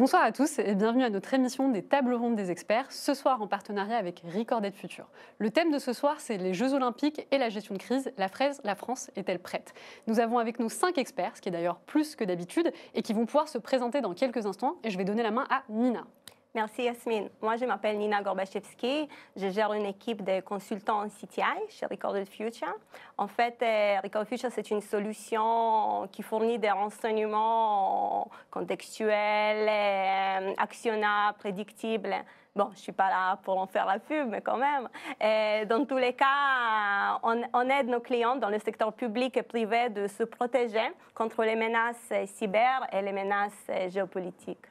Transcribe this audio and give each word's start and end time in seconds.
Bonsoir 0.00 0.22
à 0.22 0.32
tous 0.32 0.58
et 0.58 0.74
bienvenue 0.74 1.04
à 1.04 1.10
notre 1.10 1.34
émission 1.34 1.68
des 1.68 1.82
tables 1.82 2.14
rondes 2.14 2.34
des 2.34 2.50
experts, 2.50 2.90
ce 2.90 3.12
soir 3.12 3.42
en 3.42 3.46
partenariat 3.46 3.98
avec 3.98 4.22
Recorded 4.34 4.74
Future. 4.74 5.04
Le 5.36 5.50
thème 5.50 5.70
de 5.70 5.78
ce 5.78 5.92
soir, 5.92 6.20
c'est 6.20 6.38
les 6.38 6.54
Jeux 6.54 6.72
Olympiques 6.72 7.26
et 7.30 7.36
la 7.36 7.50
gestion 7.50 7.74
de 7.74 7.80
crise. 7.80 8.10
La, 8.16 8.28
fraise, 8.28 8.62
la 8.64 8.74
France 8.74 9.10
est-elle 9.14 9.40
prête? 9.40 9.74
Nous 10.06 10.18
avons 10.18 10.38
avec 10.38 10.58
nous 10.58 10.70
cinq 10.70 10.96
experts, 10.96 11.36
ce 11.36 11.42
qui 11.42 11.50
est 11.50 11.52
d'ailleurs 11.52 11.80
plus 11.80 12.16
que 12.16 12.24
d'habitude, 12.24 12.72
et 12.94 13.02
qui 13.02 13.12
vont 13.12 13.26
pouvoir 13.26 13.48
se 13.48 13.58
présenter 13.58 14.00
dans 14.00 14.14
quelques 14.14 14.46
instants. 14.46 14.78
Et 14.84 14.90
je 14.90 14.96
vais 14.96 15.04
donner 15.04 15.22
la 15.22 15.32
main 15.32 15.44
à 15.50 15.64
Nina. 15.68 16.06
Merci 16.52 16.82
Yasmine. 16.82 17.28
Moi, 17.40 17.54
je 17.56 17.64
m'appelle 17.64 17.96
Nina 17.96 18.22
Gorbachevski. 18.22 19.08
Je 19.36 19.50
gère 19.50 19.72
une 19.72 19.86
équipe 19.86 20.24
de 20.24 20.40
consultants 20.40 21.06
CTI 21.06 21.44
chez 21.68 21.86
Recorded 21.86 22.28
Future. 22.28 22.74
En 23.16 23.28
fait, 23.28 23.56
euh, 23.62 24.00
Recorded 24.02 24.28
Future, 24.28 24.50
c'est 24.50 24.68
une 24.72 24.80
solution 24.80 26.08
qui 26.10 26.24
fournit 26.24 26.58
des 26.58 26.72
renseignements 26.72 28.28
contextuels, 28.50 29.68
euh, 29.68 30.52
actionnables, 30.58 31.38
prédictibles. 31.38 32.16
Bon, 32.56 32.66
je 32.70 32.78
ne 32.78 32.82
suis 32.82 32.92
pas 32.92 33.10
là 33.10 33.36
pour 33.44 33.56
en 33.56 33.68
faire 33.68 33.86
la 33.86 34.00
pub, 34.00 34.28
mais 34.28 34.40
quand 34.40 34.56
même. 34.56 34.88
Et 35.20 35.66
dans 35.66 35.84
tous 35.84 35.98
les 35.98 36.14
cas, 36.14 37.20
on, 37.22 37.42
on, 37.52 37.70
aide 37.70 37.86
nos 37.86 38.00
clients 38.00 38.34
dans 38.34 38.48
le 38.48 38.58
secteur 38.58 38.92
public 38.92 39.36
et 39.36 39.44
privé 39.44 39.88
de 39.88 40.08
se 40.08 40.24
protéger 40.24 40.90
contre 41.14 41.44
les 41.44 41.54
menaces 41.54 42.12
cyber 42.26 42.88
et 42.92 43.02
les 43.02 43.12
menaces 43.12 43.70
géopolitiques. 43.90 44.66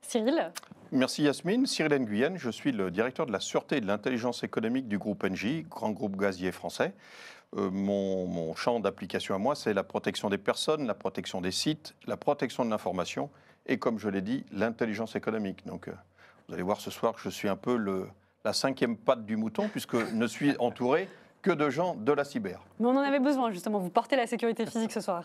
Cyril? 0.00 0.52
Merci 0.96 1.24
Yasmine. 1.24 1.66
Cyril 1.66 1.92
Nguyen, 2.00 2.38
je 2.38 2.48
suis 2.48 2.72
le 2.72 2.90
directeur 2.90 3.26
de 3.26 3.32
la 3.32 3.38
sûreté 3.38 3.76
et 3.76 3.80
de 3.82 3.86
l'intelligence 3.86 4.42
économique 4.44 4.88
du 4.88 4.96
groupe 4.96 5.24
Engie, 5.24 5.66
grand 5.68 5.90
groupe 5.90 6.16
gazier 6.16 6.52
français. 6.52 6.94
Euh, 7.54 7.70
mon, 7.70 8.26
mon, 8.26 8.54
champ 8.54 8.80
d'application 8.80 9.34
à 9.34 9.38
moi, 9.38 9.54
c'est 9.54 9.74
la 9.74 9.82
protection 9.82 10.30
des 10.30 10.38
personnes, 10.38 10.86
la 10.86 10.94
protection 10.94 11.42
des 11.42 11.50
sites, 11.50 11.94
la 12.06 12.16
protection 12.16 12.64
de 12.64 12.70
l'information 12.70 13.28
et, 13.66 13.78
comme 13.78 13.98
je 13.98 14.08
l'ai 14.08 14.22
dit, 14.22 14.46
l'intelligence 14.52 15.16
économique. 15.16 15.66
Donc, 15.66 15.88
euh, 15.88 15.92
vous 16.48 16.54
allez 16.54 16.62
voir 16.62 16.80
ce 16.80 16.90
soir 16.90 17.12
que 17.12 17.20
je 17.20 17.28
suis 17.28 17.50
un 17.50 17.56
peu 17.56 17.76
le, 17.76 18.08
la 18.46 18.54
cinquième 18.54 18.96
patte 18.96 19.26
du 19.26 19.36
mouton, 19.36 19.68
puisque 19.68 19.98
je 19.98 20.14
ne 20.14 20.26
suis 20.26 20.56
entouré 20.58 21.10
que 21.42 21.50
de 21.50 21.68
gens 21.68 21.94
de 21.94 22.12
la 22.12 22.24
cyber. 22.24 22.58
Mais 22.80 22.86
on 22.86 22.96
en 22.96 23.02
avait 23.02 23.20
besoin, 23.20 23.50
justement. 23.50 23.80
Vous 23.80 23.90
portez 23.90 24.16
la 24.16 24.26
sécurité 24.26 24.64
physique 24.64 24.92
ce 24.92 25.02
soir. 25.02 25.24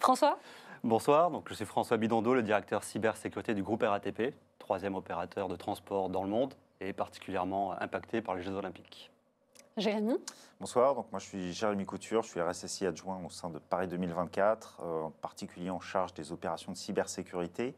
François? 0.00 0.40
Bonsoir, 0.82 1.30
donc 1.30 1.46
je 1.48 1.54
suis 1.54 1.64
François 1.64 1.96
Bidondo, 1.98 2.34
le 2.34 2.42
directeur 2.42 2.82
cybersécurité 2.84 3.54
du 3.54 3.62
groupe 3.62 3.84
RATP, 3.84 4.34
troisième 4.64 4.94
opérateur 4.94 5.48
de 5.48 5.56
transport 5.56 6.08
dans 6.08 6.22
le 6.22 6.30
monde 6.30 6.54
et 6.80 6.94
particulièrement 6.94 7.78
impacté 7.82 8.22
par 8.22 8.34
les 8.34 8.42
Jeux 8.42 8.54
Olympiques. 8.54 9.10
Jérémy? 9.76 10.14
Bonsoir, 10.58 10.94
donc 10.94 11.12
moi 11.12 11.18
je 11.18 11.26
suis 11.26 11.52
Jérémy 11.52 11.84
Couture, 11.84 12.22
je 12.22 12.30
suis 12.30 12.40
RSSI 12.40 12.86
adjoint 12.86 13.20
au 13.26 13.28
sein 13.28 13.50
de 13.50 13.58
Paris 13.58 13.88
2024, 13.88 14.80
euh, 14.80 15.02
en 15.02 15.10
particulier 15.10 15.68
en 15.68 15.80
charge 15.80 16.14
des 16.14 16.32
opérations 16.32 16.72
de 16.72 16.78
cybersécurité. 16.78 17.74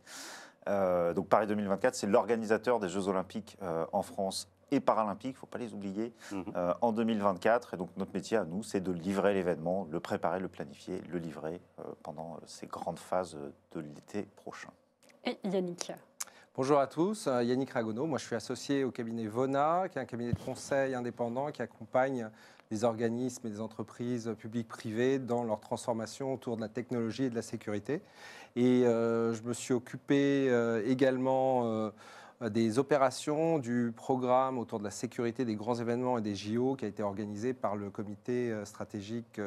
Euh, 0.69 1.12
donc 1.12 1.29
Paris 1.29 1.48
2024, 1.48 1.97
c'est 1.97 2.07
l'organisateur 2.07 2.79
des 2.79 2.89
Jeux 2.89 3.09
Olympiques 3.09 3.57
euh, 3.62 3.84
en 3.92 4.03
France 4.03 4.48
et 4.70 4.79
paralympiques, 4.79 5.31
il 5.31 5.34
ne 5.34 5.39
faut 5.39 5.47
pas 5.47 5.59
les 5.59 5.75
oublier, 5.75 6.12
mmh. 6.31 6.42
euh, 6.55 6.75
en 6.83 6.92
2024. 6.92 7.75
Et 7.75 7.77
donc 7.77 7.91
notre 7.97 8.12
métier 8.14 8.37
à 8.37 8.45
nous, 8.45 8.62
c'est 8.62 8.81
de 8.81 8.92
livrer 8.92 9.34
l'événement, 9.34 9.89
le 9.91 9.98
préparer, 9.98 10.39
le 10.39 10.48
planifier, 10.48 11.03
le 11.09 11.19
livrer 11.19 11.61
euh, 11.81 11.83
pendant 12.05 12.39
ces 12.47 12.67
grandes 12.67 13.01
phases 13.01 13.37
de 13.73 13.81
l'été 13.81 14.23
prochain. 14.37 14.70
Et 15.25 15.37
Yannick? 15.45 15.92
Bonjour 16.56 16.78
à 16.78 16.86
tous, 16.86 17.27
Yannick 17.27 17.72
Ragono. 17.72 18.06
Moi, 18.06 18.17
je 18.17 18.24
suis 18.24 18.34
associé 18.34 18.83
au 18.83 18.90
cabinet 18.90 19.27
Vona, 19.27 19.90
qui 19.90 19.98
est 19.98 20.00
un 20.00 20.06
cabinet 20.06 20.33
de 20.33 20.39
conseil 20.39 20.94
indépendant 20.94 21.50
qui 21.50 21.61
accompagne 21.61 22.30
les 22.70 22.83
organismes 22.83 23.46
et 23.46 23.50
les 23.50 23.61
entreprises 23.61 24.34
publiques 24.39 24.66
privées 24.66 25.18
dans 25.18 25.45
leur 25.45 25.61
transformation 25.61 26.33
autour 26.33 26.56
de 26.56 26.62
la 26.62 26.70
technologie 26.70 27.24
et 27.24 27.28
de 27.30 27.34
la 27.34 27.42
sécurité. 27.42 28.00
Et 28.56 28.86
euh, 28.86 29.34
je 29.34 29.42
me 29.42 29.52
suis 29.52 29.74
occupé 29.74 30.48
euh, 30.48 30.83
également 30.86 31.66
euh, 31.66 31.90
des 32.48 32.78
opérations 32.78 33.58
du 33.58 33.92
programme 33.95 34.56
autour 34.56 34.78
de 34.78 34.84
la 34.84 34.90
sécurité 34.90 35.45
des 35.45 35.56
grands 35.56 35.74
événements 35.74 36.16
et 36.16 36.22
des 36.22 36.34
JO 36.34 36.74
qui 36.74 36.86
a 36.86 36.89
été 36.89 37.02
organisé 37.02 37.52
par 37.52 37.77
le 37.77 37.90
comité 37.90 38.55
stratégique 38.64 39.39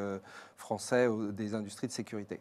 français 0.57 1.09
des 1.31 1.55
industries 1.55 1.87
de 1.87 1.91
sécurité. 1.91 2.39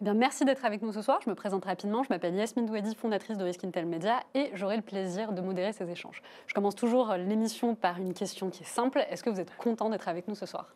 Eh 0.00 0.04
bien, 0.04 0.14
merci 0.14 0.44
d'être 0.44 0.64
avec 0.64 0.82
nous 0.82 0.92
ce 0.92 1.02
soir. 1.02 1.20
Je 1.24 1.30
me 1.30 1.34
présente 1.34 1.64
rapidement. 1.64 2.02
Je 2.02 2.08
m'appelle 2.08 2.34
Yasmine 2.34 2.66
Douedi, 2.66 2.94
fondatrice 2.94 3.38
de 3.38 3.44
Risk 3.44 3.64
Intel 3.64 3.86
Media, 3.86 4.20
et 4.34 4.50
j'aurai 4.54 4.76
le 4.76 4.82
plaisir 4.82 5.32
de 5.32 5.40
modérer 5.40 5.72
ces 5.72 5.88
échanges. 5.88 6.22
Je 6.46 6.54
commence 6.54 6.74
toujours 6.74 7.14
l'émission 7.14 7.74
par 7.74 7.98
une 7.98 8.12
question 8.12 8.50
qui 8.50 8.64
est 8.64 8.66
simple. 8.66 9.04
Est-ce 9.08 9.22
que 9.22 9.30
vous 9.30 9.40
êtes 9.40 9.56
content 9.56 9.90
d'être 9.90 10.08
avec 10.08 10.26
nous 10.26 10.34
ce 10.34 10.46
soir? 10.46 10.74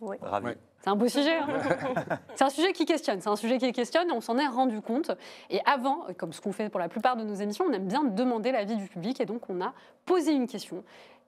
Oui. 0.00 0.16
Ravi. 0.20 0.46
Ouais. 0.46 0.58
C'est 0.80 0.90
un 0.90 0.96
beau 0.96 1.08
sujet. 1.08 1.38
Hein 1.38 1.46
c'est 2.34 2.44
un 2.44 2.50
sujet 2.50 2.72
qui 2.72 2.84
questionne. 2.84 3.20
C'est 3.20 3.30
un 3.30 3.36
sujet 3.36 3.56
qui 3.58 3.72
questionne 3.72 4.10
et 4.10 4.12
on 4.12 4.20
s'en 4.20 4.36
est 4.36 4.46
rendu 4.46 4.82
compte. 4.82 5.12
Et 5.48 5.60
avant, 5.64 6.04
comme 6.18 6.34
ce 6.34 6.42
qu'on 6.42 6.52
fait 6.52 6.68
pour 6.68 6.80
la 6.80 6.88
plupart 6.88 7.16
de 7.16 7.24
nos 7.24 7.34
émissions, 7.34 7.64
on 7.68 7.72
aime 7.72 7.86
bien 7.86 8.04
demander 8.04 8.52
l'avis 8.52 8.76
du 8.76 8.86
public 8.86 9.20
et 9.20 9.24
donc 9.24 9.48
on 9.48 9.62
a 9.62 9.72
posé 10.04 10.32
une 10.32 10.46
question. 10.46 10.84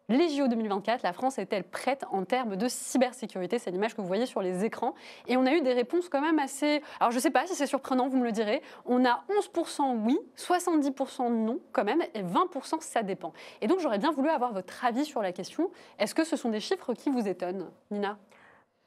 Les 0.09 0.29
JO 0.29 0.47
2024, 0.47 1.03
la 1.03 1.13
France 1.13 1.37
est-elle 1.39 1.65
prête 1.65 2.05
en 2.13 2.25
termes 2.25 2.55
de 2.55 2.69
cybersécurité? 2.69 3.59
C'est 3.59 3.73
l'image 3.73 3.97
que 3.97 4.01
vous 4.01 4.07
voyez 4.07 4.27
sur 4.27 4.41
les 4.41 4.65
écrans. 4.65 4.95
Et 5.27 5.37
on 5.37 5.45
a 5.47 5.53
eu 5.53 5.63
des 5.63 5.73
réponses 5.73 6.09
quand 6.09 6.21
même 6.21 6.39
assez... 6.39 6.81
Alors 7.01 7.11
je 7.11 7.17
ne 7.17 7.21
sais 7.21 7.31
pas 7.31 7.45
si 7.47 7.57
c'est 7.57 7.67
surprenant, 7.67 8.07
vous 8.09 8.17
me 8.17 8.25
le 8.25 8.31
direz. 8.31 8.63
On 8.85 9.05
a 9.05 9.25
11% 9.29 9.97
oui, 10.05 10.17
70% 10.37 11.29
non 11.33 11.59
quand 11.73 11.83
même, 11.83 12.03
et 12.15 12.23
20% 12.23 12.81
ça 12.83 13.03
dépend. 13.03 13.33
Et 13.61 13.67
donc 13.67 13.81
j'aurais 13.81 13.99
bien 13.99 14.13
voulu 14.13 14.29
avoir 14.29 14.53
votre 14.53 14.85
avis 14.85 15.05
sur 15.05 15.23
la 15.23 15.33
question. 15.33 15.73
Est-ce 15.99 16.15
que 16.15 16.23
ce 16.23 16.37
sont 16.37 16.51
des 16.51 16.61
chiffres 16.61 16.95
qui 16.95 17.11
vous 17.11 17.27
étonnent, 17.27 17.69
Nina? 17.91 18.17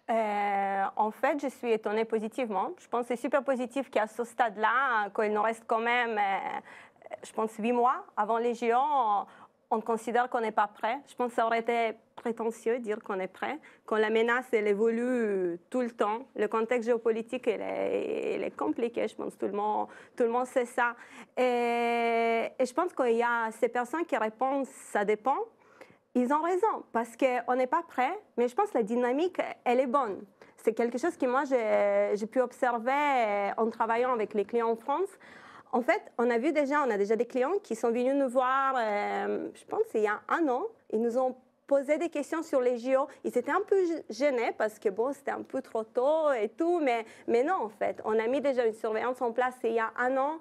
Euh, 0.09 0.85
en 0.95 1.11
fait, 1.11 1.39
je 1.41 1.47
suis 1.47 1.71
étonnée 1.71 2.05
positivement. 2.05 2.69
Je 2.79 2.87
pense 2.87 3.01
que 3.01 3.07
c'est 3.09 3.21
super 3.21 3.43
positif 3.43 3.91
qu'à 3.91 4.07
ce 4.07 4.23
stade-là, 4.23 5.09
qu'il 5.13 5.33
nous 5.33 5.41
reste 5.41 5.65
quand 5.67 5.79
même, 5.79 6.17
euh, 6.17 6.59
je 7.23 7.31
pense, 7.33 7.53
huit 7.57 7.73
mois 7.73 8.05
avant 8.17 8.37
les 8.37 8.55
géants, 8.55 9.27
on 9.71 9.81
considère 9.81 10.29
qu'on 10.29 10.41
n'est 10.41 10.51
pas 10.51 10.67
prêt. 10.67 10.99
Je 11.07 11.15
pense 11.15 11.29
que 11.29 11.35
ça 11.35 11.45
aurait 11.45 11.59
été 11.59 11.91
prétentieux 12.15 12.79
de 12.79 12.83
dire 12.83 12.99
qu'on 13.03 13.19
est 13.19 13.27
prêt, 13.27 13.59
quand 13.85 13.97
la 13.97 14.09
menace, 14.09 14.51
évolue 14.51 15.59
tout 15.69 15.81
le 15.81 15.91
temps. 15.91 16.25
Le 16.35 16.47
contexte 16.47 16.87
géopolitique, 16.87 17.47
est, 17.47 18.53
compliqué, 18.57 19.07
je 19.07 19.15
pense 19.15 19.37
tout 19.37 19.45
le 19.45 19.53
monde, 19.53 19.87
tout 20.17 20.23
le 20.23 20.29
monde 20.29 20.47
sait 20.47 20.65
ça. 20.65 20.95
Et, 21.37 22.49
et 22.59 22.65
je 22.65 22.73
pense 22.73 22.93
qu'il 22.93 23.15
y 23.15 23.23
a 23.23 23.51
ces 23.51 23.69
personnes 23.69 24.05
qui 24.05 24.17
répondent, 24.17 24.65
ça 24.65 25.05
dépend. 25.05 25.37
Ils 26.15 26.33
ont 26.33 26.41
raison, 26.41 26.83
parce 26.91 27.15
qu'on 27.15 27.55
n'est 27.55 27.67
pas 27.67 27.83
prêt, 27.87 28.11
mais 28.37 28.47
je 28.47 28.55
pense 28.55 28.71
que 28.71 28.79
la 28.79 28.83
dynamique, 28.83 29.39
elle 29.63 29.79
est 29.79 29.87
bonne. 29.87 30.23
C'est 30.57 30.73
quelque 30.73 30.97
chose 30.97 31.15
que 31.15 31.25
moi, 31.25 31.43
j'ai 31.45 32.27
pu 32.27 32.41
observer 32.41 33.53
en 33.55 33.69
travaillant 33.69 34.11
avec 34.11 34.33
les 34.33 34.43
clients 34.43 34.71
en 34.71 34.75
France. 34.75 35.09
En 35.71 35.81
fait, 35.81 36.01
on 36.17 36.29
a 36.29 36.37
vu 36.39 36.51
déjà, 36.51 36.83
on 36.83 36.89
a 36.89 36.97
déjà 36.97 37.15
des 37.15 37.25
clients 37.25 37.53
qui 37.61 37.75
sont 37.75 37.89
venus 37.89 38.15
nous 38.15 38.29
voir, 38.29 38.75
euh, 38.77 39.49
je 39.53 39.65
pense, 39.65 39.83
il 39.93 40.01
y 40.01 40.07
a 40.07 40.19
un 40.27 40.47
an. 40.47 40.63
Ils 40.91 41.01
nous 41.01 41.17
ont 41.17 41.35
posé 41.67 41.99
des 41.99 42.09
questions 42.09 42.41
sur 42.41 42.59
les 42.59 42.79
JO. 42.79 43.07
Ils 43.23 43.37
étaient 43.37 43.51
un 43.51 43.61
peu 43.61 43.77
gênés 44.09 44.51
parce 44.57 44.79
que 44.79 44.89
bon, 44.89 45.13
c'était 45.13 45.31
un 45.31 45.43
peu 45.43 45.61
trop 45.61 45.83
tôt 45.83 46.31
et 46.31 46.49
tout, 46.49 46.79
mais, 46.79 47.05
mais 47.27 47.43
non, 47.43 47.55
en 47.61 47.69
fait. 47.69 48.01
On 48.03 48.17
a 48.17 48.27
mis 48.27 48.41
déjà 48.41 48.65
une 48.65 48.73
surveillance 48.73 49.21
en 49.21 49.31
place 49.31 49.53
il 49.63 49.73
y 49.73 49.79
a 49.79 49.91
un 49.97 50.17
an. 50.17 50.39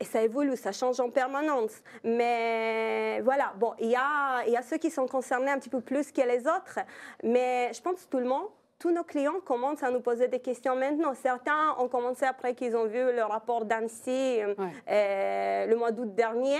Et 0.00 0.04
ça 0.04 0.22
évolue, 0.22 0.56
ça 0.56 0.72
change 0.72 0.98
en 1.00 1.10
permanence. 1.10 1.82
Mais 2.02 3.20
voilà, 3.20 3.52
bon, 3.58 3.74
il 3.78 3.90
y 3.90 3.94
a, 3.94 4.42
il 4.46 4.52
y 4.52 4.56
a 4.56 4.62
ceux 4.62 4.78
qui 4.78 4.90
sont 4.90 5.06
concernés 5.06 5.50
un 5.50 5.58
petit 5.58 5.68
peu 5.68 5.82
plus 5.82 6.10
que 6.10 6.22
les 6.22 6.40
autres. 6.46 6.78
Mais 7.22 7.70
je 7.74 7.82
pense 7.82 8.06
que 8.06 8.10
tout 8.10 8.18
le 8.18 8.24
monde, 8.24 8.48
tous 8.82 8.90
nos 8.90 9.04
clients 9.04 9.38
commencent 9.44 9.84
à 9.84 9.92
nous 9.92 10.00
poser 10.00 10.26
des 10.26 10.40
questions 10.40 10.74
maintenant. 10.74 11.14
Certains 11.14 11.76
ont 11.78 11.86
commencé 11.86 12.24
après 12.24 12.56
qu'ils 12.56 12.74
ont 12.74 12.86
vu 12.86 12.98
le 12.98 13.22
rapport 13.22 13.64
d'Annecy 13.64 14.10
ouais. 14.10 14.56
euh, 14.90 15.66
le 15.66 15.76
mois 15.76 15.92
d'août 15.92 16.12
dernier. 16.16 16.58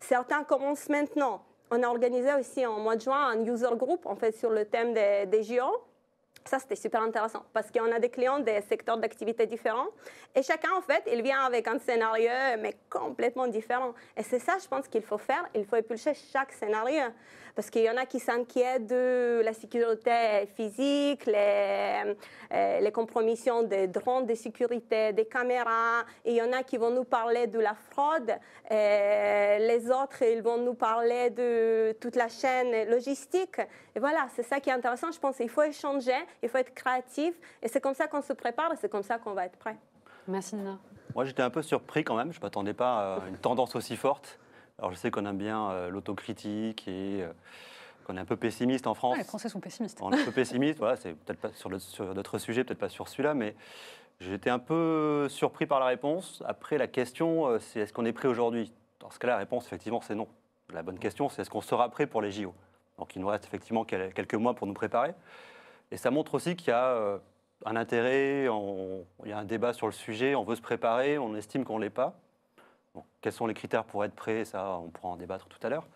Certains 0.00 0.42
commencent 0.42 0.88
maintenant. 0.88 1.44
On 1.70 1.80
a 1.84 1.86
organisé 1.86 2.34
aussi 2.34 2.66
en 2.66 2.80
mois 2.80 2.96
de 2.96 3.02
juin 3.02 3.24
un 3.28 3.44
user 3.44 3.76
group 3.76 4.04
en 4.06 4.16
fait, 4.16 4.32
sur 4.32 4.50
le 4.50 4.64
thème 4.64 4.94
des, 4.94 5.26
des 5.26 5.44
JO. 5.44 5.62
Ça, 6.50 6.58
c'était 6.58 6.74
super 6.74 7.00
intéressant 7.02 7.44
parce 7.52 7.70
qu'on 7.70 7.92
a 7.92 8.00
des 8.00 8.08
clients 8.08 8.40
des 8.40 8.60
secteurs 8.62 8.98
d'activité 8.98 9.46
différents 9.46 9.86
et 10.34 10.42
chacun, 10.42 10.70
en 10.76 10.80
fait, 10.80 11.02
il 11.12 11.22
vient 11.22 11.42
avec 11.42 11.66
un 11.66 11.78
scénario, 11.78 12.30
mais 12.60 12.76
complètement 12.88 13.48
différent. 13.48 13.94
Et 14.16 14.22
c'est 14.22 14.38
ça, 14.38 14.58
je 14.62 14.68
pense 14.68 14.86
qu'il 14.86 15.02
faut 15.02 15.18
faire. 15.18 15.44
Il 15.54 15.64
faut 15.64 15.76
éplucher 15.76 16.12
chaque 16.14 16.52
scénario 16.52 17.02
parce 17.56 17.68
qu'il 17.68 17.82
y 17.82 17.90
en 17.90 17.96
a 17.96 18.06
qui 18.06 18.20
s'inquiètent 18.20 18.86
de 18.86 19.42
la 19.44 19.52
sécurité 19.52 20.48
physique, 20.54 21.26
les, 21.26 22.14
euh, 22.52 22.80
les 22.80 22.92
compromissions 22.92 23.64
des 23.64 23.88
drones 23.88 24.24
de 24.24 24.34
sécurité, 24.34 25.12
des 25.12 25.26
caméras. 25.26 26.04
Il 26.24 26.34
y 26.34 26.42
en 26.42 26.52
a 26.52 26.62
qui 26.62 26.76
vont 26.76 26.90
nous 26.90 27.04
parler 27.04 27.48
de 27.48 27.58
la 27.58 27.74
fraude. 27.90 28.32
Et 28.70 29.58
les 29.58 29.90
autres, 29.90 30.22
ils 30.22 30.42
vont 30.42 30.58
nous 30.58 30.74
parler 30.74 31.30
de 31.30 31.96
toute 32.00 32.14
la 32.14 32.28
chaîne 32.28 32.88
logistique. 32.88 33.58
Et 33.96 33.98
voilà, 33.98 34.28
c'est 34.34 34.44
ça 34.44 34.60
qui 34.60 34.70
est 34.70 34.74
intéressant. 34.74 35.10
Je 35.10 35.18
pense 35.18 35.36
qu'il 35.36 35.50
faut 35.50 35.62
échanger, 35.62 36.14
il 36.42 36.48
faut 36.48 36.58
être 36.58 36.74
créatif. 36.74 37.34
Et 37.62 37.68
c'est 37.68 37.80
comme 37.80 37.94
ça 37.94 38.06
qu'on 38.08 38.22
se 38.22 38.32
prépare 38.32 38.72
et 38.72 38.76
c'est 38.76 38.88
comme 38.90 39.02
ça 39.02 39.18
qu'on 39.18 39.32
va 39.34 39.46
être 39.46 39.56
prêt. 39.58 39.76
Merci 40.28 40.56
Nina. 40.56 40.78
Moi, 41.14 41.24
j'étais 41.24 41.42
un 41.42 41.50
peu 41.50 41.62
surpris 41.62 42.04
quand 42.04 42.16
même. 42.16 42.32
Je 42.32 42.38
ne 42.38 42.42
m'attendais 42.42 42.74
pas 42.74 43.16
à 43.16 43.28
une 43.28 43.38
tendance 43.38 43.74
aussi 43.74 43.96
forte. 43.96 44.38
Alors, 44.78 44.90
je 44.92 44.96
sais 44.96 45.10
qu'on 45.10 45.26
aime 45.26 45.36
bien 45.38 45.70
euh, 45.70 45.90
l'autocritique 45.90 46.86
et 46.88 47.22
euh, 47.22 47.32
qu'on 48.04 48.16
est 48.16 48.20
un 48.20 48.24
peu 48.24 48.36
pessimiste 48.36 48.86
en 48.86 48.94
France. 48.94 49.18
Les 49.18 49.24
Français 49.24 49.48
sont 49.48 49.60
pessimistes. 49.60 49.98
On 50.02 50.12
est 50.12 50.20
un 50.20 50.24
peu 50.24 50.30
pessimiste. 50.32 50.78
voilà, 50.78 50.96
c'est 50.96 51.12
peut-être 51.14 51.40
pas 51.40 51.52
sur, 51.52 51.80
sur 51.80 52.14
d'autres 52.14 52.38
sujets, 52.38 52.64
peut-être 52.64 52.78
pas 52.78 52.88
sur 52.88 53.08
celui-là, 53.08 53.34
mais 53.34 53.54
été 54.20 54.50
un 54.50 54.58
peu 54.58 55.28
surpris 55.28 55.66
par 55.66 55.80
la 55.80 55.86
réponse. 55.86 56.42
Après, 56.46 56.78
la 56.78 56.86
question, 56.86 57.46
euh, 57.48 57.58
c'est 57.58 57.80
est-ce 57.80 57.92
qu'on 57.92 58.04
est 58.04 58.12
prêt 58.12 58.28
aujourd'hui? 58.28 58.72
Dans 59.00 59.10
ce 59.10 59.18
cas-là, 59.18 59.32
la 59.34 59.38
réponse, 59.40 59.66
effectivement, 59.66 60.00
c'est 60.02 60.14
non. 60.14 60.28
La 60.72 60.82
bonne 60.82 60.98
question, 60.98 61.28
c'est 61.28 61.42
est-ce 61.42 61.50
qu'on 61.50 61.62
sera 61.62 61.88
prêt 61.88 62.06
pour 62.06 62.22
les 62.22 62.30
JO 62.30 62.54
Donc, 62.98 63.16
il 63.16 63.20
nous 63.22 63.28
reste 63.28 63.44
effectivement 63.46 63.84
quel- 63.84 64.12
quelques 64.14 64.34
mois 64.34 64.54
pour 64.54 64.66
nous 64.66 64.74
préparer. 64.74 65.14
Et 65.90 65.96
ça 65.96 66.10
montre 66.10 66.34
aussi 66.34 66.56
qu'il 66.56 66.68
y 66.68 66.72
a 66.72 66.86
euh, 66.86 67.18
un 67.64 67.76
intérêt, 67.76 68.44
il 68.44 69.28
y 69.28 69.32
a 69.32 69.38
un 69.38 69.44
débat 69.44 69.72
sur 69.72 69.86
le 69.86 69.92
sujet, 69.92 70.34
on 70.34 70.44
veut 70.44 70.54
se 70.54 70.62
préparer, 70.62 71.18
on 71.18 71.34
estime 71.34 71.64
qu'on 71.64 71.78
ne 71.78 71.84
l'est 71.84 71.90
pas. 71.90 72.14
Quels 73.20 73.32
sont 73.32 73.46
les 73.46 73.54
critères 73.54 73.84
pour 73.84 74.04
être 74.04 74.14
prêt? 74.14 74.44
Ça, 74.44 74.78
on 74.78 74.88
pourra 74.88 75.12
en 75.12 75.16
débattre 75.16 75.46
tout 75.48 75.58
à 75.62 75.68
l'heure. 75.68 75.86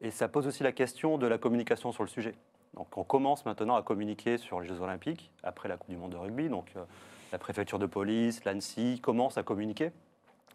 Et 0.00 0.10
ça 0.10 0.28
pose 0.28 0.46
aussi 0.46 0.62
la 0.62 0.72
question 0.72 1.18
de 1.18 1.26
la 1.26 1.38
communication 1.38 1.92
sur 1.92 2.02
le 2.02 2.08
sujet. 2.08 2.34
Donc, 2.74 2.96
on 2.96 3.04
commence 3.04 3.44
maintenant 3.46 3.76
à 3.76 3.82
communiquer 3.82 4.38
sur 4.38 4.60
les 4.60 4.68
Jeux 4.68 4.80
Olympiques, 4.80 5.30
après 5.42 5.68
la 5.68 5.76
Coupe 5.76 5.90
du 5.90 5.96
Monde 5.96 6.12
de 6.12 6.16
rugby. 6.16 6.48
Donc, 6.48 6.72
euh, 6.76 6.84
la 7.32 7.38
préfecture 7.38 7.78
de 7.78 7.86
police, 7.86 8.44
l'ANSI 8.44 9.00
commence 9.00 9.38
à 9.38 9.42
communiquer. 9.42 9.92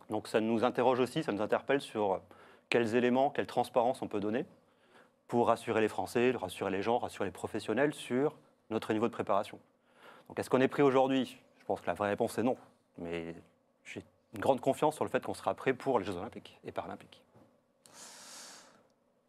Donc, 0.09 0.27
ça 0.27 0.39
nous 0.39 0.63
interroge 0.63 1.00
aussi, 1.00 1.23
ça 1.23 1.31
nous 1.31 1.41
interpelle 1.41 1.81
sur 1.81 2.21
quels 2.69 2.95
éléments, 2.95 3.29
quelle 3.29 3.47
transparence 3.47 4.01
on 4.01 4.07
peut 4.07 4.19
donner 4.19 4.45
pour 5.27 5.47
rassurer 5.47 5.81
les 5.81 5.88
Français, 5.88 6.31
rassurer 6.31 6.71
les 6.71 6.81
gens, 6.81 6.97
rassurer 6.97 7.25
les 7.25 7.31
professionnels 7.31 7.94
sur 7.94 8.35
notre 8.71 8.94
niveau 8.94 9.07
de 9.07 9.13
préparation. 9.13 9.59
Donc, 10.27 10.39
est-ce 10.39 10.50
qu'on 10.50 10.62
est 10.62 10.68
prêt 10.68 10.83
aujourd'hui? 10.83 11.38
Je 11.59 11.65
pense 11.65 11.81
que 11.81 11.88
la 11.88 11.94
vraie 11.94 12.09
réponse 12.09 12.38
est 12.38 12.44
non. 12.44 12.57
Mais 12.97 13.35
j'ai 13.85 14.03
une 14.33 14.39
grande 14.39 14.62
confiance 14.62 14.95
sur 14.95 15.03
le 15.03 15.09
fait 15.09 15.23
qu'on 15.23 15.33
sera 15.33 15.53
prêt 15.53 15.73
pour 15.73 16.00
les 16.00 16.06
Jeux 16.06 16.15
Olympiques 16.15 16.59
et 16.63 16.71
Paralympiques. 16.71 17.21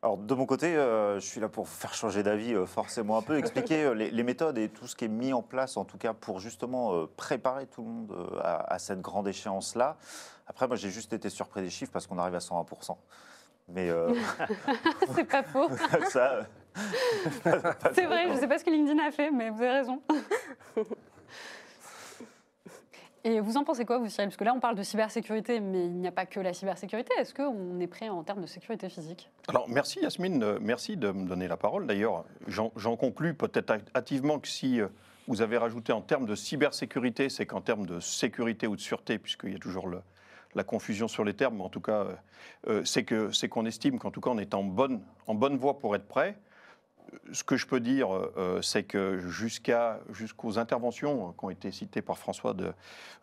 Alors 0.05 0.17
de 0.17 0.35
mon 0.35 0.47
côté, 0.47 0.75
euh, 0.77 1.21
je 1.21 1.27
suis 1.27 1.41
là 1.41 1.49
pour 1.49 1.69
faire 1.69 1.95
changer 1.95 2.25
d'avis 2.25 2.55
euh, 2.55 2.67
forcément 2.67 3.19
un 3.19 3.23
peu, 3.23 3.39
expliquer 3.39 3.85
euh, 3.85 3.95
les, 3.95 4.11
les 4.11 4.23
méthodes 4.25 4.59
et 4.59 4.69
tout 4.69 4.89
ce 4.89 4.97
qui 4.97 5.05
est 5.05 5.09
mis 5.09 5.33
en 5.33 5.43
place, 5.43 5.77
en 5.77 5.85
tout 5.85 5.97
cas 5.97 6.13
pour 6.13 6.41
justement 6.41 6.93
euh, 6.95 7.07
préparer 7.17 7.67
tout 7.67 7.83
le 7.83 7.89
monde 7.89 8.13
euh, 8.13 8.41
à, 8.43 8.75
à 8.75 8.79
cette 8.81 9.01
grande 9.01 9.29
échéance-là. 9.29 9.97
Après, 10.49 10.67
moi 10.67 10.75
j'ai 10.75 10.91
juste 10.91 11.13
été 11.13 11.31
surpris 11.31 11.63
des 11.63 11.71
chiffres 11.71 11.93
parce 11.93 12.09
qu'on 12.09 12.19
arrive 12.19 12.35
à 12.35 12.39
101%. 12.39 12.97
Mais 13.69 13.89
euh, 13.91 14.13
C'est 15.15 15.25
pas 15.25 15.43
faux. 15.43 15.69
ça, 16.11 16.33
euh, 16.33 16.43
C'est 17.95 18.07
vrai, 18.07 18.29
je 18.29 18.33
ne 18.35 18.39
sais 18.39 18.49
pas 18.49 18.59
ce 18.59 18.65
que 18.65 18.71
LinkedIn 18.71 19.03
a 19.07 19.11
fait, 19.11 19.31
mais 19.31 19.51
vous 19.51 19.61
avez 19.63 19.71
raison. 19.73 20.01
Et 23.25 23.39
vous 23.39 23.57
en 23.57 23.63
pensez 23.63 23.85
quoi, 23.85 23.99
vous, 23.99 24.09
Cyril? 24.09 24.29
Parce 24.31 24.37
que 24.37 24.43
là, 24.43 24.53
on 24.53 24.59
parle 24.59 24.75
de 24.75 24.83
cybersécurité, 24.83 25.61
mais 25.61 25.85
il 25.85 25.93
n'y 25.93 26.09
a 26.09 26.13
pas 26.13 26.27
que 26.27 26.41
la 26.41 26.53
cybersécurité. 26.53 27.13
Est-ce 27.21 27.33
qu'on 27.33 27.79
est 27.79 27.87
prêt 27.87 28.09
en 28.09 28.25
termes 28.25 28.41
de 28.41 28.49
sécurité 28.49 28.89
physique? 28.89 29.31
Alors, 29.47 29.69
merci 29.69 30.01
Yasmine, 30.01 30.43
euh, 30.43 30.59
merci 30.61 30.97
de 30.97 31.13
me 31.13 31.29
donner 31.29 31.47
la 31.47 31.57
parole. 31.57 31.87
D'ailleurs, 31.87 32.25
j'en 32.49 32.97
conclus 32.97 33.35
peut-être 33.35 33.75
hâtivement 33.95 34.41
que 34.41 34.49
si 34.49 34.81
euh, 34.81 34.89
vous 35.29 35.41
avez 35.41 35.57
rajouté 35.57 35.93
en 35.93 36.01
termes 36.01 36.27
de 36.27 36.35
cybersécurité, 36.35 37.29
c'est 37.29 37.47
qu'en 37.47 37.61
termes 37.61 37.87
de 37.87 38.01
sécurité 38.01 38.67
ou 38.67 38.75
de 38.75 38.81
sûreté, 38.81 39.19
puisqu'il 39.19 39.53
y 39.53 39.57
a 39.57 39.61
toujours 39.61 39.87
le- 39.87 40.03
la 40.57 40.65
confusion 40.65 41.07
sur 41.07 41.23
les 41.25 41.35
termes, 41.35 41.59
mais 41.59 41.63
en 41.65 41.69
tout 41.69 41.81
cas, 41.81 42.07
euh, 42.67 42.83
c'est 42.85 43.05
qu'on 43.05 43.67
estime 43.67 44.01
qu'en 44.01 44.11
tout 44.11 44.21
cas, 44.21 44.31
on 44.31 44.39
est 44.39 44.53
en 44.53 44.65
bonne, 44.65 45.01
en 45.29 45.35
bonne 45.37 45.57
voie 45.57 45.79
pour 45.79 45.95
être 45.95 46.09
prêt. 46.09 46.37
Ce 47.33 47.45
que 47.45 47.57
je 47.57 47.67
peux 47.67 47.81
dire, 47.81 48.09
euh, 48.15 48.61
c'est 48.63 48.83
que 48.85 49.19
jusqu'à, 49.19 50.01
jusqu'aux 50.13 50.59
interventions 50.59 51.29
euh, 51.29 51.33
qui 51.39 51.45
ont 51.45 51.51
été 51.51 51.71
citées 51.71 52.03
par 52.03 52.19
François 52.19 52.55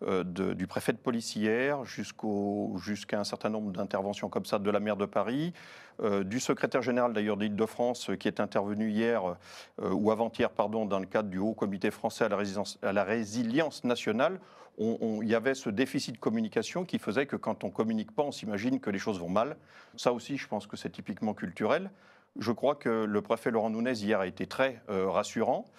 euh, 0.03 0.23
du 0.23 0.67
préfet 0.67 0.93
de 0.93 0.97
police 0.97 1.35
hier, 1.35 1.83
jusqu'au, 1.85 2.75
jusqu'à 2.77 3.19
un 3.19 3.23
certain 3.23 3.49
nombre 3.49 3.71
d'interventions 3.71 4.29
comme 4.29 4.45
ça 4.45 4.59
de 4.59 4.69
la 4.71 4.79
maire 4.79 4.97
de 4.97 5.05
Paris, 5.05 5.53
euh, 6.01 6.23
du 6.23 6.39
secrétaire 6.39 6.81
général 6.81 7.13
d'ailleurs 7.13 7.37
d'Île-de-France 7.37 8.09
euh, 8.11 8.15
qui 8.15 8.27
est 8.27 8.39
intervenu 8.39 8.89
hier 8.89 9.35
euh, 9.81 9.91
ou 9.91 10.11
avant-hier, 10.11 10.49
pardon, 10.49 10.85
dans 10.85 10.99
le 10.99 11.05
cadre 11.05 11.29
du 11.29 11.37
Haut 11.37 11.53
Comité 11.53 11.91
français 11.91 12.25
à 12.25 12.29
la, 12.29 12.37
à 12.83 12.93
la 12.93 13.03
résilience 13.03 13.83
nationale, 13.83 14.39
on- 14.77 14.97
on- 15.01 15.21
il 15.21 15.27
y 15.29 15.35
avait 15.35 15.55
ce 15.55 15.69
déficit 15.69 16.15
de 16.15 16.19
communication 16.19 16.85
qui 16.85 16.99
faisait 16.99 17.25
que 17.25 17.35
quand 17.35 17.63
on 17.63 17.69
communique 17.69 18.13
pas, 18.15 18.23
on 18.23 18.31
s'imagine 18.31 18.79
que 18.79 18.89
les 18.89 18.99
choses 18.99 19.19
vont 19.19 19.29
mal. 19.29 19.57
Ça 19.97 20.13
aussi, 20.13 20.37
je 20.37 20.47
pense 20.47 20.67
que 20.67 20.77
c'est 20.77 20.89
typiquement 20.91 21.33
culturel. 21.33 21.91
Je 22.37 22.51
crois 22.51 22.75
que 22.75 22.89
le 23.05 23.21
préfet 23.21 23.51
Laurent 23.51 23.69
Nunez 23.69 23.93
hier 23.93 24.19
a 24.19 24.27
été 24.27 24.45
très 24.45 24.81
euh, 24.89 25.09
rassurant. 25.09 25.71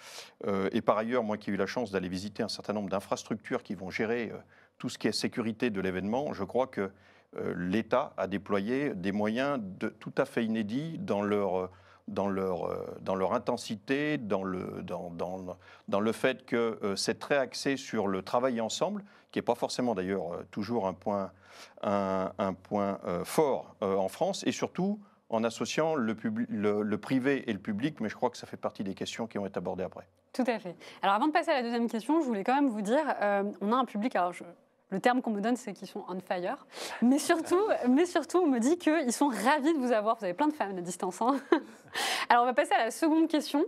Euh, 0.45 0.69
et 0.73 0.81
par 0.81 0.97
ailleurs, 0.97 1.23
moi 1.23 1.37
qui 1.37 1.49
ai 1.49 1.53
eu 1.53 1.57
la 1.57 1.65
chance 1.65 1.91
d'aller 1.91 2.09
visiter 2.09 2.43
un 2.43 2.49
certain 2.49 2.73
nombre 2.73 2.89
d'infrastructures 2.89 3.63
qui 3.63 3.73
vont 3.73 3.89
gérer 3.89 4.31
euh, 4.31 4.37
tout 4.77 4.89
ce 4.89 4.97
qui 4.97 5.07
est 5.07 5.13
sécurité 5.13 5.69
de 5.69 5.79
l'événement, 5.79 6.33
je 6.33 6.43
crois 6.43 6.67
que 6.67 6.91
l'État 7.55 8.13
a 8.17 8.27
déployé 8.27 8.93
des 8.93 9.13
moyens 9.13 9.57
tout 10.01 10.11
à 10.17 10.25
fait 10.25 10.43
inédits 10.43 10.97
dans 10.97 11.21
leur, 11.21 11.69
intensité, 13.31 14.17
dans 14.17 14.43
le, 14.43 16.11
fait 16.11 16.45
que 16.45 16.77
c'est 16.97 17.19
très 17.19 17.37
axé 17.37 17.77
sur 17.77 18.09
le 18.09 18.21
travail 18.21 18.59
ensemble, 18.59 19.05
qui 19.31 19.37
n'est 19.39 19.43
pas 19.43 19.55
forcément 19.55 19.95
d'ailleurs 19.95 20.43
toujours 20.51 20.87
un 20.87 20.93
point, 20.93 21.31
fort 23.23 23.75
en 23.79 24.09
France, 24.09 24.43
et 24.45 24.51
surtout 24.51 24.99
en 25.31 25.43
associant 25.43 25.95
le, 25.95 26.13
privé 26.97 27.49
et 27.49 27.53
le 27.53 27.59
public, 27.59 27.99
mais 27.99 28.09
je 28.09 28.15
crois 28.15 28.29
que 28.29 28.37
ça 28.37 28.45
fait 28.45 28.57
partie 28.57 28.83
des 28.83 28.93
questions 28.93 29.27
qui 29.27 29.37
vont 29.37 29.45
être 29.45 29.57
abordées 29.57 29.83
après. 29.83 30.07
Tout 30.33 30.43
à 30.45 30.59
fait. 30.59 30.75
Alors 31.01 31.15
avant 31.15 31.27
de 31.27 31.31
passer 31.31 31.51
à 31.51 31.55
la 31.55 31.63
deuxième 31.63 31.89
question, 31.89 32.21
je 32.21 32.25
voulais 32.25 32.43
quand 32.43 32.55
même 32.55 32.69
vous 32.69 32.81
dire, 32.81 33.03
euh, 33.21 33.43
on 33.61 33.71
a 33.71 33.75
un 33.75 33.85
public, 33.85 34.15
alors 34.15 34.33
le 34.89 34.99
terme 34.99 35.21
qu'on 35.21 35.31
me 35.31 35.41
donne, 35.41 35.55
c'est 35.55 35.73
qu'ils 35.73 35.87
sont 35.87 36.03
on 36.09 36.19
fire, 36.19 36.65
mais 37.01 37.17
surtout, 37.17 37.61
mais 37.87 38.05
surtout 38.05 38.39
on 38.39 38.47
me 38.47 38.59
dit 38.59 38.77
qu'ils 38.77 39.13
sont 39.13 39.29
ravis 39.29 39.73
de 39.73 39.79
vous 39.79 39.93
avoir. 39.93 40.17
Vous 40.17 40.25
avez 40.25 40.33
plein 40.33 40.47
de 40.47 40.53
fans 40.53 40.75
à 40.77 40.81
distance. 40.81 41.21
hein. 41.21 41.39
Alors 42.29 42.43
on 42.43 42.45
va 42.45 42.53
passer 42.53 42.73
à 42.73 42.85
la 42.85 42.91
seconde 42.91 43.29
question. 43.29 43.63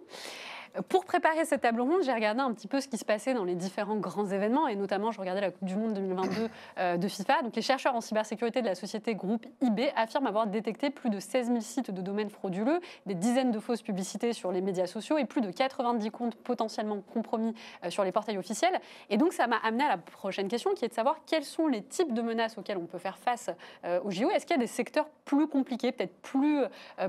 Pour 0.90 1.06
préparer 1.06 1.46
cette 1.46 1.62
table 1.62 1.82
ronde, 1.82 2.02
j'ai 2.04 2.14
regardé 2.14 2.42
un 2.42 2.52
petit 2.52 2.68
peu 2.68 2.82
ce 2.82 2.88
qui 2.88 2.98
se 2.98 3.06
passait 3.06 3.36
dans 3.36 3.44
les 3.44 3.54
différents 3.54 3.98
grands 3.98 4.26
événements, 4.26 4.68
et 4.68 4.76
notamment 4.76 5.12
je 5.12 5.20
regardais 5.20 5.42
la 5.42 5.52
Coupe 5.52 5.68
du 5.68 5.76
Monde 5.76 5.94
2022 5.94 6.50
euh, 6.80 6.98
de 6.98 7.08
FIFA. 7.08 7.44
Donc 7.44 7.56
les 7.56 7.62
chercheurs 7.62 7.94
en 7.94 8.02
cybersécurité 8.02 8.62
de 8.62 8.66
la 8.66 8.74
société 8.74 9.14
Groupe 9.14 9.46
IB 9.62 9.82
affirment 9.96 10.26
avoir 10.26 10.48
détecté 10.48 10.90
plus 10.90 11.12
de 11.12 11.20
16 11.20 11.48
000 11.48 11.60
sites 11.62 11.92
de 11.92 12.02
domaines 12.02 12.32
frauduleux, 12.32 12.80
des 13.06 13.14
dizaines 13.14 13.52
de 13.52 13.60
fausses 13.60 13.84
publicités 13.84 14.34
sur 14.34 14.52
les 14.52 14.62
médias 14.62 14.88
sociaux 14.88 15.20
et 15.20 15.26
plus 15.26 15.42
de 15.42 15.52
90 15.52 16.10
comptes 16.10 16.36
potentiellement 16.36 17.02
compromis 17.02 17.54
euh, 17.86 17.92
sur 17.92 18.04
les 18.04 18.12
portails 18.12 18.40
officiels. 18.40 18.80
Et 19.12 19.18
donc 19.18 19.34
ça 19.34 19.46
m'a 19.46 19.58
amené 19.58 19.84
à 19.84 19.90
la 19.90 19.98
prochaine 19.98 20.48
question, 20.48 20.74
qui 20.74 20.86
est 20.86 20.90
de 20.90 20.94
savoir 20.94 21.18
quels 21.28 21.46
sont 21.46 21.68
les 21.68 21.84
types 21.84 22.14
de 22.14 22.22
menaces 22.24 22.58
auxquelles 22.58 22.78
on 22.78 22.88
peut 22.88 22.98
faire 22.98 23.20
face 23.20 23.52
euh, 23.86 24.00
au 24.04 24.10
JO. 24.10 24.32
Est-ce 24.32 24.48
qu'il 24.48 24.56
y 24.56 24.60
a 24.60 24.62
des 24.62 24.68
secteurs 24.68 25.08
plus 25.24 25.48
compliqués, 25.48 25.92
peut-être 25.92 26.16
plus, 26.22 26.64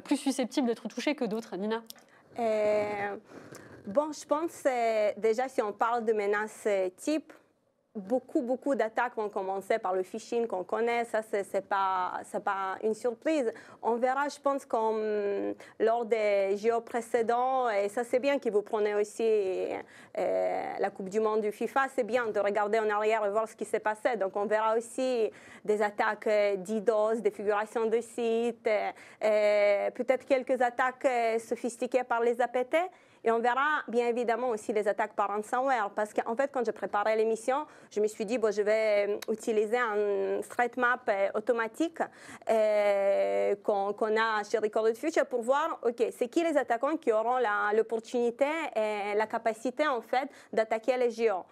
plus 0.05 0.17
susceptibles 0.17 0.67
d'être 0.67 0.87
touchés 0.89 1.15
que 1.15 1.25
d'autres, 1.25 1.57
Nina? 1.57 1.83
Bon, 3.87 4.13
je 4.13 4.27
pense 4.27 4.63
euh, 4.67 5.13
déjà 5.17 5.49
si 5.49 5.63
on 5.63 5.73
parle 5.73 6.05
de 6.05 6.13
menaces 6.13 6.65
euh, 6.67 6.89
type, 6.97 7.33
beaucoup, 7.95 8.43
beaucoup 8.43 8.75
d'attaques 8.75 9.15
vont 9.17 9.29
commencer 9.29 9.79
par 9.79 9.95
le 9.95 10.03
phishing 10.03 10.47
qu'on 10.47 10.65
connaît. 10.65 11.05
Ça, 11.05 11.23
c'est 11.23 11.45
c'est 11.45 11.67
pas, 11.67 12.23
une 12.83 12.95
surprise. 12.95 13.53
On 13.83 13.97
verra, 13.97 14.29
je 14.29 14.39
pense, 14.41 14.65
comme 14.65 14.99
euh, 14.99 15.55
lors 15.79 16.05
des 16.05 16.57
JO 16.57 16.81
précédents, 16.81 17.71
et 17.71 17.89
ça, 17.89 18.03
c'est 18.03 18.19
bien 18.19 18.39
que 18.39 18.51
vous 18.51 18.63
prenez 18.63 18.95
aussi 18.95 19.23
euh, 20.19 20.73
la 20.79 20.91
Coupe 20.91 21.09
du 21.09 21.21
Monde 21.21 21.41
du 21.41 21.53
FIFA. 21.53 21.87
C'est 21.95 22.05
bien 22.05 22.27
de 22.27 22.41
regarder 22.41 22.79
en 22.79 22.91
arrière 22.91 23.25
et 23.25 23.31
voir 23.31 23.49
ce 23.49 23.55
qui 23.55 23.65
s'est 23.65 23.81
passé. 23.81 24.17
Donc, 24.17 24.37
on 24.37 24.47
verra 24.47 24.77
aussi 24.77 25.31
des 25.65 25.83
attaques 25.83 26.27
euh, 26.27 26.57
d'IDOS, 26.57 27.21
des 27.21 27.31
figurations 27.31 27.87
de 27.87 28.01
sites, 28.01 28.69
peut-être 29.21 30.25
quelques 30.27 30.61
attaques 30.61 31.07
sophistiquées 31.39 32.05
par 32.05 32.21
les 32.21 32.41
APT. 32.41 32.77
Et 33.25 33.31
on 33.31 33.39
verra 33.39 33.83
bien 33.89 34.07
évidemment 34.09 34.51
aussi 34.51 34.73
les 34.75 34.87
attaques 34.87 35.15
par 35.15 35.29
ransomware. 35.29 35.91
Parce 35.95 36.13
qu'en 36.13 36.37
fait, 36.37 36.51
quand 36.53 36.65
je 36.65 36.71
préparais 36.71 37.17
l'émission, 37.17 37.67
je 37.91 38.01
me 38.01 38.07
suis 38.07 38.27
dit, 38.27 38.37
bon, 38.37 38.53
je 38.53 38.61
vais 38.61 39.09
euh, 39.09 39.33
utiliser 39.33 39.79
un 39.79 40.43
threat 40.43 40.77
map 40.77 41.01
euh, 41.09 41.29
automatique 41.35 42.01
euh, 42.51 43.55
qu'on 43.63 44.17
a 44.17 44.45
chez 44.45 44.59
Recorded 44.59 44.97
Future 44.97 45.25
pour 45.25 45.41
voir, 45.41 45.79
OK, 45.83 46.05
c'est 46.17 46.29
qui 46.29 46.45
les 46.45 46.57
attaquants 46.59 46.99
qui 46.99 47.13
auront 47.13 47.39
l'opportunité 47.75 48.47
et 48.77 49.17
la 49.17 49.27
capacité, 49.27 49.87
en 49.87 50.03
fait, 50.03 50.29
d'attaquer 50.53 50.99
les 50.99 51.11
géants. 51.11 51.47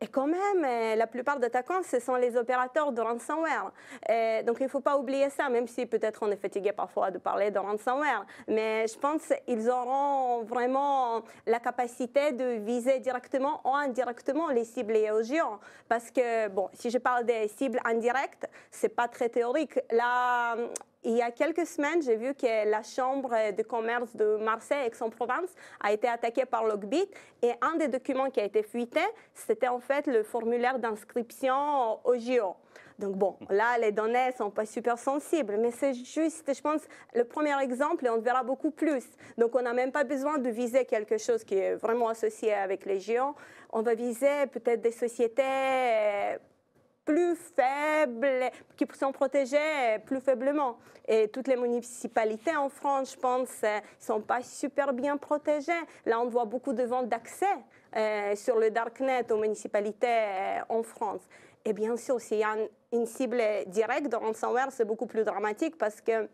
Et 0.00 0.06
quand 0.06 0.28
même, 0.28 0.64
euh, 0.64 0.94
la 0.94 1.08
plupart 1.08 1.40
des 1.40 1.46
attaquants, 1.46 1.82
ce 1.82 1.98
sont 1.98 2.14
les 2.14 2.36
opérateurs 2.36 2.92
de 2.92 3.00
ransomware. 3.00 3.72
Euh, 4.08 4.44
donc, 4.44 4.58
il 4.60 4.64
ne 4.64 4.68
faut 4.68 4.80
pas 4.80 4.96
oublier 4.96 5.28
ça, 5.28 5.48
même 5.48 5.66
si 5.66 5.86
peut-être 5.86 6.22
on 6.22 6.30
est 6.30 6.36
fatigué 6.36 6.70
parfois 6.70 7.10
de 7.10 7.18
parler 7.18 7.50
de 7.50 7.58
ransomware. 7.58 8.24
Mais 8.46 8.86
je 8.86 8.96
pense 8.96 9.32
qu'ils 9.44 9.68
auront 9.68 10.44
vraiment 10.44 11.22
la 11.46 11.58
capacité 11.58 12.30
de 12.30 12.60
viser 12.64 13.00
directement 13.00 13.60
ou 13.64 13.74
indirectement 13.74 14.48
les 14.50 14.64
cibles 14.64 14.92
liées 14.92 15.10
aux 15.10 15.24
géants. 15.24 15.58
Parce 15.88 16.12
que, 16.12 16.46
bon, 16.46 16.68
si 16.74 16.90
je 16.90 16.98
parle 16.98 17.24
des 17.24 17.48
cibles 17.48 17.80
indirectes, 17.84 18.48
ce 18.70 18.86
n'est 18.86 18.90
pas 18.90 19.08
très 19.08 19.28
théorique. 19.28 19.80
Là, 19.90 20.54
il 21.04 21.16
y 21.16 21.22
a 21.22 21.30
quelques 21.30 21.66
semaines, 21.66 22.02
j'ai 22.02 22.16
vu 22.16 22.34
que 22.34 22.68
la 22.68 22.82
Chambre 22.82 23.52
de 23.56 23.62
commerce 23.62 24.14
de 24.16 24.36
Marseille, 24.36 24.86
Aix-en-Provence, 24.86 25.50
a 25.80 25.92
été 25.92 26.08
attaquée 26.08 26.44
par 26.44 26.64
Logbit. 26.64 27.08
Et 27.42 27.52
un 27.60 27.76
des 27.76 27.88
documents 27.88 28.30
qui 28.30 28.40
a 28.40 28.44
été 28.44 28.62
fuité, 28.62 29.00
c'était 29.34 29.68
en 29.68 29.78
fait 29.78 30.06
le 30.06 30.22
formulaire 30.22 30.78
d'inscription 30.78 32.04
au 32.04 32.18
JO. 32.18 32.56
Donc 32.98 33.14
bon, 33.14 33.36
là, 33.48 33.78
les 33.78 33.92
données 33.92 34.32
sont 34.36 34.50
pas 34.50 34.66
super 34.66 34.98
sensibles, 34.98 35.56
mais 35.58 35.70
c'est 35.70 35.94
juste, 35.94 36.52
je 36.52 36.60
pense, 36.60 36.82
le 37.14 37.22
premier 37.22 37.56
exemple 37.62 38.04
et 38.06 38.10
on 38.10 38.18
verra 38.18 38.42
beaucoup 38.42 38.72
plus. 38.72 39.04
Donc 39.36 39.54
on 39.54 39.62
n'a 39.62 39.72
même 39.72 39.92
pas 39.92 40.02
besoin 40.02 40.38
de 40.38 40.50
viser 40.50 40.84
quelque 40.84 41.16
chose 41.16 41.44
qui 41.44 41.54
est 41.54 41.76
vraiment 41.76 42.08
associé 42.08 42.52
avec 42.52 42.84
les 42.84 42.98
JO. 42.98 43.36
On 43.70 43.82
va 43.82 43.94
viser 43.94 44.46
peut-être 44.50 44.80
des 44.80 44.90
sociétés 44.90 45.42
euh, 45.44 46.38
plus 47.08 47.34
faibles, 47.36 48.50
qui 48.76 48.84
sont 48.92 49.12
protégées 49.12 49.98
plus 50.04 50.20
faiblement. 50.20 50.76
Et 51.06 51.28
toutes 51.28 51.48
les 51.48 51.56
municipalités 51.56 52.54
en 52.54 52.68
France, 52.68 53.12
je 53.14 53.18
pense, 53.18 53.62
ne 53.62 53.80
sont 53.98 54.20
pas 54.20 54.42
super 54.42 54.92
bien 54.92 55.16
protégées. 55.16 55.72
Là, 56.04 56.20
on 56.20 56.28
voit 56.28 56.44
beaucoup 56.44 56.74
de 56.74 56.82
ventes 56.82 57.08
d'accès 57.08 57.46
euh, 57.96 58.36
sur 58.36 58.58
le 58.58 58.70
Darknet 58.70 59.32
aux 59.32 59.38
municipalités 59.38 60.06
euh, 60.06 60.58
en 60.68 60.82
France. 60.82 61.22
Et 61.64 61.72
bien 61.72 61.96
sûr, 61.96 62.20
s'il 62.20 62.38
y 62.38 62.44
a 62.44 62.54
une 62.92 63.06
cible 63.06 63.42
directe 63.68 64.08
de 64.08 64.16
ransomware, 64.16 64.70
c'est 64.70 64.84
beaucoup 64.84 65.06
plus 65.06 65.24
dramatique 65.24 65.78
parce 65.78 66.02
que 66.02 66.28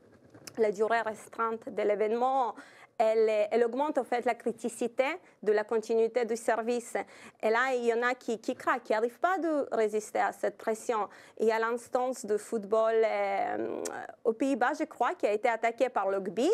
la 0.59 0.73
durée 0.73 1.03
restreinte 1.03 1.69
de 1.69 1.83
l'événement 1.83 2.57
elle, 2.99 3.65
augmente 3.65 3.99
en 3.99 4.05
fait 4.05 4.25
la 4.25 4.35
criticité 4.35 5.05
de 5.43 5.53
la 5.53 5.65
continuité 5.65 6.25
du 6.25 6.37
service. 6.37 6.97
Et 7.43 7.51
là, 7.51 7.75
il 7.75 7.85
y 7.85 7.93
en 7.93 8.03
a 8.03 8.15
qui, 8.15 8.39
qui 8.39 8.55
craquent, 8.55 8.85
qui 8.85 8.93
n'arrivent 8.93 9.19
pas 9.19 9.37
à 9.73 9.77
résister 9.77 10.21
à 10.21 10.33
cette 10.33 10.57
pression. 10.57 11.09
Il 11.41 11.47
y 11.47 11.53
a 11.53 11.59
l'instance 11.59 12.25
de 12.25 12.37
football 12.37 12.95
euh, 12.95 13.83
aux 14.25 14.33
Pays-Bas, 14.33 14.73
je 14.79 14.85
crois, 14.85 15.15
qui 15.15 15.27
a 15.27 15.33
été 15.33 15.49
attaquée 15.49 15.89
par 15.89 16.09
Logbit. 16.09 16.51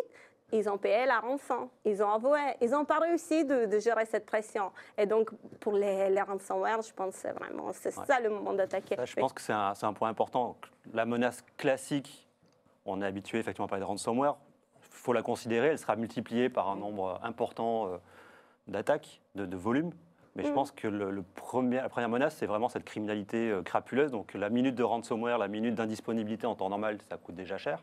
Ils 0.52 0.68
ont 0.68 0.78
payé 0.78 1.06
la 1.06 1.20
rançon, 1.20 1.70
ils 1.84 2.02
ont 2.02 2.10
avoué, 2.10 2.40
ils 2.60 2.70
n'ont 2.70 2.84
pas 2.84 2.98
réussi 2.98 3.44
de, 3.44 3.78
gérer 3.78 4.04
cette 4.04 4.26
pression. 4.26 4.72
Et 4.98 5.06
donc, 5.06 5.30
pour 5.60 5.74
les, 5.74 6.10
les 6.10 6.20
ransomware, 6.20 6.82
je 6.82 6.92
pense 6.92 7.14
que 7.14 7.20
c'est 7.20 7.32
vraiment 7.32 7.72
c'est 7.72 7.92
ça 7.92 8.18
le 8.18 8.30
moment 8.30 8.52
d'attaquer. 8.52 8.96
Je 9.04 9.14
pense 9.14 9.32
que 9.32 9.40
c'est 9.40 9.52
un, 9.52 9.74
un, 9.80 9.92
point 9.92 10.08
important. 10.08 10.56
La 10.92 11.06
menace 11.06 11.44
classique, 11.56 12.28
on 12.84 13.00
est 13.00 13.06
habitué 13.06 13.38
effectivement 13.38 13.66
à 13.66 13.68
parler 13.68 13.82
de 13.82 13.86
ransomware 13.86 14.36
faut 14.90 15.12
la 15.12 15.22
considérer, 15.22 15.68
elle 15.68 15.78
sera 15.78 15.96
multipliée 15.96 16.48
par 16.48 16.68
un 16.68 16.76
nombre 16.76 17.18
important 17.22 17.86
euh, 17.86 17.96
d'attaques, 18.66 19.20
de, 19.34 19.56
volume. 19.56 19.92
Mais 20.36 20.44
je 20.44 20.50
mm. 20.50 20.54
pense 20.54 20.72
que 20.72 20.88
le, 20.88 21.22
premier, 21.34 21.76
la 21.76 21.88
première 21.88 22.08
menace, 22.08 22.36
c'est 22.36 22.46
vraiment 22.46 22.68
cette 22.68 22.84
criminalité 22.84 23.50
euh, 23.50 23.62
crapuleuse. 23.62 24.10
Donc 24.10 24.34
la 24.34 24.50
minute 24.50 24.74
de 24.74 24.82
ransomware, 24.82 25.38
la 25.38 25.48
minute 25.48 25.74
d'indisponibilité 25.74 26.46
en 26.46 26.54
temps 26.54 26.68
normal, 26.68 26.98
ça 27.08 27.16
coûte 27.16 27.34
déjà 27.34 27.56
cher. 27.56 27.82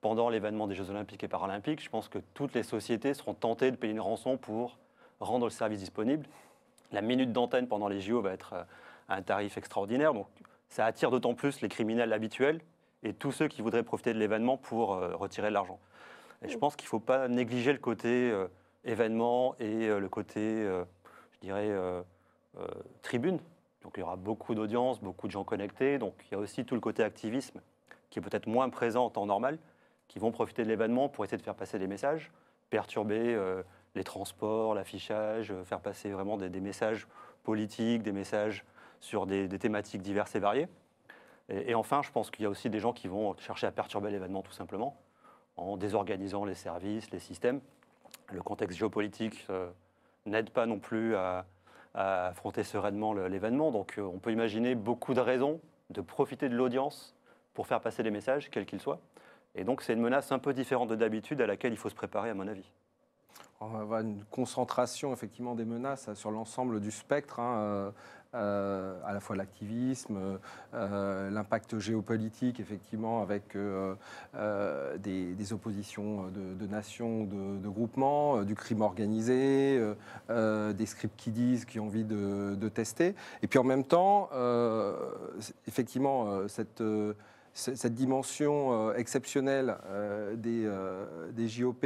Pendant 0.00 0.28
l'événement 0.28 0.66
des 0.66 0.74
Jeux 0.74 0.90
Olympiques 0.90 1.24
et 1.24 1.28
Paralympiques, 1.28 1.82
je 1.82 1.88
pense 1.88 2.08
que 2.08 2.18
toutes 2.34 2.54
les 2.54 2.62
sociétés 2.62 3.14
seront 3.14 3.34
tentées 3.34 3.70
de 3.70 3.76
payer 3.76 3.92
une 3.92 4.00
rançon 4.00 4.36
pour 4.36 4.78
rendre 5.20 5.46
le 5.46 5.50
service 5.50 5.80
disponible. 5.80 6.26
La 6.92 7.00
minute 7.00 7.32
d'antenne 7.32 7.66
pendant 7.66 7.88
les 7.88 8.00
JO 8.00 8.20
va 8.20 8.32
être 8.32 8.52
euh, 8.52 8.62
à 9.08 9.16
un 9.16 9.22
tarif 9.22 9.56
extraordinaire. 9.56 10.12
Donc 10.12 10.26
ça 10.68 10.84
attire 10.84 11.10
d'autant 11.10 11.34
plus 11.34 11.60
les 11.60 11.68
criminels 11.68 12.12
habituels 12.12 12.60
et 13.02 13.12
tous 13.12 13.32
ceux 13.32 13.48
qui 13.48 13.62
voudraient 13.62 13.84
profiter 13.84 14.12
de 14.12 14.18
l'événement 14.18 14.56
pour 14.56 14.96
retirer 14.96 15.48
de 15.48 15.52
l'argent. 15.52 15.78
Et 16.42 16.48
je 16.48 16.58
pense 16.58 16.76
qu'il 16.76 16.86
ne 16.86 16.90
faut 16.90 17.00
pas 17.00 17.28
négliger 17.28 17.72
le 17.72 17.78
côté 17.78 18.30
euh, 18.30 18.48
événement 18.84 19.54
et 19.58 19.88
euh, 19.88 19.98
le 19.98 20.08
côté, 20.08 20.40
euh, 20.40 20.84
je 21.32 21.40
dirais, 21.40 21.70
tribune. 23.02 23.38
Donc 23.82 23.92
il 23.96 24.00
y 24.00 24.02
aura 24.02 24.16
beaucoup 24.16 24.54
d'audience, 24.54 25.00
beaucoup 25.00 25.26
de 25.26 25.32
gens 25.32 25.44
connectés. 25.44 25.98
Donc 25.98 26.14
il 26.26 26.32
y 26.32 26.34
a 26.34 26.38
aussi 26.38 26.64
tout 26.64 26.74
le 26.74 26.80
côté 26.80 27.02
activisme 27.02 27.60
qui 28.10 28.18
est 28.18 28.22
peut-être 28.22 28.46
moins 28.46 28.68
présent 28.70 29.04
en 29.04 29.10
temps 29.10 29.26
normal, 29.26 29.58
qui 30.08 30.18
vont 30.18 30.32
profiter 30.32 30.62
de 30.62 30.68
l'événement 30.68 31.08
pour 31.08 31.24
essayer 31.24 31.36
de 31.36 31.42
faire 31.42 31.54
passer 31.54 31.78
des 31.78 31.86
messages, 31.86 32.32
perturber 32.70 33.38
les 33.94 34.04
transports, 34.04 34.74
l'affichage, 34.74 35.52
faire 35.64 35.80
passer 35.80 36.10
vraiment 36.10 36.38
des, 36.38 36.60
messages 36.60 37.06
politiques, 37.42 38.02
des 38.02 38.12
messages 38.12 38.64
sur 39.00 39.26
des, 39.26 39.48
thématiques 39.48 40.02
diverses 40.02 40.34
et 40.34 40.40
variées. 40.40 40.68
et 41.50 41.74
enfin, 41.74 42.00
je 42.02 42.10
pense 42.10 42.30
qu'il 42.30 42.44
y 42.44 42.46
a 42.46 42.50
aussi 42.50 42.70
des 42.70 42.78
gens 42.78 42.94
qui 42.94 43.08
vont 43.08 43.36
chercher 43.36 43.66
à 43.66 43.72
perturber 43.72 44.10
l'événement 44.10 44.40
tout 44.40 44.52
simplement 44.52 44.96
en 45.56 45.76
désorganisant 45.76 46.44
les 46.44 46.54
services, 46.54 47.10
les 47.10 47.18
systèmes. 47.18 47.60
Le 48.32 48.42
contexte 48.42 48.78
géopolitique 48.78 49.46
euh, 49.50 49.70
n'aide 50.26 50.50
pas 50.50 50.66
non 50.66 50.78
plus 50.78 51.16
à, 51.16 51.46
affronter 51.94 52.62
sereinement 52.62 53.14
l'événement. 53.14 53.70
Donc 53.70 53.98
euh, 53.98 54.02
on 54.02 54.18
peut 54.18 54.30
imaginer 54.30 54.74
beaucoup 54.74 55.14
de 55.14 55.20
raisons 55.20 55.60
de 55.88 56.02
profiter 56.02 56.48
de 56.48 56.54
l'audience 56.54 57.16
pour 57.54 57.66
faire 57.66 57.80
passer 57.80 58.02
les 58.02 58.10
messages, 58.10 58.50
quels 58.50 58.66
qu'ils 58.66 58.80
soient. 58.80 59.00
Et 59.54 59.64
donc 59.64 59.80
c'est 59.80 59.94
une 59.94 60.00
menace 60.00 60.30
un 60.30 60.38
peu 60.38 60.52
différente 60.52 60.90
de 60.90 60.94
d'habitude 60.94 61.40
à 61.40 61.46
laquelle 61.46 61.72
il 61.72 61.78
faut 61.78 61.88
se 61.88 61.94
préparer, 61.94 62.28
à 62.28 62.34
mon 62.34 62.46
avis. 62.48 62.70
On 63.60 63.68
va 63.68 63.78
avoir 63.78 64.00
une 64.00 64.22
concentration 64.24 65.14
effectivement 65.14 65.54
des 65.54 65.64
menaces 65.64 66.12
sur 66.12 66.30
l'ensemble 66.30 66.80
du 66.80 66.90
spectre. 66.90 67.40
Hein, 67.40 67.94
euh, 68.36 68.94
à 69.04 69.14
la 69.14 69.20
fois 69.20 69.34
l'activisme, 69.34 70.38
euh, 70.74 71.30
l'impact 71.30 71.78
géopolitique, 71.78 72.60
effectivement, 72.60 73.22
avec 73.22 73.56
euh, 73.56 73.94
des, 74.98 75.52
oppositions 75.52 76.26
de, 76.28 76.66
nations, 76.66 77.24
de, 77.24 77.68
groupements, 77.68 78.42
du 78.42 78.54
crime 78.54 78.82
organisé, 78.82 79.80
des 80.28 80.86
scripts 80.86 81.16
qui 81.16 81.30
disent, 81.30 81.64
qui 81.64 81.80
ont 81.80 81.86
envie 81.86 82.04
de, 82.04 82.68
tester. 82.68 83.14
Et 83.42 83.46
puis 83.46 83.58
en 83.58 83.64
même 83.64 83.84
temps, 83.84 84.28
effectivement, 85.66 86.48
cette 86.48 86.82
cette 87.58 87.94
dimension 87.94 88.92
exceptionnelle 88.94 89.76
des, 90.36 90.70
des, 91.32 91.48
JOP 91.48 91.84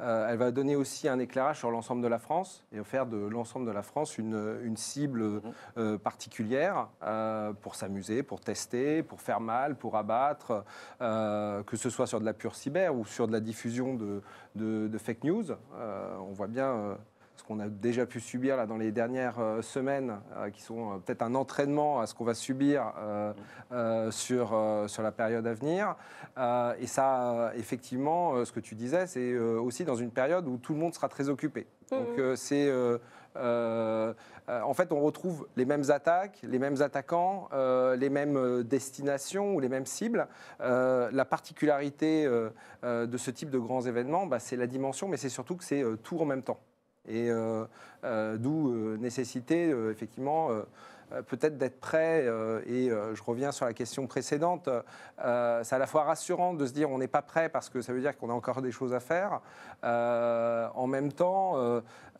euh, 0.00 0.28
elle 0.30 0.38
va 0.38 0.50
donner 0.50 0.76
aussi 0.76 1.08
un 1.08 1.18
éclairage 1.18 1.58
sur 1.58 1.70
l'ensemble 1.70 2.02
de 2.02 2.08
la 2.08 2.18
France 2.18 2.64
et 2.72 2.82
faire 2.84 3.06
de 3.06 3.16
l'ensemble 3.16 3.66
de 3.66 3.72
la 3.72 3.82
France 3.82 4.16
une, 4.18 4.76
cible 4.76 5.22
mhm. 5.22 5.42
euh, 5.76 5.98
particulière 5.98 6.88
euh, 7.02 7.52
pour 7.52 7.74
s'amuser, 7.74 8.22
pour 8.22 8.40
tester, 8.40 9.02
pour 9.02 9.20
faire 9.20 9.40
mal, 9.40 9.74
pour 9.74 9.96
abattre, 9.96 10.64
que 11.00 11.76
ce 11.76 11.90
soit 11.90 12.06
sur 12.06 12.20
de 12.20 12.24
la 12.24 12.32
pure 12.32 12.54
cyber 12.54 12.94
ou 12.94 13.04
sur 13.04 13.26
de 13.26 13.32
la 13.32 13.40
diffusion 13.40 13.94
de, 13.94 14.22
de 14.54 14.98
fake 14.98 15.24
news. 15.24 15.44
on 16.20 16.32
voit 16.32 16.46
bien 16.46 16.96
ce 17.38 17.44
qu'on 17.44 17.60
a 17.60 17.68
déjà 17.68 18.04
pu 18.04 18.20
subir 18.20 18.56
là, 18.56 18.66
dans 18.66 18.76
les 18.76 18.90
dernières 18.90 19.38
euh, 19.38 19.62
semaines, 19.62 20.18
euh, 20.36 20.50
qui 20.50 20.60
sont 20.60 20.92
euh, 20.92 20.98
peut-être 20.98 21.22
un 21.22 21.34
entraînement 21.34 22.00
à 22.00 22.06
ce 22.06 22.14
qu'on 22.14 22.24
va 22.24 22.34
subir 22.34 22.92
sur, 24.10 24.84
sur 24.86 25.02
la 25.02 25.12
période 25.12 25.46
à 25.46 25.54
venir. 25.54 25.94
et 26.80 26.86
ça, 26.86 27.52
effectivement, 27.56 28.44
ce 28.44 28.52
que 28.52 28.60
tu 28.60 28.74
disais, 28.74 29.06
c'est 29.06 29.36
aussi 29.36 29.84
dans 29.84 29.94
une 29.94 30.10
période 30.10 30.46
où 30.48 30.56
tout 30.56 30.72
le 30.72 30.78
monde 30.78 30.94
sera 30.94 31.08
très 31.08 31.28
occupé. 31.28 31.66
Donc 31.90 32.18
mmh. 32.18 32.36
c'est... 32.36 32.70
en 33.36 34.74
fait, 34.74 34.92
on 34.92 35.00
retrouve 35.00 35.46
les 35.56 35.64
mêmes 35.64 35.90
attaques, 35.90 36.40
les 36.42 36.58
mêmes 36.58 36.80
attaquants, 36.80 37.48
les 37.52 38.10
mêmes 38.10 38.62
destinations 38.62 39.54
ou 39.54 39.60
les 39.60 39.68
mêmes 39.68 39.86
cibles. 39.86 40.26
la 40.60 41.24
particularité 41.24 42.26
de 42.82 43.16
ce 43.16 43.30
type 43.30 43.50
de 43.50 43.58
grands 43.58 43.82
événements, 43.82 44.26
bah, 44.26 44.38
c'est 44.38 44.56
la 44.56 44.66
dimension, 44.66 45.08
mais 45.08 45.16
c'est 45.16 45.28
surtout 45.28 45.56
que 45.56 45.64
c'est 45.64 45.84
tout 46.02 46.18
en 46.18 46.24
même 46.24 46.42
temps. 46.42 46.58
Et 47.08 47.30
euh, 47.30 47.64
euh, 48.04 48.36
d'où 48.36 48.70
euh, 48.70 48.96
nécessité, 48.98 49.70
effectivement, 49.90 50.50
peut-être 51.26 51.56
d'être 51.56 51.80
prêt, 51.80 52.26
et 52.66 52.90
je 52.90 53.22
reviens 53.22 53.50
sur 53.50 53.64
la 53.64 53.72
question 53.72 54.06
précédente, 54.06 54.68
c'est 55.18 55.24
à 55.74 55.78
la 55.78 55.86
fois 55.86 56.04
rassurant 56.04 56.52
de 56.52 56.66
se 56.66 56.72
dire 56.72 56.90
on 56.90 56.98
n'est 56.98 57.08
pas 57.08 57.22
prêt 57.22 57.48
parce 57.48 57.70
que 57.70 57.80
ça 57.80 57.94
veut 57.94 58.00
dire 58.00 58.16
qu'on 58.18 58.28
a 58.28 58.34
encore 58.34 58.60
des 58.60 58.72
choses 58.72 58.92
à 58.92 59.00
faire. 59.00 59.40
en 59.82 60.86
même 60.86 61.12
temps, 61.12 61.54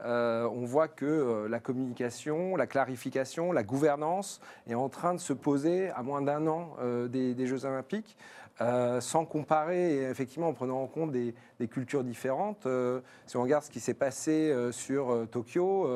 on 0.02 0.64
voit 0.64 0.88
que 0.88 1.47
la 1.50 1.61
communication, 1.61 2.57
la 2.57 2.66
clarification, 2.66 3.52
la 3.52 3.62
gouvernance 3.62 4.40
est 4.66 4.75
en 4.75 4.88
train 4.88 5.12
de 5.12 5.21
se 5.21 5.35
poser 5.35 5.90
à 5.90 6.02
moins 6.02 6.23
d'un 6.23 6.47
an 6.47 6.76
des, 7.09 7.47
Jeux 7.47 7.66
olympiques. 7.66 8.16
Euh, 8.60 9.00
sans 9.00 9.24
comparer, 9.24 10.02
effectivement, 10.10 10.48
en 10.48 10.52
prenant 10.52 10.82
en 10.82 10.88
compte 10.88 11.12
des, 11.12 11.34
cultures 11.68 12.02
différentes. 12.02 12.66
Euh, 12.66 13.00
si 13.26 13.36
on 13.36 13.42
regarde 13.42 13.62
ce 13.62 13.70
qui 13.70 13.78
s'est 13.78 13.94
passé 13.94 14.50
euh, 14.50 14.72
sur 14.72 15.28
Tokyo, 15.30 15.88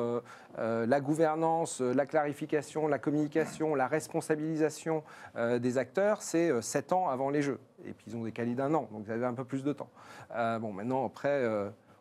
la 0.57 1.01
gouvernance, 1.01 1.81
la 1.81 2.05
clarification, 2.05 2.87
la 2.87 2.99
communication, 2.99 3.75
la 3.75 3.87
responsabilisation 3.87 5.03
des 5.35 5.77
acteurs, 5.77 6.21
c'est 6.21 6.61
sept 6.61 6.93
ans 6.93 7.09
avant 7.09 7.29
les 7.29 7.41
Jeux. 7.41 7.59
Et 7.85 7.93
puis 7.93 8.05
ils 8.07 8.15
ont 8.15 8.23
décalé 8.23 8.53
d'un 8.53 8.73
an, 8.73 8.87
donc 8.91 9.05
vous 9.05 9.11
avez 9.11 9.25
un 9.25 9.33
peu 9.33 9.43
plus 9.43 9.63
de 9.63 9.73
temps. 9.73 9.89
bon, 10.31 10.71
maintenant, 10.71 11.05
après, 11.05 11.43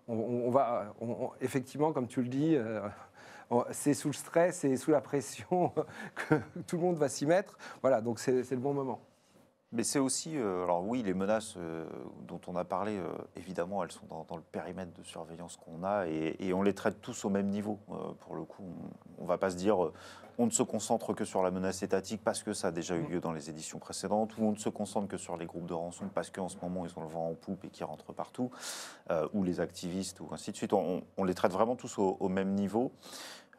on, 0.06 0.50
va, 0.50 0.94
effectivement, 1.40 1.92
comme 1.92 2.08
tu 2.08 2.20
le 2.20 2.28
dis, 2.28 2.58
c'est 3.70 3.94
sous 3.94 4.08
le 4.08 4.14
stress 4.14 4.64
et 4.64 4.76
sous 4.76 4.90
la 4.90 5.00
pression 5.00 5.72
que 6.14 6.34
tout 6.66 6.76
le 6.76 6.82
monde 6.82 6.96
va 6.96 7.08
s'y 7.08 7.24
mettre. 7.24 7.56
Voilà, 7.80 8.02
donc 8.02 8.18
c'est 8.18 8.50
le 8.50 8.56
bon 8.56 8.74
moment. 8.74 9.00
Mais 9.72 9.84
c'est 9.84 9.98
aussi, 9.98 10.36
euh, 10.36 10.64
alors 10.64 10.84
oui, 10.86 11.02
les 11.02 11.14
menaces 11.14 11.54
euh, 11.56 11.86
dont 12.28 12.40
on 12.46 12.56
a 12.56 12.64
parlé, 12.64 12.98
euh, 12.98 13.08
évidemment, 13.36 13.82
elles 13.82 13.92
sont 13.92 14.06
dans, 14.08 14.24
dans 14.28 14.36
le 14.36 14.42
périmètre 14.42 14.92
de 14.92 15.02
surveillance 15.02 15.56
qu'on 15.56 15.82
a 15.82 16.06
et, 16.06 16.36
et 16.40 16.52
on 16.52 16.62
les 16.62 16.74
traite 16.74 17.00
tous 17.00 17.24
au 17.24 17.30
même 17.30 17.48
niveau. 17.48 17.78
Pour 18.20 18.34
le 18.34 18.44
coup, 18.44 18.64
on 19.18 19.22
ne 19.22 19.28
va 19.28 19.38
pas 19.38 19.50
se 19.50 19.56
dire 19.56 19.78
on 20.38 20.46
ne 20.46 20.50
se 20.50 20.62
concentre 20.62 21.12
que 21.12 21.24
sur 21.24 21.42
la 21.42 21.50
menace 21.50 21.82
étatique 21.82 22.22
parce 22.24 22.42
que 22.42 22.54
ça 22.54 22.68
a 22.68 22.70
déjà 22.70 22.96
eu 22.96 23.02
lieu 23.02 23.20
dans 23.20 23.32
les 23.32 23.50
éditions 23.50 23.78
précédentes, 23.78 24.36
ou 24.38 24.44
on 24.44 24.52
ne 24.52 24.56
se 24.56 24.70
concentre 24.70 25.06
que 25.06 25.18
sur 25.18 25.36
les 25.36 25.44
groupes 25.44 25.66
de 25.66 25.74
rançon 25.74 26.08
parce 26.12 26.30
qu'en 26.30 26.48
ce 26.48 26.56
moment 26.62 26.86
ils 26.86 26.98
ont 26.98 27.02
le 27.02 27.08
vent 27.08 27.28
en 27.28 27.34
poupe 27.34 27.64
et 27.64 27.68
qui 27.68 27.84
rentrent 27.84 28.12
partout, 28.12 28.50
ou 29.34 29.42
les 29.42 29.60
activistes, 29.60 30.20
ou 30.20 30.28
ainsi 30.32 30.50
de 30.50 30.56
suite. 30.56 30.72
On, 30.72 31.02
on 31.18 31.24
les 31.24 31.34
traite 31.34 31.52
vraiment 31.52 31.76
tous 31.76 31.98
au, 31.98 32.16
au 32.18 32.28
même 32.28 32.54
niveau. 32.54 32.92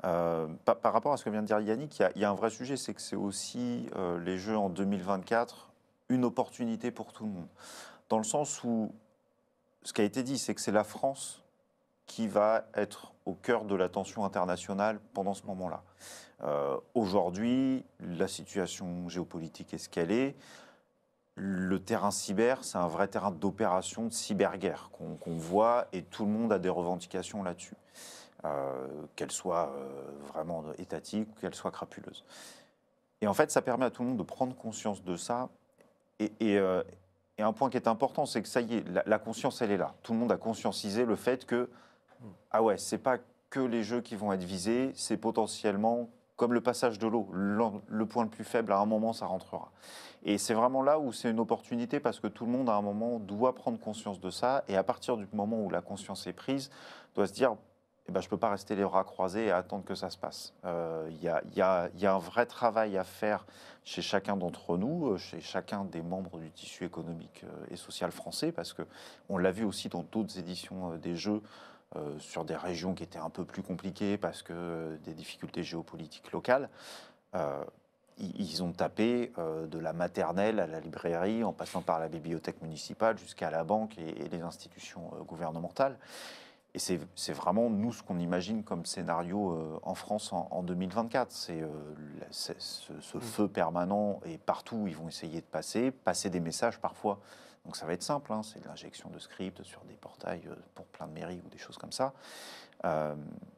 Euh, 0.05 0.47
par, 0.65 0.77
par 0.77 0.93
rapport 0.93 1.13
à 1.13 1.17
ce 1.17 1.23
que 1.23 1.29
vient 1.29 1.41
de 1.41 1.47
dire 1.47 1.59
Yannick, 1.59 1.97
il 1.97 2.01
y 2.01 2.05
a, 2.05 2.11
il 2.15 2.21
y 2.21 2.25
a 2.25 2.29
un 2.29 2.35
vrai 2.35 2.49
sujet, 2.49 2.75
c'est 2.75 2.93
que 2.93 3.01
c'est 3.01 3.15
aussi 3.15 3.87
euh, 3.95 4.19
les 4.19 4.37
Jeux 4.37 4.57
en 4.57 4.69
2024 4.69 5.69
une 6.13 6.25
opportunité 6.25 6.91
pour 6.91 7.13
tout 7.13 7.25
le 7.25 7.31
monde. 7.31 7.47
Dans 8.09 8.17
le 8.17 8.23
sens 8.23 8.63
où 8.63 8.93
ce 9.83 9.93
qui 9.93 10.01
a 10.01 10.03
été 10.03 10.23
dit, 10.23 10.37
c'est 10.37 10.55
que 10.55 10.61
c'est 10.61 10.71
la 10.71 10.83
France 10.83 11.43
qui 12.05 12.27
va 12.27 12.65
être 12.75 13.13
au 13.25 13.33
cœur 13.33 13.65
de 13.65 13.75
l'attention 13.75 14.25
internationale 14.25 14.99
pendant 15.13 15.33
ce 15.33 15.45
moment-là. 15.45 15.83
Euh, 16.43 16.77
Aujourd'hui, 16.93 17.85
la 17.99 18.27
situation 18.27 19.07
géopolitique 19.09 19.73
est 19.73 19.77
ce 19.77 19.89
qu'elle 19.89 20.11
est. 20.11 20.35
Le 21.35 21.79
terrain 21.79 22.11
cyber, 22.11 22.63
c'est 22.63 22.77
un 22.77 22.87
vrai 22.87 23.07
terrain 23.07 23.31
d'opération, 23.31 24.05
de 24.05 24.13
cyberguerre 24.13 24.91
qu'on 24.91 25.37
voit 25.37 25.87
et 25.91 26.03
tout 26.03 26.25
le 26.25 26.31
monde 26.31 26.53
a 26.53 26.59
des 26.59 26.69
revendications 26.69 27.41
là-dessus, 27.41 27.75
euh, 28.45 28.87
qu'elles 29.15 29.31
soient 29.31 29.73
euh, 29.75 30.11
vraiment 30.27 30.63
étatiques 30.77 31.29
ou 31.31 31.39
qu'elles 31.39 31.55
soient 31.55 31.71
crapuleuses. 31.71 32.23
Et 33.21 33.27
en 33.27 33.33
fait, 33.33 33.49
ça 33.49 33.61
permet 33.61 33.85
à 33.85 33.89
tout 33.89 34.03
le 34.03 34.09
monde 34.09 34.17
de 34.17 34.23
prendre 34.23 34.55
conscience 34.55 35.03
de 35.03 35.15
ça. 35.15 35.49
Euh, 36.21 36.83
et 37.37 37.41
un 37.41 37.53
point 37.53 37.69
qui 37.69 37.77
est 37.77 37.87
important, 37.87 38.25
c'est 38.25 38.41
que 38.41 38.47
ça 38.47 38.61
y 38.61 38.75
est, 38.77 38.85
la, 39.05 39.19
conscience, 39.19 39.61
elle 39.61 39.71
est 39.71 39.77
là. 39.77 39.95
Tout 40.03 40.13
le 40.13 40.19
monde 40.19 40.31
a 40.31 40.37
conscientisé 40.37 41.05
le 41.05 41.15
fait 41.15 41.45
que, 41.45 41.69
ah 42.51 42.61
ouais, 42.61 42.77
c'est 42.77 42.97
pas 42.97 43.17
que 43.49 43.59
les 43.59 43.83
jeux 43.83 44.01
qui 44.01 44.15
vont 44.15 44.31
être 44.33 44.43
visés, 44.43 44.91
c'est 44.95 45.17
potentiellement 45.17 46.09
comme 46.35 46.53
le 46.53 46.61
passage 46.61 46.99
de 46.99 47.07
l'eau. 47.07 47.29
Le, 47.31 47.63
le 47.87 48.05
point 48.05 48.23
le 48.23 48.29
plus 48.29 48.43
faible, 48.43 48.71
à 48.71 48.79
un 48.79 48.85
moment, 48.85 49.13
ça 49.13 49.25
rentrera. 49.25 49.71
Et 50.23 50.37
c'est 50.37 50.53
vraiment 50.53 50.81
là 50.81 50.99
où 50.99 51.11
c'est 51.11 51.29
une 51.29 51.39
opportunité 51.39 51.99
parce 51.99 52.19
que 52.19 52.27
tout 52.27 52.45
le 52.45 52.51
monde, 52.51 52.69
à 52.69 52.73
un 52.73 52.81
moment, 52.81 53.19
doit 53.19 53.53
prendre 53.55 53.79
conscience 53.79 54.19
de 54.19 54.29
ça. 54.29 54.63
Et 54.67 54.77
à 54.77 54.83
partir 54.83 55.17
du 55.17 55.27
moment 55.33 55.61
où 55.61 55.69
la 55.69 55.81
conscience 55.81 56.25
est 56.27 56.33
prise, 56.33 56.69
doit 57.15 57.27
se 57.27 57.33
dire 57.33 57.55
eh 58.07 58.11
ben, 58.11 58.19
je 58.19 58.27
ne 58.27 58.29
peux 58.29 58.37
pas 58.37 58.49
rester 58.49 58.75
les 58.75 58.83
bras 58.83 59.03
croisés 59.03 59.45
et 59.45 59.51
attendre 59.51 59.85
que 59.85 59.95
ça 59.95 60.09
se 60.09 60.17
passe. 60.17 60.53
Euh, 60.65 61.07
Il 61.09 61.23
y, 61.23 61.29
a, 61.29 61.41
y 61.55 61.61
a- 61.61 62.13
un 62.13 62.19
vrai 62.19 62.45
travail 62.45 62.97
à 62.97 63.03
faire 63.03 63.45
chez 63.85 64.01
chacun 64.01 64.35
d'entre 64.35 64.77
nous, 64.77 65.11
euh, 65.11 65.17
chez 65.17 65.39
chacun 65.39 65.85
des 65.85 66.01
membres 66.01 66.39
du 66.39 66.51
tissu 66.51 66.85
économique 66.85 67.43
euh, 67.45 67.65
et 67.71 67.75
social 67.77 68.11
français, 68.11 68.51
parce 68.51 68.73
qu'on 68.73 69.37
l'a 69.37 69.51
vu 69.51 69.63
aussi 69.63 69.89
dans 69.89 70.03
d'autres 70.11 70.37
éditions 70.37 70.93
euh, 70.93 70.97
des 70.97 71.15
Jeux, 71.15 71.41
euh, 71.95 72.17
sur 72.19 72.43
des 72.43 72.55
régions 72.55 72.93
qui 72.93 73.03
étaient 73.03 73.19
un 73.19 73.29
peu 73.29 73.45
plus 73.45 73.61
compliquées 73.61 74.17
parce 74.17 74.41
que 74.41 74.53
euh, 74.53 74.97
des 75.03 75.13
difficultés 75.13 75.63
géopolitiques 75.63 76.31
locales. 76.31 76.69
Euh, 77.35 77.63
ils 78.19 78.61
ont 78.63 78.71
tapé 78.71 79.31
euh, 79.37 79.65
de 79.65 79.79
la 79.79 79.93
maternelle 79.93 80.59
à 80.59 80.67
la 80.67 80.79
librairie, 80.79 81.43
en 81.43 81.51
passant 81.53 81.81
par 81.81 81.99
la 81.99 82.09
bibliothèque 82.09 82.61
municipale 82.61 83.17
jusqu'à 83.17 83.49
la 83.49 83.63
banque 83.63 83.97
et, 83.97 84.27
les 84.27 84.41
institutions 84.41 85.11
euh, 85.13 85.23
gouvernementales. 85.23 85.97
Et 86.75 86.79
c'est 86.79 87.33
vraiment 87.33 87.69
nous 87.69 87.93
ce 87.93 88.01
qu'on 88.01 88.17
imagine 88.17 88.63
comme 88.63 88.85
scénario 88.85 89.51
euh, 89.51 89.79
en 89.83 89.93
France 89.93 90.33
en, 90.33 90.47
en 90.49 90.63
2024. 90.63 91.31
C'est 91.31 91.61
euh, 91.61 91.67
c'est 92.31 92.59
ce, 92.59 92.99
ce 92.99 93.19
feu 93.19 93.47
permanent 93.47 94.19
et 94.25 94.39
partout 94.39 94.77
où 94.77 94.87
ils 94.87 94.95
vont 94.95 95.07
essayer 95.07 95.41
de 95.41 95.45
passer, 95.45 95.91
passer 95.91 96.31
des 96.31 96.39
messages 96.39 96.79
parfois. 96.79 97.19
Donc 97.65 97.75
ça 97.75 97.85
va 97.85 97.93
être 97.93 98.01
simple, 98.01 98.33
hein, 98.33 98.41
c'est 98.41 98.59
de 98.59 98.67
l'injection 98.67 99.09
de 99.11 99.19
scripts 99.19 99.61
sur 99.61 99.81
des 99.85 99.93
portails 99.93 100.47
euh, 100.47 100.55
pour 100.73 100.85
plein 100.87 101.05
de 101.05 101.13
mairies 101.13 101.41
ou 101.45 101.49
des 101.49 101.59
choses 101.59 101.77
comme 101.77 101.91
ça. 101.91 102.11
Euh, 102.85 103.13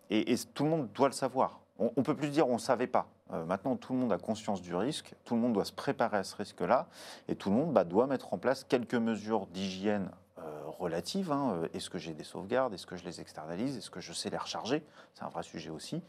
et, 0.09 0.33
et 0.33 0.37
tout 0.53 0.65
le 0.65 0.69
monde 0.69 0.89
doit 0.93 1.07
le 1.07 1.13
savoir. 1.13 1.61
On 1.79 1.91
ne 1.95 2.03
peut 2.03 2.15
plus 2.15 2.29
dire 2.29 2.49
on 2.49 2.53
ne 2.53 2.59
savait 2.59 2.87
pas. 2.87 3.07
Maintenant, 3.47 3.75
tout 3.75 3.91
le 3.91 3.99
monde 3.99 4.13
a 4.13 4.19
conscience 4.19 4.61
du 4.61 4.75
risque, 4.75 5.15
tout 5.25 5.33
le 5.33 5.41
monde 5.41 5.53
doit 5.53 5.65
se 5.65 5.73
préparer 5.73 6.17
à 6.17 6.23
ce 6.23 6.35
risque-là, 6.35 6.87
et 7.27 7.35
tout 7.35 7.49
le 7.49 7.55
monde 7.55 7.73
bah, 7.73 7.83
doit 7.83 8.05
mettre 8.05 8.33
en 8.33 8.37
place 8.37 8.63
quelques 8.63 8.95
mesures 8.95 9.47
d'hygiène 9.47 10.09
euh, 10.45 10.63
relatives. 10.79 11.31
hein. 11.31 11.55
Euh, 11.63 11.67
Est-ce 11.73 11.89
que 11.89 11.97
j'ai 11.97 12.13
des 12.13 12.23
sauvegardes 12.23 12.73
Est-ce 12.73 12.85
que 12.85 12.95
je 12.95 13.03
les 13.03 13.21
externalise 13.21 13.77
Est-ce 13.77 13.89
que 13.89 13.99
je 13.99 14.13
sais 14.13 14.29
les 14.29 14.37
recharger 14.37 14.83
C'est 15.13 15.23
un 15.23 15.29
vrai 15.29 15.43
sujet 15.43 15.69
aussi. 15.69 16.01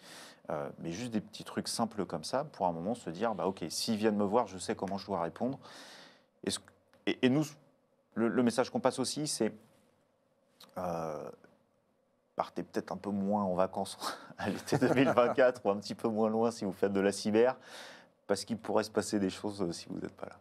Euh, 0.51 0.69
mais 0.79 0.93
juste 0.93 1.13
des 1.13 1.21
petits 1.21 1.45
trucs 1.45 1.69
simples 1.69 2.05
comme 2.05 2.25
ça, 2.25 2.45
pour 2.45 2.67
un 2.67 2.73
moment 2.73 2.95
se 2.95 3.11
dire, 3.11 3.35
bah, 3.35 3.47
ok, 3.47 3.65
s'ils 3.69 3.97
viennent 3.97 4.17
me 4.17 4.25
voir, 4.25 4.47
je 4.47 4.59
sais 4.59 4.75
comment 4.75 4.99
je 4.99 5.07
dois 5.07 5.23
répondre. 5.23 5.59
Et, 7.07 7.29
nous, 7.29 7.45
le, 8.15 8.43
message 8.43 8.71
qu'on 8.71 8.81
passe 8.81 8.99
aussi, 8.99 9.27
c'est 9.27 9.53
partez 12.35 12.63
peut-être 12.63 12.93
un 12.93 12.97
peu 12.97 13.11
moins 13.11 13.45
en 13.45 13.55
vacances 13.55 13.97
à 14.39 14.51
l'été 14.51 14.79
2024 14.79 15.65
ou 15.65 15.71
un 15.71 15.77
petit 15.77 15.95
peu 15.95 16.09
moins 16.09 16.29
loin 16.29 16.51
si 16.51 16.65
vous 16.65 16.73
faites 16.73 16.93
de 16.93 17.01
la 17.01 17.13
cyber, 17.13 17.57
parce 18.27 18.45
qu'il 18.45 18.59
pourrait 18.59 18.85
se 18.85 18.91
passer 18.91 19.19
des 19.19 19.31
choses 19.31 19.71
si 19.73 19.87
vous 19.89 19.99
n'êtes 19.99 20.15
pas 20.15 20.27
là. 20.27 20.37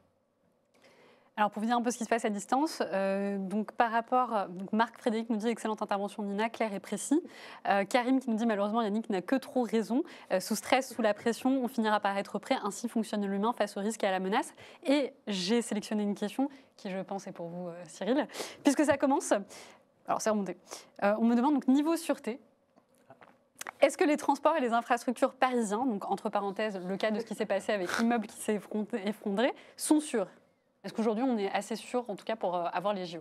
Alors 1.37 1.51
pour 1.51 1.59
vous 1.59 1.67
dire 1.67 1.75
un 1.75 1.81
peu 1.81 1.91
ce 1.91 1.97
qui 1.97 2.05
se 2.05 2.09
passe 2.09 2.23
à 2.23 2.29
distance, 2.29 2.81
euh, 2.93 3.37
donc 3.37 3.73
par 3.73 3.91
rapport, 3.91 4.47
donc 4.47 4.71
Marc 4.71 4.97
Frédéric 4.97 5.29
nous 5.29 5.35
dit 5.35 5.49
excellente 5.49 5.81
intervention 5.81 6.23
Nina, 6.23 6.49
clair 6.49 6.73
et 6.73 6.79
précis. 6.79 7.21
Euh, 7.67 7.83
Karim 7.83 8.21
qui 8.21 8.29
nous 8.29 8.37
dit 8.37 8.45
malheureusement 8.45 8.81
Yannick 8.81 9.09
n'a 9.09 9.21
que 9.21 9.35
trop 9.35 9.63
raison. 9.63 10.03
Euh, 10.31 10.39
sous 10.39 10.55
stress, 10.55 10.93
sous 10.93 11.01
la 11.01 11.13
pression, 11.13 11.61
on 11.61 11.67
finira 11.67 11.99
par 11.99 12.17
être 12.17 12.39
prêt. 12.39 12.55
Ainsi 12.63 12.87
fonctionne 12.87 13.25
l'humain 13.25 13.51
face 13.51 13.75
au 13.75 13.81
risque 13.81 14.01
et 14.05 14.07
à 14.07 14.11
la 14.11 14.21
menace. 14.21 14.53
Et 14.85 15.11
j'ai 15.27 15.61
sélectionné 15.61 16.03
une 16.03 16.15
question 16.15 16.47
qui 16.77 16.89
je 16.89 16.99
pense 16.99 17.27
est 17.27 17.33
pour 17.33 17.49
vous 17.49 17.67
Cyril, 17.83 18.29
puisque 18.63 18.85
ça 18.85 18.95
commence. 18.95 19.33
Alors 20.07 20.21
c'est 20.21 20.29
remonté. 20.29 20.55
On 21.01 21.25
me 21.25 21.35
demande 21.35 21.55
donc 21.55 21.67
niveau 21.67 21.97
sûreté. 21.97 22.39
Est-ce 23.81 23.97
que 23.97 24.05
les 24.05 24.15
transports 24.15 24.55
et 24.55 24.61
les 24.61 24.71
infrastructures 24.71 25.33
parisiens, 25.33 25.85
donc 25.85 26.09
entre 26.09 26.29
parenthèses 26.29 26.79
le 26.79 26.95
cas 26.95 27.11
de 27.11 27.19
ce 27.19 27.25
qui 27.25 27.35
s'est 27.35 27.45
passé 27.45 27.73
avec 27.73 27.89
l'immeuble 27.97 28.25
qui 28.25 28.37
s'est 28.37 28.61
effondré, 29.03 29.53
sont 29.75 29.99
sûrs? 29.99 30.27
Est-ce 30.85 30.93
qu'aujourd'hui, 30.93 31.23
on 31.23 31.37
est 31.37 31.51
assez 31.51 31.75
sûr, 31.75 32.09
en 32.09 32.15
tout 32.15 32.23
cas, 32.25 32.35
pour 32.35 32.55
euh, 32.55 32.65
avoir 32.71 32.93
les 32.93 33.05
JO 33.05 33.19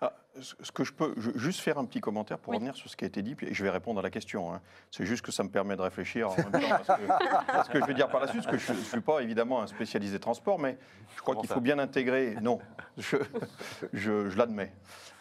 Ah, 0.00 0.12
ce 0.40 0.72
que 0.72 0.82
je 0.84 0.92
peux 0.92 1.14
je- 1.16 1.30
juste 1.38 1.60
faire 1.60 1.78
un 1.78 1.84
petit 1.84 2.00
commentaire 2.00 2.38
pour 2.38 2.50
Oui. 2.50 2.56
revenir 2.56 2.74
sur 2.76 2.90
ce 2.90 2.96
qui 2.96 3.04
a 3.04 3.06
été 3.08 3.22
dit, 3.22 3.34
puis 3.34 3.48
je 3.54 3.62
vais 3.62 3.70
répondre 3.70 4.00
à 4.00 4.02
la 4.02 4.10
question. 4.10 4.52
hein. 4.52 4.60
C'est 4.90 5.06
juste 5.06 5.24
que 5.24 5.30
ça 5.32 5.42
me 5.42 5.48
permet 5.48 5.76
de 5.76 5.82
réfléchir 5.82 6.30
en 6.30 6.36
même 6.36 6.50
temps. 6.50 6.68
Parce 6.86 7.00
que, 7.00 7.06
parce 7.52 7.68
que 7.68 7.80
je 7.80 7.84
vais 7.86 7.94
dire 7.94 8.08
par 8.08 8.20
la 8.20 8.26
suite, 8.28 8.44
parce 8.44 8.56
que 8.56 8.60
je 8.60 8.72
ne 8.72 8.82
suis 8.84 9.00
pas 9.00 9.20
évidemment 9.20 9.62
un 9.62 9.66
spécialisé 9.66 10.18
transport, 10.18 10.58
mais 10.58 10.76
je 11.16 11.20
crois 11.22 11.36
qu'il 11.36 11.48
faut 11.48 11.60
bien 11.60 11.78
intégrer. 11.78 12.36
Non, 12.42 12.58
je, 12.98 13.16
je- 13.92 14.28
je 14.30 14.36
l'admets. 14.38 14.72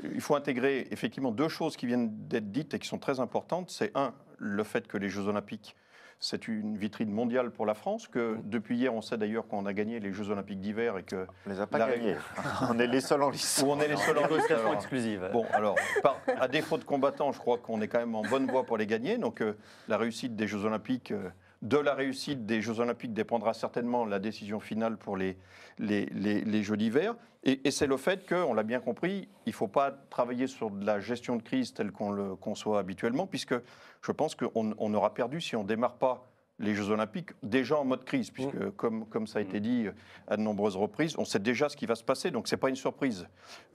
Il 0.04 0.22
faut 0.22 0.36
intégrer 0.36 0.88
effectivement 0.92 1.32
deux 1.32 1.48
choses 1.50 1.78
qui 1.78 1.86
viennent 1.88 2.10
d'être 2.28 2.52
dites 2.52 2.74
et 2.74 2.80
qui 2.80 2.88
sont 2.88 3.00
très 3.00 3.20
importantes. 3.20 3.70
C'est 3.70 3.92
un, 3.96 4.14
le 4.38 4.64
fait 4.64 4.88
que 4.88 4.98
les 4.98 5.10
Jeux 5.10 5.28
Olympiques 5.28 5.76
c'est 6.20 6.48
une 6.48 6.78
vitrine 6.78 7.12
mondiale 7.12 7.52
pour 7.52 7.66
la 7.66 7.74
France, 7.74 8.08
que 8.08 8.38
depuis 8.46 8.78
hier, 8.78 8.94
on 8.94 9.02
sait 9.02 9.18
d'ailleurs 9.18 9.48
qu'on 9.48 9.66
a 9.66 9.74
gagné 9.74 10.00
les 10.00 10.12
Jeux 10.12 10.30
Olympiques 10.30 10.60
d'hiver 10.60 10.98
et 10.98 11.04
que 11.04 11.28
On 11.46 11.50
les 11.50 11.60
a 11.60 11.68
pas 11.68 11.80
gagnés. 11.80 12.16
on 12.70 12.80
est 12.80 12.88
les 12.88 13.02
seuls 13.02 13.22
en 13.22 13.30
lice. 13.30 13.62
où 13.66 13.70
on 13.70 13.80
est 13.80 13.88
les 13.88 13.98
seuls 13.98 14.18
en 14.18 14.24
alors. 14.24 14.74
exclusive. 14.74 15.30
Bon, 15.34 15.46
alors, 15.54 15.76
par- 16.02 16.20
à 16.40 16.48
défaut 16.48 16.78
de 16.78 16.84
combattants, 16.84 17.32
je 17.32 17.40
crois 17.40 17.58
qu'on 17.58 17.82
est 17.82 17.88
quand 17.88 18.00
même 18.00 18.16
en 18.16 18.24
bonne 18.24 18.50
voie 18.50 18.64
pour 18.64 18.78
les 18.78 18.88
gagner. 18.88 19.18
Donc, 19.18 19.42
euh, 19.42 19.54
la 19.88 19.98
réussite 19.98 20.36
des 20.36 20.48
Jeux 20.48 20.66
Olympiques, 20.66 21.12
euh, 21.12 21.30
de 21.62 21.78
la 21.78 21.94
réussite 21.94 22.46
des 22.46 22.62
Jeux 22.62 22.80
Olympiques 22.80 23.14
dépendra 23.14 23.54
certainement 23.54 24.06
la 24.06 24.20
décision 24.20 24.60
finale 24.60 24.98
pour 24.98 25.18
les, 25.18 25.38
les, 25.80 26.06
les- 26.08 26.42
les 26.42 26.64
Jeux 26.64 26.78
d'hiver. 26.78 27.16
Et, 27.46 27.68
et 27.68 27.72
c'est 27.72 27.88
le 27.88 27.98
fait 27.98 28.28
qu'on 28.28 28.54
l'a 28.54 28.64
bien 28.64 28.80
compris, 28.80 29.30
il 29.46 29.50
ne 29.50 29.56
faut 29.56 29.68
pas 29.68 29.92
travailler 29.92 30.48
sur 30.48 30.72
de 30.72 30.86
la 30.86 31.00
gestion 31.00 31.36
de 31.36 31.44
crise 31.44 31.74
telle 31.74 31.92
qu'on 31.92 32.12
le 32.12 32.36
conçoit 32.36 32.80
habituellement, 32.80 33.28
puisque 33.28 33.56
je 34.02 34.12
pense 34.12 34.36
qu'on 34.36 34.74
on 34.78 34.94
aura 34.94 35.14
perdu 35.14 35.42
si 35.42 35.56
on 35.56 35.64
ne 35.64 35.68
démarre 35.68 35.96
pas 35.96 36.28
les 36.60 36.74
Jeux 36.74 36.90
Olympiques 36.90 37.32
déjà 37.44 37.78
en 37.78 37.86
mode 37.86 38.06
crise, 38.06 38.32
puisque 38.32 38.70
comme, 38.78 39.06
comme 39.08 39.28
ça 39.28 39.40
a 39.40 39.42
été 39.42 39.60
dit 39.60 39.88
à 40.28 40.38
de 40.38 40.42
nombreuses 40.42 40.78
reprises, 40.78 41.16
on 41.18 41.26
sait 41.26 41.40
déjà 41.40 41.70
ce 41.70 41.76
qui 41.76 41.86
va 41.86 41.96
se 41.96 42.04
passer, 42.04 42.32
donc 42.32 42.48
ce 42.48 42.56
n'est 42.56 42.60
pas 42.60 42.70
une 42.70 42.76
surprise. 42.76 43.28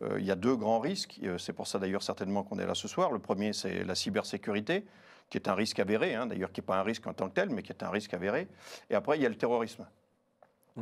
Euh, 0.03 0.19
il 0.19 0.25
y 0.25 0.31
a 0.31 0.35
deux 0.37 0.57
grands 0.57 0.81
risques, 0.81 1.21
euh, 1.23 1.37
c'est 1.39 1.53
pour 1.53 1.67
ça 1.67 1.79
d'ailleurs 1.79 2.03
certainement 2.03 2.43
qu'on 2.43 2.59
est 2.59 2.67
là 2.67 2.75
ce 2.75 2.89
soir. 2.89 3.13
Le 3.13 3.19
premier, 3.19 3.53
c'est 3.53 3.85
la 3.85 3.95
cybersécurité, 3.95 4.87
qui 5.29 5.37
est 5.37 5.49
un 5.49 5.55
risque 5.55 5.79
avéré, 5.79 6.15
hein, 6.15 6.27
d'ailleurs 6.27 6.53
qui 6.53 6.61
n'est 6.61 6.67
pas 6.67 6.79
un 6.79 6.83
risque 6.83 7.07
en 7.07 7.13
tant 7.13 7.29
que 7.29 7.35
tel, 7.35 7.51
mais 7.51 7.63
qui 7.63 7.71
est 7.71 7.83
un 7.83 7.91
risque 7.91 8.15
avéré. 8.15 8.49
Et 8.89 8.95
après, 8.95 9.19
il 9.19 9.23
y 9.23 9.27
a 9.27 9.29
le 9.29 9.37
terrorisme, 9.37 9.87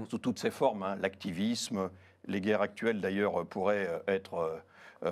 sous 0.09 0.18
toutes 0.18 0.38
ses 0.38 0.51
formes, 0.51 0.85
hein, 0.85 0.96
l'activisme, 0.96 1.90
les 2.28 2.40
guerres 2.40 2.62
actuelles 2.62 3.00
d'ailleurs 3.00 3.40
euh, 3.40 3.44
pourraient 3.44 3.88
euh, 3.88 3.98
être... 4.06 4.34
euh, 4.34 4.60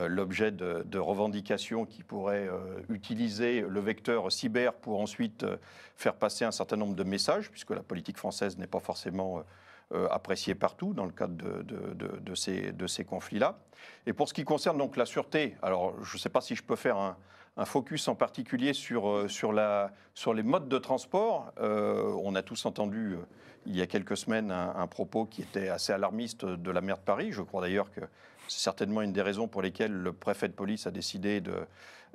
l'objet 0.09 0.51
de, 0.51 0.99
revendications 0.99 1.87
qui 1.87 2.03
pourraient 2.03 2.51
utiliser 2.89 3.61
le 3.61 3.79
vecteur 3.79 4.33
cyber 4.33 4.75
pour 4.75 5.01
ensuite 5.01 5.47
faire 5.95 6.17
passer 6.17 6.45
un 6.45 6.51
certain 6.51 6.75
nombre 6.75 6.97
de 6.97 7.05
messages, 7.05 7.53
puisque 7.53 7.71
la 7.71 7.85
politique 7.85 8.17
française 8.17 8.59
n'est 8.59 8.67
pas 8.67 8.81
forcément 8.81 9.45
euh, 9.93 10.09
appréciée 10.11 10.57
partout 10.57 10.95
dans 10.95 11.05
le 11.05 11.13
cadre 11.13 11.63
de, 11.63 12.35
ces, 12.35 12.75
ces 12.89 13.05
conflits-là. 13.05 13.61
Et 14.05 14.13
pour 14.13 14.29
ce 14.29 14.35
qui 14.35 14.43
concerne 14.43 14.79
donc 14.79 14.97
la 14.97 15.07
sûreté, 15.07 15.57
alors 15.63 16.03
je 16.03 16.17
ne 16.17 16.19
sais 16.19 16.29
pas 16.29 16.41
si 16.41 16.57
je 16.57 16.65
peux 16.65 16.75
faire 16.75 16.97
un, 16.97 17.17
un 17.57 17.65
focus 17.65 18.09
en 18.09 18.15
particulier 18.15 18.73
sur, 18.73 19.09
euh, 19.09 19.29
sur, 19.29 19.53
la, 19.53 19.93
sur 20.15 20.35
les 20.35 20.43
modes 20.43 20.69
de 20.69 20.79
transport. 20.79 21.53
Euh, 21.61 22.15
on 22.23 22.35
a 22.35 22.43
tous 22.43 22.67
entendu 22.67 23.15
euh, 23.15 23.19
il 23.67 23.77
y 23.77 23.83
a 23.83 23.87
quelques 23.87 24.17
semaines 24.17 24.53
un, 24.53 24.87
propos 24.87 25.25
qui 25.25 25.43
était 25.43 25.69
assez 25.69 25.93
alarmiste 25.93 26.45
de 26.45 26.71
la 26.71 26.81
maire 26.81 26.99
de 26.99 27.03
Paris. 27.03 27.33
Je 27.33 27.43
crois 27.43 27.63
d'ailleurs 27.63 27.91
que 27.91 28.01
c'est 28.47 28.61
certainement 28.61 29.03
une 29.03 29.13
des 29.13 29.23
raisons 29.23 29.49
pour 29.49 29.61
lesquelles 29.61 29.93
le 29.93 30.13
préfet 30.13 30.47
de 30.47 30.53
police 30.53 30.87
a 30.87 30.93
décidé 30.93 31.41
de, 31.41 31.67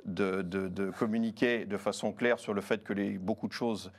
de, 0.06 0.90
communiquer 0.98 1.66
de 1.66 1.76
façon 1.76 2.14
claire 2.14 2.38
sur 2.38 2.54
le 2.54 2.62
fait 2.62 2.82
que 2.82 3.18
beaucoup 3.18 3.48
de 3.48 3.52
choses, 3.52 3.92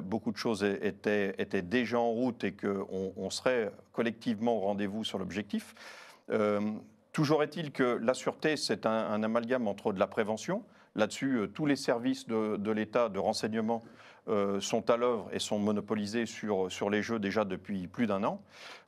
beaucoup 0.00 0.32
de 0.32 0.38
choses 0.38 0.64
étaient, 0.64 1.34
étaient 1.36 1.60
déjà 1.60 2.00
en 2.00 2.08
route 2.08 2.44
et 2.44 2.52
qu'on 2.52 3.12
on 3.14 3.28
serait 3.28 3.70
collectivement 3.92 4.56
au 4.56 4.60
rendez-vous 4.60 5.04
sur 5.04 5.18
l'objectif. 5.18 5.74
Toujours 7.12 7.42
est-il 7.42 7.72
que 7.72 8.00
la 8.00 8.14
sûreté, 8.14 8.56
c'est 8.56 8.86
un 8.86 9.22
amalgame 9.22 9.68
entre 9.68 9.92
de 9.92 9.98
la 9.98 10.06
prévention. 10.06 10.64
Là-dessus, 10.96 11.36
euh, 11.36 11.46
tous 11.46 11.66
les 11.66 11.76
services 11.76 12.26
de, 12.26 12.70
l'État 12.72 13.08
de 13.08 13.18
renseignement 13.18 13.84
euh, 14.28 14.60
sont 14.60 14.90
à 14.90 14.96
l'œuvre 14.96 15.28
et 15.32 15.38
sont 15.38 15.58
monopolisés 15.58 16.26
sur, 16.26 16.72
sur 16.72 16.90
les 16.90 17.02
jeux 17.02 17.18
déjà 17.20 17.44
depuis 17.44 17.86
plus 17.86 18.06
d'un 18.08 18.24
an. 18.24 18.42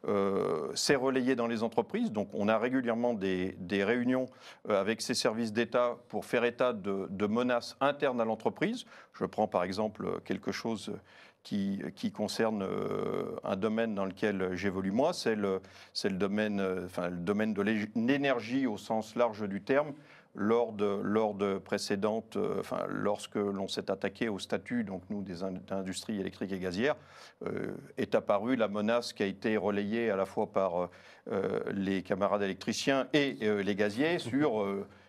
Euh, 0.09 0.73
c'est 0.75 0.97
relayé 0.97 1.37
dans 1.37 1.47
les 1.47 1.63
entreprises, 1.63 2.11
donc 2.11 2.29
on 2.33 2.49
a 2.49 2.59
régulièrement 2.59 3.15
des, 3.15 3.55
des 3.59 3.85
réunions 3.85 4.27
avec 4.69 5.01
ces 5.01 5.15
services 5.15 5.53
d'État 5.53 5.97
pour 6.09 6.25
faire 6.25 6.45
état 6.45 6.73
de, 6.73 7.07
de 7.11 7.27
menaces 7.27 7.77
internes 7.81 8.21
à 8.21 8.25
l'entreprise. 8.25 8.85
Je 9.13 9.27
prends 9.27 9.47
par 9.47 9.63
exemple 9.63 10.21
quelque 10.25 10.51
chose 10.51 10.93
qui, 11.45 11.81
qui 11.95 12.11
concerne 12.11 12.67
un 13.45 13.57
domaine 13.57 13.95
dans 13.95 14.05
lequel 14.05 14.55
j'évolue 14.55 14.91
moi, 14.91 15.13
c'est 15.13 15.37
le, 15.37 15.61
le, 16.05 16.11
domaine, 16.11 16.61
enfin, 16.85 17.09
le 17.09 17.17
domaine 17.17 17.55
de 17.55 17.63
l'é- 17.63 17.89
l'énergie 17.95 18.67
au 18.67 18.77
sens 18.77 19.15
large 19.15 19.49
du 19.49 19.63
terme. 19.63 19.93
Lors 20.35 20.73
de, 20.73 21.01
lors 21.03 21.35
de 21.35 21.59
précédentes, 21.59 22.37
euh, 22.37 22.61
enfin, 22.61 22.85
lorsque 22.89 23.35
l'on 23.37 23.67
s'est 23.67 23.91
attaqué 23.91 24.29
au 24.29 24.39
statut, 24.39 24.85
donc 24.85 25.03
nous, 25.11 25.23
des 25.23 25.43
in- 25.43 25.55
industries 25.71 26.21
électriques 26.21 26.53
et 26.53 26.59
gazières, 26.61 26.95
euh, 27.47 27.73
est 27.97 28.15
apparue 28.15 28.55
la 28.55 28.69
menace 28.69 29.13
qui 29.13 29.23
a 29.23 29.27
été 29.27 29.57
relayée 29.57 30.11
à 30.11 30.17
la 30.17 30.27
fois 30.27 30.47
par 30.53 30.91
euh, 31.33 31.61
les 31.73 32.03
camarades 32.03 32.43
électriciens 32.43 33.09
et 33.13 33.33
les 33.41 33.75
gaziers 33.75 34.19
sur 34.31 34.65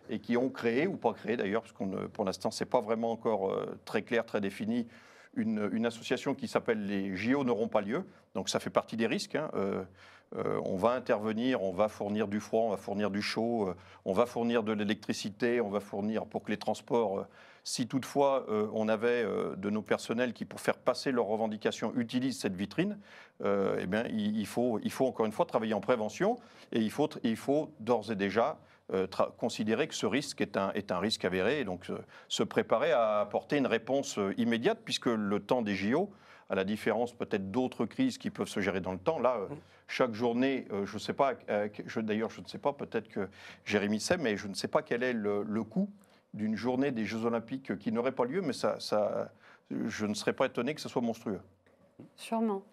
et 0.09 0.19
qui 0.19 0.35
ont 0.37 0.49
créé 0.49 0.87
ou 0.87 0.95
pas 0.97 1.13
créé 1.13 1.37
d'ailleurs, 1.37 1.61
parce 1.61 1.73
qu'on 1.73 1.89
pour 2.11 2.25
l'instant 2.25 2.49
c'est 2.49 2.65
pas 2.65 2.81
vraiment 2.81 3.11
encore 3.11 3.55
très 3.85 4.01
clair, 4.01 4.25
très 4.25 4.41
défini, 4.41 4.87
une, 5.35 5.69
une 5.71 5.85
association 5.85 6.33
qui 6.33 6.47
s'appelle 6.47 6.83
les 6.85 7.15
JO 7.15 7.43
n'auront 7.43 7.67
pas 7.67 7.81
lieu. 7.81 8.03
Donc 8.33 8.49
ça 8.49 8.59
fait 8.59 8.71
partie 8.71 8.97
des 8.97 9.05
risques. 9.05 9.35
hein. 9.35 9.51
Euh, 10.35 10.61
on 10.63 10.75
va 10.75 10.91
intervenir, 10.91 11.63
on 11.63 11.71
va 11.71 11.87
fournir 11.87 12.27
du 12.27 12.39
froid, 12.39 12.61
on 12.61 12.69
va 12.69 12.77
fournir 12.77 13.09
du 13.09 13.21
chaud, 13.21 13.69
euh, 13.69 13.75
on 14.05 14.13
va 14.13 14.27
fournir 14.27 14.61
de 14.61 14.73
l'électricité, 14.73 15.59
on 15.59 15.69
va 15.69 15.79
fournir 15.79 16.25
pour 16.25 16.43
que 16.43 16.51
les 16.51 16.57
transports, 16.57 17.19
euh, 17.19 17.27
si 17.63 17.87
toutefois 17.87 18.47
on 18.73 18.87
avait 18.87 19.23
de 19.57 19.69
nos 19.69 19.83
personnels 19.83 20.33
qui, 20.33 20.43
pour 20.43 20.59
faire 20.59 20.77
passer 20.77 21.11
leurs 21.11 21.25
revendications, 21.25 21.93
utilisent 21.97 22.39
cette 22.39 22.55
vitrine, 22.55 22.97
eh 23.43 23.85
bien, 23.85 24.05
il, 24.07 24.47
faut, 24.47 24.79
il 24.81 24.91
faut 24.91 25.05
encore 25.05 25.27
une 25.27 25.31
fois 25.31 25.45
travailler 25.45 25.75
en 25.75 25.81
prévention 25.81 26.39
et 26.71 26.79
il 26.79 26.89
faut, 26.89 27.09
il 27.21 27.35
faut 27.35 27.71
d'ores 27.79 28.11
et 28.11 28.15
déjà 28.15 28.57
considérer 29.37 29.87
que 29.87 29.93
ce 29.93 30.07
risque 30.07 30.41
est 30.41 30.57
un, 30.57 30.71
est 30.71 30.91
un 30.91 30.99
risque 30.99 31.25
avéré 31.25 31.59
et 31.59 31.63
donc 31.63 31.85
se 32.27 32.43
préparer 32.43 32.91
à 32.91 33.19
apporter 33.19 33.57
une 33.57 33.67
réponse 33.67 34.17
immédiate 34.37 34.79
puisque 34.83 35.07
le 35.07 35.39
temps 35.39 35.61
des 35.61 35.75
JO, 35.75 36.09
à 36.49 36.55
la 36.55 36.63
différence 36.63 37.13
peut-être 37.13 37.51
d'autres 37.51 37.85
crises 37.85 38.17
qui 38.17 38.29
peuvent 38.29 38.47
se 38.47 38.59
gérer 38.59 38.81
dans 38.81 38.91
le 38.91 38.97
temps, 38.97 39.19
là, 39.19 39.37
euh, 39.37 39.47
chaque 39.87 40.13
journée, 40.13 40.65
euh, 40.71 40.85
je 40.85 40.95
ne 40.95 40.99
sais 40.99 41.13
pas, 41.13 41.33
euh, 41.49 41.69
d'ailleurs 41.97 42.29
je 42.31 42.41
ne 42.41 42.47
sais 42.47 42.57
pas, 42.57 42.73
peut-être 42.73 43.07
que 43.07 43.29
Jérémy 43.65 43.99
sait, 43.99 44.17
mais 44.17 44.35
je 44.35 44.47
ne 44.47 44.53
sais 44.55 44.67
pas 44.67 44.81
quel 44.81 45.03
est 45.03 45.13
le, 45.13 45.43
le 45.43 45.63
coût 45.63 45.89
d'une 46.33 46.55
journée 46.55 46.91
des 46.91 47.05
Jeux 47.05 47.25
Olympiques 47.25 47.77
qui 47.77 47.91
n'aurait 47.91 48.11
pas 48.11 48.25
lieu, 48.25 48.41
mais 48.41 48.53
ça, 48.53 48.79
ça, 48.79 49.31
je 49.71 50.05
ne 50.05 50.13
serais 50.13 50.33
pas 50.33 50.47
étonné 50.47 50.73
que 50.73 50.81
ce 50.81 50.89
soit 50.89 51.01
monstrueux. 51.01 51.41
Sûrement. 52.15 52.63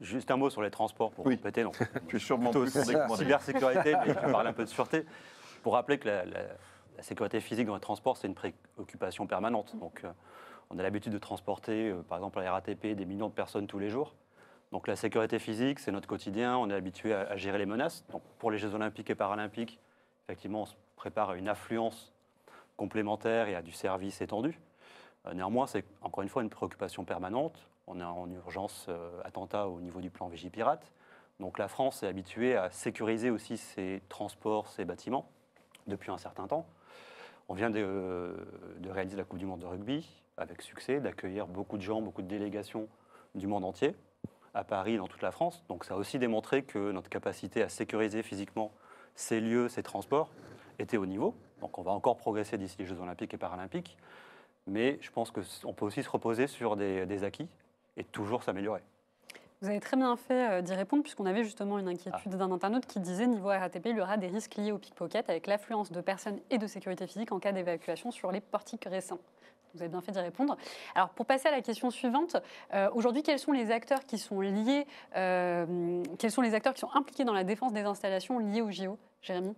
Juste 0.00 0.30
un 0.30 0.36
mot 0.36 0.50
sur 0.50 0.60
les 0.62 0.70
transports 0.70 1.10
pour 1.12 1.24
Oui. 1.26 1.36
compléter. 1.36 1.62
Donc, 1.62 1.78
Je 2.08 2.16
suis 2.18 2.26
sûrement 2.26 2.50
plutôt 2.50 2.62
plus 2.62 2.72
fondé 2.72 2.94
que 2.94 3.06
moi. 3.06 3.16
cybersécurité, 3.16 3.94
mais 3.96 4.08
je 4.08 4.18
vais 4.18 4.32
parler 4.32 4.50
un 4.50 4.52
peu 4.54 4.64
de 4.64 4.68
sûreté. 4.70 5.04
Pour 5.62 5.74
rappeler 5.74 5.98
que 5.98 6.08
la, 6.08 6.24
la- 6.26 6.40
la 6.96 7.02
sécurité 7.02 7.40
physique 7.40 7.66
dans 7.66 7.74
les 7.74 7.80
transports, 7.80 8.16
c'est 8.16 8.26
une 8.28 8.34
préoccupation 8.34 9.26
permanente. 9.26 9.74
Donc, 9.78 10.02
euh, 10.04 10.10
on 10.70 10.78
a 10.78 10.82
l'habitude 10.82 11.12
de 11.12 11.18
transporter, 11.18 11.90
euh, 11.90 12.02
par 12.02 12.18
exemple, 12.18 12.38
à 12.38 12.42
la 12.42 12.52
RATP, 12.52 12.94
des 12.94 13.04
millions 13.04 13.28
de 13.28 13.34
personnes 13.34 13.66
tous 13.66 13.78
les 13.78 13.90
jours. 13.90 14.14
Donc, 14.72 14.88
la 14.88 14.96
sécurité 14.96 15.38
physique, 15.38 15.78
c'est 15.78 15.92
notre 15.92 16.08
quotidien. 16.08 16.56
On 16.56 16.68
est 16.70 16.74
habitué 16.74 17.14
à, 17.14 17.36
gérer 17.36 17.58
les 17.58 17.66
menaces. 17.66 18.04
Donc, 18.10 18.22
pour 18.38 18.50
les 18.50 18.58
Jeux 18.58 18.74
Olympiques 18.74 19.10
et 19.10 19.14
Paralympiques, 19.14 19.78
effectivement, 20.26 20.62
on 20.62 20.66
se 20.66 20.74
prépare 20.96 21.30
à 21.30 21.36
une 21.36 21.48
affluence 21.48 22.12
complémentaire 22.76 23.48
et 23.48 23.54
à 23.54 23.62
du 23.62 23.72
service 23.72 24.20
étendu. 24.20 24.58
Euh, 25.26 25.34
néanmoins, 25.34 25.66
c'est 25.66 25.84
encore 26.00 26.22
une 26.22 26.28
fois 26.28 26.42
une 26.42 26.50
préoccupation 26.50 27.04
permanente. 27.04 27.68
On 27.86 28.00
est 28.00 28.04
en 28.04 28.28
urgence 28.30 28.86
euh, 28.88 29.20
attentat 29.24 29.68
au 29.68 29.80
niveau 29.80 30.00
du 30.00 30.10
plan 30.10 30.28
Vigipirate. 30.28 30.90
Donc 31.40 31.58
la 31.58 31.68
France 31.68 32.02
est 32.02 32.06
habituée 32.06 32.56
à 32.56 32.70
sécuriser 32.70 33.30
aussi 33.30 33.56
ses 33.56 34.02
transports, 34.08 34.68
ses 34.68 34.84
bâtiments 34.84 35.28
depuis 35.86 36.10
un 36.10 36.18
certain 36.18 36.46
temps. 36.46 36.66
On 37.48 37.54
vient 37.54 37.70
de 37.70 38.34
réaliser 38.88 39.16
la 39.16 39.24
Coupe 39.24 39.38
du 39.38 39.46
Monde 39.46 39.60
de 39.60 39.66
rugby 39.66 40.23
avec 40.36 40.62
succès, 40.62 41.00
d'accueillir 41.00 41.46
beaucoup 41.46 41.76
de 41.76 41.82
gens, 41.82 42.00
beaucoup 42.00 42.22
de 42.22 42.28
délégations 42.28 42.88
du 43.34 43.46
monde 43.46 43.64
entier, 43.64 43.94
à 44.54 44.64
Paris, 44.64 44.96
dans 44.96 45.08
toute 45.08 45.22
la 45.22 45.32
France. 45.32 45.64
Donc 45.68 45.84
ça 45.84 45.94
a 45.94 45.96
aussi 45.96 46.18
démontré 46.18 46.62
que 46.62 46.92
notre 46.92 47.08
capacité 47.08 47.62
à 47.62 47.68
sécuriser 47.68 48.22
physiquement 48.22 48.72
ces 49.14 49.40
lieux, 49.40 49.68
ces 49.68 49.82
transports, 49.82 50.30
était 50.78 50.96
au 50.96 51.06
niveau. 51.06 51.34
Donc 51.60 51.78
on 51.78 51.82
va 51.82 51.92
encore 51.92 52.16
progresser 52.16 52.58
d'ici 52.58 52.76
les 52.78 52.86
Jeux 52.86 53.00
Olympiques 53.00 53.34
et 53.34 53.38
Paralympiques. 53.38 53.96
Mais 54.66 54.98
je 55.00 55.10
pense 55.10 55.30
qu'on 55.30 55.74
peut 55.74 55.84
aussi 55.84 56.02
se 56.02 56.08
reposer 56.08 56.46
sur 56.46 56.76
des, 56.76 57.06
des 57.06 57.24
acquis 57.24 57.48
et 57.96 58.04
toujours 58.04 58.42
s'améliorer. 58.42 58.82
Vous 59.60 59.68
avez 59.70 59.80
très 59.80 59.96
bien 59.96 60.14
fait 60.16 60.50
euh, 60.50 60.62
d'y 60.62 60.74
répondre, 60.74 61.02
puisqu'on 61.02 61.26
avait 61.26 61.44
justement 61.44 61.78
une 61.78 61.88
inquiétude 61.88 62.34
d'un 62.34 62.50
internaute 62.50 62.84
qui 62.86 63.00
disait 63.00 63.26
niveau 63.26 63.48
RATP, 63.48 63.86
il 63.86 63.96
y 63.96 64.00
aura 64.00 64.16
des 64.16 64.26
risques 64.26 64.56
liés 64.56 64.72
au 64.72 64.78
pickpocket 64.78 65.30
avec 65.30 65.46
l'affluence 65.46 65.90
de 65.90 66.00
personnes 66.00 66.38
et 66.50 66.58
de 66.58 66.66
sécurité 66.66 67.06
physique 67.06 67.32
en 67.32 67.38
cas 67.38 67.52
d'évacuation 67.52 68.10
sur 68.10 68.30
les 68.30 68.40
portiques 68.40 68.84
récents. 68.84 69.20
Vous 69.74 69.82
avez 69.82 69.88
bien 69.88 70.00
fait 70.00 70.12
d'y 70.12 70.20
répondre. 70.20 70.56
Alors, 70.94 71.08
pour 71.10 71.26
passer 71.26 71.48
à 71.48 71.50
la 71.50 71.60
question 71.60 71.90
suivante, 71.90 72.36
euh, 72.74 72.88
aujourd'hui, 72.94 73.24
quels 73.24 73.40
sont 73.40 73.50
les 73.50 73.72
acteurs 73.72 74.06
qui 74.06 74.18
sont 74.18 74.40
liés, 74.40 74.86
euh, 75.16 76.02
quels 76.18 76.30
sont 76.30 76.42
les 76.42 76.54
acteurs 76.54 76.74
qui 76.74 76.80
sont 76.80 76.94
impliqués 76.94 77.24
dans 77.24 77.32
la 77.32 77.42
défense 77.42 77.72
des 77.72 77.82
installations 77.82 78.38
liées 78.38 78.62
au 78.62 78.70
JO 78.70 78.98
Jérémy? 79.20 79.54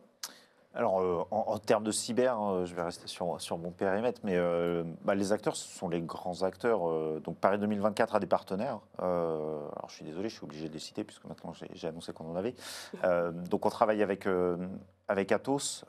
Alors, 0.74 1.00
euh, 1.00 1.22
en, 1.30 1.58
termes 1.58 1.84
de 1.84 1.90
cyber, 1.90 2.40
euh, 2.40 2.64
je 2.64 2.74
vais 2.74 2.82
rester 2.82 3.06
sur, 3.08 3.40
sur 3.40 3.58
mon 3.58 3.70
périmètre, 3.70 4.22
mais 4.24 4.38
bah, 5.04 5.14
les 5.14 5.32
acteurs, 5.32 5.54
ce 5.54 5.68
sont 5.68 5.90
les 5.90 6.00
grands 6.00 6.42
acteurs. 6.42 7.20
donc, 7.20 7.36
Paris 7.36 7.58
2024 7.58 8.14
a 8.14 8.18
des 8.18 8.26
partenaires. 8.26 8.80
Alors, 8.98 9.88
je 9.88 9.96
suis 9.96 10.04
désolé, 10.06 10.30
je 10.30 10.36
suis 10.36 10.44
obligé 10.44 10.68
de 10.70 10.72
les 10.72 10.78
citer, 10.78 11.04
puisque 11.04 11.24
maintenant 11.26 11.52
j'ai 11.74 11.88
annoncé 11.88 12.14
qu'on 12.14 12.30
en 12.30 12.36
avait. 12.36 12.54
Donc, 13.50 13.66
on 13.66 13.70
travaille 13.70 14.02
avec, 14.02 14.26
avec 15.08 15.30
Atos, 15.30 15.84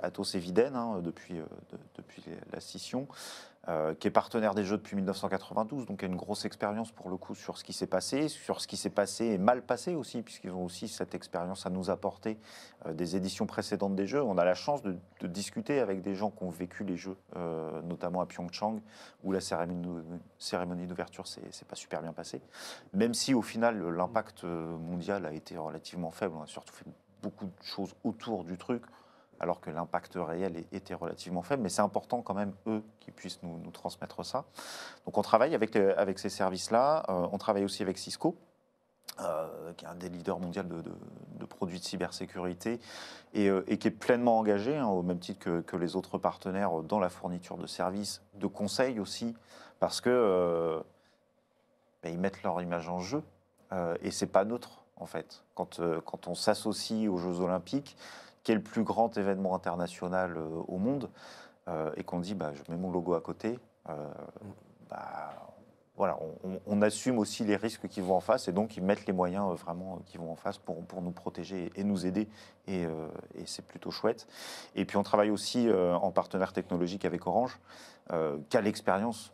Atos 0.00 0.34
et 0.36 0.38
Viden, 0.38 0.76
hein, 0.76 1.00
depuis, 1.02 1.34
de- 1.34 1.78
depuis 1.96 2.22
la 2.52 2.60
scission. 2.60 3.08
Euh, 3.68 3.94
qui 3.94 4.08
est 4.08 4.10
partenaire 4.10 4.54
des 4.54 4.64
Jeux 4.64 4.76
depuis 4.76 4.94
1992, 4.94 5.86
donc 5.86 6.02
a 6.02 6.06
une 6.06 6.16
grosse 6.16 6.44
expérience 6.44 6.92
pour 6.92 7.08
le 7.08 7.16
coup 7.16 7.34
sur 7.34 7.56
ce 7.56 7.64
qui 7.64 7.72
s'est 7.72 7.86
passé, 7.86 8.28
sur 8.28 8.60
ce 8.60 8.68
qui 8.68 8.76
s'est 8.76 8.90
passé 8.90 9.24
et 9.24 9.38
mal 9.38 9.62
passé 9.62 9.94
aussi, 9.94 10.20
puisqu'ils 10.20 10.50
ont 10.50 10.66
aussi 10.66 10.86
cette 10.86 11.14
expérience 11.14 11.64
à 11.64 11.70
nous 11.70 11.88
apporter 11.88 12.38
euh, 12.84 12.92
des 12.92 13.16
éditions 13.16 13.46
précédentes 13.46 13.94
des 13.94 14.06
Jeux. 14.06 14.22
On 14.22 14.36
a 14.36 14.44
la 14.44 14.54
chance 14.54 14.82
de, 14.82 14.98
discuter 15.22 15.80
avec 15.80 16.02
des 16.02 16.14
gens 16.14 16.30
qui 16.30 16.44
ont 16.44 16.50
vécu 16.50 16.84
les 16.84 16.98
Jeux, 16.98 17.16
euh, 17.36 17.80
notamment 17.80 18.20
à 18.20 18.26
Pyeongchang, 18.26 18.80
où 19.22 19.32
la 19.32 19.40
cérémonie, 19.40 20.86
d'ouverture 20.86 21.26
s'est 21.26 21.64
pas 21.66 21.76
super 21.76 22.02
bien 22.02 22.12
passée. 22.12 22.42
Même 22.92 23.14
si 23.14 23.32
au 23.32 23.40
final 23.40 23.82
l'impact 23.82 24.44
mondial 24.44 25.24
a 25.24 25.32
été 25.32 25.56
relativement 25.56 26.10
faible, 26.10 26.34
on 26.38 26.42
a 26.42 26.46
surtout 26.46 26.74
fait 26.74 26.84
beaucoup 27.22 27.46
de 27.46 27.62
choses 27.62 27.94
autour 28.04 28.44
du 28.44 28.58
truc 28.58 28.82
alors 29.44 29.60
que 29.60 29.68
l'impact 29.70 30.14
réel 30.16 30.64
était 30.72 30.94
relativement 30.94 31.42
faible. 31.42 31.62
Mais 31.62 31.68
c'est 31.68 31.82
important 31.82 32.22
quand 32.22 32.32
même, 32.32 32.54
eux, 32.66 32.82
qui 33.00 33.10
puissent 33.10 33.42
nous, 33.42 33.70
transmettre 33.72 34.24
ça. 34.24 34.46
Donc 35.04 35.18
on 35.18 35.22
travaille 35.22 35.54
avec, 35.54 35.74
les- 35.74 35.90
avec 35.90 36.18
ces 36.18 36.30
services-là. 36.30 37.04
Euh, 37.10 37.28
on 37.30 37.36
travaille 37.36 37.64
aussi 37.64 37.82
avec 37.82 37.98
Cisco, 37.98 38.36
euh, 39.20 39.72
qui 39.76 39.84
est 39.84 39.88
un 39.88 39.96
des 39.96 40.08
leaders 40.08 40.40
mondiaux 40.40 40.62
de, 40.62 41.44
produits 41.44 41.78
de 41.78 41.84
cybersécurité 41.84 42.80
et, 43.34 43.50
euh, 43.50 43.60
qui 43.76 43.88
est 43.88 43.90
pleinement 43.90 44.38
engagé, 44.38 44.78
hein, 44.78 44.86
au 44.86 45.02
même 45.02 45.18
titre 45.18 45.60
que, 45.60 45.76
les 45.76 45.94
autres 45.94 46.16
partenaires, 46.16 46.82
dans 46.82 46.98
la 46.98 47.10
fourniture 47.10 47.58
de 47.58 47.66
services, 47.66 48.22
de 48.34 48.46
conseils 48.46 48.98
aussi, 48.98 49.36
parce 49.78 50.00
que 50.00 50.08
euh, 50.08 50.80
ben, 52.02 52.14
ils 52.14 52.18
mettent 52.18 52.42
leur 52.42 52.62
image 52.62 52.88
en 52.88 53.00
jeu 53.00 53.22
euh, 53.72 53.94
et 54.00 54.10
c'est 54.10 54.26
pas 54.26 54.46
neutre 54.46 54.80
en 54.96 55.06
fait. 55.06 55.44
Quand, 55.54 55.80
euh, 55.80 56.00
quand 56.00 56.28
on 56.28 56.34
s'associe 56.34 57.10
aux 57.10 57.18
Jeux 57.18 57.40
Olympiques, 57.40 57.96
qui 58.44 58.52
est 58.52 58.54
le 58.54 58.62
plus 58.62 58.84
grand 58.84 59.16
événement 59.16 59.54
international 59.56 60.36
euh, 60.36 60.62
au 60.68 60.78
monde, 60.78 61.10
euh, 61.66 61.90
et 61.96 62.04
qu'on 62.04 62.20
dit 62.20 62.34
bah, 62.34 62.52
je 62.54 62.70
mets 62.70 62.78
mon 62.78 62.92
logo 62.92 63.14
à 63.14 63.20
côté, 63.20 63.58
euh, 63.88 64.12
bah, 64.88 65.32
voilà, 65.96 66.18
on, 66.66 66.82
assume 66.82 67.20
aussi 67.20 67.44
les 67.44 67.54
risques 67.54 67.86
qui 67.86 68.00
vont 68.00 68.16
en 68.16 68.20
face 68.20 68.48
et 68.48 68.52
donc 68.52 68.76
ils 68.76 68.82
mettent 68.82 69.06
les 69.06 69.12
moyens 69.12 69.56
vraiment 69.56 70.00
qui 70.06 70.18
vont 70.18 70.32
en 70.32 70.34
face 70.34 70.58
pour, 70.58 70.82
nous 71.00 71.12
protéger 71.12 71.70
et 71.76 71.84
nous 71.84 72.04
aider. 72.04 72.28
Et, 72.66 72.84
c'est 73.46 73.64
plutôt 73.64 73.92
chouette. 73.92 74.26
Et 74.74 74.86
puis 74.86 74.96
on 74.96 75.04
travaille 75.04 75.30
aussi 75.30 75.70
en 75.70 76.10
partenaire 76.10 76.52
technologique 76.52 77.04
avec 77.04 77.24
Orange, 77.28 77.60
qui 78.08 78.56
a 78.56 78.60
l'expérience. 78.60 79.33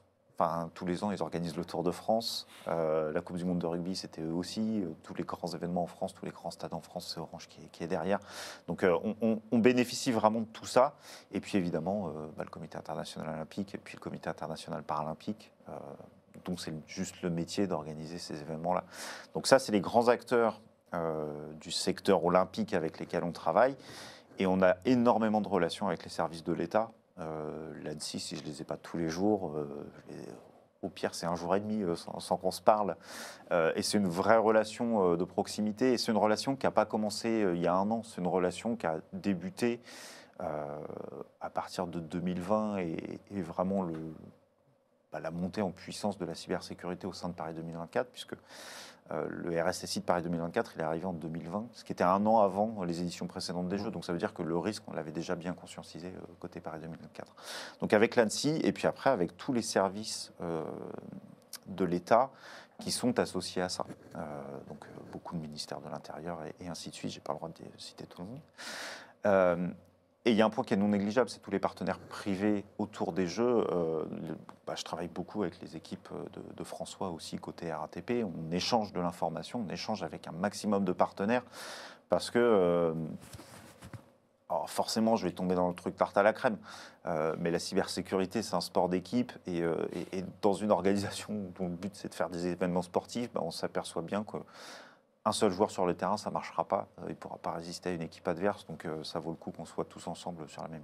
Tous 0.74 0.86
les 0.86 1.04
ans, 1.04 1.10
ils 1.10 1.22
organisent 1.22 1.56
le 1.56 1.64
Tour 1.64 1.82
de 1.82 1.90
France. 1.90 2.46
Euh, 2.68 3.12
la 3.12 3.20
Coupe 3.20 3.36
du 3.36 3.44
Monde 3.44 3.58
de 3.58 3.66
rugby, 3.66 3.94
c'était 3.94 4.22
eux 4.22 4.32
aussi. 4.32 4.82
Euh, 4.82 4.88
tous 5.02 5.14
les 5.14 5.24
grands 5.24 5.48
événements 5.48 5.82
en 5.82 5.86
France, 5.86 6.14
tous 6.14 6.24
les 6.24 6.30
grands 6.30 6.50
stades 6.50 6.72
en 6.72 6.80
France, 6.80 7.12
c'est 7.14 7.20
Orange 7.20 7.48
qui 7.48 7.84
est, 7.84 7.86
derrière. 7.86 8.20
Donc 8.66 8.82
euh, 8.82 8.96
on, 9.20 9.58
bénéficie 9.58 10.12
vraiment 10.12 10.40
de 10.40 10.46
tout 10.46 10.66
ça. 10.66 10.94
Et 11.32 11.40
puis 11.40 11.58
évidemment, 11.58 12.12
bah, 12.36 12.44
le 12.44 12.50
Comité 12.50 12.78
international 12.78 13.34
olympique 13.34 13.74
et 13.74 13.78
puis 13.78 13.96
le 13.96 14.00
Comité 14.00 14.28
international 14.30 14.82
paralympique. 14.82 15.52
dont 16.44 16.56
c'est 16.56 16.72
juste 16.86 17.20
le 17.22 17.28
métier 17.28 17.66
d'organiser 17.66 18.18
ces 18.18 18.40
événements-là. 18.40 18.84
Donc 19.34 19.46
ça, 19.46 19.58
c'est 19.58 19.72
les 19.72 19.80
grands 19.80 20.08
acteurs 20.08 20.60
du 21.60 21.70
secteur 21.70 22.24
olympique 22.24 22.72
avec 22.72 22.98
lesquels 22.98 23.24
on 23.24 23.32
travaille. 23.32 23.76
Et 24.38 24.46
on 24.46 24.62
a 24.62 24.76
énormément 24.86 25.42
de 25.42 25.48
relations 25.48 25.88
avec 25.88 26.02
les 26.02 26.10
services 26.10 26.44
de 26.44 26.54
l'État. 26.54 26.90
Euh, 27.20 27.72
L'ANSI, 27.82 28.20
si 28.20 28.36
je 28.36 28.42
ne 28.42 28.46
les 28.46 28.62
ai 28.62 28.64
pas 28.64 28.76
tous 28.76 28.96
les 28.96 29.08
jours, 29.08 29.52
euh, 29.56 29.66
au 30.82 30.88
pire, 30.88 31.14
c'est 31.14 31.26
un 31.26 31.36
jour 31.36 31.54
et 31.54 31.60
demi 31.60 31.82
euh, 31.82 31.94
sans, 31.96 32.36
qu'on 32.36 32.50
se 32.50 32.62
parle. 32.62 32.96
Euh, 33.52 33.72
et 33.76 33.82
c'est 33.82 33.98
une 33.98 34.08
vraie 34.08 34.38
relation 34.38 35.16
de 35.16 35.24
proximité. 35.24 35.92
Et 35.92 35.98
c'est 35.98 36.12
une 36.12 36.18
relation 36.18 36.56
qui 36.56 36.66
n'a 36.66 36.70
pas 36.70 36.86
commencé 36.86 37.46
il 37.54 37.60
y 37.60 37.66
a 37.66 37.74
un 37.74 37.90
an. 37.90 38.02
C'est 38.02 38.20
une 38.20 38.26
relation 38.26 38.76
qui 38.76 38.86
a 38.86 39.00
débuté 39.12 39.80
à 40.38 41.50
partir 41.50 41.86
de 41.86 42.00
2020 42.00 42.78
et, 42.78 43.20
vraiment 43.42 43.86
bah, 45.12 45.20
la 45.20 45.30
montée 45.30 45.60
en 45.60 45.70
puissance 45.70 46.16
de 46.16 46.24
la 46.24 46.34
cybersécurité 46.34 47.06
au 47.06 47.12
sein 47.12 47.28
de 47.28 47.34
Paris 47.34 47.52
2024, 47.52 48.08
puisque 48.08 48.36
euh, 49.12 49.26
le 49.28 49.60
RSSI 49.60 50.00
de 50.00 50.04
Paris 50.04 50.22
2024, 50.22 50.72
il 50.76 50.80
est 50.80 50.84
arrivé 50.84 51.04
en 51.04 51.12
2020, 51.12 51.68
ce 51.72 51.84
qui 51.84 51.92
était 51.92 52.04
un 52.04 52.24
an 52.26 52.40
avant 52.40 52.84
les 52.84 53.00
éditions 53.00 53.26
précédentes 53.26 53.68
des 53.68 53.78
Jeux. 53.78 53.90
Donc 53.90 54.04
ça 54.04 54.12
veut 54.12 54.18
dire 54.18 54.32
que 54.32 54.42
le 54.42 54.56
risque, 54.56 54.82
on 54.86 54.92
l'avait 54.92 55.10
déjà 55.10 55.34
bien 55.34 55.52
conscientisé 55.52 56.08
euh, 56.08 56.20
côté 56.38 56.60
Paris 56.60 56.80
2024. 56.80 57.34
Donc 57.80 57.92
avec 57.92 58.16
l'ANSI, 58.16 58.60
et 58.62 58.72
puis 58.72 58.86
après 58.86 59.10
avec 59.10 59.36
tous 59.36 59.52
les 59.52 59.62
services 59.62 60.32
euh, 60.40 60.62
de 61.66 61.84
l'État 61.84 62.30
qui 62.78 62.92
sont 62.92 63.18
associés 63.18 63.60
à 63.60 63.68
ça. 63.68 63.84
Donc 64.66 64.86
beaucoup 65.12 65.36
de 65.36 65.40
ministères 65.40 65.82
de 65.82 65.90
l'Intérieur 65.90 66.38
et, 66.44 66.64
et 66.64 66.68
ainsi 66.68 66.88
de 66.88 66.94
suite. 66.94 67.10
J'ai 67.10 67.20
pas 67.20 67.34
le 67.34 67.38
droit 67.38 67.50
de 67.50 67.54
citer 67.76 68.06
tout 68.06 68.22
le 68.22 68.28
monde. 68.28 69.74
Euh, 70.26 70.30
et 70.30 70.32
il 70.32 70.36
y 70.36 70.42
a 70.42 70.46
un 70.46 70.50
point 70.50 70.64
qui 70.64 70.74
est 70.74 70.76
non 70.76 70.88
négligeable, 70.88 71.30
c'est 71.30 71.40
tous 71.40 71.50
les 71.50 71.58
partenaires 71.58 71.98
privés 71.98 72.64
autour 72.78 73.12
des 73.12 73.26
Jeux. 73.26 73.64
Euh, 73.70 74.04
bah, 74.66 74.74
je 74.76 74.84
travaille 74.84 75.08
beaucoup 75.08 75.42
avec 75.42 75.60
les 75.60 75.76
équipes 75.76 76.08
de, 76.32 76.42
de 76.54 76.64
François 76.64 77.10
aussi 77.10 77.38
côté 77.38 77.72
RATP. 77.72 78.24
On 78.24 78.50
échange 78.52 78.92
de 78.92 79.00
l'information, 79.00 79.64
on 79.66 79.72
échange 79.72 80.02
avec 80.02 80.26
un 80.28 80.32
maximum 80.32 80.84
de 80.84 80.92
partenaires 80.92 81.44
parce 82.08 82.30
que 82.30 82.38
euh, 82.38 82.92
alors 84.50 84.68
forcément, 84.68 85.14
je 85.14 85.24
vais 85.24 85.32
tomber 85.32 85.54
dans 85.54 85.68
le 85.68 85.74
truc 85.74 85.96
tarte 85.96 86.16
à 86.18 86.24
la 86.24 86.32
crème, 86.32 86.58
euh, 87.06 87.36
mais 87.38 87.52
la 87.52 87.60
cybersécurité, 87.60 88.42
c'est 88.42 88.56
un 88.56 88.60
sport 88.60 88.88
d'équipe 88.88 89.32
euh, 89.46 89.86
et 89.94 90.24
dans 90.42 90.54
une 90.54 90.72
organisation 90.72 91.52
dont 91.56 91.68
le 91.68 91.76
but 91.76 91.94
c'est 91.94 92.08
de 92.08 92.14
faire 92.14 92.28
des 92.28 92.48
événements 92.48 92.82
sportifs, 92.82 93.32
bah, 93.32 93.42
on 93.44 93.52
s'aperçoit 93.52 94.02
bien 94.02 94.24
que 94.24 94.38
un 95.24 95.32
seul 95.32 95.52
joueur 95.52 95.70
sur 95.70 95.86
le 95.86 95.94
terrain, 95.94 96.16
ça 96.16 96.30
ne 96.30 96.34
marchera 96.34 96.64
pas. 96.64 96.88
Euh, 96.98 97.04
Il 97.06 97.10
ne 97.10 97.14
pourra 97.14 97.38
pas 97.38 97.52
résister 97.52 97.90
à 97.90 97.92
une 97.92 98.02
équipe 98.02 98.26
adverse. 98.26 98.66
Donc, 98.66 98.84
euh, 98.84 99.02
ça 99.04 99.18
vaut 99.18 99.30
le 99.30 99.36
coup 99.36 99.50
qu'on 99.50 99.66
soit 99.66 99.84
tous 99.84 100.06
ensemble 100.06 100.48
sur 100.48 100.62
la 100.62 100.68
même 100.68 100.82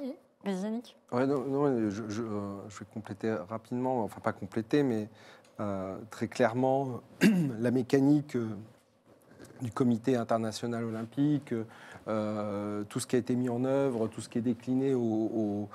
ligne. 0.00 0.14
Yannick 0.46 0.96
Ouais, 1.12 1.26
non, 1.26 1.40
non, 1.44 1.90
je, 1.90 2.08
je, 2.08 2.22
euh, 2.22 2.68
je 2.68 2.78
vais 2.80 2.86
compléter 2.92 3.32
rapidement, 3.32 4.04
enfin 4.04 4.20
pas 4.20 4.32
compléter, 4.32 4.82
mais 4.82 5.08
euh, 5.60 5.96
très 6.10 6.28
clairement, 6.28 7.00
la 7.58 7.70
mécanique 7.70 8.36
euh, 8.36 8.48
du 9.62 9.70
comité 9.70 10.16
international 10.16 10.84
olympique, 10.84 11.52
euh, 11.52 11.64
tout 12.06 13.00
ce 13.00 13.06
qui 13.06 13.16
a 13.16 13.18
été 13.18 13.34
mis 13.34 13.48
en 13.48 13.64
œuvre, 13.64 14.08
tout 14.08 14.20
ce 14.20 14.28
qui 14.28 14.38
est 14.38 14.42
décliné 14.42 14.94
au, 14.94 15.68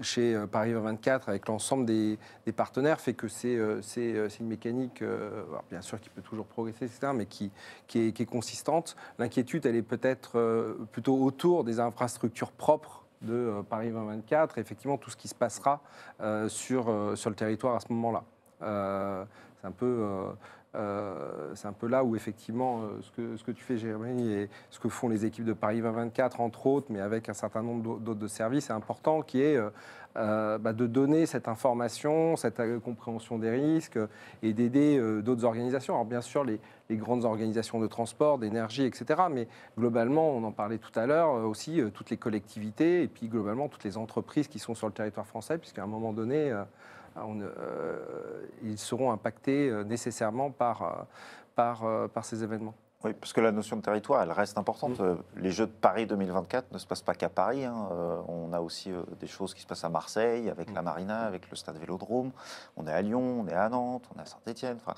chez 0.00 0.34
euh, 0.34 0.46
Paris 0.46 0.72
24 0.72 1.28
avec 1.28 1.46
l'ensemble 1.46 1.84
des, 1.84 2.18
partenaires 2.56 3.00
fait 3.00 3.14
que 3.14 3.28
c'est 3.28 3.54
euh, 3.56 3.80
euh, 3.98 4.28
une 4.40 4.46
mécanique, 4.46 5.02
euh, 5.02 5.44
bien 5.70 5.82
sûr 5.82 6.00
qui 6.00 6.08
peut 6.08 6.22
toujours 6.22 6.46
progresser, 6.46 6.86
etc., 6.86 7.12
mais 7.14 7.26
qui, 7.26 7.50
est, 7.94 8.24
consistante. 8.24 8.96
L'inquiétude, 9.18 9.66
elle 9.66 9.76
est 9.76 9.82
peut-être 9.82 10.38
euh, 10.38 10.74
plutôt 10.90 11.16
autour 11.22 11.64
des 11.64 11.80
infrastructures 11.80 12.50
propres 12.50 13.04
de 13.22 13.34
euh, 13.34 13.62
Paris 13.62 13.90
2024, 13.90 14.58
et 14.58 14.60
effectivement 14.60 14.96
tout 14.96 15.10
ce 15.10 15.16
qui 15.16 15.28
se 15.28 15.34
passera 15.34 15.80
euh, 16.20 16.48
sur, 16.48 16.88
euh, 16.88 17.16
sur 17.16 17.30
le 17.30 17.36
territoire 17.36 17.76
à 17.76 17.80
ce 17.80 17.92
moment-là. 17.92 18.24
Euh, 18.62 19.24
c'est 19.60 19.66
un 19.66 19.72
peu... 19.72 20.32
euh, 20.76 21.52
c'est 21.54 21.66
un 21.66 21.72
peu 21.72 21.88
là 21.88 22.04
où 22.04 22.14
effectivement 22.14 22.82
euh, 22.82 23.00
ce, 23.02 23.10
que, 23.10 23.36
ce 23.36 23.42
que 23.44 23.50
tu 23.50 23.64
fais 23.64 23.76
Jérémy 23.76 24.30
et 24.32 24.48
ce 24.70 24.78
que 24.78 24.88
font 24.88 25.08
les 25.08 25.24
équipes 25.26 25.44
de 25.44 25.52
Paris 25.52 25.80
2024 25.80 26.40
entre 26.40 26.66
autres, 26.68 26.86
mais 26.90 27.00
avec 27.00 27.28
un 27.28 27.32
certain 27.34 27.62
nombre 27.62 27.82
d'au- 27.82 27.98
d'autres 27.98 28.26
services, 28.28 28.66
c'est 28.66 28.72
important 28.72 29.22
qui 29.22 29.42
est 29.42 29.56
euh, 30.16 30.58
bah, 30.58 30.72
de 30.72 30.86
donner 30.86 31.26
cette 31.26 31.48
information, 31.48 32.36
cette 32.36 32.60
compréhension 32.84 33.38
des 33.38 33.50
risques 33.50 33.98
et 34.42 34.52
d'aider 34.52 35.00
d'autres 35.22 35.44
organisations. 35.44 35.94
Alors 35.94 36.04
bien 36.06 36.20
sûr 36.20 36.44
les, 36.44 36.60
les 36.88 36.96
grandes 36.96 37.24
organisations 37.24 37.80
de 37.80 37.86
transport, 37.86 38.38
d'énergie, 38.38 38.84
etc. 38.84 39.22
Mais 39.30 39.48
globalement, 39.78 40.30
on 40.30 40.42
en 40.44 40.52
parlait 40.52 40.78
tout 40.78 40.96
à 40.98 41.06
l'heure, 41.06 41.32
aussi 41.46 41.80
toutes 41.94 42.10
les 42.10 42.16
collectivités 42.16 43.02
et 43.02 43.08
puis 43.08 43.28
globalement 43.28 43.68
toutes 43.68 43.84
les 43.84 43.96
entreprises 43.96 44.48
qui 44.48 44.58
sont 44.58 44.74
sur 44.74 44.86
le 44.88 44.92
territoire 44.92 45.26
français, 45.26 45.58
puisqu'à 45.58 45.82
un 45.84 45.88
moment 45.88 46.12
donné, 46.12 46.52
on, 47.16 47.40
euh, 47.40 48.46
ils 48.62 48.78
seront 48.78 49.10
impactés 49.12 49.68
euh, 49.68 49.84
nécessairement 49.84 50.50
par, 50.50 50.82
euh, 50.82 50.88
par, 51.54 51.84
euh, 51.84 52.08
par 52.08 52.24
ces 52.24 52.42
événements. 52.42 52.74
Oui, 53.02 53.14
parce 53.14 53.32
que 53.32 53.40
la 53.40 53.50
notion 53.50 53.76
de 53.76 53.80
territoire, 53.80 54.22
elle 54.22 54.30
reste 54.30 54.58
importante. 54.58 55.00
Euh, 55.00 55.14
Les 55.36 55.50
Jeux 55.52 55.66
de 55.66 55.72
Paris 55.72 56.06
2024 56.06 56.70
ne 56.72 56.76
se 56.78 56.86
passent 56.86 57.00
pas 57.00 57.14
qu'à 57.14 57.30
Paris. 57.30 57.64
hein. 57.64 57.88
Euh, 57.92 58.20
on 58.28 58.52
a 58.52 58.60
aussi 58.60 58.92
euh, 58.92 59.00
des 59.18 59.26
choses 59.26 59.54
qui 59.54 59.62
se 59.62 59.66
passent 59.66 59.84
à 59.84 59.88
Marseille, 59.88 60.50
avec 60.50 60.70
la 60.74 60.82
Marina, 60.82 61.22
avec 61.22 61.48
le 61.48 61.56
stade 61.56 61.78
Vélodrome. 61.78 62.30
On 62.76 62.86
est 62.86 62.92
à 62.92 63.00
Lyon, 63.00 63.40
on 63.40 63.48
est 63.48 63.54
à 63.54 63.70
Nantes, 63.70 64.04
on 64.14 64.18
est 64.18 64.22
à 64.22 64.26
Saint-Étienne. 64.26 64.76
Enfin, 64.84 64.94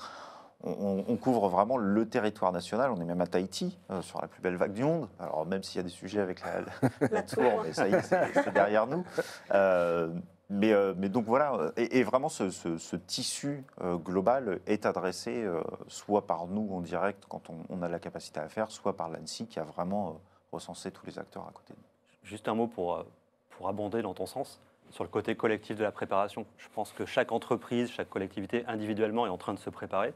on, 0.65 1.17
couvre 1.17 1.47
vraiment 1.49 1.77
le 1.77 2.05
territoire 2.07 2.51
national. 2.51 2.91
On 2.91 2.99
est 3.01 3.05
même 3.05 3.19
à 3.21 3.27
Tahiti, 3.27 3.77
euh, 3.91 4.01
sur 4.01 4.21
la 4.21 4.27
plus 4.27 4.41
belle 4.41 4.55
vague 4.57 4.71
du 4.73 4.83
monde. 4.83 5.07
Alors, 5.19 5.45
même 5.45 5.63
s'il 5.63 5.77
y 5.77 5.79
a 5.79 5.83
des 5.83 5.89
sujets 5.89 6.19
avec 6.21 6.41
la, 6.41 6.61
la- 6.61 7.07
la 7.09 7.21
tour, 7.23 7.43
mais 7.63 7.73
ça 7.73 7.87
y 7.87 7.93
est, 7.93 8.01
c'est 8.01 8.33
c'est 8.33 8.53
derrière 8.53 8.85
nous. 8.87 9.05
Euh, 9.53 10.09
mais, 10.53 10.71
euh, 10.71 10.93
mais 10.95 11.09
donc 11.09 11.25
voilà, 11.25 11.55
euh, 11.55 11.71
et, 11.77 12.03
vraiment 12.03 12.29
ce, 12.29 12.95
tissu 12.95 13.65
euh, 13.81 13.95
global 13.95 14.59
est 14.67 14.85
adressé 14.85 15.45
soit 15.87 16.27
par 16.27 16.45
nous 16.45 16.69
en 16.71 16.81
direct 16.81 17.25
quand 17.27 17.49
on, 17.69 17.81
a 17.81 17.89
la 17.89 17.99
capacité 17.99 18.39
à 18.39 18.47
faire, 18.47 18.69
soit 18.69 18.95
par 18.95 19.09
l'ANSI 19.09 19.47
qui 19.47 19.59
a 19.59 19.63
vraiment 19.63 20.21
recensé 20.51 20.91
tous 20.91 21.05
les 21.07 21.17
acteurs 21.17 21.43
à 21.47 21.51
côté 21.51 21.73
de 21.73 21.79
nous. 21.79 22.29
Juste 22.29 22.47
un 22.47 22.53
mot 22.53 22.67
pour, 22.67 23.03
pour 23.49 23.67
abonder 23.67 24.03
dans 24.03 24.13
ton 24.13 24.27
sens 24.27 24.61
sur 24.91 25.03
le 25.03 25.09
côté 25.09 25.35
collectif 25.35 25.75
de 25.75 25.83
la 25.83 25.91
préparation. 25.91 26.45
Je 26.57 26.67
pense 26.75 26.91
que 26.91 27.05
chaque 27.05 27.31
entreprise, 27.31 27.89
chaque 27.89 28.09
collectivité 28.09 28.63
individuellement 28.67 29.25
est 29.25 29.31
en 29.31 29.37
train 29.37 29.55
de 29.55 29.59
se 29.59 29.71
préparer 29.71 30.13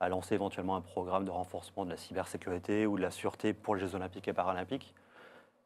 à 0.00 0.08
lancer 0.08 0.34
éventuellement 0.34 0.74
un 0.74 0.80
programme 0.80 1.24
de 1.24 1.30
renforcement 1.30 1.84
de 1.84 1.90
la 1.90 1.96
cybersécurité 1.96 2.86
ou 2.86 2.96
de 2.96 3.02
la 3.02 3.12
sûreté 3.12 3.52
pour 3.52 3.76
les 3.76 3.80
Jeux 3.80 3.94
olympiques 3.94 4.26
et 4.26 4.32
paralympiques. 4.32 4.92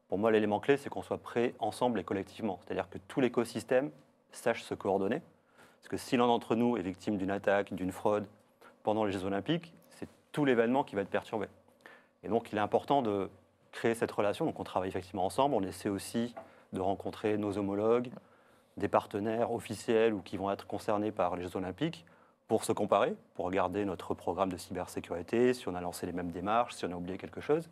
Pour 0.07 0.17
moi, 0.17 0.31
l'élément 0.31 0.59
clé, 0.59 0.77
c'est 0.77 0.89
qu'on 0.89 1.01
soit 1.01 1.17
prêts 1.17 1.53
ensemble 1.59 1.99
et 1.99 2.03
collectivement. 2.03 2.59
C'est-à-dire 2.63 2.89
que 2.89 2.97
tout 3.07 3.19
l'écosystème 3.19 3.91
sache 4.31 4.63
se 4.63 4.73
coordonner. 4.73 5.21
Parce 5.79 5.89
que 5.89 5.97
si 5.97 6.17
l'un 6.17 6.27
d'entre 6.27 6.55
nous 6.55 6.77
est 6.77 6.81
victime 6.81 7.17
d'une 7.17 7.31
attaque, 7.31 7.73
d'une 7.73 7.91
fraude 7.91 8.25
pendant 8.83 9.03
les 9.03 9.11
Jeux 9.11 9.25
olympiques, 9.25 9.73
c'est 9.89 10.07
tout 10.31 10.45
l'événement 10.45 10.83
qui 10.83 10.95
va 10.95 11.01
être 11.01 11.09
perturbé. 11.09 11.47
Et 12.23 12.29
donc, 12.29 12.51
il 12.51 12.57
est 12.57 12.61
important 12.61 13.01
de 13.01 13.29
créer 13.71 13.95
cette 13.95 14.11
relation. 14.11 14.45
Donc, 14.45 14.59
on 14.59 14.63
travaille 14.63 14.89
effectivement 14.89 15.25
ensemble. 15.25 15.55
On 15.55 15.61
essaie 15.61 15.89
aussi 15.89 16.33
de 16.73 16.81
rencontrer 16.81 17.37
nos 17.37 17.57
homologues, 17.57 18.09
des 18.77 18.87
partenaires 18.87 19.51
officiels 19.51 20.13
ou 20.13 20.21
qui 20.21 20.37
vont 20.37 20.51
être 20.51 20.67
concernés 20.67 21.11
par 21.11 21.35
les 21.35 21.43
Jeux 21.43 21.57
olympiques 21.57 22.05
pour 22.47 22.63
se 22.63 22.71
comparer, 22.71 23.13
pour 23.35 23.45
regarder 23.45 23.83
notre 23.83 24.13
programme 24.13 24.51
de 24.51 24.57
cybersécurité, 24.57 25.53
si 25.53 25.67
on 25.67 25.75
a 25.75 25.81
lancé 25.81 26.05
les 26.05 26.13
mêmes 26.13 26.31
démarches, 26.31 26.75
si 26.75 26.85
on 26.85 26.91
a 26.91 26.95
oublié 26.95 27.17
quelque 27.17 27.41
chose, 27.41 27.69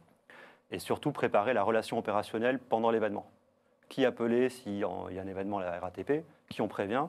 et 0.75 0.79
surtout 0.79 1.13
préparer 1.13 1.53
la 1.53 1.63
relation 1.63 1.97
opérationnelle 1.97 2.59
pendant 2.59 2.91
l'événement. 2.91 3.25
Qui 3.87 4.03
appeler 4.03 4.49
s'il 4.49 4.77
y 4.77 4.83
a 4.83 4.89
un 4.89 5.27
événement 5.27 5.59
à 5.59 5.63
la 5.63 5.79
RATP, 5.79 6.25
qui 6.49 6.61
on 6.61 6.67
prévient, 6.67 7.05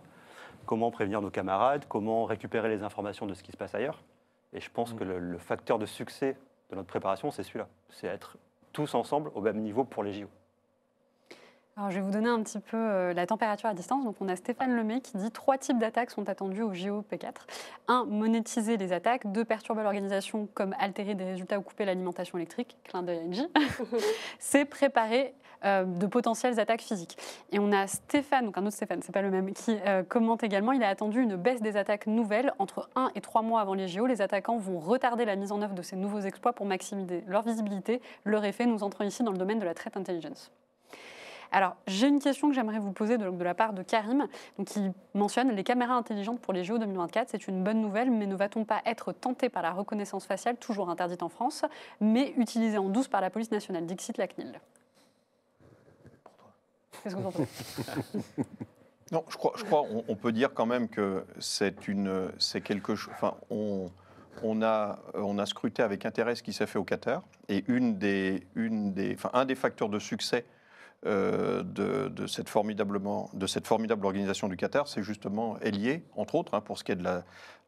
comment 0.66 0.92
prévenir 0.92 1.20
nos 1.20 1.30
camarades, 1.30 1.84
comment 1.88 2.26
récupérer 2.26 2.68
les 2.68 2.84
informations 2.84 3.26
de 3.26 3.34
ce 3.34 3.42
qui 3.42 3.50
se 3.50 3.56
passe 3.56 3.74
ailleurs? 3.74 4.04
Et 4.52 4.60
je 4.60 4.70
pense 4.70 4.92
que 4.92 5.02
le, 5.02 5.18
le 5.18 5.38
facteur 5.38 5.80
de 5.80 5.86
succès 5.86 6.38
de 6.70 6.76
notre 6.76 6.86
préparation, 6.86 7.32
c'est 7.32 7.42
celui-là, 7.42 7.66
c'est 7.90 8.06
être 8.06 8.36
tous 8.72 8.94
ensemble 8.94 9.32
au 9.34 9.40
même 9.40 9.58
niveau 9.60 9.82
pour 9.82 10.04
les 10.04 10.12
JO. 10.12 10.28
Alors, 11.78 11.90
je 11.90 11.96
vais 11.96 12.02
vous 12.02 12.10
donner 12.10 12.30
un 12.30 12.42
petit 12.42 12.58
peu 12.58 12.78
euh, 12.78 13.12
la 13.12 13.26
température 13.26 13.68
à 13.68 13.74
distance. 13.74 14.02
Donc, 14.02 14.16
on 14.20 14.28
a 14.28 14.36
Stéphane 14.36 14.74
Lemay 14.74 15.02
qui 15.02 15.18
dit 15.18 15.30
trois 15.30 15.58
types 15.58 15.78
d'attaques 15.78 16.10
sont 16.10 16.26
attendues 16.30 16.62
au 16.62 16.72
JO 16.72 17.04
P4. 17.12 17.34
Un, 17.88 18.06
monétiser 18.06 18.78
les 18.78 18.94
attaques. 18.94 19.30
Deux, 19.30 19.44
perturber 19.44 19.82
l'organisation 19.82 20.48
comme 20.54 20.74
altérer 20.78 21.14
des 21.14 21.24
résultats 21.24 21.58
ou 21.58 21.62
couper 21.62 21.84
l'alimentation 21.84 22.38
électrique. 22.38 22.78
Clin 22.84 23.02
d'œil. 23.02 23.46
C'est 24.38 24.64
préparer 24.64 25.34
euh, 25.66 25.84
de 25.84 26.06
potentielles 26.06 26.58
attaques 26.60 26.80
physiques. 26.80 27.18
Et 27.52 27.58
on 27.58 27.70
a 27.72 27.86
Stéphane, 27.86 28.46
donc 28.46 28.56
un 28.56 28.64
autre 28.64 28.76
Stéphane, 28.76 29.02
c'est 29.02 29.12
pas 29.12 29.22
le 29.22 29.30
même, 29.30 29.52
qui 29.52 29.76
euh, 29.86 30.02
commente 30.02 30.44
également, 30.44 30.72
il 30.72 30.82
a 30.82 30.88
attendu 30.88 31.20
une 31.20 31.36
baisse 31.36 31.60
des 31.60 31.76
attaques 31.76 32.06
nouvelles 32.06 32.54
entre 32.58 32.88
1 32.96 33.10
et 33.14 33.20
3 33.20 33.42
mois 33.42 33.60
avant 33.60 33.74
les 33.74 33.86
JO. 33.86 34.06
Les 34.06 34.22
attaquants 34.22 34.56
vont 34.56 34.78
retarder 34.78 35.26
la 35.26 35.36
mise 35.36 35.52
en 35.52 35.60
œuvre 35.60 35.74
de 35.74 35.82
ces 35.82 35.96
nouveaux 35.96 36.20
exploits 36.20 36.54
pour 36.54 36.64
maximiser 36.64 37.22
leur 37.26 37.42
visibilité. 37.42 38.00
Leur 38.24 38.46
effet, 38.46 38.64
nous 38.64 38.82
entrons 38.82 39.04
ici 39.04 39.22
dans 39.22 39.32
le 39.32 39.38
domaine 39.38 39.58
de 39.58 39.66
la 39.66 39.74
threat 39.74 39.94
intelligence. 39.96 40.50
Alors, 41.56 41.74
j'ai 41.86 42.06
une 42.06 42.18
question 42.18 42.50
que 42.50 42.54
j'aimerais 42.54 42.78
vous 42.78 42.92
poser 42.92 43.16
de, 43.16 43.42
la 43.42 43.54
part 43.54 43.72
de 43.72 43.82
Karim, 43.82 44.28
donc, 44.58 44.66
qui 44.66 44.90
mentionne 45.14 45.50
les 45.52 45.64
caméras 45.64 45.94
intelligentes 45.94 46.38
pour 46.38 46.52
les 46.52 46.64
JO 46.64 46.76
2024. 46.76 47.30
C'est 47.30 47.48
une 47.48 47.64
bonne 47.64 47.80
nouvelle, 47.80 48.10
mais 48.10 48.26
ne 48.26 48.36
va-t-on 48.36 48.66
pas 48.66 48.82
être 48.84 49.12
tenté 49.12 49.48
par 49.48 49.62
la 49.62 49.72
reconnaissance 49.72 50.26
faciale, 50.26 50.58
toujours 50.58 50.90
interdite 50.90 51.22
en 51.22 51.30
France, 51.30 51.64
mais 51.98 52.34
utilisée 52.36 52.76
en 52.76 52.90
douce 52.90 53.08
par 53.08 53.22
la 53.22 53.30
police 53.30 53.50
nationale? 53.50 53.86
Dixit 53.86 54.18
la 54.18 54.26
CNIL 54.26 54.60
Qu'est-ce 57.02 57.16
que 57.16 57.20
vous 57.22 57.32
Non, 59.12 59.24
je 59.30 59.38
crois, 59.38 59.52
je 59.56 59.64
crois 59.64 59.82
on 60.08 60.14
peut 60.14 60.32
dire 60.32 60.52
quand 60.52 60.66
même 60.66 60.90
que 60.90 61.24
c'est 61.38 61.88
une, 61.88 62.28
c'est 62.38 62.60
quelque 62.60 62.96
chose. 62.96 63.14
Enfin, 63.14 63.34
on, 63.48 63.86
on 64.42 64.60
a, 64.60 64.98
on 65.14 65.38
a 65.38 65.46
scruté 65.46 65.82
avec 65.82 66.04
intérêt 66.04 66.34
ce 66.34 66.42
qui 66.42 66.52
s'est 66.52 66.66
fait 66.66 66.78
au 66.78 66.84
Qatar, 66.84 67.22
et 67.48 67.64
une 67.66 67.96
des, 67.96 68.46
une 68.56 68.92
des, 68.92 69.14
enfin, 69.14 69.30
un 69.32 69.46
des 69.46 69.54
facteurs 69.54 69.88
de 69.88 69.98
succès 69.98 70.44
euh, 71.06 71.62
de, 71.62 72.26
cette 72.26 72.48
formidablement, 72.48 73.30
de 73.32 73.46
cette 73.46 73.66
formidable 73.66 74.04
organisation 74.06 74.48
du 74.48 74.56
Qatar, 74.56 74.88
c'est 74.88 75.04
justement 75.04 75.56
lié, 75.62 76.02
entre 76.16 76.34
autres, 76.34 76.54
hein, 76.54 76.60
pour 76.60 76.78
ce 76.78 76.84
qui 76.84 76.90
est 76.90 76.96
de 76.96 77.04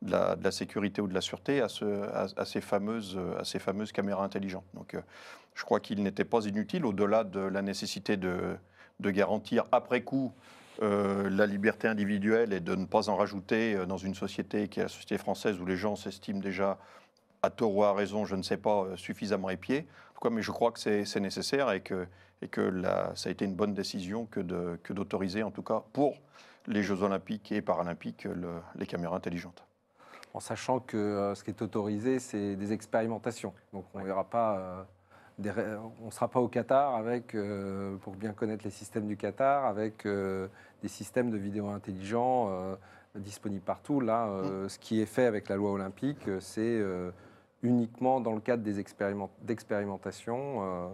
la, 0.03 0.51
sécurité 0.51 1.01
ou 1.01 1.07
de 1.07 1.15
la 1.15 1.21
sûreté, 1.21 1.61
à, 1.61 1.69
ce, 1.69 1.85
à, 1.85 2.27
à 2.37 2.45
ces, 2.45 2.61
fameuses, 2.61 3.19
à 3.39 3.45
ces 3.45 3.61
fameuses 3.61 3.93
caméras 3.93 4.25
intelligentes. 4.25 4.65
Donc, 4.75 4.95
euh, 4.95 5.01
je 5.55 5.63
crois 5.63 5.79
qu'il 5.79 6.03
n'était 6.03 6.25
pas 6.25 6.47
inutile, 6.47 6.85
au-delà 6.85 7.23
de 7.23 7.39
la 7.39 7.63
nécessité 7.63 8.17
de, 8.17 8.57
garantir 9.01 9.65
après 9.71 10.03
coup 10.03 10.33
euh, 10.83 11.31
la 11.31 11.47
liberté 11.47 11.87
individuelle 11.87 12.53
et 12.53 12.61
de 12.61 12.75
ne 12.75 12.87
pas 12.87 13.09
en 13.09 13.17
rajouter 13.17 13.87
dans 13.87 13.99
une 13.99 14.15
société 14.15 14.69
qui 14.69 14.81
est 14.81 14.85
la 14.85 14.89
société 14.89 15.17
française 15.17 15.61
où 15.61 15.67
les 15.67 15.77
gens 15.77 15.95
s'estiment 15.95 16.41
déjà, 16.41 16.79
à 17.43 17.51
tort 17.51 17.73
ou 17.73 17.85
à 17.85 17.93
raison, 17.93 18.25
je 18.25 18.35
ne 18.35 18.43
sais 18.43 18.57
pas, 18.57 18.87
suffisamment 18.97 19.51
épiés. 19.51 19.87
En 20.19 20.21
tout 20.21 20.31
cas, 20.31 20.35
mais 20.35 20.43
je 20.43 20.51
crois 20.51 20.73
que 20.73 20.81
c'est 20.81 21.21
nécessaire 21.21 21.71
et 21.71 21.81
que, 21.81 22.05
et 22.43 22.49
que 22.49 22.61
la- 22.61 23.15
ça 23.15 23.29
a 23.29 23.31
été 23.33 23.45
une 23.45 23.55
bonne 23.55 23.73
décision 23.73 24.27
que 24.27 24.41
d'autoriser, 24.93 25.45
en 25.45 25.53
tout 25.53 25.63
cas 25.63 25.85
pour 25.93 26.17
les 26.67 26.83
Jeux 26.83 27.05
olympiques 27.05 27.53
et 27.53 27.63
paralympiques, 27.63 28.25
le- 28.25 28.59
les 28.75 28.85
caméras 28.85 29.15
intelligentes. 29.15 29.63
En 30.35 30.41
sachant 30.41 30.81
que 30.81 30.97
euh, 30.97 31.37
ce 31.37 31.45
qui 31.45 31.51
est 31.51 31.63
autorisé, 31.63 32.19
c'est 32.19 32.57
des 32.57 32.73
expérimentations. 32.73 33.55
Donc 33.73 33.85
on 33.95 34.03
verra 34.03 34.25
pas. 34.25 34.59
euh, 34.59 34.83
des 35.39 35.53
on 36.03 36.07
ne 36.07 36.11
sera 36.11 36.27
pas 36.27 36.41
au 36.41 36.49
Qatar 36.49 36.97
avec, 36.97 37.37
euh, 37.37 37.95
pour 37.99 38.17
bien 38.17 38.33
connaître 38.33 38.65
les 38.65 38.73
systèmes 38.73 39.07
du 39.07 39.17
Qatar, 39.17 39.67
avec 39.67 40.05
euh, 40.05 40.49
des 40.83 40.89
systèmes 40.89 41.31
de 41.31 41.37
vidéo 41.39 41.69
intelligents 41.69 42.49
euh, 42.51 42.75
disponibles 43.15 43.65
partout. 43.65 44.01
Là, 44.01 44.27
euh, 44.27 44.69
ce 44.69 44.81
qui 44.81 45.01
est 45.01 45.07
fait 45.07 45.27
avec 45.27 45.49
la 45.49 45.55
loi 45.55 45.71
olympique, 45.71 46.29
c'est 46.41 46.83
uniquement 47.63 48.21
dans 48.21 48.33
le 48.35 48.41
cadre 48.41 48.63
d'expérimentations 49.43 50.63
euh, 50.63 50.89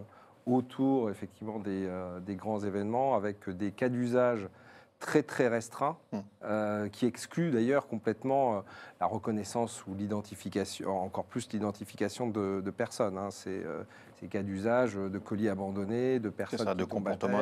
autour 0.46 1.10
effectivement 1.10 1.58
des, 1.58 1.86
euh, 1.86 2.20
des 2.20 2.36
grands 2.36 2.60
événements, 2.60 3.14
avec 3.14 3.48
des 3.50 3.70
cas 3.72 3.88
d'usage 3.88 4.48
très 5.00 5.22
très 5.22 5.48
restreints, 5.48 5.98
Mm. 6.12 6.18
euh, 6.44 6.88
qui 6.88 7.04
excluent 7.04 7.50
d'ailleurs 7.50 7.86
complètement 7.88 8.56
euh, 8.56 8.60
la 9.00 9.06
reconnaissance 9.06 9.86
ou 9.86 9.94
l'identification, 9.94 10.98
encore 11.02 11.24
plus 11.24 11.52
l'identification 11.52 12.28
de, 12.28 12.62
de 12.64 12.70
personnes. 12.70 13.18
hein. 13.18 13.30
C'est 13.30 13.62
ces 14.20 14.28
cas 14.28 14.42
d'usage 14.42 14.94
de 14.94 15.18
colis 15.18 15.48
abandonnés, 15.48 16.20
de 16.20 16.30
personnes 16.30 16.60
ça, 16.66 16.74
de 16.74 16.84
comportements 16.84 17.38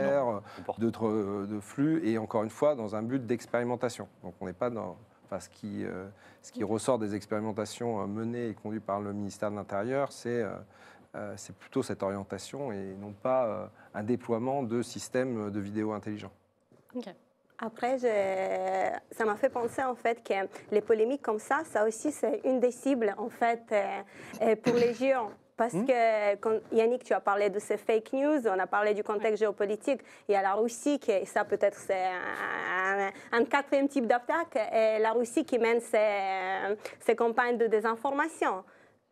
de, 0.78 1.46
de 1.46 1.60
flux, 1.60 2.04
et 2.08 2.18
encore 2.18 2.42
une 2.42 2.50
fois 2.50 2.74
dans 2.74 2.96
un 2.96 3.02
but 3.02 3.24
d'expérimentation. 3.24 4.08
Donc 4.24 4.34
on 4.40 4.46
n'est 4.46 4.52
pas 4.54 4.70
dans 4.70 4.96
enfin, 5.32 5.40
ce, 5.40 5.48
qui, 5.48 5.84
euh, 5.84 6.08
ce 6.42 6.52
qui 6.52 6.62
ressort 6.64 6.98
des 6.98 7.14
expérimentations 7.14 8.02
euh, 8.02 8.06
menées 8.06 8.48
et 8.48 8.54
conduites 8.54 8.84
par 8.84 9.00
le 9.00 9.12
ministère 9.12 9.50
de 9.50 9.56
l'Intérieur, 9.56 10.12
c'est 10.12 10.42
euh, 10.42 10.50
euh, 11.14 11.34
c'est 11.36 11.54
plutôt 11.56 11.82
cette 11.82 12.02
orientation 12.02 12.72
et 12.72 12.94
non 13.00 13.12
pas 13.12 13.46
euh, 13.46 13.66
un 13.94 14.02
déploiement 14.02 14.62
de 14.62 14.82
systèmes 14.82 15.50
de 15.50 15.60
vidéo 15.60 15.92
intelligents. 15.92 16.32
Après, 17.58 17.96
je- 17.98 19.14
ça 19.14 19.24
m'a 19.24 19.36
fait 19.36 19.48
penser 19.50 19.82
en 19.84 19.94
fait 19.94 20.22
que 20.24 20.34
les 20.70 20.80
polémiques 20.80 21.22
comme 21.22 21.38
ça, 21.38 21.62
ça 21.64 21.86
aussi 21.86 22.10
c'est 22.10 22.40
une 22.44 22.60
des 22.60 22.72
cibles 22.72 23.14
en 23.18 23.28
fait 23.28 23.62
pour 24.62 24.74
les 24.74 24.94
géants. 24.94 25.30
Parce 25.56 25.74
que 25.74 26.34
quand, 26.36 26.58
Yannick, 26.72 27.04
tu 27.04 27.12
as 27.12 27.20
parlé 27.20 27.50
de 27.50 27.58
ces 27.58 27.76
fake 27.76 28.12
news, 28.14 28.48
on 28.48 28.58
a 28.58 28.66
parlé 28.66 28.94
du 28.94 29.04
contexte 29.04 29.38
géopolitique. 29.38 30.00
Il 30.28 30.32
y 30.32 30.34
a 30.36 30.42
la 30.42 30.54
Russie, 30.54 30.98
qui, 30.98 31.12
et 31.12 31.24
ça 31.26 31.44
peut-être 31.44 31.78
c'est 31.78 32.06
un, 32.06 33.10
un 33.32 33.44
quatrième 33.44 33.86
type 33.88 34.06
d'attaque, 34.06 34.56
et 34.56 34.98
la 34.98 35.12
Russie 35.12 35.44
qui 35.44 35.58
mène 35.58 35.80
ses, 35.80 36.76
ses 37.00 37.14
campagnes 37.14 37.58
de 37.58 37.66
désinformation. 37.66 38.64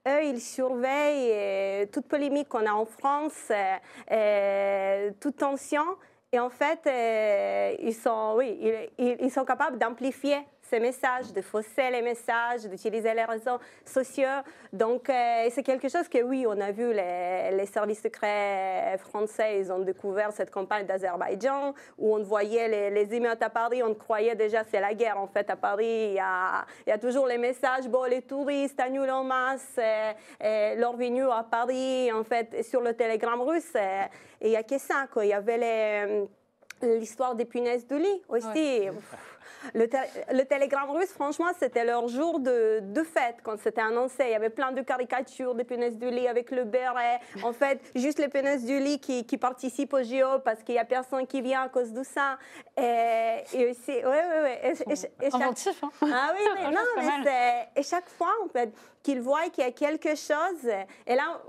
Eux, 0.09 0.25
ils 0.25 0.41
surveillent 0.41 1.31
euh, 1.33 1.87
toute 1.93 2.09
polémique 2.09 2.49
qu'on 2.49 2.65
a 2.67 2.73
en 2.73 2.87
France, 2.87 3.51
euh, 3.51 3.77
euh, 4.11 5.11
toute 5.21 5.37
tension. 5.37 5.85
Et 6.33 6.39
en 6.41 6.49
fait, 6.49 6.81
euh, 6.87 7.75
ils, 7.81 7.93
sont, 7.95 8.35
oui, 8.37 8.89
ils- 8.99 9.17
ils 9.21 9.31
sont 9.31 9.45
capables 9.45 9.79
d'amplifier 9.79 10.39
ces 10.71 10.79
messages, 10.79 11.33
de 11.33 11.43
fausser 11.43 11.91
les 11.91 12.01
messages, 12.01 12.63
d'utiliser 12.63 13.13
les 13.13 13.25
réseaux 13.25 13.59
sociaux. 13.85 14.41
Donc, 14.73 15.11
euh, 15.11 15.49
c'est 15.51 15.65
quelque 15.65 15.89
chose 15.89 16.09
que, 16.09 16.23
oui, 16.23 16.47
on 16.47 16.61
a 16.61 16.71
vu, 16.71 16.93
les, 16.93 17.51
les 17.53 17.67
services 17.67 18.01
secrets 18.01 18.97
français, 18.99 19.59
ils 19.59 19.73
ont 19.73 19.81
découvert 19.81 20.33
cette 20.33 20.53
campagne 20.53 20.87
d'Azerbaïdjan, 20.87 21.75
où 21.99 22.15
on 22.15 22.23
voyait 22.23 22.69
les, 22.69 22.91
les 22.91 23.15
émeutes 23.15 23.43
à 23.43 23.51
Paris, 23.51 23.83
on 23.83 23.95
croyait 23.95 24.37
déjà 24.37 24.63
c'est 24.71 24.81
la 24.81 24.95
guerre, 24.95 25.19
en 25.19 25.27
fait, 25.27 25.51
à 25.51 25.57
Paris. 25.57 26.11
Il 26.11 26.15
y 26.15 26.21
a, 26.21 26.65
il 26.87 26.91
y 26.91 26.93
a 26.93 26.99
toujours 26.99 27.27
les 27.27 27.39
messages, 27.39 27.89
bon, 27.89 28.05
les 28.05 28.23
touristes 28.23 28.79
annulent 28.79 29.11
en 29.11 29.25
masse 29.25 29.77
euh, 29.79 30.13
euh, 30.45 30.75
leur 30.77 30.97
venue 30.97 31.29
à 31.29 31.45
Paris, 31.51 32.13
en 32.13 32.23
fait, 32.23 32.65
sur 32.65 32.81
le 32.81 32.95
télégramme 32.95 33.41
russe. 33.41 33.75
et 33.75 34.47
il 34.47 34.51
n'y 34.51 34.57
a 34.57 34.63
que 34.63 34.79
ça, 34.79 35.07
quoi. 35.13 35.25
Il 35.25 35.29
y 35.29 35.33
avait 35.33 35.59
les 35.59 36.29
l'histoire 36.83 37.35
des 37.35 37.45
punaises 37.45 37.87
de 37.87 37.97
lit 37.97 38.23
aussi. 38.29 38.89
Le, 39.75 39.89
té- 39.89 39.99
le 40.33 40.43
télégramme 40.45 40.91
russe, 40.91 41.13
franchement, 41.13 41.47
c'était 41.59 41.85
leur 41.85 42.09
jour 42.09 42.41
de, 42.41 42.81
de 42.81 43.03
fête 43.03 43.37
quand 43.43 43.59
c'était 43.61 43.81
annoncé. 43.81 44.25
Il 44.25 44.31
y 44.31 44.35
avait 44.35 44.51
plein 44.51 44.73
de 44.73 44.81
caricatures 44.83 45.55
des 45.55 45.65
punaises 45.65 45.97
du 45.97 46.11
lit 46.11 46.29
avec 46.29 46.51
le 46.51 46.65
béret. 46.65 47.21
En 47.43 47.53
fait, 47.53 47.81
juste 47.95 48.19
les 48.19 48.29
punaises 48.29 48.65
du 48.65 48.79
lit 48.79 48.99
qui, 49.01 49.25
qui 49.27 49.39
participent 49.39 49.93
au 49.93 50.03
JO 50.03 50.39
parce 50.45 50.63
qu'il 50.63 50.75
n'y 50.75 50.81
a 50.81 50.85
personne 50.85 51.27
qui 51.27 51.41
vient 51.43 51.63
à 51.63 51.69
cause 51.69 51.93
de 51.93 52.03
ça. 52.03 52.39
Et, 52.77 53.37
et 53.55 53.71
aussi, 53.71 53.93
oui, 53.93 54.03
oui, 54.05 54.39
oui. 54.45 54.51
Et, 54.63 54.93
et- 54.93 54.97
chaque- 54.97 55.35
Inventif, 55.35 55.83
hein 55.85 55.91
ah 56.03 56.33
oui, 56.35 56.45
mais 56.55 56.71
non, 56.71 56.81
mais 56.97 57.03
c'est. 57.25 57.81
Et 57.81 57.83
chaque 57.83 58.09
fois, 58.09 58.33
en 58.45 58.49
fait, 58.49 58.71
qu'ils 59.03 59.21
voient 59.21 59.49
qu'il 59.51 59.65
y 59.65 59.67
a 59.67 59.73
quelque 59.73 60.15
chose. 60.15 60.69
Et 61.07 61.15
là, 61.15 61.41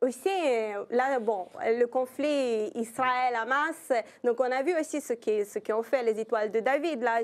aussi, 0.00 0.28
euh, 0.28 0.84
là, 0.90 1.18
bon, 1.18 1.48
le 1.60 1.84
conflit 1.86 2.70
Israël-Hamas. 2.74 3.92
Donc, 4.24 4.40
on 4.40 4.50
a 4.50 4.62
vu 4.62 4.74
aussi 4.78 5.00
ce 5.00 5.12
qui- 5.12 5.44
ce 5.44 5.58
qu'ont 5.58 5.82
fait 5.82 6.02
les 6.02 6.18
étoiles 6.18 6.50
de 6.50 6.60
David. 6.60 7.02
Là, 7.02 7.20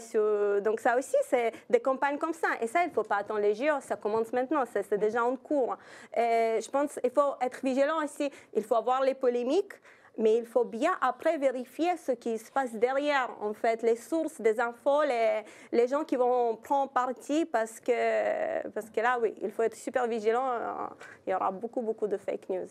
donc, 0.61 0.81
ça 0.81 0.99
aussi, 0.99 1.17
c'est 1.29 1.53
des 1.71 1.81
campagnes 1.81 2.19
comme 2.19 2.35
ça. 2.35 2.49
Et 2.61 2.67
ça, 2.67 2.83
il 2.83 2.89
ne 2.89 2.93
faut 2.93 3.05
pas 3.05 3.17
attendre 3.17 3.41
les 3.41 3.55
JO. 3.55 3.81
Ça 3.81 3.97
commence 3.97 4.33
maintenant. 4.33 4.65
C'est 4.73 4.99
déjà 4.99 5.25
en 5.25 5.37
cours. 5.37 5.77
Je 6.17 6.71
pense 6.71 6.99
qu'il 7.01 7.11
faut 7.11 7.35
être 7.41 7.61
vigilant 7.63 8.03
aussi. 8.05 8.31
Il 8.55 8.63
faut 8.65 8.77
avoir 8.77 9.03
les 9.03 9.15
polémiques. 9.15 9.73
Mais 10.17 10.37
il 10.37 10.47
faut 10.47 10.65
bien 10.65 10.93
après 11.01 11.39
vérifier 11.39 11.97
ce 11.97 12.13
qui 12.13 12.39
se 12.39 12.51
passe 12.53 12.73
derrière, 12.73 13.31
en 13.41 13.53
fait, 13.53 13.83
les 13.83 13.97
sources 13.97 14.41
des 14.41 14.61
infos, 14.61 15.03
les, 15.03 15.43
les 15.73 15.89
gens 15.89 16.05
qui 16.05 16.15
vont 16.15 16.55
prendre 16.57 16.93
parti, 16.93 17.45
parce 17.47 17.81
que, 17.81 18.67
parce 18.69 18.91
que 18.91 19.01
là, 19.01 19.19
oui, 19.21 19.35
il 19.43 19.51
faut 19.51 19.63
être 19.63 19.77
super 19.77 20.07
vigilant. 20.07 20.49
euh, 20.51 20.73
Il 21.27 21.31
y 21.31 21.35
aura 21.35 21.51
beaucoup, 21.51 21.81
beaucoup 21.83 22.07
de 22.07 22.17
fake 22.17 22.49
news. 22.49 22.69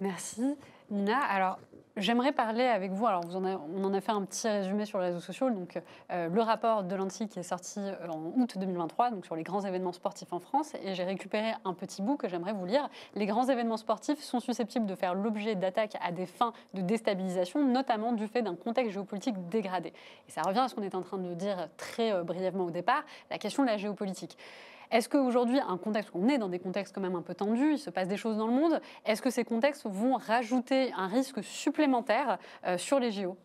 Merci. 0.00 0.56
Nina, 0.90 1.18
alors 1.18 1.58
j'aimerais 1.98 2.32
parler 2.32 2.64
avec 2.64 2.92
vous, 2.92 3.06
alors 3.06 3.24
on 3.34 3.84
en 3.84 3.94
a 3.94 4.00
fait 4.00 4.12
un 4.12 4.22
petit 4.24 4.48
résumé 4.48 4.84
sur 4.84 4.98
les 4.98 5.06
réseaux 5.06 5.20
sociaux, 5.20 5.50
donc 5.50 5.80
euh, 6.10 6.28
le 6.28 6.40
rapport 6.40 6.84
de 6.84 6.94
l'ANSI 6.94 7.28
qui 7.28 7.38
est 7.38 7.42
sorti 7.44 7.80
euh, 7.80 8.08
en 8.08 8.32
août 8.36 8.56
2023, 8.58 9.10
donc 9.10 9.26
sur 9.26 9.36
les 9.36 9.42
grands 9.42 9.60
événements 9.60 9.92
sportifs 9.92 10.32
en 10.32 10.40
France, 10.40 10.72
et 10.82 10.94
j'ai 10.94 11.04
récupéré 11.04 11.52
un 11.64 11.74
petit 11.74 12.02
bout 12.02 12.16
que 12.16 12.28
j'aimerais 12.28 12.52
vous 12.52 12.64
lire. 12.64 12.88
Les 13.14 13.26
grands 13.26 13.48
événements 13.48 13.76
sportifs 13.76 14.20
sont 14.20 14.40
susceptibles 14.40 14.86
de 14.86 14.94
faire 14.94 15.14
l'objet 15.14 15.54
d'attaques 15.54 15.96
à 16.00 16.12
des 16.12 16.26
fins 16.26 16.52
de 16.74 16.80
déstabilisation, 16.80 17.64
notamment 17.64 18.12
du 18.12 18.26
fait 18.28 18.42
d'un 18.42 18.56
contexte 18.56 18.92
géopolitique 18.92 19.48
dégradé. 19.48 19.92
Et 20.28 20.30
ça 20.30 20.42
revient 20.42 20.60
à 20.60 20.68
ce 20.68 20.74
qu'on 20.74 20.82
est 20.82 20.94
en 20.94 21.02
train 21.02 21.18
de 21.18 21.34
dire 21.34 21.68
très 21.76 22.12
euh, 22.12 22.22
brièvement 22.22 22.64
au 22.64 22.70
départ, 22.70 23.04
la 23.30 23.38
question 23.38 23.62
de 23.62 23.68
la 23.68 23.76
géopolitique. 23.76 24.36
Est-ce 24.90 25.08
qu'aujourd'hui, 25.08 25.58
un 25.60 25.76
contexte, 25.76 26.10
on 26.14 26.28
est 26.28 26.38
dans 26.38 26.48
des 26.48 26.58
contextes 26.58 26.94
quand 26.94 27.00
même 27.00 27.16
un 27.16 27.22
peu 27.22 27.34
tendus, 27.34 27.72
il 27.72 27.78
se 27.78 27.90
passe 27.90 28.08
des 28.08 28.16
choses 28.16 28.36
dans 28.36 28.46
le 28.46 28.52
monde, 28.52 28.80
est-ce 29.04 29.20
que 29.20 29.30
ces 29.30 29.44
contextes 29.44 29.86
vont 29.86 30.16
rajouter 30.16 30.92
un 30.96 31.06
risque 31.06 31.42
supplémentaire 31.42 32.38
euh, 32.66 32.78
sur 32.78 32.98
les 32.98 33.12
JO 33.12 33.36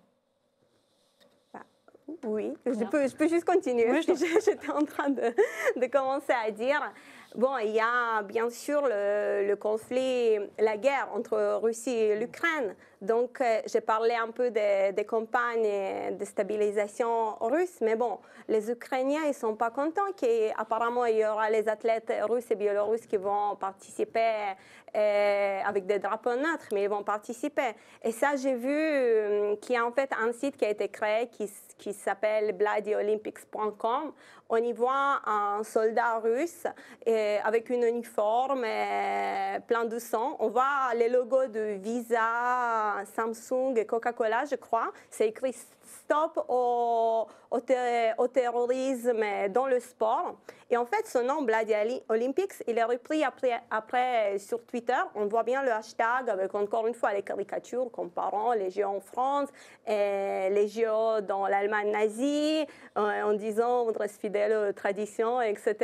Oui, 2.23 2.53
je 2.65 2.85
peux, 2.85 3.07
je 3.07 3.15
peux 3.15 3.27
juste 3.27 3.45
continuer 3.45 3.89
Oui, 3.89 4.01
j'étais 4.45 4.71
en 4.71 4.85
train 4.85 5.09
de, 5.09 5.33
de 5.75 5.85
commencer 5.87 6.33
à 6.33 6.51
dire. 6.51 6.93
Bon, 7.35 7.57
il 7.57 7.71
y 7.71 7.79
a 7.79 8.21
bien 8.21 8.49
sûr 8.49 8.83
le, 8.83 9.47
le 9.47 9.55
conflit, 9.55 10.37
la 10.59 10.77
guerre 10.77 11.09
entre 11.13 11.59
Russie 11.61 11.89
et 11.89 12.15
l'Ukraine. 12.19 12.75
Donc, 13.03 13.41
euh, 13.41 13.59
j'ai 13.65 13.81
parlé 13.81 14.15
un 14.15 14.31
peu 14.31 14.49
des, 14.49 15.05
campagnes 15.05 16.15
de 16.17 16.23
stabilisation 16.23 17.35
russes, 17.41 17.79
mais 17.81 17.97
bon, 17.97 18.17
les 18.47 18.71
Ukrainiens, 18.71 19.23
ils 19.27 19.33
sont 19.33 19.55
pas 19.55 19.71
contents 19.71 20.13
qu'apparemment, 20.15 21.05
il 21.05 21.17
y 21.17 21.25
aura 21.25 21.49
les 21.49 21.67
athlètes 21.67 22.13
russes 22.29 22.49
et 22.49 22.55
biélorusses 22.55 23.05
qui 23.05 23.17
vont 23.17 23.57
participer 23.57 24.55
euh, 24.95 25.59
avec 25.65 25.87
des 25.87 25.97
drapeaux 25.97 26.35
neutres, 26.35 26.67
mais 26.71 26.83
ils 26.83 26.89
vont 26.89 27.01
participer. 27.01 27.71
Et 28.03 28.11
ça, 28.11 28.35
j'ai 28.35 28.53
vu 28.53 28.69
euh, 28.69 29.55
qu'il 29.55 29.73
y 29.73 29.77
a 29.77 29.83
en 29.83 29.91
fait 29.91 30.11
un 30.13 30.31
site 30.31 30.55
qui 30.55 30.65
a 30.65 30.69
été 30.69 30.87
créé 30.87 31.27
qui, 31.29 31.93
s'appelle 31.93 32.55
bloodyolympics.com. 32.55 34.13
On 34.49 34.57
y 34.57 34.71
voit 34.71 35.19
un 35.25 35.63
soldat 35.63 36.19
russe 36.19 36.67
avec 37.07 37.71
une 37.71 37.83
uniforme 37.83 38.63
euh, 38.63 39.59
plein 39.61 39.85
de 39.85 39.97
sang. 39.97 40.37
On 40.39 40.49
voit 40.49 40.93
les 40.95 41.09
logos 41.09 41.47
de 41.47 41.79
Visa, 41.81 42.92
Samsung 43.05 43.75
et 43.77 43.85
Coca-Cola, 43.85 44.45
je 44.49 44.55
crois. 44.55 44.91
C'est 45.09 45.27
écrit 45.27 45.53
stop 45.85 46.45
au, 46.47 47.27
au, 47.51 47.59
ter- 47.59 48.15
au 48.17 48.27
terrorisme 48.27 49.23
dans 49.49 49.67
le 49.67 49.79
sport. 49.79 50.35
Et 50.69 50.77
en 50.77 50.85
fait, 50.85 51.05
ce 51.05 51.19
nom 51.19 51.43
Bloody 51.43 52.01
Olympics, 52.09 52.53
il 52.67 52.77
est 52.77 52.83
repris 52.83 53.21
après, 53.69 54.39
sur 54.39 54.63
Twitter. 54.65 54.97
On 55.13 55.27
voit 55.27 55.43
bien 55.43 55.61
le 55.61 55.71
hashtag 55.71 56.29
avec 56.29 56.55
encore 56.55 56.87
une 56.87 56.93
fois 56.95 57.13
les 57.13 57.21
caricatures 57.21 57.91
comparant 57.91 58.53
les 58.53 58.71
JO 58.71 58.85
en 58.85 58.99
France 58.99 59.49
et 59.85 60.49
les 60.49 60.67
JO 60.67 61.21
dans 61.21 61.45
l'Allemagne 61.47 61.91
nazie, 61.91 62.65
euh, 62.97 63.21
en 63.23 63.33
disant 63.33 63.87
on 63.87 63.91
reste 63.91 64.19
fidèle 64.19 64.69
aux 64.69 64.73
traditions, 64.73 65.41
etc. 65.41 65.75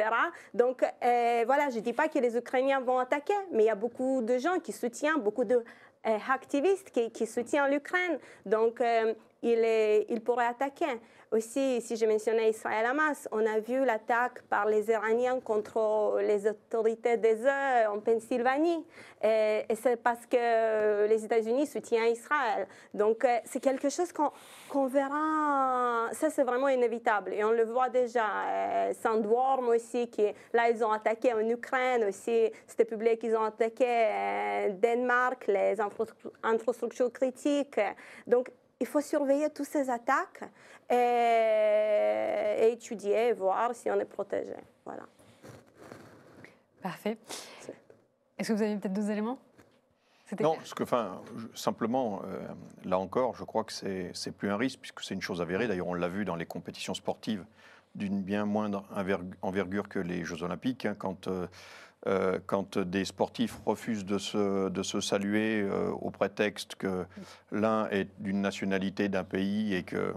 Donc 0.53 0.82
euh, 0.84 1.43
voilà, 1.45 1.70
je 1.70 1.76
ne 1.76 1.82
dis 1.82 1.93
pas 1.93 2.07
que 2.07 2.18
les 2.18 2.36
Ukrainiens 2.36 2.80
vont 2.80 2.97
attaquer, 2.97 3.34
mais 3.51 3.64
il 3.64 3.68
y 3.68 3.70
a 3.70 3.76
beaucoup 3.76 4.22
de 4.22 4.38
gens 4.39 4.60
qui 4.60 4.72
soutiennent, 4.72 5.20
beaucoup 5.22 5.43
de 5.43 5.64
euh, 6.07 6.17
activistes 6.29 6.91
qui, 7.13 7.27
soutiennent 7.27 7.71
l'Ukraine. 7.71 8.19
Donc, 8.45 8.81
euh, 8.81 9.13
il 9.43 10.21
pourrait 10.23 10.47
attaquer. 10.47 10.99
Aussi, 11.32 11.80
si 11.82 11.95
je 11.95 12.07
mentionnais 12.07 12.49
Israël 12.49 12.88
Hamas, 12.88 13.30
on 13.32 13.45
a 13.45 13.59
vu 13.59 13.86
l'attaque 13.86 14.41
par 14.49 14.65
les 14.65 14.89
Iraniens 14.89 15.39
contre 15.39 16.19
les 16.21 16.47
autorités 16.47 17.17
des 17.17 17.45
œufs 17.45 17.88
en 17.88 17.99
Pennsylvanie. 17.99 18.84
Et, 19.23 19.63
c'est 19.75 19.97
parce 19.97 20.25
que 20.25 21.05
les 21.07 21.23
États-Unis 21.23 21.67
soutiennent 21.67 22.13
Israël. 22.13 22.67
Donc, 22.95 23.25
euh, 23.25 23.38
c'est 23.45 23.59
quelque 23.59 23.89
chose 23.89 24.11
qu'on 24.11 24.32
qu'on 24.69 24.88
verra. 24.88 26.09
Ça, 26.13 26.32
c'est 26.32 26.43
vraiment 26.43 26.67
inévitable. 26.67 27.34
Et 27.34 27.43
on 27.43 27.51
le 27.51 27.65
voit 27.65 27.89
déjà. 27.89 28.25
Euh, 28.47 28.93
Sandworm 28.99 29.69
aussi, 29.69 30.09
qui, 30.09 30.25
là, 30.51 30.71
ils 30.71 30.84
ont 30.84 30.91
attaqué 30.91 31.32
en 31.34 31.47
Ukraine 31.47 32.05
aussi. 32.05 32.51
C'était 32.65 32.86
publié 32.86 33.17
qu'ils 33.17 33.36
ont 33.36 33.43
attaqué 33.43 33.86
euh, 33.88 34.69
Danemark, 34.71 35.45
les 35.45 35.80
infra- 35.80 36.05
infrastructures 36.41 37.11
critiques. 37.11 37.80
Donc, 38.25 38.49
il 38.80 38.88
faut 38.88 39.01
surveiller 39.01 39.49
toutes 39.49 39.67
ces 39.67 39.89
attaques 39.89 40.43
et, 40.89 42.65
et 42.65 42.71
étudier, 42.71 43.34
voir 43.34 43.75
si 43.75 43.89
on 43.91 43.99
est 43.99 44.05
protégé. 44.05 44.55
Voilà. 44.86 45.03
Parfait. 46.82 47.17
Est-ce 48.38 48.47
que 48.49 48.53
vous 48.53 48.61
avez 48.61 48.75
peut-être 48.77 48.93
d'autres 48.93 49.11
éléments? 49.11 49.38
Non, 50.39 50.55
parce 50.55 50.75
que, 50.75 50.84
enfin, 50.84 51.21
simplement, 51.55 52.21
euh, 52.25 52.47
là 52.86 52.99
encore, 52.99 53.36
je 53.36 53.43
crois 53.43 53.63
que 53.63 53.73
c'est 53.73 54.32
plus 54.32 54.49
un 54.49 54.57
risque, 54.57 54.80
puisque 54.80 55.01
c'est 55.01 55.15
une 55.15 55.23
chose 55.23 55.41
avérée. 55.41 55.67
D'ailleurs, 55.67 55.88
on 55.88 55.95
l'a 55.95 56.07
vu 56.07 56.23
dans 56.23 56.36
les 56.36 56.45
compétitions 56.45 56.93
sportives 56.93 57.43
d'une 57.95 58.21
bien 58.21 58.45
moindre 58.45 58.86
enverg- 58.95 59.34
envergure 59.41 59.89
que 59.89 59.97
les 59.97 60.23
Jeux 60.23 60.43
Olympiques, 60.43 60.86
hein, 60.86 60.95
quand, 60.97 61.27
euh, 61.27 61.47
euh, 62.07 62.39
quand 62.45 62.77
des 62.77 63.03
sportifs 63.03 63.59
refusent 63.65 64.05
de 64.05 64.17
se, 64.17 64.69
de 64.69 64.83
se 64.83 65.01
saluer 65.01 65.61
euh, 65.61 65.89
au 65.91 66.11
prétexte 66.11 66.75
que 66.75 67.05
l'un 67.51 67.89
est 67.89 68.07
d'une 68.19 68.41
nationalité 68.41 69.09
d'un 69.09 69.25
pays 69.25 69.73
et 69.73 69.83
que 69.83 70.13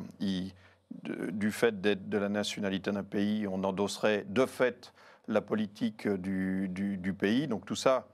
du 1.33 1.51
fait 1.51 1.81
d'être 1.81 2.09
de 2.09 2.19
la 2.19 2.29
nationalité 2.29 2.93
d'un 2.93 3.03
pays, 3.03 3.49
on 3.49 3.65
endosserait 3.65 4.25
de 4.29 4.47
fait 4.47 4.93
la 5.27 5.41
politique 5.41 6.07
du, 6.07 6.69
du- 6.69 7.15
pays. 7.15 7.49
Donc 7.49 7.67
tout 7.67 7.77
ça, 7.77 8.07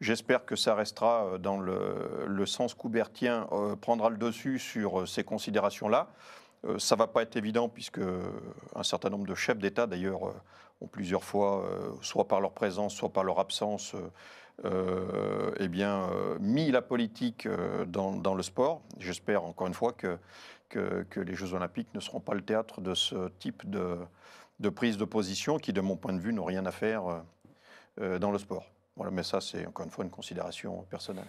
J'espère 0.00 0.44
que 0.44 0.54
ça 0.54 0.76
restera 0.76 1.24
euh, 1.24 1.38
dans 1.38 1.58
le, 1.58 2.24
le 2.28 2.46
sens 2.46 2.72
coubertien, 2.72 3.48
prendra 3.80 4.10
le 4.10 4.16
dessus 4.16 4.60
sur 4.60 5.08
ces 5.08 5.24
considérations-là. 5.24 6.06
Ça 6.78 6.94
ne 6.94 6.98
va 7.00 7.08
pas 7.08 7.22
être 7.22 7.36
évident 7.36 7.68
puisque 7.68 7.98
un 8.76 8.82
certain 8.84 9.10
nombre 9.10 9.26
de 9.26 9.34
chefs 9.34 9.58
d'État, 9.58 9.88
d'ailleurs, 9.88 10.34
ont 10.80 10.86
plusieurs 10.86 11.24
fois, 11.24 11.64
euh, 11.64 11.92
soit 12.02 12.28
par 12.28 12.40
leur 12.40 12.52
présence, 12.52 12.94
soit 12.94 13.12
par 13.12 13.24
leur 13.24 13.38
absence, 13.38 13.94
euh, 13.94 14.10
euh, 14.64 15.52
eh 15.58 15.68
bien, 15.68 16.10
mis 16.40 16.70
la 16.70 16.82
politique 16.82 17.46
dans, 17.86 18.12
dans 18.16 18.34
le 18.34 18.42
sport. 18.42 18.82
J'espère 18.98 19.44
encore 19.44 19.68
une 19.68 19.74
fois 19.74 19.92
que, 19.92 20.18
que, 20.68 21.04
que 21.10 21.20
les 21.20 21.34
Jeux 21.34 21.54
Olympiques 21.54 21.88
ne 21.94 22.00
seront 22.00 22.20
pas 22.20 22.34
le 22.34 22.42
théâtre 22.42 22.80
de 22.80 22.94
ce 22.94 23.28
type 23.38 23.70
de, 23.70 23.98
de 24.58 24.68
prise 24.68 24.96
de 24.96 25.04
position 25.04 25.58
qui, 25.58 25.72
de 25.72 25.80
mon 25.80 25.96
point 25.96 26.12
de 26.12 26.18
vue, 26.18 26.32
n'ont 26.32 26.44
rien 26.44 26.66
à 26.66 26.72
faire 26.72 27.22
dans 27.96 28.32
le 28.32 28.38
sport. 28.38 28.66
Voilà, 28.96 29.12
mais 29.12 29.22
ça, 29.22 29.40
c'est 29.40 29.64
encore 29.64 29.84
une 29.84 29.92
fois 29.92 30.04
une 30.04 30.10
considération 30.10 30.82
personnelle. 30.90 31.28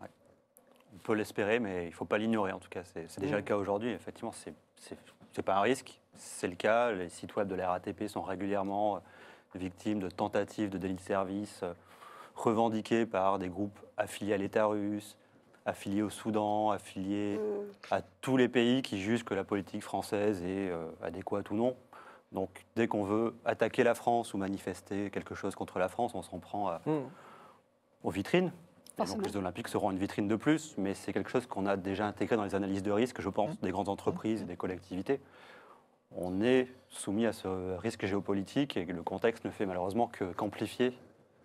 On 0.00 0.98
peut 1.02 1.12
l'espérer, 1.14 1.58
mais 1.58 1.84
il 1.84 1.90
ne 1.90 1.94
faut 1.94 2.06
pas 2.06 2.16
l'ignorer. 2.16 2.52
En 2.52 2.60
tout 2.60 2.70
cas, 2.70 2.82
c'est 2.84 3.10
c'est 3.10 3.20
déjà 3.20 3.36
le 3.36 3.42
cas 3.42 3.56
aujourd'hui. 3.56 3.90
Effectivement, 3.90 4.32
ce 4.32 4.48
n'est 4.48 5.42
pas 5.42 5.56
un 5.56 5.60
risque. 5.60 6.00
C'est 6.16 6.48
le 6.48 6.54
cas. 6.54 6.92
Les 6.92 7.08
sites 7.08 7.34
web 7.36 7.48
de 7.48 7.54
la 7.54 7.68
RATP 7.70 8.06
sont 8.08 8.22
régulièrement 8.22 8.96
euh, 8.96 8.98
victimes 9.54 10.00
de 10.00 10.08
tentatives 10.08 10.70
de 10.70 10.78
délit 10.78 10.94
de 10.94 11.00
service 11.00 11.60
euh, 11.62 11.72
revendiquées 12.34 13.06
par 13.06 13.38
des 13.38 13.48
groupes 13.48 13.78
affiliés 13.96 14.34
à 14.34 14.36
l'État 14.36 14.66
russe, 14.66 15.16
affiliés 15.66 16.02
au 16.02 16.10
Soudan, 16.10 16.70
affiliés 16.70 17.38
Mm. 17.38 17.94
à 17.94 18.02
tous 18.20 18.36
les 18.36 18.48
pays 18.48 18.82
qui 18.82 19.00
jugent 19.00 19.24
que 19.24 19.34
la 19.34 19.44
politique 19.44 19.82
française 19.82 20.42
est 20.42 20.70
euh, 20.70 20.86
adéquate 21.02 21.50
ou 21.50 21.54
non. 21.54 21.76
Donc, 22.32 22.64
dès 22.74 22.88
qu'on 22.88 23.04
veut 23.04 23.34
attaquer 23.44 23.84
la 23.84 23.94
France 23.94 24.34
ou 24.34 24.38
manifester 24.38 25.10
quelque 25.10 25.34
chose 25.36 25.54
contre 25.54 25.78
la 25.78 25.88
France, 25.88 26.14
on 26.14 26.22
s'en 26.22 26.38
prend 26.38 26.68
à- 26.68 26.80
Hmm. 26.86 27.04
aux 28.02 28.10
vitrines. 28.10 28.50
Et 28.98 29.02
donc 29.06 29.26
les 29.26 29.36
Olympiques 29.36 29.66
seront 29.68 29.90
une 29.90 29.98
vitrine 29.98 30.28
de 30.28 30.36
plus, 30.36 30.74
mais 30.78 30.94
c'est 30.94 31.12
quelque 31.12 31.30
chose 31.30 31.46
qu'on 31.46 31.66
a 31.66 31.76
déjà 31.76 32.06
intégré 32.06 32.36
dans 32.36 32.44
les 32.44 32.54
analyses 32.54 32.82
de 32.84 32.92
risque, 32.92 33.20
je 33.20 33.28
pense, 33.28 33.58
des 33.60 33.70
grandes 33.72 33.88
entreprises 33.88 34.42
et 34.42 34.44
des 34.44 34.56
collectivités. 34.56 35.20
On 36.16 36.42
est 36.42 36.68
soumis 36.88 37.26
à 37.26 37.32
ce 37.32 37.76
risque 37.76 38.06
géopolitique 38.06 38.76
et 38.76 38.84
le 38.84 39.02
contexte 39.02 39.44
ne 39.44 39.50
fait 39.50 39.66
malheureusement 39.66 40.10
qu'amplifier 40.36 40.96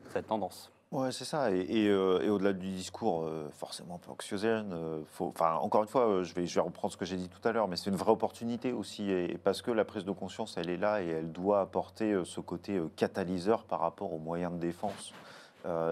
cette 0.10 0.28
tendance. 0.28 0.72
Ouais, 0.92 1.12
c'est 1.12 1.26
ça. 1.26 1.52
Et, 1.52 1.88
euh, 1.88 2.32
au-delà 2.32 2.52
du 2.52 2.68
discours 2.72 3.22
euh, 3.22 3.48
forcément 3.52 3.96
un 3.96 3.98
peu 4.00 4.10
anxiogène, 4.10 4.72
euh, 4.74 5.04
encore 5.40 5.84
une 5.84 5.88
fois, 5.88 6.24
je 6.24 6.34
vais, 6.34 6.46
reprendre 6.60 6.92
ce 6.92 6.98
que 6.98 7.06
j'ai 7.06 7.16
dit 7.16 7.30
tout 7.30 7.48
à 7.48 7.52
l'heure, 7.52 7.68
mais 7.68 7.76
c'est 7.76 7.92
une 7.92 7.96
vraie 7.96 8.12
opportunité 8.12 8.74
aussi, 8.74 9.12
et, 9.12 9.38
parce 9.44 9.62
que 9.62 9.70
la 9.70 9.86
prise 9.86 10.04
de 10.04 10.12
conscience, 10.12 10.58
elle 10.58 10.70
est 10.70 10.78
là 10.78 11.04
et 11.04 11.08
elle 11.08 11.32
doit 11.32 11.62
apporter 11.62 12.20
ce 12.26 12.40
côté 12.40 12.82
catalyseur 12.96 13.66
par 13.66 13.82
rapport 13.82 14.14
aux 14.14 14.18
moyens 14.18 14.52
de 14.54 14.58
défense 14.58 15.14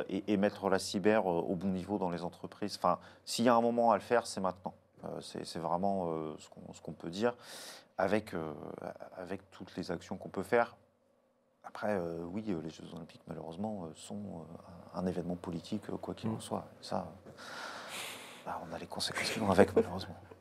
et, 0.10 0.24
et 0.28 0.38
mettre 0.38 0.70
la 0.70 0.80
cyber 0.80 1.28
au 1.28 1.54
bon 1.54 1.68
niveau 1.68 2.00
dans 2.00 2.10
les 2.10 2.24
entreprises. 2.24 2.80
S'il 3.24 3.46
y 3.46 3.50
a 3.50 3.56
un 3.56 3.62
moment 3.62 3.92
à 3.92 3.98
le 3.98 4.02
faire, 4.02 4.26
c'est 4.26 4.42
maintenant. 4.42 4.74
C'est 5.22 5.60
vraiment 5.60 6.12
ce 6.74 6.82
qu'on 6.82 6.92
peut 6.92 7.12
dire, 7.12 7.36
avec, 7.98 8.34
euh, 8.34 8.54
avec 9.18 9.50
toutes 9.52 9.76
les 9.76 9.92
actions 9.92 10.18
qu'on 10.18 10.30
peut 10.30 10.44
faire. 10.44 10.76
Après, 11.64 11.98
euh, 11.98 12.24
oui, 12.32 12.44
les 12.46 12.70
Jeux 12.70 12.86
Olympiques, 12.94 13.24
malheureusement, 13.28 13.86
euh, 13.86 13.94
sont 13.96 14.46
un, 14.94 15.06
événement 15.06 15.36
politique, 15.36 15.88
quoi 16.02 16.14
qu'il 16.14 16.30
en 16.30 16.34
Mm. 16.34 16.42
soit. 16.42 16.68
Ça, 16.82 17.12
bah, 18.46 18.62
on 18.68 18.74
a 18.74 18.78
les 18.78 18.88
conséquences 18.88 19.32
qui 19.32 19.40
vont 19.40 19.52
avec, 19.52 19.76
malheureusement. 19.76 20.16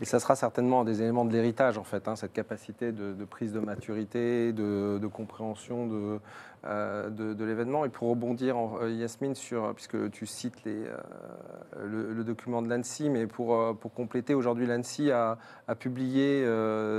Et 0.00 0.04
ça 0.04 0.20
sera 0.20 0.36
certainement 0.36 0.84
des 0.84 1.02
éléments 1.02 1.24
de 1.24 1.32
l'héritage, 1.32 1.78
en 1.78 1.84
fait, 1.84 2.08
hein, 2.08 2.16
cette 2.16 2.32
capacité 2.32 2.92
de, 2.92 3.24
prise 3.24 3.52
de 3.52 3.60
maturité, 3.60 4.52
de, 4.52 5.06
compréhension 5.06 5.86
de, 5.86 6.20
euh, 6.64 7.10
de, 7.10 7.44
l'événement. 7.44 7.84
Et 7.84 7.88
pour 7.88 8.08
rebondir, 8.08 8.56
en- 8.56 8.78
euh, 8.82 8.90
Yasmine, 8.90 9.34
sur, 9.34 9.74
puisque 9.74 10.10
tu 10.10 10.26
cites 10.26 10.66
euh, 10.66 10.96
le, 11.84 12.24
document 12.24 12.62
de 12.62 12.68
l'ANSI, 12.68 13.10
mais 13.10 13.26
pour, 13.26 13.78
compléter, 13.94 14.34
aujourd'hui, 14.34 14.66
l'ANSI 14.66 15.10
a, 15.10 15.38
publié 15.78 16.44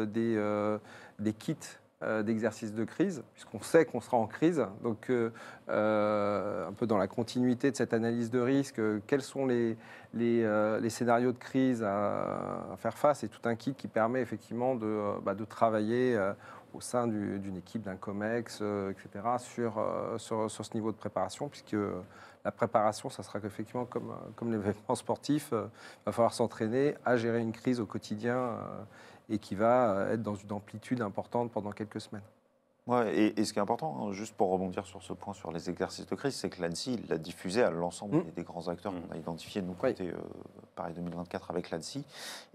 des 0.08 1.34
kits 1.34 1.58
euh, 2.04 2.24
d'exercice 2.24 2.74
de 2.74 2.84
crise, 2.84 3.22
puisqu'on 3.34 3.62
sait 3.62 3.86
qu'on 3.86 4.02
sera 4.02 4.18
en 4.18 4.26
crise. 4.26 4.66
Donc, 4.82 5.12
euh, 5.12 5.30
euh, 5.70 6.68
un 6.68 6.74
peu 6.74 6.88
dans 6.88 6.98
la 6.98 7.08
continuité 7.08 7.70
de 7.70 7.76
cette 7.76 7.94
analyse 7.94 8.32
de 8.32 8.40
risque, 8.40 8.82
quels 9.06 9.22
sont 9.22 9.46
les, 9.46 9.78
les, 10.16 10.90
scénarios 10.90 11.32
de 11.32 11.38
crise 11.38 11.84
à, 11.84 12.76
faire 12.78 12.98
face? 12.98 13.24
Et 13.24 13.28
tout 13.28 13.48
un 13.48 13.54
kit 13.54 13.76
qui 13.76 13.88
permet 13.88 14.20
effectivement 14.20 14.74
de, 14.74 15.20
bah, 15.24 15.36
de 15.36 15.46
travailler 15.46 16.20
au 16.74 16.82
sein 16.82 17.06
du- 17.06 17.38
d'une 17.38 17.58
équipe, 17.58 17.84
d'un 17.84 17.98
COMEX, 17.98 18.64
etc., 18.90 19.38
sur, 19.38 19.74
sur, 20.18 20.50
ce 20.50 20.74
niveau 20.74 20.92
de 20.92 20.98
préparation, 20.98 21.50
puisque 21.50 21.78
la 22.44 22.52
préparation, 22.52 23.12
ça 23.12 23.22
sera 23.22 23.40
qu'effectivement, 23.40 23.86
comme, 23.86 24.16
comme 24.36 24.52
l'événement 24.52 24.96
sportif, 24.96 25.50
il 25.52 26.06
va 26.08 26.12
falloir 26.12 26.34
s'entraîner 26.34 26.96
à 27.06 27.16
gérer 27.16 27.42
une 27.42 27.52
crise 27.52 27.80
au 27.80 27.86
quotidien 27.86 28.58
et 29.32 29.40
qui 29.40 29.56
va 29.56 29.92
euh, 29.94 30.14
être 30.14 30.22
dans 30.22 30.36
une 30.36 30.52
amplitude 30.52 31.02
importante 31.02 31.52
pendant 31.52 31.72
quelques 31.72 32.02
semaines. 32.02 32.22
Ouais, 32.88 33.16
et, 33.16 33.40
et 33.40 33.46
ce 33.46 33.54
qui 33.54 33.60
est 33.60 33.62
important, 33.62 33.96
hein, 34.08 34.12
juste 34.12 34.36
pour 34.36 34.50
rebondir 34.50 34.86
sur 34.88 35.02
ce 35.04 35.14
point 35.14 35.34
sur 35.36 35.52
les 35.52 35.70
exercices 35.70 36.08
de 36.08 36.16
crise, 36.16 36.36
c'est 36.36 36.50
que 36.50 36.62
l'ANSI 36.62 36.98
l'a 37.10 37.18
diffusé 37.20 37.62
à 37.64 37.70
l'ensemble 37.70 38.18
Mm. 38.18 38.24
des, 38.24 38.32
des 38.32 38.44
grands 38.44 38.68
acteurs 38.68 38.92
Mm. 38.92 39.02
qu'on 39.02 39.14
a 39.14 39.18
identifiés, 39.18 39.62
nous, 39.62 39.72
Oui. 39.74 39.78
côté 39.94 40.10
euh, 40.10 40.16
Paris 40.76 40.94
2024 40.94 41.52
avec 41.52 41.70
l'ANSI. 41.70 42.04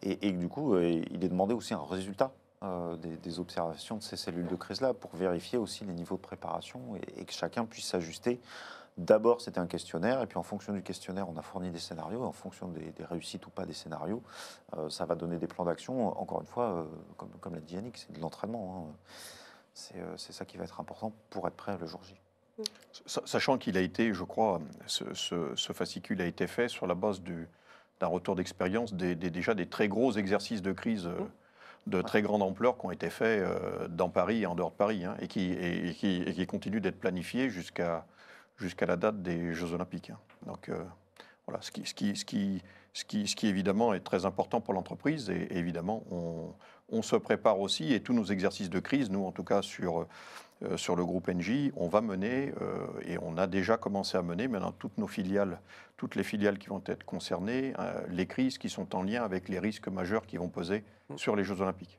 Et, 0.03 0.27
et 0.27 0.33
que, 0.33 0.39
du 0.39 0.49
coup, 0.49 0.75
euh, 0.75 1.01
il 1.11 1.25
est 1.25 1.29
demandé 1.29 1.55
aussi 1.55 1.75
un 1.75 1.83
résultat 1.85 2.33
euh, 2.65 2.97
des, 2.97 3.17
des 3.17 3.39
observations 3.39 3.97
de 3.99 4.03
ces 4.03 4.17
cellules 4.17 4.49
de 4.49 4.57
crise-là 4.57 4.95
pour 4.95 5.15
vérifier 5.15 5.59
aussi 5.59 5.85
les 5.85 5.93
niveaux 5.93 6.17
de 6.17 6.21
préparation 6.23 6.81
et, 6.97 7.21
et 7.21 7.25
que 7.25 7.33
chacun 7.33 7.65
puisse 7.65 7.87
s'ajuster. 7.87 8.41
D'abord, 8.99 9.43
c'était 9.43 9.59
un 9.59 9.67
questionnaire, 9.67 10.23
et 10.23 10.27
puis 10.27 10.39
en 10.39 10.43
fonction 10.43 10.73
du 10.73 10.83
questionnaire, 10.83 11.29
on 11.29 11.37
a 11.37 11.43
fourni 11.43 11.71
des 11.71 11.79
scénarios. 11.79 12.23
Et 12.23 12.27
en 12.27 12.33
fonction 12.33 12.69
des, 12.69 12.93
des 12.93 13.05
réussites 13.05 13.47
ou 13.47 13.51
pas 13.51 13.67
des 13.67 13.75
scénarios, 13.75 14.23
euh, 14.77 14.89
ça 14.89 15.05
va 15.05 15.15
donner 15.15 15.37
des 15.37 15.47
plans 15.47 15.65
d'action. 15.67 16.19
Encore 16.19 16.41
une 16.41 16.47
fois, 16.47 16.65
euh, 16.71 16.85
comme, 17.19 17.29
comme 17.41 17.55
l'a 17.55 17.61
dit 17.61 17.75
Yannick, 17.75 17.99
c'est 17.99 18.13
de 18.13 18.21
l'entraînement. 18.21 18.89
hein. 18.91 18.97
C'est 19.75 19.97
euh, 19.99 20.17
c'est 20.17 20.33
ça 20.33 20.47
qui 20.47 20.57
va 20.57 20.65
être 20.65 20.81
important 20.81 21.13
pour 21.29 21.47
être 21.47 21.57
prêt 21.57 21.77
le 21.79 21.87
jour 21.87 22.01
J. 22.05 22.15
Sa- 23.05 23.21
Sachant 23.27 23.59
qu'il 23.59 23.77
a 23.77 23.83
été, 23.83 24.15
je 24.15 24.25
crois, 24.25 24.61
ce, 24.87 25.13
ce- 25.13 25.55
ce 25.55 25.73
fascicule 25.75 26.23
a 26.23 26.27
été 26.27 26.47
fait 26.47 26.69
sur 26.69 26.87
la 26.87 26.95
base 26.95 27.21
du- 27.21 27.47
d'un 28.01 28.07
retour 28.07 28.35
d'expérience 28.35 28.95
des, 28.95 29.15
des- 29.15 29.29
déjà 29.29 29.53
des 29.53 29.67
très 29.69 29.89
gros 29.89 30.13
exercices 30.13 30.63
de 30.63 30.73
crise 30.73 31.07
euh, 31.07 31.19
de 31.87 32.01
très 32.01 32.23
grande 32.23 32.43
ampleur 32.43 32.79
qui 32.79 32.87
ont 32.87 32.91
été 32.91 33.11
faits 33.11 33.47
dans 33.91 34.09
Paris 34.09 34.43
et 34.43 34.47
en 34.47 34.55
dehors 34.57 34.71
de 34.71 34.77
Paris, 34.77 35.05
hein, 35.05 35.15
et, 35.21 35.29
qui, 35.29 35.53
et, 35.53 35.91
et 35.91 35.95
qui, 35.95 36.23
et 36.23 36.33
qui 36.33 36.45
continuent 36.47 36.81
d'être 36.81 36.99
planifiés 36.99 37.49
jusqu'à 37.49 38.05
jusqu'à 38.59 38.87
la 38.87 38.97
date 38.97 39.23
des 39.23 39.53
Jeux 39.55 39.73
Olympiques. 39.73 40.13
Donc 40.47 40.71
voilà, 41.47 41.63
ce 41.63 41.71
qui, 41.71 41.87
ce, 41.87 41.95
qui, 41.95 42.17
ce, 42.17 42.25
qui, 42.25 42.63
ce, 42.93 43.05
qui, 43.05 43.27
ce 43.27 43.37
qui 43.37 43.47
évidemment 43.47 43.95
est 43.95 44.01
très 44.01 44.25
important 44.25 44.61
pour 44.61 44.75
l'entreprise, 44.75 45.31
et, 45.31 45.43
et 45.51 45.59
évidemment 45.59 46.05
on, 46.11 46.53
on 46.89 47.03
se 47.03 47.17
prépare 47.17 47.61
aussi, 47.61 47.93
et 47.93 48.01
tous 48.01 48.15
nos 48.15 48.25
exercices 48.25 48.71
de 48.71 48.81
crise, 48.81 49.11
nous 49.11 49.25
en 49.25 49.33
tout 49.33 49.45
cas 49.45 49.63
sur 49.63 50.07
euh, 50.63 50.79
sur 50.79 50.97
le 50.97 51.05
groupe 51.05 51.29
NJ, 51.29 51.71
on 51.77 51.87
va 51.89 52.01
mener, 52.01 52.55
euh, 52.63 52.87
et 53.03 53.19
on 53.21 53.37
a 53.37 53.47
déjà 53.47 53.77
commencé 53.77 54.17
à 54.17 54.23
mener 54.23 54.49
maintenant 54.49 54.73
toutes 54.73 54.97
nos 54.97 55.07
filiales, 55.07 55.61
toutes 55.99 56.15
les 56.15 56.23
filiales 56.23 56.59
qui 56.59 56.69
vont 56.69 56.83
être 56.87 57.05
concernées, 57.05 57.75
euh, 57.79 58.01
les 58.09 58.27
crises 58.27 58.57
qui 58.57 58.71
sont 58.71 58.97
en 58.97 59.03
lien 59.03 59.23
avec 59.23 59.51
les 59.51 59.59
risques 59.59 59.89
majeurs 59.89 60.25
qui 60.25 60.39
vont 60.39 60.49
peser 60.49 60.83
sur 61.17 61.37
les 61.37 61.45
Jeux 61.45 61.61
Olympiques. 61.61 61.99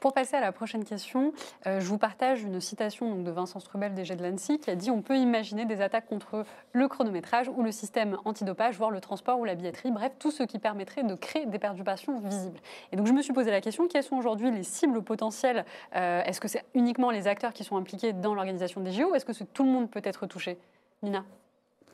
Pour 0.00 0.14
passer 0.14 0.36
à 0.36 0.40
la 0.40 0.52
prochaine 0.52 0.84
question, 0.84 1.32
euh, 1.66 1.80
je 1.80 1.86
vous 1.86 1.98
partage 1.98 2.42
une 2.42 2.60
citation 2.60 3.16
de 3.16 3.30
Vincent 3.30 3.60
Strubel, 3.60 3.92
DG 3.94 4.16
de 4.16 4.22
l'ANSI, 4.26 4.58
qui 4.58 4.70
a 4.70 4.74
dit 4.74 4.90
on 4.90 5.02
peut 5.02 5.16
imaginer 5.18 5.66
des 5.66 5.82
attaques 5.82 6.06
contre 6.06 6.44
le 6.72 6.88
chronométrage 6.88 7.50
ou 7.54 7.62
le 7.62 7.70
système 7.70 8.16
antidopage, 8.24 8.76
voire 8.78 8.90
le 8.90 9.00
transport 9.00 9.38
ou 9.38 9.44
la 9.44 9.54
billetterie, 9.54 9.90
bref, 9.90 10.12
tout 10.18 10.30
ce 10.30 10.42
qui 10.42 10.58
permettrait 10.58 11.02
de 11.02 11.14
créer 11.14 11.44
des 11.44 11.58
perturbations 11.58 12.18
visibles. 12.20 12.58
Et 12.92 12.96
donc, 12.96 13.06
je 13.06 13.12
me 13.12 13.20
suis 13.20 13.34
posé 13.34 13.50
la 13.50 13.60
question 13.60 13.86
quelles 13.88 14.02
sont 14.02 14.16
aujourd'hui 14.16 14.50
les 14.50 14.62
cibles 14.62 15.02
potentielles 15.02 15.64
Euh, 15.94 16.22
Est-ce 16.24 16.40
que 16.40 16.48
c'est 16.48 16.64
uniquement 16.74 17.10
les 17.10 17.26
acteurs 17.26 17.52
qui 17.52 17.64
sont 17.64 17.76
impliqués 17.76 18.12
dans 18.12 18.34
l'organisation 18.34 18.80
des 18.80 18.92
JO 18.92 19.10
ou 19.10 19.14
est-ce 19.14 19.24
que 19.24 19.44
tout 19.44 19.64
le 19.64 19.70
monde 19.70 19.90
peut 19.90 20.00
être 20.04 20.26
touché? 20.26 20.56
Nina? 21.02 21.24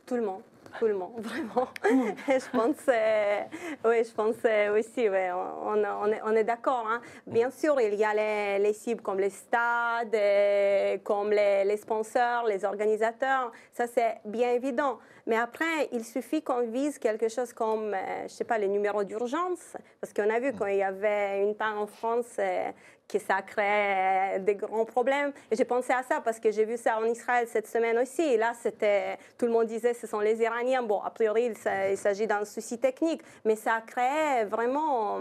Tout 0.07 0.15
le 0.17 0.23
monde, 0.23 0.43
tout 0.79 0.87
le 0.87 0.95
monde, 0.95 1.21
vraiment. 1.21 1.69
je 1.83 2.51
pense, 2.51 2.77
euh, 2.89 3.41
oui, 3.85 4.05
je 4.05 4.13
pense 4.13 4.37
euh, 4.45 4.79
aussi, 4.79 5.09
ouais, 5.09 5.31
on, 5.33 5.83
on 5.83 6.13
est, 6.13 6.21
on 6.25 6.33
est 6.33 6.45
d'accord. 6.45 6.87
hein. 6.91 7.01
Bien 7.27 7.51
sûr, 7.51 7.81
il 7.81 7.95
y 7.95 8.05
a 8.05 8.15
les, 8.15 8.59
les 8.63 8.73
cibles 8.73 9.03
comme 9.03 9.19
les 9.19 9.31
stades, 9.31 10.15
euh, 10.15 10.99
comme 11.05 11.31
les, 11.31 11.65
les 11.65 11.77
sponsors, 11.77 12.45
les 12.47 12.65
organisateurs. 12.65 13.53
Ça, 13.73 13.87
c'est 13.87 14.19
bien 14.25 14.51
évident. 14.53 14.99
Mais 15.27 15.37
après, 15.37 15.89
il 15.93 16.05
suffit 16.05 16.43
qu'on 16.43 16.61
vise 16.63 16.99
quelque 16.99 17.29
chose 17.29 17.53
comme, 17.53 17.93
euh, 17.95 18.23
je 18.25 18.29
sais 18.33 18.45
pas, 18.45 18.59
les 18.59 18.69
numéros 18.69 19.03
d'urgence. 19.03 19.77
Parce 20.01 20.13
qu'on 20.13 20.31
a 20.31 20.39
vu 20.39 20.53
quand 20.53 20.67
il 20.67 20.77
y 20.77 20.83
avait 20.83 21.43
une 21.43 21.55
panne 21.57 21.79
en 21.79 21.87
France, 21.87 22.27
euh, 22.39 22.71
que 23.09 23.19
ça 23.21 23.43
crée 23.43 24.39
des 24.41 24.55
grands 24.57 24.85
problèmes. 24.85 25.33
Et 25.51 25.57
j'ai 25.57 25.65
pensé 25.65 25.93
à 25.93 26.03
ça 26.03 26.21
parce 26.21 26.41
que 26.41 26.51
j'ai 26.51 26.65
vu 26.65 26.77
ça 26.77 26.99
en 26.99 27.05
Israël 27.05 27.47
cette 27.49 27.67
semaine 27.69 27.99
aussi. 27.99 28.37
Là, 28.37 28.53
c'était, 28.61 29.17
tout 29.39 29.47
le 29.47 29.53
monde 29.53 29.67
disait 29.67 29.95
ce 29.95 30.07
sont 30.09 30.21
les 30.21 30.41
Iraniens. 30.43 30.83
Bon, 30.83 31.01
a 31.01 31.11
priori, 31.11 31.45
il 31.47 31.57
s'a- 31.57 31.91
il 31.91 31.97
s'agit 31.99 32.27
d'un 32.27 32.45
souci 32.45 32.79
technique, 32.79 33.23
mais 33.45 33.55
ça 33.57 33.81
a 33.97 34.45
vraiment 34.45 35.21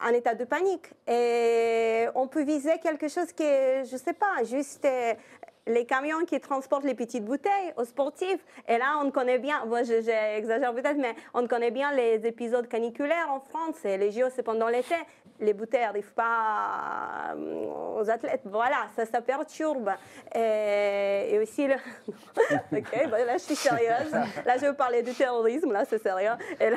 un 0.00 0.12
état 0.12 0.34
de 0.34 0.44
panique. 0.44 0.90
Et 1.08 2.06
on 2.14 2.28
peut 2.28 2.42
viser 2.44 2.78
quelque 2.78 3.08
chose 3.08 3.32
qui 3.32 3.44
je 3.44 3.96
sais 3.96 4.12
pas, 4.12 4.44
juste 4.44 4.84
euh, 4.84 5.14
les 5.66 5.86
camions 5.86 6.24
qui 6.24 6.40
transportent 6.40 6.84
les 6.84 6.94
petites 6.94 7.24
bouteilles 7.24 7.72
aux 7.76 7.84
sportifs. 7.84 8.44
Et 8.68 8.78
là, 8.78 9.00
on 9.02 9.10
connaît 9.10 9.38
bien, 9.38 9.64
moi 9.66 9.82
je- 9.82 10.00
j'exagère 10.00 10.74
peut-être, 10.74 10.96
mais 10.98 11.14
on 11.34 11.46
connaît 11.46 11.70
bien 11.70 11.92
les 11.92 12.26
épisodes 12.26 12.66
caniculaires 12.68 13.30
en 13.30 13.40
France. 13.40 13.84
Et 13.84 13.96
les 13.96 14.10
JO, 14.10 14.26
c'est 14.34 14.42
pendant 14.42 14.68
l'été. 14.68 14.94
Les 15.40 15.54
bouteilles 15.54 15.82
n'arrivent 15.82 16.14
pas 16.14 17.34
euh, 17.36 17.98
aux 17.98 18.10
athlètes. 18.10 18.42
Voilà, 18.44 18.88
ça, 18.96 19.06
ça 19.06 19.20
perturbe. 19.20 19.90
Et, 20.34 21.38
aussi, 21.40 21.66
le... 21.66 21.74
bah 23.10 23.24
là, 23.24 23.34
je 23.34 23.42
suis 23.42 23.56
sérieuse. 23.56 24.12
Là, 24.44 24.56
je 24.58 24.66
veux 24.66 24.74
parler 24.74 25.02
du 25.02 25.14
terrorisme, 25.14 25.72
là, 25.72 25.84
c'est 25.84 26.02
sérieux. 26.02 26.32
Et 26.60 26.70
là, 26.70 26.76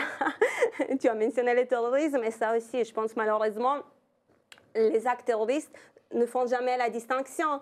tu 1.00 1.08
as 1.08 1.14
mentionné 1.14 1.54
le 1.54 1.66
terrorisme, 1.66 2.24
et 2.24 2.32
ça 2.32 2.56
aussi, 2.56 2.84
je 2.84 2.94
pense 2.94 3.16
malheureusement, 3.16 3.78
les 4.76 5.08
actes 5.08 5.26
terroristes 5.26 5.72
ne 6.14 6.26
font 6.26 6.46
jamais 6.48 6.78
la 6.78 6.90
distinction. 6.90 7.60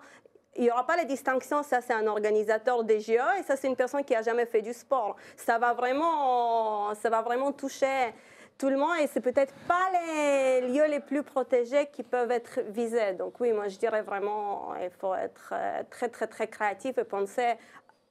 Il 0.56 0.62
n'y 0.62 0.70
aura 0.70 0.86
pas 0.86 0.96
la 0.96 1.04
distinction, 1.04 1.62
ça 1.62 1.80
c'est 1.80 1.92
un 1.92 2.06
organisateur 2.06 2.84
des 2.84 3.00
JO 3.00 3.12
et 3.38 3.42
ça 3.42 3.56
c'est 3.56 3.66
une 3.66 3.76
personne 3.76 4.04
qui 4.04 4.14
a 4.14 4.22
jamais 4.22 4.46
fait 4.46 4.62
du 4.62 4.72
sport. 4.72 5.16
Ça 5.36 5.58
va 5.58 5.72
vraiment, 5.72 6.94
ça 6.94 7.10
va 7.10 7.22
vraiment 7.22 7.50
toucher 7.52 8.14
tout 8.56 8.68
le 8.68 8.76
monde 8.76 8.96
et 9.02 9.08
c'est 9.08 9.20
peut-être 9.20 9.52
pas 9.66 9.90
les 9.92 10.68
lieux 10.68 10.86
les 10.86 11.00
plus 11.00 11.22
protégés 11.22 11.88
qui 11.92 12.04
peuvent 12.04 12.30
être 12.30 12.60
visés. 12.68 13.14
Donc 13.14 13.40
oui, 13.40 13.52
moi 13.52 13.68
je 13.68 13.78
dirais 13.78 14.02
vraiment, 14.02 14.74
il 14.76 14.90
faut 14.90 15.14
être 15.14 15.52
euh, 15.52 15.82
très 15.90 16.08
très 16.08 16.28
très 16.28 16.46
créatif 16.46 16.98
et 16.98 17.04
penser 17.04 17.54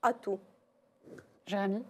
à 0.02 0.12
tout. 0.12 0.40
Jérémy? 1.46 1.84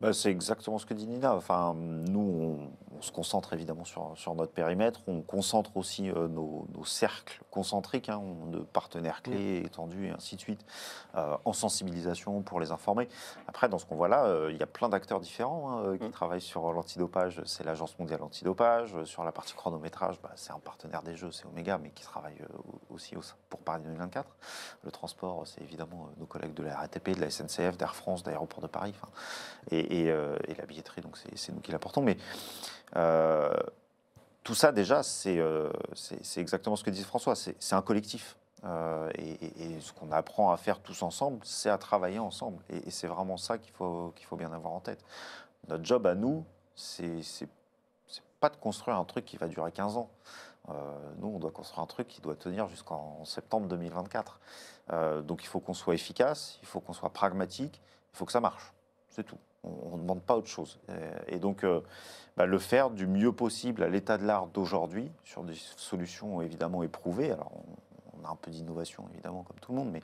Bah, 0.00 0.12
c'est 0.12 0.30
exactement 0.30 0.78
ce 0.78 0.86
que 0.86 0.94
dit 0.94 1.06
Nina. 1.06 1.34
Enfin, 1.34 1.74
nous, 1.74 2.20
on, 2.20 2.85
on 2.98 3.02
se 3.02 3.12
concentre 3.12 3.52
évidemment 3.52 3.84
sur, 3.84 4.12
sur 4.16 4.34
notre 4.34 4.52
périmètre. 4.52 5.00
On 5.06 5.20
concentre 5.22 5.76
aussi 5.76 6.10
euh, 6.10 6.28
nos, 6.28 6.66
nos 6.74 6.84
cercles 6.84 7.40
concentriques 7.50 8.08
hein, 8.08 8.22
de 8.48 8.58
partenaires 8.58 9.22
clés 9.22 9.62
étendus 9.64 10.06
et 10.06 10.10
ainsi 10.10 10.36
de 10.36 10.40
suite, 10.40 10.64
euh, 11.14 11.36
en 11.44 11.52
sensibilisation 11.52 12.42
pour 12.42 12.60
les 12.60 12.70
informer. 12.72 13.08
Après, 13.48 13.68
dans 13.68 13.78
ce 13.78 13.86
qu'on 13.86 13.96
voit 13.96 14.08
là, 14.08 14.24
euh, 14.26 14.50
il 14.52 14.58
y 14.58 14.62
a 14.62 14.66
plein 14.66 14.88
d'acteurs 14.88 15.20
différents 15.20 15.70
hein, 15.70 15.82
euh, 15.84 15.98
qui 15.98 16.10
travaillent 16.10 16.40
sur 16.40 16.72
l'antidopage. 16.72 17.42
C'est 17.44 17.64
l'Agence 17.64 17.98
mondiale 17.98 18.22
antidopage. 18.22 19.02
Sur 19.04 19.24
la 19.24 19.32
partie 19.32 19.54
chronométrage, 19.54 20.20
bah, 20.22 20.32
c'est 20.36 20.52
un 20.52 20.58
partenaire 20.58 21.02
des 21.02 21.16
Jeux, 21.16 21.32
c'est 21.32 21.46
Omega, 21.46 21.78
mais 21.78 21.90
qui 21.90 22.02
travaille 22.02 22.38
aussi 22.90 23.16
au- 23.16 23.20
pour 23.50 23.60
Paris 23.60 23.82
2024. 23.82 24.28
Le 24.84 24.90
transport, 24.90 25.46
c'est 25.46 25.62
évidemment 25.62 26.08
nos 26.18 26.26
collègues 26.26 26.54
de 26.54 26.62
la 26.62 26.76
RATP, 26.76 27.14
de 27.14 27.20
la 27.20 27.30
SNCF, 27.30 27.76
d'Air 27.76 27.94
France, 27.94 28.22
d'Aéroport 28.22 28.60
de 28.60 28.66
Paris. 28.68 28.94
Et, 29.70 29.78
et, 29.78 30.06
et 30.06 30.54
la 30.58 30.66
billetterie, 30.66 31.00
donc 31.02 31.16
c'est 31.16 31.36
c'est 31.36 31.52
nous 31.52 31.60
qui 31.60 31.72
l'apportons. 31.72 32.02
Mais 32.02 32.16
euh, 32.94 33.52
tout 34.44 34.54
ça, 34.54 34.70
déjà, 34.72 35.02
c'est 35.02 35.38
euh, 35.38 35.70
exactement 36.36 36.76
ce 36.76 36.84
que 36.84 36.90
disait 36.90 37.04
François, 37.04 37.34
c'est 37.34 37.74
un 37.74 37.82
collectif. 37.82 38.36
Euh, 38.64 39.10
et, 39.14 39.80
ce 39.80 39.92
qu'on 39.92 40.10
apprend 40.12 40.50
à 40.50 40.56
faire 40.56 40.80
tous 40.80 41.02
ensemble, 41.02 41.40
c'est 41.44 41.70
à 41.70 41.78
travailler 41.78 42.18
ensemble. 42.18 42.62
Et, 42.70 42.90
c'est 42.90 43.06
vraiment 43.06 43.36
ça 43.36 43.58
qu'il 43.58 43.72
faut, 43.72 44.12
bien 44.32 44.52
avoir 44.52 44.72
en 44.72 44.80
tête. 44.80 45.04
Notre 45.68 45.84
job 45.84 46.06
à 46.06 46.14
nous, 46.14 46.44
c'est 46.74 47.48
pas 48.38 48.50
de 48.50 48.56
construire 48.56 48.96
un 48.96 49.04
truc 49.04 49.24
qui 49.24 49.36
va 49.36 49.48
durer 49.48 49.72
15 49.72 49.96
ans. 49.96 50.10
Nous, 51.18 51.28
on 51.28 51.38
doit 51.38 51.52
construire 51.52 51.82
un 51.82 51.86
truc 51.86 52.08
qui 52.08 52.20
doit 52.20 52.34
tenir 52.34 52.68
jusqu'en 52.68 53.24
septembre 53.24 53.68
2024. 53.68 54.40
Euh, 54.92 55.22
donc 55.22 55.42
il 55.42 55.46
faut 55.46 55.60
qu'on 55.60 55.74
soit 55.74 55.94
efficace, 55.94 56.58
il 56.62 56.68
faut 56.68 56.80
qu'on 56.80 56.92
soit 56.92 57.10
pragmatique, 57.10 57.80
il 58.12 58.16
faut 58.16 58.24
que 58.24 58.32
ça 58.32 58.40
marche. 58.40 58.72
C'est 59.08 59.24
tout. 59.24 59.38
On 59.66 59.96
ne 59.96 60.02
demande 60.02 60.22
pas 60.22 60.36
autre 60.36 60.48
chose. 60.48 60.78
Euh, 60.90 61.18
Et 61.28 61.38
donc, 61.38 61.64
euh, 61.64 61.80
bah, 62.36 62.46
le 62.46 62.58
faire 62.58 62.90
du 62.90 63.06
mieux 63.06 63.32
possible 63.32 63.82
à 63.82 63.88
l'état 63.88 64.18
de 64.18 64.24
l'art 64.24 64.46
d'aujourd'hui, 64.46 65.10
sur 65.24 65.42
des 65.42 65.54
solutions 65.54 66.42
évidemment 66.42 66.82
éprouvées. 66.82 67.30
Alors, 67.30 67.52
on, 68.22 68.26
a 68.26 68.30
un 68.30 68.36
peu 68.36 68.50
d'innovation, 68.50 69.04
évidemment, 69.12 69.42
comme 69.42 69.58
tout 69.60 69.72
le 69.72 69.78
monde, 69.78 69.90
mais 69.92 70.02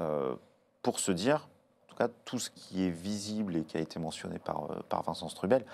euh, 0.00 0.34
pour 0.82 0.98
se 1.00 1.12
dire, 1.12 1.48
en 1.84 1.88
tout 1.88 1.96
cas, 1.96 2.08
tout 2.24 2.38
ce 2.38 2.50
qui 2.50 2.84
est 2.84 2.90
visible 2.90 3.56
et 3.56 3.64
qui 3.64 3.76
a 3.76 3.80
été 3.80 3.98
mentionné 3.98 4.38
par, 4.38 4.68
Vincent 5.06 5.28
Strubel, 5.28 5.64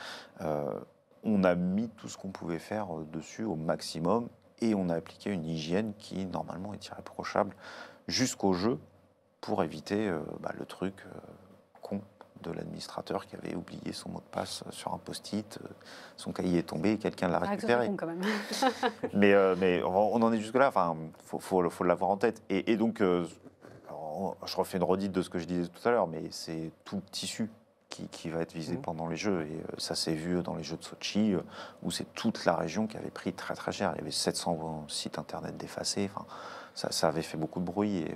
on 1.24 1.44
a 1.44 1.54
mis 1.54 1.88
tout 1.88 2.08
ce 2.08 2.16
qu'on 2.16 2.30
pouvait 2.30 2.58
faire 2.58 2.88
dessus 3.12 3.44
au 3.44 3.54
maximum 3.56 4.28
et 4.60 4.74
on 4.74 4.88
a 4.88 4.94
appliqué 4.94 5.30
une 5.30 5.44
hygiène 5.44 5.92
qui, 5.98 6.24
normalement, 6.26 6.72
est 6.72 6.86
irréprochable 6.86 7.54
jusqu'au 8.06 8.52
jeu 8.52 8.78
pour 9.40 9.64
éviter 9.64 10.12
bah, 10.40 10.52
le 10.56 10.64
truc 10.64 10.94
con 11.82 12.00
de 12.42 12.50
l'administrateur 12.50 13.26
qui 13.26 13.36
avait 13.36 13.54
oublié 13.54 13.92
son 13.92 14.10
mot 14.10 14.18
de 14.18 14.24
passe 14.30 14.64
sur 14.70 14.92
un 14.92 14.98
post-it, 14.98 15.58
euh, 15.62 15.68
son 16.16 16.32
cahier 16.32 16.58
est 16.58 16.62
tombé 16.68 16.92
et 16.92 16.98
quelqu'un 16.98 17.28
l'a 17.28 17.40
Ah, 17.42 17.48
récupéré. 17.50 17.90
quand 17.96 18.06
même. 18.06 18.20
Mais, 19.14 19.32
euh, 19.32 19.54
mais 19.58 19.82
on 19.84 20.14
en 20.22 20.32
est 20.32 20.40
jusque-là, 20.40 20.68
enfin, 20.68 20.96
il 20.98 21.24
faut, 21.24 21.38
faut- 21.38 21.70
faut 21.70 21.84
l'avoir 21.84 22.10
en 22.10 22.16
tête. 22.16 22.42
Et, 22.50 22.72
et 22.72 22.76
donc, 22.76 23.00
euh, 23.00 23.26
je 24.46 24.56
refais 24.56 24.76
une 24.78 24.84
redite 24.84 25.12
de 25.12 25.22
ce 25.22 25.30
que 25.30 25.38
je 25.38 25.46
disais 25.46 25.68
tout 25.68 25.88
à 25.88 25.90
l'heure, 25.92 26.06
mais 26.06 26.24
c'est 26.30 26.70
tout 26.84 26.96
le 26.96 27.02
tissu 27.02 27.50
qui, 27.88 28.08
qui 28.08 28.28
va 28.30 28.40
être 28.40 28.52
visé 28.52 28.74
Mhm. 28.76 28.82
pendant 28.82 29.06
les 29.06 29.16
Jeux. 29.16 29.42
Et 29.46 29.62
ça 29.78 29.94
s'est 29.94 30.14
vu 30.14 30.42
dans 30.42 30.54
les 30.54 30.62
Jeux 30.62 30.76
de 30.76 30.84
Sochi, 30.84 31.34
où 31.82 31.90
c'est 31.90 32.12
toute 32.14 32.44
la 32.44 32.54
région 32.56 32.86
qui 32.86 32.96
avait 32.96 33.10
pris 33.10 33.32
très 33.32 33.54
très 33.54 33.72
cher. 33.72 33.92
Il 33.94 33.98
y 33.98 34.02
avait 34.02 34.10
700 34.10 34.84
sites 34.88 35.18
internet 35.18 35.56
défacés. 35.56 36.10
Enfin, 36.14 36.26
ça, 36.74 36.90
ça 36.90 37.08
avait 37.08 37.22
fait 37.22 37.36
beaucoup 37.36 37.60
de 37.60 37.64
bruit. 37.64 37.98
Et, 37.98 38.10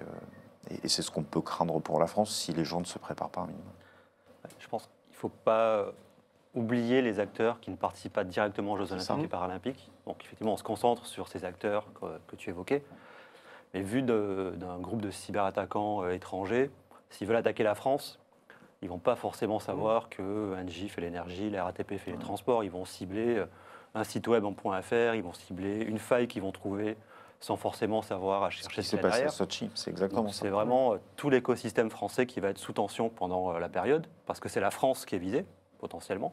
et- 0.70 0.81
et 0.85 0.89
c'est 0.89 1.03
ce 1.03 1.11
qu'on 1.11 1.22
peut 1.22 1.41
craindre 1.43 1.79
pour 1.81 2.01
la 2.01 2.07
France 2.07 2.35
si 2.35 2.53
les 2.53 2.64
gens 2.64 2.81
ne 2.81 2.85
se 2.87 2.99
préparent 2.99 3.31
pas 3.31 3.43
un 3.43 3.47
minimum. 3.47 3.72
Je 4.59 4.68
pense 4.68 4.83
qu'il 4.85 5.12
ne 5.12 5.16
faut 5.29 5.37
pas 5.45 5.79
euh, 5.79 5.91
oublier 6.55 7.03
les 7.03 7.20
acteurs 7.20 7.61
qui 7.61 7.70
ne 7.70 7.77
participent 7.77 8.12
pas 8.12 8.24
directement 8.24 8.72
aux 8.72 8.77
Jeux 8.77 8.93
Olympiques 8.93 9.24
et 9.24 9.29
Paralympiques. 9.29 9.91
Donc 10.07 10.22
effectivement, 10.24 10.53
on 10.53 10.57
se 10.57 10.62
concentre 10.62 11.07
sur 11.07 11.29
ces 11.29 11.45
acteurs 11.45 11.87
que, 12.01 12.07
que 12.29 12.37
tu 12.37 12.51
évoquais. 12.51 12.83
Mais 13.74 13.83
vu 13.83 14.03
d'un 14.03 14.79
groupe 14.79 15.03
de 15.03 15.11
cyberattaquants 15.11 16.05
euh, 16.05 16.12
étrangers, 16.12 16.70
s'ils 17.11 17.27
veulent 17.27 17.37
attaquer 17.37 17.62
la 17.62 17.74
France, 17.74 18.18
ils 18.83 18.87
ne 18.87 18.91
vont 18.91 18.99
pas 18.99 19.16
forcément 19.16 19.59
savoir 19.59 20.09
que 20.09 20.55
Engie 20.55 20.89
fait 20.89 21.01
l'énergie, 21.01 21.51
la 21.51 21.64
RATP 21.64 21.97
fait 21.97 22.12
les 22.12 22.18
transports. 22.18 22.62
Ils 22.62 22.70
vont 22.70 22.85
cibler 22.85 23.37
euh, 23.37 23.47
un 23.95 24.05
site 24.05 24.29
web 24.29 24.45
en 24.45 24.53
.fr, 24.53 25.14
ils 25.14 25.22
vont 25.22 25.33
cibler 25.33 25.83
une 25.83 25.99
faille 25.99 26.29
qu'ils 26.29 26.43
vont 26.43 26.53
trouver 26.53 26.97
sans 27.41 27.57
forcément 27.57 28.03
savoir 28.03 28.45
à 28.45 28.51
Ce 28.51 28.57
chercher 28.57 28.82
qui 28.82 28.82
ce 28.82 28.91
s'est 28.91 28.97
y 28.97 29.01
a 29.01 29.03
passé 29.03 29.14
à 29.14 29.18
derrière. 29.18 29.32
Sochi, 29.32 29.70
c'est 29.74 29.91
exactement 29.91 30.22
Donc, 30.22 30.34
ça. 30.34 30.41
C'est 30.43 30.49
vraiment 30.49 30.95
euh, 30.95 30.99
tout 31.16 31.30
l'écosystème 31.30 31.91
français 31.91 32.26
qui 32.26 32.41
va 32.41 32.49
être 32.49 32.59
sous 32.59 32.72
tension 32.72 33.09
pendant 33.09 33.55
euh, 33.55 33.59
la 33.59 33.68
période, 33.68 34.07
parce 34.26 34.41
que 34.41 34.49
c'est 34.49 34.61
la 34.61 34.70
France 34.70 35.05
qui 35.05 35.14
est 35.14 35.18
visée, 35.18 35.45
potentiellement. 35.78 36.32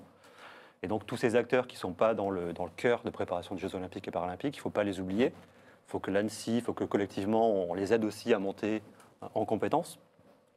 Et 0.82 0.88
donc 0.88 1.06
tous 1.06 1.18
ces 1.18 1.36
acteurs 1.36 1.68
qui 1.68 1.76
ne 1.78 1.80
sont 1.80 1.94
pas 1.94 2.14
dans 2.14 2.30
le, 2.30 2.54
dans 2.54 2.66
le 2.66 2.72
cœur 2.76 3.04
de 3.04 3.10
préparation 3.10 3.56
des 3.56 3.62
Jeux 3.62 3.76
Olympiques 3.76 4.08
et 4.08 4.12
Paralympiques, 4.12 4.56
il 4.56 4.60
ne 4.60 4.64
faut 4.64 4.70
pas 4.70 4.84
les 4.84 5.00
oublier. 5.00 5.28
Il 5.28 5.92
faut 5.92 6.00
que 6.00 6.12
l'ANSI, 6.12 6.58
il 6.58 6.62
faut 6.62 6.74
que 6.74 6.84
collectivement, 6.84 7.52
on 7.52 7.74
les 7.74 7.94
aide 7.94 8.04
aussi 8.04 8.34
à 8.34 8.40
monter 8.40 8.82
euh, 9.22 9.28
en 9.34 9.46
compétences, 9.46 10.00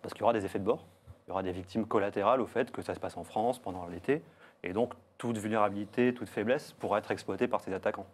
parce 0.02 0.14
qu'il 0.14 0.20
y 0.20 0.24
aura 0.24 0.32
des 0.32 0.44
effets 0.44 0.58
de 0.58 0.64
bord. 0.64 0.84
Il 1.26 1.30
y 1.30 1.32
aura 1.32 1.42
des 1.42 1.52
victimes 1.52 1.86
collatérales 1.86 2.40
au 2.40 2.46
fait 2.46 2.70
que 2.70 2.82
ça 2.82 2.94
se 2.94 3.00
passe 3.00 3.16
en 3.16 3.24
France 3.24 3.58
pendant 3.58 3.86
l'été. 3.86 4.22
Et 4.62 4.72
donc 4.72 4.94
toute 5.18 5.38
vulnérabilité, 5.38 6.14
toute 6.14 6.28
faiblesse 6.28 6.72
pourra 6.78 6.98
être 6.98 7.10
exploitée 7.10 7.48
par 7.48 7.60
ces 7.60 7.72
attaquants. 7.72 8.06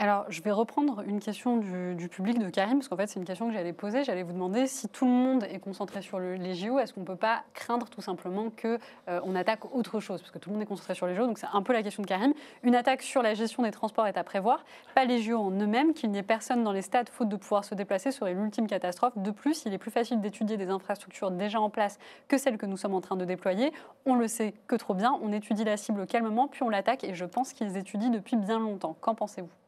Alors, 0.00 0.24
je 0.28 0.42
vais 0.42 0.50
reprendre 0.50 1.04
une 1.06 1.20
question 1.20 1.56
du, 1.56 2.08
public 2.08 2.40
de 2.40 2.50
Karim, 2.50 2.78
parce 2.78 2.88
qu'en 2.88 2.96
fait, 2.96 3.06
c'est 3.06 3.20
une 3.20 3.24
question 3.24 3.46
que 3.46 3.54
j'allais 3.54 3.72
poser. 3.72 4.02
J'allais 4.02 4.24
vous 4.24 4.32
demander 4.32 4.66
si 4.66 4.88
tout 4.88 5.04
le 5.04 5.10
monde 5.12 5.44
est 5.44 5.60
concentré 5.60 6.02
sur 6.02 6.18
le- 6.18 6.34
les 6.34 6.54
JO, 6.54 6.80
est-ce 6.80 6.92
qu'on 6.92 7.02
ne 7.02 7.06
peut 7.06 7.14
pas 7.14 7.44
craindre 7.54 7.88
tout 7.88 8.00
simplement 8.00 8.50
qu'on 8.50 9.34
attaque 9.36 9.72
autre 9.72 10.00
chose? 10.00 10.20
Parce 10.20 10.32
que 10.32 10.38
tout 10.38 10.50
le 10.50 10.54
monde 10.54 10.62
est 10.62 10.66
concentré 10.66 10.96
sur 10.96 11.06
les 11.06 11.14
JO, 11.14 11.26
donc 11.26 11.38
c'est 11.38 11.46
un 11.52 11.62
peu 11.62 11.72
la 11.72 11.82
question 11.84 12.02
de 12.02 12.08
Karim. 12.08 12.34
Une 12.64 12.74
attaque 12.74 13.02
sur 13.02 13.22
la 13.22 13.34
gestion 13.34 13.62
des 13.62 13.70
transports 13.70 14.08
est 14.08 14.16
à 14.18 14.24
prévoir, 14.24 14.64
pas 14.96 15.04
les 15.04 15.22
JO 15.22 15.38
en 15.38 15.52
eux-mêmes, 15.52 15.94
qu'il 15.94 16.10
n'y 16.10 16.18
ait 16.18 16.22
personne 16.24 16.64
dans 16.64 16.72
les 16.72 16.82
stades 16.82 17.08
faute 17.08 17.28
de 17.28 17.36
pouvoir 17.36 17.64
se 17.64 17.76
déplacer 17.76 18.10
serait 18.10 18.34
l'ultime 18.34 18.66
catastrophe. 18.66 19.16
De 19.16 19.30
plus, 19.30 19.64
il 19.64 19.72
est 19.72 19.78
plus 19.78 19.92
facile 19.92 20.20
d'étudier 20.20 20.56
des 20.56 20.70
infrastructures 20.70 21.30
déjà 21.30 21.60
en 21.60 21.70
place 21.70 22.00
que 22.26 22.36
celles 22.36 22.58
que 22.58 22.66
nous 22.66 22.76
sommes 22.76 22.94
en 22.94 23.00
train 23.00 23.16
de 23.16 23.24
déployer. 23.24 23.72
On 24.06 24.16
le 24.16 24.26
sait 24.26 24.54
que 24.66 24.74
trop 24.74 24.94
bien, 24.94 25.16
on 25.22 25.30
étudie 25.30 25.62
la 25.62 25.76
cible 25.76 26.04
calmement, 26.06 26.48
puis 26.48 26.64
on 26.64 26.68
l'attaque, 26.68 27.04
et 27.04 27.14
je 27.14 27.24
pense 27.24 27.52
qu'ils 27.52 27.76
étudient 27.76 28.10
depuis 28.10 28.36
bien 28.36 28.58
longtemps. 28.58 28.96
Qu'en 29.00 29.14
pensez-vous? 29.14 29.63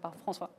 Par 0.00 0.14
François. 0.16 0.50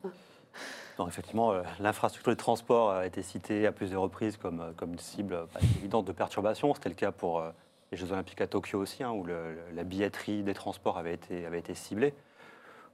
Non, 0.99 1.07
effectivement, 1.07 1.51
euh, 1.51 1.63
l'infrastructure 1.79 2.31
de 2.31 2.37
transport 2.37 2.91
a 2.91 3.05
été 3.05 3.23
citée 3.23 3.65
à 3.65 3.71
plusieurs 3.71 4.01
reprises 4.01 4.37
comme, 4.37 4.61
euh, 4.61 4.71
comme 4.77 4.93
une 4.93 4.99
cible 4.99 5.33
euh, 5.33 5.45
évidente 5.77 6.05
de 6.05 6.11
perturbation. 6.11 6.73
C'était 6.75 6.89
le 6.89 6.95
cas 6.95 7.11
pour 7.11 7.43
les 7.91 7.97
Jeux 7.97 8.11
Olympiques 8.11 8.41
à 8.41 8.47
Tokyo 8.47 8.79
aussi, 8.79 9.03
hein, 9.03 9.11
où 9.11 9.25
la 9.25 9.83
billetterie 9.83 10.43
des 10.43 10.53
transports 10.53 10.97
avait 10.97 11.13
été, 11.13 11.45
avait 11.45 11.59
été 11.59 11.73
ciblée. 11.73 12.13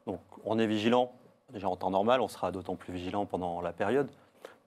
Donc 0.07 0.21
on 0.45 0.59
est 0.59 0.67
vigilant, 0.67 1.11
déjà 1.51 1.67
en 1.69 1.75
temps 1.75 1.91
normal, 1.91 2.21
on 2.21 2.27
sera 2.27 2.51
d'autant 2.51 2.75
plus 2.75 2.93
vigilant 2.93 3.25
pendant 3.25 3.61
la 3.61 3.73
période. 3.73 4.09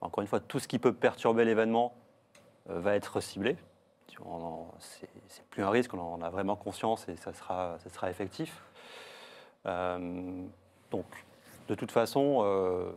Encore 0.00 0.22
une 0.22 0.28
fois, 0.28 0.40
tout 0.40 0.59
ce 0.59 0.68
qui 0.68 0.78
peut 0.78 0.92
perturber 0.92 1.44
l'événement 1.44 1.94
va 2.66 2.94
être 2.94 3.20
ciblé. 3.20 3.57
C'est 4.78 5.44
plus 5.50 5.62
un 5.62 5.70
risque, 5.70 5.94
on 5.94 6.00
en 6.00 6.22
a 6.22 6.30
vraiment 6.30 6.57
conscience 6.57 7.09
et 7.09 7.16
ça 7.16 7.32
sera, 7.32 7.78
ça 7.78 7.90
sera 7.90 8.11
effectif. 8.11 8.62
Donc, 9.64 11.07
de 11.68 11.74
toute 11.74 11.92
façon, 11.92 12.40
euh, 12.42 12.90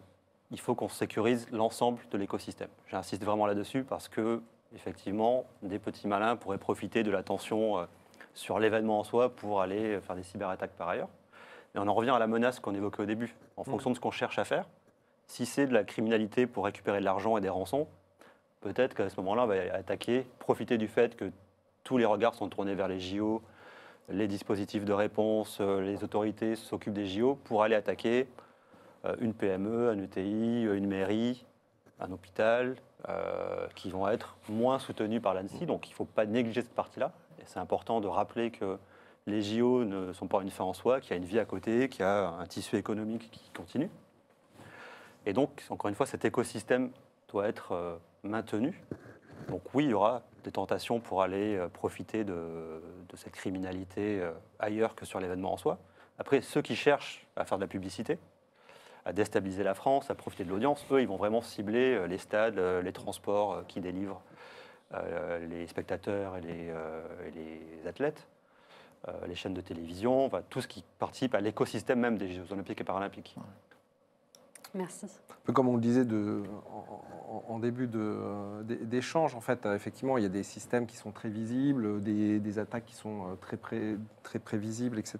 il 0.51 0.59
faut 0.59 0.76
qu'on 0.76 0.89
sécurise 0.89 1.47
l'ensemble 1.51 1.99
de 2.11 2.18
l'écosystème. 2.18 2.70
J'insiste 2.88 3.24
vraiment 3.24 3.45
là-dessus 3.45 3.84
parce 3.84 4.07
que, 4.07 4.41
effectivement, 4.76 5.45
des 5.61 5.80
petits 5.80 6.07
malins 6.07 6.36
pourraient 6.36 6.57
profiter 6.57 7.03
de 7.03 7.11
la 7.11 7.24
tension 7.24 7.80
euh, 7.80 7.86
sur 8.34 8.59
l'événement 8.59 8.99
en 8.99 9.03
soi 9.03 9.30
pour 9.30 9.61
aller 9.61 9.99
faire 10.01 10.16
des 10.16 10.24
cyberattaques 10.24 10.76
par 10.78 10.89
ailleurs. 10.89 11.09
Et 11.76 11.80
on 11.80 11.88
en 11.88 11.93
revient 11.93 12.11
à 12.11 12.20
la 12.20 12.28
menace 12.28 12.59
qu'on 12.59 12.74
évoquait 12.74 13.03
au 13.03 13.05
début. 13.05 13.36
En 13.57 13.63
fonction 13.63 13.89
de 13.89 13.95
ce 13.95 13.99
qu'on 13.99 14.11
cherche 14.11 14.39
à 14.39 14.45
faire, 14.45 14.66
si 15.28 15.45
c'est 15.45 15.68
de 15.68 15.74
la 15.74 15.84
criminalité 15.84 16.47
pour 16.47 16.66
récupérer 16.66 16.99
de 16.99 17.05
l'argent 17.05 17.38
et 17.38 17.41
des 17.41 17.49
rançons, 17.49 17.88
peut-être 18.61 18.93
qu'à 18.93 19.09
ce 19.09 19.18
moment-là, 19.18 19.43
on 19.43 19.47
va 19.47 19.55
attaquer, 19.74 20.26
profiter 20.39 20.78
du 20.78 20.88
fait 20.88 21.16
que 21.16 21.32
tous 21.84 21.97
les 21.97 22.05
regards 22.05 22.34
sont 22.34 22.49
tournés 22.49 22.76
vers 22.76 22.88
les 22.88 22.99
JO, 22.99 23.41
les 24.09 24.28
dispositifs 24.28 24.86
de 24.86 24.93
réponse, 24.93 25.57
euh, 25.61 25.82
les 25.82 26.03
autorités 26.03 26.55
s'occupent 26.55 26.93
des 26.93 27.07
JO 27.07 27.36
pour 27.43 27.63
aller 27.63 27.76
attaquer 27.76 28.28
une 29.20 29.34
PME, 29.34 29.89
un 29.89 29.99
ETI, 29.99 30.64
une 30.64 30.88
mairie, 30.88 31.45
un 31.99 32.12
hôpital, 32.12 32.76
euh, 33.08 33.68
qui 33.76 33.91
vont 33.91 34.08
être 34.08 34.36
moins 34.49 34.80
soutenus 34.80 35.22
par 35.22 35.36
l'ANSI. 35.36 35.66
Donc 35.66 35.88
il 35.88 35.91
ne 35.91 35.95
faut 35.95 36.06
pas 36.06 36.26
négliger 36.26 36.62
cette 36.62 36.74
partie-là. 36.74 37.12
Et 37.39 37.43
c'est 37.45 37.60
important 37.60 38.01
de 38.01 38.08
rappeler 38.08 38.49
que 38.49 38.80
les 39.28 39.41
JO 39.41 39.86
ne 39.86 40.12
sont 40.14 40.28
pas 40.28 40.41
une 40.41 40.49
fin 40.49 40.64
en 40.64 40.74
soi, 40.74 41.01
qu'il 41.01 41.12
y 41.12 41.14
a 41.14 41.18
une 41.18 41.26
vie 41.26 41.39
à 41.39 41.45
côté, 41.45 41.89
qu'il 41.89 42.01
y 42.01 42.03
a 42.03 42.30
un 42.30 42.45
tissu 42.45 42.78
économique 42.78 43.30
qui 43.32 43.49
continue. 43.51 43.89
Et 45.26 45.34
donc, 45.34 45.64
encore 45.70 45.89
une 45.89 45.95
fois, 45.95 46.06
cet 46.06 46.26
écosystème 46.26 46.91
doit 47.30 47.47
être 47.47 47.74
euh, 47.74 47.97
maintenu. 48.24 48.82
Donc 49.49 49.62
oui, 49.74 49.86
il 49.86 49.91
y 49.91 49.93
aura 49.93 50.24
des 50.43 50.51
tentations 50.51 50.99
pour 50.99 51.22
aller 51.22 51.56
euh, 51.56 51.68
profiter 51.68 52.24
de, 52.24 52.34
de 52.34 53.16
cette 53.16 53.34
criminalité 53.34 54.22
euh, 54.22 54.32
ailleurs 54.60 54.95
que 54.95 55.06
sur 55.06 55.20
l'événement 55.20 55.53
en 55.53 55.58
soi. 55.58 55.80
Après, 56.18 56.41
ceux 56.41 56.62
qui 56.62 56.76
cherchent 56.76 57.28
à 57.36 57.45
faire 57.45 57.58
de 57.58 57.64
la 57.64 57.68
publicité, 57.68 58.18
à 59.06 59.14
déstabiliser 59.14 59.64
la 59.64 59.76
France, 59.76 60.10
à 60.10 60.16
profiter 60.16 60.43
de 60.43 60.49
l'audience, 60.49 60.86
eux, 60.91 60.99
ils 60.99 61.08
vont 61.08 61.16
vraiment 61.16 61.41
cibler 61.41 61.93
euh, 61.93 62.08
les 62.08 62.18
stades, 62.18 62.58
euh, 62.58 62.82
les 62.82 62.91
transports 62.91 63.53
euh, 63.53 63.62
qui 63.68 63.80
délivrent 63.80 64.22
les 65.49 65.68
spectateurs 65.68 66.38
et 66.38 66.41
les, 66.41 67.88
athlètes, 67.88 68.28
les 69.28 69.36
chaînes 69.36 69.56
de 69.56 69.60
télévision, 69.60 70.32
tout 70.49 70.62
ce 70.62 70.70
qui 70.70 70.86
participe 70.99 71.36
à 71.36 71.41
l'écosystème 71.41 71.99
même 71.99 72.18
des 72.18 72.30
Jeux 72.30 72.45
Olympiques 72.51 72.80
et 72.80 72.84
Paralympiques. 72.86 73.36
Merci. 74.76 75.05
Un 75.30 75.45
peu 75.45 75.53
comme 75.53 75.69
on 75.69 75.76
le 75.76 75.82
disait 75.82 76.05
en, 77.47 77.59
début 77.59 77.89
euh, 77.95 78.61
d'é- 78.63 78.76
d'échange, 78.76 79.36
en 79.36 79.41
fait, 79.41 79.65
euh, 79.65 79.76
effectivement, 79.76 80.17
il 80.17 80.23
y 80.23 80.26
a 80.26 80.30
des 80.30 80.43
systèmes 80.43 80.86
qui 80.86 80.97
sont 80.97 81.11
très 81.11 81.30
visibles, 81.30 82.01
des, 82.01 82.59
attaques 82.59 82.86
qui 82.86 82.95
sont 82.95 83.23
euh, 83.23 83.36
très, 83.39 83.57
pré- 83.57 83.97
très 84.23 84.39
prévisibles, 84.39 84.99
etc. 84.99 85.19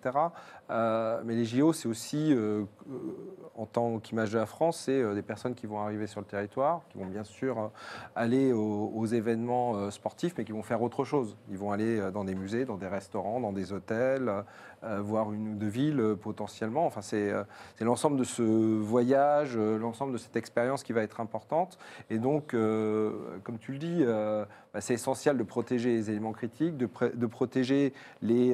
Mais 0.70 1.36
les 1.36 1.46
JO, 1.46 1.74
c'est 1.74 1.88
aussi, 1.88 2.36
en 3.56 3.66
tant 3.66 4.00
qu'image 4.00 4.32
de 4.32 4.40
la 4.40 4.46
France, 4.46 4.82
c'est 4.86 5.14
des 5.14 5.22
personnes 5.22 5.54
qui 5.56 5.68
vont 5.68 5.80
arriver 5.80 6.08
sur 6.08 6.20
le 6.20 6.26
territoire, 6.26 6.82
qui 6.90 6.98
vont 6.98 7.06
bien 7.06 7.24
sûr 7.24 7.72
aller 8.16 8.52
aux, 8.52 9.06
événements 9.06 9.92
sportifs, 9.92 10.34
mais 10.38 10.44
qui 10.44 10.52
vont 10.52 10.64
faire 10.64 10.82
autre 10.82 11.06
chose. 11.06 11.38
Ils 11.50 11.58
vont 11.58 11.72
aller 11.72 12.12
dans 12.12 12.24
des 12.24 12.34
musées, 12.36 12.66
dans 12.66 12.78
des 12.78 12.88
restaurants, 12.88 13.40
dans 13.40 13.54
des 13.54 13.74
hôtels, 13.74 14.44
euh, 14.84 15.00
voir 15.02 15.32
une 15.32 15.54
ou 15.54 15.56
deux 15.56 15.68
villes 15.68 16.00
euh, 16.00 16.16
potentiellement. 16.16 16.86
Enfin, 16.86 17.02
c'est 17.02 17.32
euh, 17.32 17.44
c'est 17.78 17.86
l'ensemble 17.86 18.18
de 18.18 18.24
ce 18.24 18.42
voyage, 18.42 19.58
l'ensemble 19.58 20.14
de 20.14 20.18
cette 20.18 20.36
expérience 20.36 20.84
qui 20.84 20.94
va 20.94 21.02
être 21.02 21.20
importante. 21.20 21.78
Et 22.10 22.20
donc, 22.20 22.52
comme 22.52 23.58
tu 23.60 23.72
le 23.72 23.78
dis, 23.78 24.04
bah, 24.06 24.82
c'est 24.82 24.94
essentiel 24.94 25.38
de 25.38 25.44
protéger 25.44 25.90
les 25.90 26.10
éléments 26.10 26.32
critiques, 26.32 26.78
de, 26.78 26.86
protéger 27.26 27.94
les, 28.22 28.54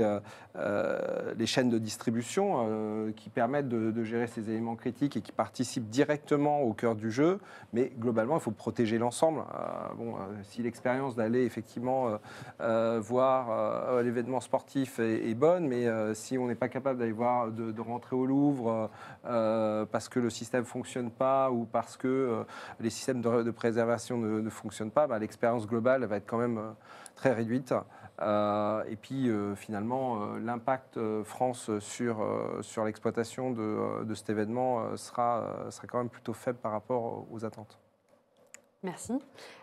chaînes 1.45 1.69
de 1.69 1.77
distribution 1.77 3.11
qui 3.15 3.29
permettent 3.29 3.69
de, 3.69 4.03
gérer 4.03 4.27
ces 4.27 4.49
éléments 4.49 4.75
critiques 4.75 5.17
et 5.17 5.21
qui 5.21 5.31
participent 5.31 5.89
directement 5.89 6.61
au 6.61 6.73
cœur 6.73 6.95
du 6.95 7.11
jeu. 7.11 7.39
Mais 7.73 7.91
globalement, 7.99 8.35
il 8.37 8.41
faut 8.41 8.51
protéger 8.51 8.97
l'ensemble. 8.97 9.43
Bon, 9.97 10.15
si 10.43 10.63
l'expérience 10.63 11.15
d'aller 11.15 11.43
effectivement 11.43 12.17
voir 12.59 14.01
l'événement 14.01 14.39
sportif 14.39 14.99
est, 14.99 15.29
est 15.29 15.35
bonne, 15.35 15.67
mais 15.67 15.87
si 16.13 16.37
on 16.37 16.47
n'est 16.47 16.55
pas 16.55 16.69
capable 16.69 16.99
d'aller 16.99 17.11
voir, 17.11 17.51
de, 17.51 17.81
rentrer 17.81 18.15
au 18.15 18.25
Louvre 18.25 18.89
euh, 19.25 19.85
parce 19.85 20.09
que 20.09 20.19
le 20.19 20.29
système 20.29 20.65
fonctionne 20.65 21.09
pas 21.11 21.51
ou 21.51 21.65
parce 21.65 21.97
que 21.97 22.07
euh, 22.07 22.43
les 22.79 22.89
systèmes 22.89 23.21
de, 23.21 23.51
préservation 23.51 24.17
ne, 24.17 24.41
ne 24.41 24.49
fonctionnent 24.49 24.91
pas, 24.91 25.07
bah, 25.07 25.19
l'expérience 25.19 25.67
globale 25.67 26.05
va 26.05 26.17
être 26.17 26.27
quand 26.27 26.37
même 26.37 26.57
euh, 26.57 26.71
très 27.15 27.33
réduite. 27.33 27.73
Euh, 28.21 28.83
et 28.87 28.95
puis 28.95 29.29
euh, 29.29 29.55
finalement, 29.55 30.21
euh, 30.21 30.39
l'impact 30.39 30.97
euh, 30.97 31.23
France 31.23 31.71
sur, 31.79 32.21
euh, 32.21 32.61
sur 32.61 32.85
l'exploitation 32.85 33.51
de, 33.51 33.61
euh, 33.61 34.03
de 34.03 34.13
cet 34.13 34.29
événement 34.29 34.81
euh, 34.81 34.95
sera, 34.95 35.41
euh, 35.41 35.71
sera 35.71 35.87
quand 35.87 35.97
même 35.97 36.09
plutôt 36.09 36.33
faible 36.33 36.59
par 36.59 36.71
rapport 36.71 37.25
aux 37.31 37.45
attentes. 37.45 37.79
Merci. 38.83 39.13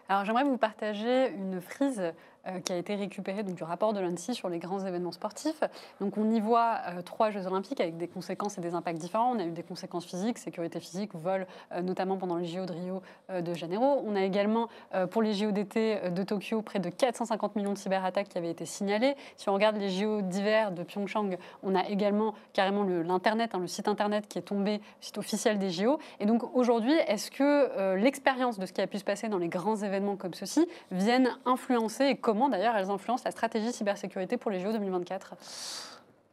Alors 0.09 0.25
j'aimerais 0.25 0.45
vous 0.45 0.59
partager 0.59 1.31
une 1.31 1.61
frise 1.61 2.03
euh, 2.49 2.61
qui 2.61 2.73
a 2.73 2.77
été 2.77 2.95
récupéré 2.95 3.43
donc, 3.43 3.57
du 3.57 3.65
rapport 3.65 3.93
de 3.93 4.01
l'ANSI 4.01 4.35
sur 4.35 4.49
les 4.49 4.59
grands 4.59 4.85
événements 4.85 5.13
sportifs. 5.13 5.63
Donc 6.01 6.17
on 6.17 6.31
y 6.31 6.41
voit 6.41 6.79
euh, 6.89 7.03
trois 7.03 7.31
Jeux 7.31 7.47
olympiques 7.47 7.81
avec 7.81 7.97
des 7.97 8.09
conséquences 8.09 8.59
et 8.59 8.61
des 8.61 8.75
impacts 8.75 8.99
différents. 8.99 9.33
On 9.35 9.39
a 9.39 9.45
eu 9.45 9.51
des 9.51 9.63
conséquences 9.63 10.07
physiques, 10.07 10.39
sécurité 10.39 10.81
physique, 10.81 11.15
vol, 11.15 11.47
euh, 11.73 11.83
notamment 11.83 12.17
pendant 12.17 12.37
les 12.37 12.47
JO 12.47 12.65
de 12.65 12.73
Rio 12.73 13.03
de 13.29 13.55
Janeiro. 13.55 14.03
On 14.07 14.17
a 14.17 14.23
également 14.23 14.69
pour 15.11 15.23
les 15.23 15.35
JO 15.35 15.51
d'été 15.51 16.11
de 16.11 16.23
Tokyo 16.23 16.63
près 16.63 16.79
de 16.79 16.89
450 16.89 17.57
millions 17.57 17.73
de 17.73 17.79
cyberattaques 17.79 18.29
qui 18.29 18.39
avaient 18.39 18.51
été 18.51 18.65
signalées. 18.65 19.15
Si 19.37 19.49
on 19.49 19.55
regarde 19.55 19.77
les 19.77 19.91
JO 19.91 20.23
d'hiver 20.23 20.73
de 20.73 20.83
Pyeongchang, 20.83 21.37
on 21.63 21.75
a 21.75 21.87
également 21.89 22.35
carrément 22.53 22.85
l'Internet, 22.85 23.55
hein, 23.55 23.61
le 23.61 23.67
site 23.67 23.89
Internet 23.89 24.29
qui 24.29 24.39
est 24.39 24.43
tombé, 24.43 24.79
le 24.79 24.81
site 25.01 25.19
officiel 25.19 25.59
des 25.59 25.71
JO. 25.71 25.99
Et 26.21 26.27
donc 26.27 26.43
aujourd'hui, 26.55 26.95
est-ce 27.07 27.31
que 27.31 27.95
l'expérience 27.97 28.59
de 28.59 28.67
ce 28.67 28.73
qui 28.73 28.81
a 28.81 28.87
pu 28.87 28.99
se 28.99 29.05
passer 29.05 29.29
dans 29.29 29.39
les 29.39 29.49
grands 29.49 29.77
événements 29.77 30.17
comme 30.17 30.35
ceci 30.35 30.67
viennent 30.91 31.31
influencer 31.45 32.05
et 32.05 32.17
comment 32.17 32.38
d'ailleurs 32.49 32.77
elles 32.77 32.91
influencent 32.91 33.25
la 33.25 33.33
stratégie 33.33 33.73
cybersécurité 33.73 34.37
pour 34.37 34.53
les 34.53 34.61
JO 34.61 34.71
2024 34.71 35.35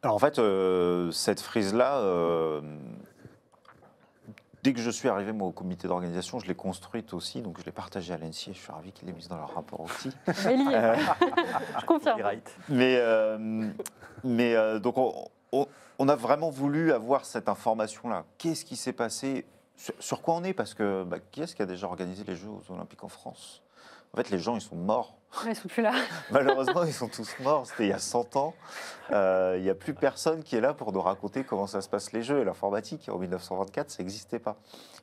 Alors 0.02 0.14
en 0.14 0.18
fait, 0.20 0.38
euh, 0.38 1.10
cette 1.10 1.40
frise-là, 1.40 1.96
euh, 1.98 2.60
dès 4.62 4.72
que 4.72 4.80
je 4.80 4.90
suis 4.90 5.08
arrivé 5.08 5.32
moi, 5.32 5.48
au 5.48 5.52
comité 5.52 5.88
d'organisation, 5.88 6.38
je 6.38 6.46
l'ai 6.46 6.54
construite 6.54 7.12
aussi, 7.14 7.40
donc 7.42 7.58
je 7.60 7.64
l'ai 7.64 7.72
partagée 7.72 8.12
à 8.14 8.18
l'ANSI 8.18 8.50
et 8.50 8.54
je 8.54 8.58
suis 8.58 8.72
ravi 8.72 8.92
qu'il 8.92 9.06
l'ait 9.08 9.14
mise 9.14 9.28
dans 9.28 9.36
leur 9.38 9.54
rapport 9.54 9.80
aussi. 9.80 10.10
Euh, 10.46 10.96
je 11.80 11.86
confirme. 11.86 12.20
Mais, 12.68 12.96
euh, 13.00 13.68
mais 14.24 14.54
euh, 14.54 14.78
donc 14.78 14.98
on, 14.98 15.28
on- 15.52 15.66
on 15.98 16.08
a 16.08 16.14
vraiment 16.16 16.50
voulu 16.50 16.92
avoir 16.92 17.24
cette 17.24 17.48
information-là. 17.48 18.24
Qu'est-ce 18.38 18.64
qui 18.66 18.76
s'est 18.76 18.92
passé? 18.92 19.46
Sur, 19.76 19.94
sur 19.98 20.22
quoi 20.22 20.34
on 20.34 20.44
est? 20.44 20.52
Parce 20.52 20.74
que 20.74 21.04
bah, 21.04 21.18
qui 21.30 21.40
est-ce 21.42 21.54
qui 21.56 21.62
a 21.62 21.66
déjà 21.66 21.86
organisé 21.86 22.22
les 22.24 22.36
Jeux 22.36 22.48
Olympiques 22.70 23.02
en 23.04 23.08
France? 23.08 23.62
En 24.12 24.16
fait, 24.18 24.28
les 24.30 24.38
gens, 24.38 24.56
ils 24.56 24.60
sont 24.60 24.76
morts. 24.76 25.16
Ouais, 25.44 25.52
ils 25.52 25.56
sont 25.56 25.68
plus 25.68 25.82
là. 25.82 25.92
Malheureusement, 26.30 26.84
ils 26.84 26.92
sont 26.92 27.08
tous 27.08 27.34
morts. 27.40 27.66
C'était 27.66 27.84
il 27.84 27.90
y 27.90 27.92
a 27.92 27.98
100 27.98 28.36
ans. 28.36 28.54
Euh, 29.10 29.54
Il 29.58 29.62
n'y 29.62 29.70
a 29.70 29.74
plus 29.74 29.94
personne 29.94 30.42
qui 30.42 30.56
est 30.56 30.60
là 30.60 30.72
pour 30.72 30.92
nous 30.92 31.00
raconter 31.00 31.44
comment 31.44 31.66
ça 31.66 31.80
se 31.80 31.88
passe 31.88 32.12
les 32.12 32.22
Jeux. 32.22 32.40
Et 32.40 32.44
l'informatique, 32.44 33.08
en 33.12 33.18
1924, 33.18 33.90
ça 33.90 34.02
n'existait 34.02 34.38
pas. 34.38 34.56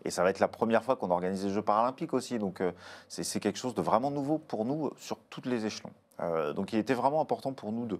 Et 0.06 0.12
ça 0.12 0.24
va 0.24 0.30
être 0.30 0.40
la 0.40 0.48
première 0.48 0.84
fois 0.84 0.96
qu'on 0.96 1.12
organise 1.12 1.46
les 1.46 1.52
Jeux 1.52 1.62
paralympiques 1.62 2.14
aussi. 2.14 2.40
Donc, 2.40 2.62
euh, 2.62 2.72
c'est 3.08 3.40
quelque 3.40 3.60
chose 3.60 3.76
de 3.76 3.82
vraiment 3.82 4.12
nouveau 4.12 4.38
pour 4.38 4.66
nous 4.66 4.92
sur 4.98 5.18
tous 5.30 5.44
les 5.46 5.66
échelons. 5.66 5.92
Euh, 6.20 6.54
donc, 6.54 6.74
il 6.74 6.80
était 6.80 6.94
vraiment 6.94 7.22
important 7.22 7.54
pour 7.54 7.72
nous 7.72 7.86
de, 7.86 8.00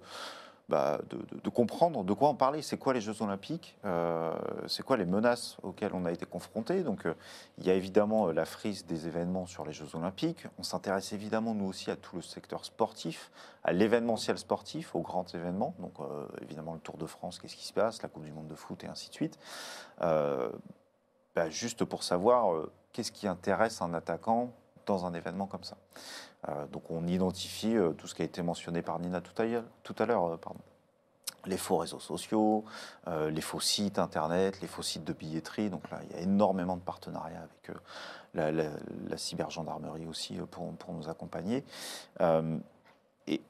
bah, 0.70 1.00
de, 1.10 1.50
comprendre 1.50 2.04
de 2.06 2.14
quoi 2.14 2.30
on 2.30 2.36
parlait. 2.36 2.62
C'est 2.62 2.78
quoi 2.78 2.94
les 2.94 3.02
Jeux 3.02 3.22
Olympiques 3.22 3.76
Euh, 3.84 4.34
C'est 4.68 4.84
quoi 4.84 4.96
les 4.96 5.06
menaces 5.06 5.58
auxquelles 5.62 5.94
on 5.94 6.06
a 6.06 6.12
été 6.12 6.26
confrontés? 6.26 6.84
Donc, 6.84 7.06
euh, 7.06 7.14
il 7.58 7.66
y 7.66 7.70
a 7.70 7.74
évidemment 7.74 8.28
euh, 8.28 8.34
la 8.34 8.46
frise 8.46 8.86
des 8.86 9.08
événements 9.08 9.46
sur 9.46 9.66
les 9.66 9.74
Jeux 9.74 9.94
Olympiques. 9.96 10.48
On 10.58 10.64
s'intéresse 10.64 11.12
évidemment, 11.12 11.54
nous 11.54 11.66
aussi, 11.66 11.92
à 11.92 11.98
tout 11.98 12.16
le 12.16 12.22
secteur 12.22 12.64
sportif, 12.64 13.30
à 13.64 13.74
l'événementiel 13.74 14.38
sportif, 14.38 14.96
aux 14.96 15.02
grands 15.02 15.26
événements. 15.34 15.76
Donc, 15.80 15.96
évidemment, 16.42 16.74
le 16.74 16.80
Tour 16.80 16.98
de 16.98 17.06
France, 17.06 17.40
qu'est-ce 17.40 17.56
qui 17.56 17.68
se 17.68 17.74
passe, 17.74 18.02
la 18.02 18.10
Coupe 18.10 18.24
du 18.24 18.32
Monde 18.32 18.48
de 18.48 18.56
foot 18.56 18.84
et 18.84 18.88
ainsi 18.88 19.10
de 19.10 19.14
suite. 19.14 19.38
Bah, 20.00 21.50
juste 21.50 21.84
pour 21.84 22.04
savoir 22.04 22.68
qu'est-ce 22.92 23.12
qui 23.12 23.28
intéresse 23.28 23.82
un 23.82 23.94
attaquant 23.94 24.52
dans 24.86 25.06
un 25.06 25.14
événement 25.14 25.48
comme 25.48 25.64
ça. 25.64 25.78
Euh, 26.50 26.68
donc, 26.68 26.90
on 26.90 27.08
identifie 27.08 27.76
euh, 27.76 27.92
tout 27.92 28.08
ce 28.08 28.16
qui 28.16 28.22
a 28.22 28.26
été 28.26 28.42
mentionné 28.42 28.82
par 28.82 29.00
Nina 29.00 29.22
tout 29.22 29.34
à 29.98 30.06
l'heure. 30.06 30.26
euh. 30.28 30.38
Les 31.46 31.58
faux 31.58 31.76
réseaux 31.76 32.00
sociaux, 32.00 32.64
les 33.06 33.42
faux 33.42 33.60
sites 33.60 34.00
internet, 34.00 34.62
les 34.62 34.68
faux 34.70 34.82
sites 34.82 35.04
de 35.04 35.12
billetterie. 35.12 35.70
Donc 35.70 35.90
là, 35.92 36.00
il 36.06 36.16
y 36.16 36.18
a 36.18 36.22
énormément 36.22 36.78
de 36.78 36.82
partenariats 36.82 37.42
avec 37.42 37.78
la, 38.34 39.18
cybergendarmerie 39.18 40.08
aussi 40.08 40.40
pour, 40.50 40.94
nous 40.94 41.10
accompagner. 41.10 41.66
Et, 43.28 43.42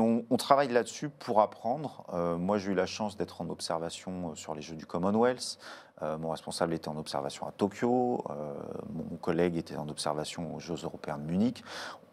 on, 0.00 0.36
travaille 0.36 0.66
là-dessus 0.66 1.10
pour 1.10 1.40
apprendre. 1.40 2.04
Moi, 2.40 2.58
j'ai 2.58 2.72
eu 2.72 2.74
la 2.74 2.86
chance 2.86 3.16
d'être 3.16 3.40
en 3.40 3.48
observation 3.50 4.34
sur 4.34 4.56
les 4.56 4.62
Jeux 4.62 4.74
du 4.74 4.86
Commonwealth. 4.86 5.60
Euh, 6.02 6.18
mon 6.18 6.30
responsable 6.30 6.74
était 6.74 6.88
en 6.88 6.96
observation 6.96 7.46
à 7.46 7.52
Tokyo. 7.52 8.24
Euh, 8.30 8.54
mon 8.92 9.16
collègue 9.16 9.56
était 9.56 9.76
en 9.76 9.88
observation 9.88 10.54
aux 10.54 10.58
Jeux 10.60 10.76
européens 10.82 11.18
de 11.18 11.22
Munich. 11.24 11.62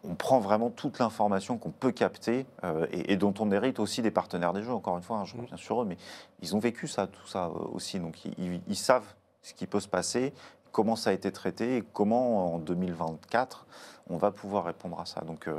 On 0.04 0.14
prend 0.14 0.38
vraiment 0.38 0.70
toute 0.70 0.98
l'information 0.98 1.58
qu'on 1.58 1.70
peut 1.72 1.92
capter 1.92 2.46
euh, 2.64 2.86
et, 2.92 3.12
et 3.12 3.16
dont 3.16 3.34
on 3.40 3.50
hérite 3.50 3.80
aussi 3.80 4.00
des 4.02 4.10
partenaires 4.10 4.52
des 4.52 4.62
Jeux. 4.62 4.72
Encore 4.72 4.96
une 4.96 5.02
fois, 5.02 5.18
hein, 5.18 5.24
je 5.24 5.36
reviens 5.36 5.56
sur 5.56 5.82
eux, 5.82 5.84
mais 5.84 5.96
ils 6.40 6.54
ont 6.56 6.60
vécu 6.60 6.86
ça, 6.88 7.06
tout 7.06 7.26
ça 7.26 7.50
aussi. 7.72 7.98
Donc, 8.00 8.24
ils- 8.24 8.34
ils- 8.38 8.62
ils 8.68 8.76
savent 8.76 9.14
ce 9.42 9.54
qui 9.54 9.66
peut 9.66 9.80
se 9.80 9.88
passer, 9.88 10.32
comment 10.72 10.94
ça 10.96 11.10
a 11.10 11.12
été 11.12 11.32
traité 11.32 11.78
et 11.78 11.82
comment 11.82 12.54
en 12.54 12.58
2024 12.58 13.66
on 14.12 14.16
va 14.16 14.30
pouvoir 14.32 14.64
répondre 14.64 14.98
à 15.00 15.04
ça. 15.06 15.20
Donc 15.22 15.46
euh, 15.48 15.58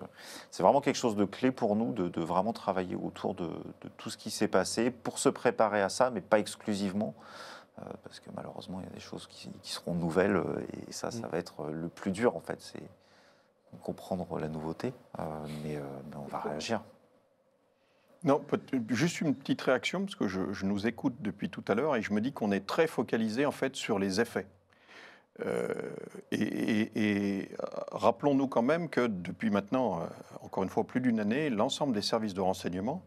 c'est 0.52 0.62
vraiment 0.64 0.82
quelque 0.82 0.96
chose 0.98 1.16
de 1.16 1.24
clé 1.26 1.52
pour 1.52 1.76
nous 1.76 1.94
de, 1.94 2.10
de 2.10 2.22
vraiment 2.22 2.52
travailler 2.54 2.96
autour 2.96 3.34
de, 3.34 3.46
de 3.48 3.90
tout 3.98 4.10
ce 4.10 4.18
qui 4.18 4.30
s'est 4.30 4.48
passé 4.50 4.92
pour 4.92 5.20
se 5.20 5.30
préparer 5.30 5.82
à 5.82 5.90
ça, 5.90 6.10
mais 6.12 6.20
pas 6.22 6.38
exclusivement. 6.40 7.14
Euh, 7.82 7.90
parce 8.04 8.20
que 8.20 8.30
malheureusement, 8.36 8.80
il 8.82 8.86
y 8.86 8.90
a 8.90 8.94
des 8.94 9.00
choses 9.00 9.28
qui, 9.28 9.50
qui 9.62 9.72
seront 9.72 9.94
nouvelles 9.96 10.36
euh, 10.38 10.66
et 10.88 10.92
ça, 10.92 11.12
ça 11.12 11.28
va 11.28 11.38
être 11.38 11.62
euh, 11.64 11.72
le 11.72 11.88
plus 11.90 12.12
dur 12.12 12.36
en 12.36 12.42
fait, 12.42 12.60
c'est 12.62 12.84
comprendre 13.84 14.38
la 14.40 14.48
nouveauté, 14.50 14.94
euh, 15.20 15.24
mais, 15.64 15.78
euh, 15.78 15.82
mais 16.10 16.18
on 16.18 16.26
va 16.26 16.40
réagir. 16.40 16.82
Non, 18.24 18.40
juste 18.90 19.22
une 19.22 19.34
petite 19.34 19.62
réaction, 19.62 20.02
parce 20.06 20.16
que 20.16 20.28
je, 20.28 20.52
je 20.54 20.66
nous 20.66 20.86
écoute 20.86 21.16
depuis 21.22 21.50
tout 21.50 21.64
à 21.68 21.74
l'heure 21.74 21.96
et 21.96 22.02
je 22.02 22.14
me 22.14 22.22
dis 22.22 22.34
qu'on 22.34 22.52
est 22.52 22.68
très 22.68 22.86
focalisé 22.86 23.46
en 23.46 23.52
fait 23.52 23.76
sur 23.76 23.98
les 23.98 24.22
effets. 24.22 24.46
Euh, 25.44 25.70
et 26.32 26.42
et- 26.44 27.40
et, 27.40 27.52
rappelons-nous 27.94 28.48
quand 28.48 28.62
même 28.62 28.90
que 28.90 29.08
depuis 29.08 29.50
maintenant, 29.50 30.02
encore 30.42 30.62
une 30.64 30.70
fois, 30.70 30.84
plus 30.84 31.02
d'une 31.02 31.20
année, 31.20 31.50
l'ensemble 31.50 31.94
des 31.94 32.02
services 32.04 32.34
de 32.36 32.42
renseignement, 32.42 33.02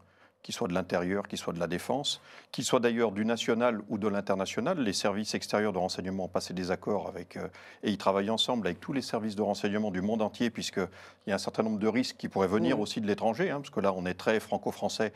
qu'ils 0.44 0.54
soient 0.54 0.68
de 0.68 0.74
l'intérieur, 0.74 1.26
qu'ils 1.26 1.38
soient 1.38 1.54
de 1.54 1.58
la 1.58 1.66
défense, 1.66 2.20
qu'ils 2.52 2.64
soient 2.64 2.78
d'ailleurs 2.78 3.12
du 3.12 3.24
national 3.24 3.80
ou 3.88 3.96
de 3.96 4.06
l'international, 4.06 4.78
les 4.78 4.92
services 4.92 5.34
extérieurs 5.34 5.72
de 5.72 5.78
renseignement 5.78 6.26
ont 6.26 6.28
passé 6.28 6.52
des 6.52 6.70
accords 6.70 7.08
avec, 7.08 7.38
euh, 7.38 7.48
et 7.82 7.90
ils 7.90 7.98
travaillent 7.98 8.30
ensemble 8.30 8.66
avec 8.66 8.78
tous 8.78 8.92
les 8.92 9.00
services 9.02 9.34
de 9.36 9.42
renseignement 9.42 9.90
du 9.90 10.02
monde 10.02 10.20
entier, 10.20 10.50
puisqu'il 10.50 10.86
y 11.26 11.32
a 11.32 11.34
un 11.34 11.38
certain 11.38 11.62
nombre 11.62 11.78
de 11.78 11.88
risques 11.88 12.16
qui 12.18 12.28
pourraient 12.28 12.46
venir 12.46 12.78
aussi 12.78 13.00
de 13.00 13.06
l'étranger, 13.06 13.50
hein, 13.50 13.60
parce 13.60 13.70
que 13.70 13.80
là, 13.80 13.94
on 13.96 14.04
est 14.04 14.14
très 14.14 14.38
franco-français 14.38 15.14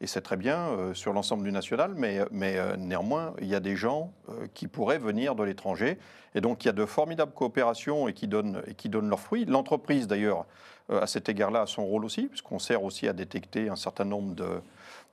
et 0.00 0.06
c'est 0.06 0.20
très 0.20 0.36
bien 0.36 0.68
euh, 0.68 0.94
sur 0.94 1.12
l'ensemble 1.12 1.42
du 1.42 1.52
national, 1.52 1.92
mais, 1.96 2.20
mais 2.30 2.56
euh, 2.56 2.76
néanmoins, 2.76 3.34
il 3.40 3.48
y 3.48 3.54
a 3.54 3.60
des 3.60 3.74
gens 3.74 4.12
euh, 4.28 4.46
qui 4.54 4.68
pourraient 4.68 4.98
venir 4.98 5.34
de 5.34 5.42
l'étranger. 5.42 5.98
Et 6.34 6.40
donc, 6.40 6.64
il 6.64 6.68
y 6.68 6.70
a 6.70 6.72
de 6.72 6.86
formidables 6.86 7.32
coopérations 7.32 8.06
et 8.06 8.12
qui 8.12 8.28
donnent, 8.28 8.62
et 8.66 8.74
qui 8.74 8.88
leurs 8.88 9.18
fruits. 9.18 9.44
L'entreprise, 9.44 10.06
d'ailleurs, 10.06 10.46
euh, 10.90 11.00
à 11.00 11.06
cet 11.06 11.28
égard-là, 11.28 11.62
a 11.62 11.66
son 11.66 11.84
rôle 11.84 12.04
aussi, 12.04 12.26
puisqu'on 12.26 12.60
sert 12.60 12.84
aussi 12.84 13.08
à 13.08 13.12
détecter 13.12 13.68
un 13.68 13.76
certain 13.76 14.04
nombre 14.04 14.34
de, 14.34 14.60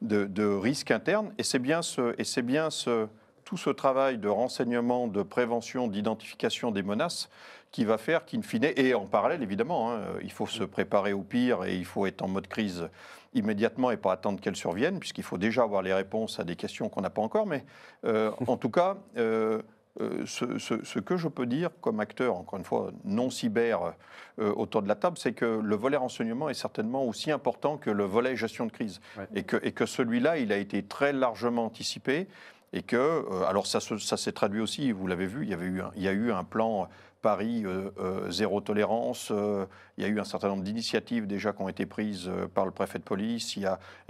de, 0.01 0.25
de 0.25 0.45
risques 0.45 0.91
internes. 0.91 1.33
Et 1.37 1.43
c'est 1.43 1.59
bien, 1.59 1.81
ce, 1.81 2.13
et 2.19 2.23
c'est 2.23 2.43
bien 2.43 2.69
ce, 2.69 3.07
tout 3.45 3.57
ce 3.57 3.69
travail 3.69 4.17
de 4.17 4.27
renseignement, 4.27 5.07
de 5.07 5.21
prévention, 5.23 5.87
d'identification 5.87 6.71
des 6.71 6.83
menaces 6.83 7.29
qui 7.71 7.85
va 7.85 7.97
faire 7.97 8.25
qu'in 8.25 8.41
fine, 8.41 8.65
et 8.75 8.93
en 8.93 9.05
parallèle 9.05 9.43
évidemment, 9.43 9.91
hein, 9.93 10.01
il 10.23 10.31
faut 10.31 10.47
se 10.47 10.63
préparer 10.63 11.13
au 11.13 11.21
pire 11.21 11.63
et 11.65 11.75
il 11.75 11.85
faut 11.85 12.05
être 12.05 12.21
en 12.21 12.27
mode 12.27 12.47
crise 12.47 12.89
immédiatement 13.33 13.91
et 13.91 13.97
pas 13.97 14.13
attendre 14.13 14.39
qu'elle 14.39 14.55
survienne, 14.55 14.97
puisqu'il 14.99 15.23
faut 15.23 15.37
déjà 15.37 15.63
avoir 15.63 15.81
les 15.81 15.93
réponses 15.93 16.39
à 16.39 16.43
des 16.45 16.55
questions 16.55 16.87
qu'on 16.89 17.01
n'a 17.01 17.09
pas 17.09 17.21
encore. 17.21 17.45
Mais 17.45 17.65
euh, 18.05 18.31
en 18.47 18.55
tout 18.55 18.69
cas, 18.69 18.95
euh, 19.17 19.61
euh, 19.99 20.23
ce, 20.25 20.57
ce- 20.57 20.83
ce 20.85 20.99
que 20.99 21.17
je 21.17 21.27
peux 21.27 21.45
dire 21.45 21.69
comme 21.81 21.99
acteur, 21.99 22.37
encore 22.37 22.57
une 22.59 22.65
fois, 22.65 22.91
non 23.03 23.29
cyber 23.29 23.93
euh, 24.39 24.53
autour 24.53 24.81
de 24.81 24.87
la 24.87 24.95
table, 24.95 25.17
c'est 25.17 25.33
que 25.33 25.45
le 25.61 25.75
volet 25.75 25.97
renseignement 25.97 26.47
est 26.49 26.53
certainement 26.53 27.03
aussi 27.05 27.29
important 27.29 27.77
que 27.77 27.89
le 27.89 28.05
volet 28.05 28.37
gestion 28.37 28.65
de 28.65 28.71
crise. 28.71 29.01
Ouais. 29.17 29.27
Et 29.35 29.43
que, 29.43 29.57
et 29.63 29.73
que 29.73 29.85
celui-là, 29.85 30.37
il 30.37 30.53
a 30.53 30.57
été 30.57 30.81
très 30.83 31.11
largement 31.11 31.65
anticipé. 31.65 32.27
Et 32.75 32.83
que, 32.83 32.97
euh, 32.97 33.45
alors 33.47 33.65
ça, 33.67 33.79
ça 33.79 34.17
s'est 34.17 34.33
traduit 34.33 34.59
aussi, 34.59 34.91
vous 34.91 35.07
l'avez 35.07 35.27
vu, 35.27 35.43
il 35.43 35.49
y, 35.49 35.53
avait 35.53 35.65
eu 35.65 35.81
il 35.95 36.03
y 36.03 36.09
a 36.09 36.11
eu 36.11 36.31
un 36.33 36.43
plan 36.43 36.89
Paris 37.21 37.63
euh, 37.65 37.89
euh, 37.97 38.29
zéro 38.29 38.59
tolérance, 38.59 39.31
il 39.97 40.03
y 40.03 40.05
a 40.05 40.09
eu 40.09 40.19
un 40.19 40.25
certain 40.25 40.49
nombre 40.49 40.61
d'initiatives 40.61 41.25
déjà 41.25 41.53
qui 41.53 41.61
ont 41.61 41.69
été 41.69 41.85
prises 41.85 42.29
par 42.53 42.65
le 42.65 42.71
préfet 42.71 42.99
de 42.99 43.03
police, 43.03 43.57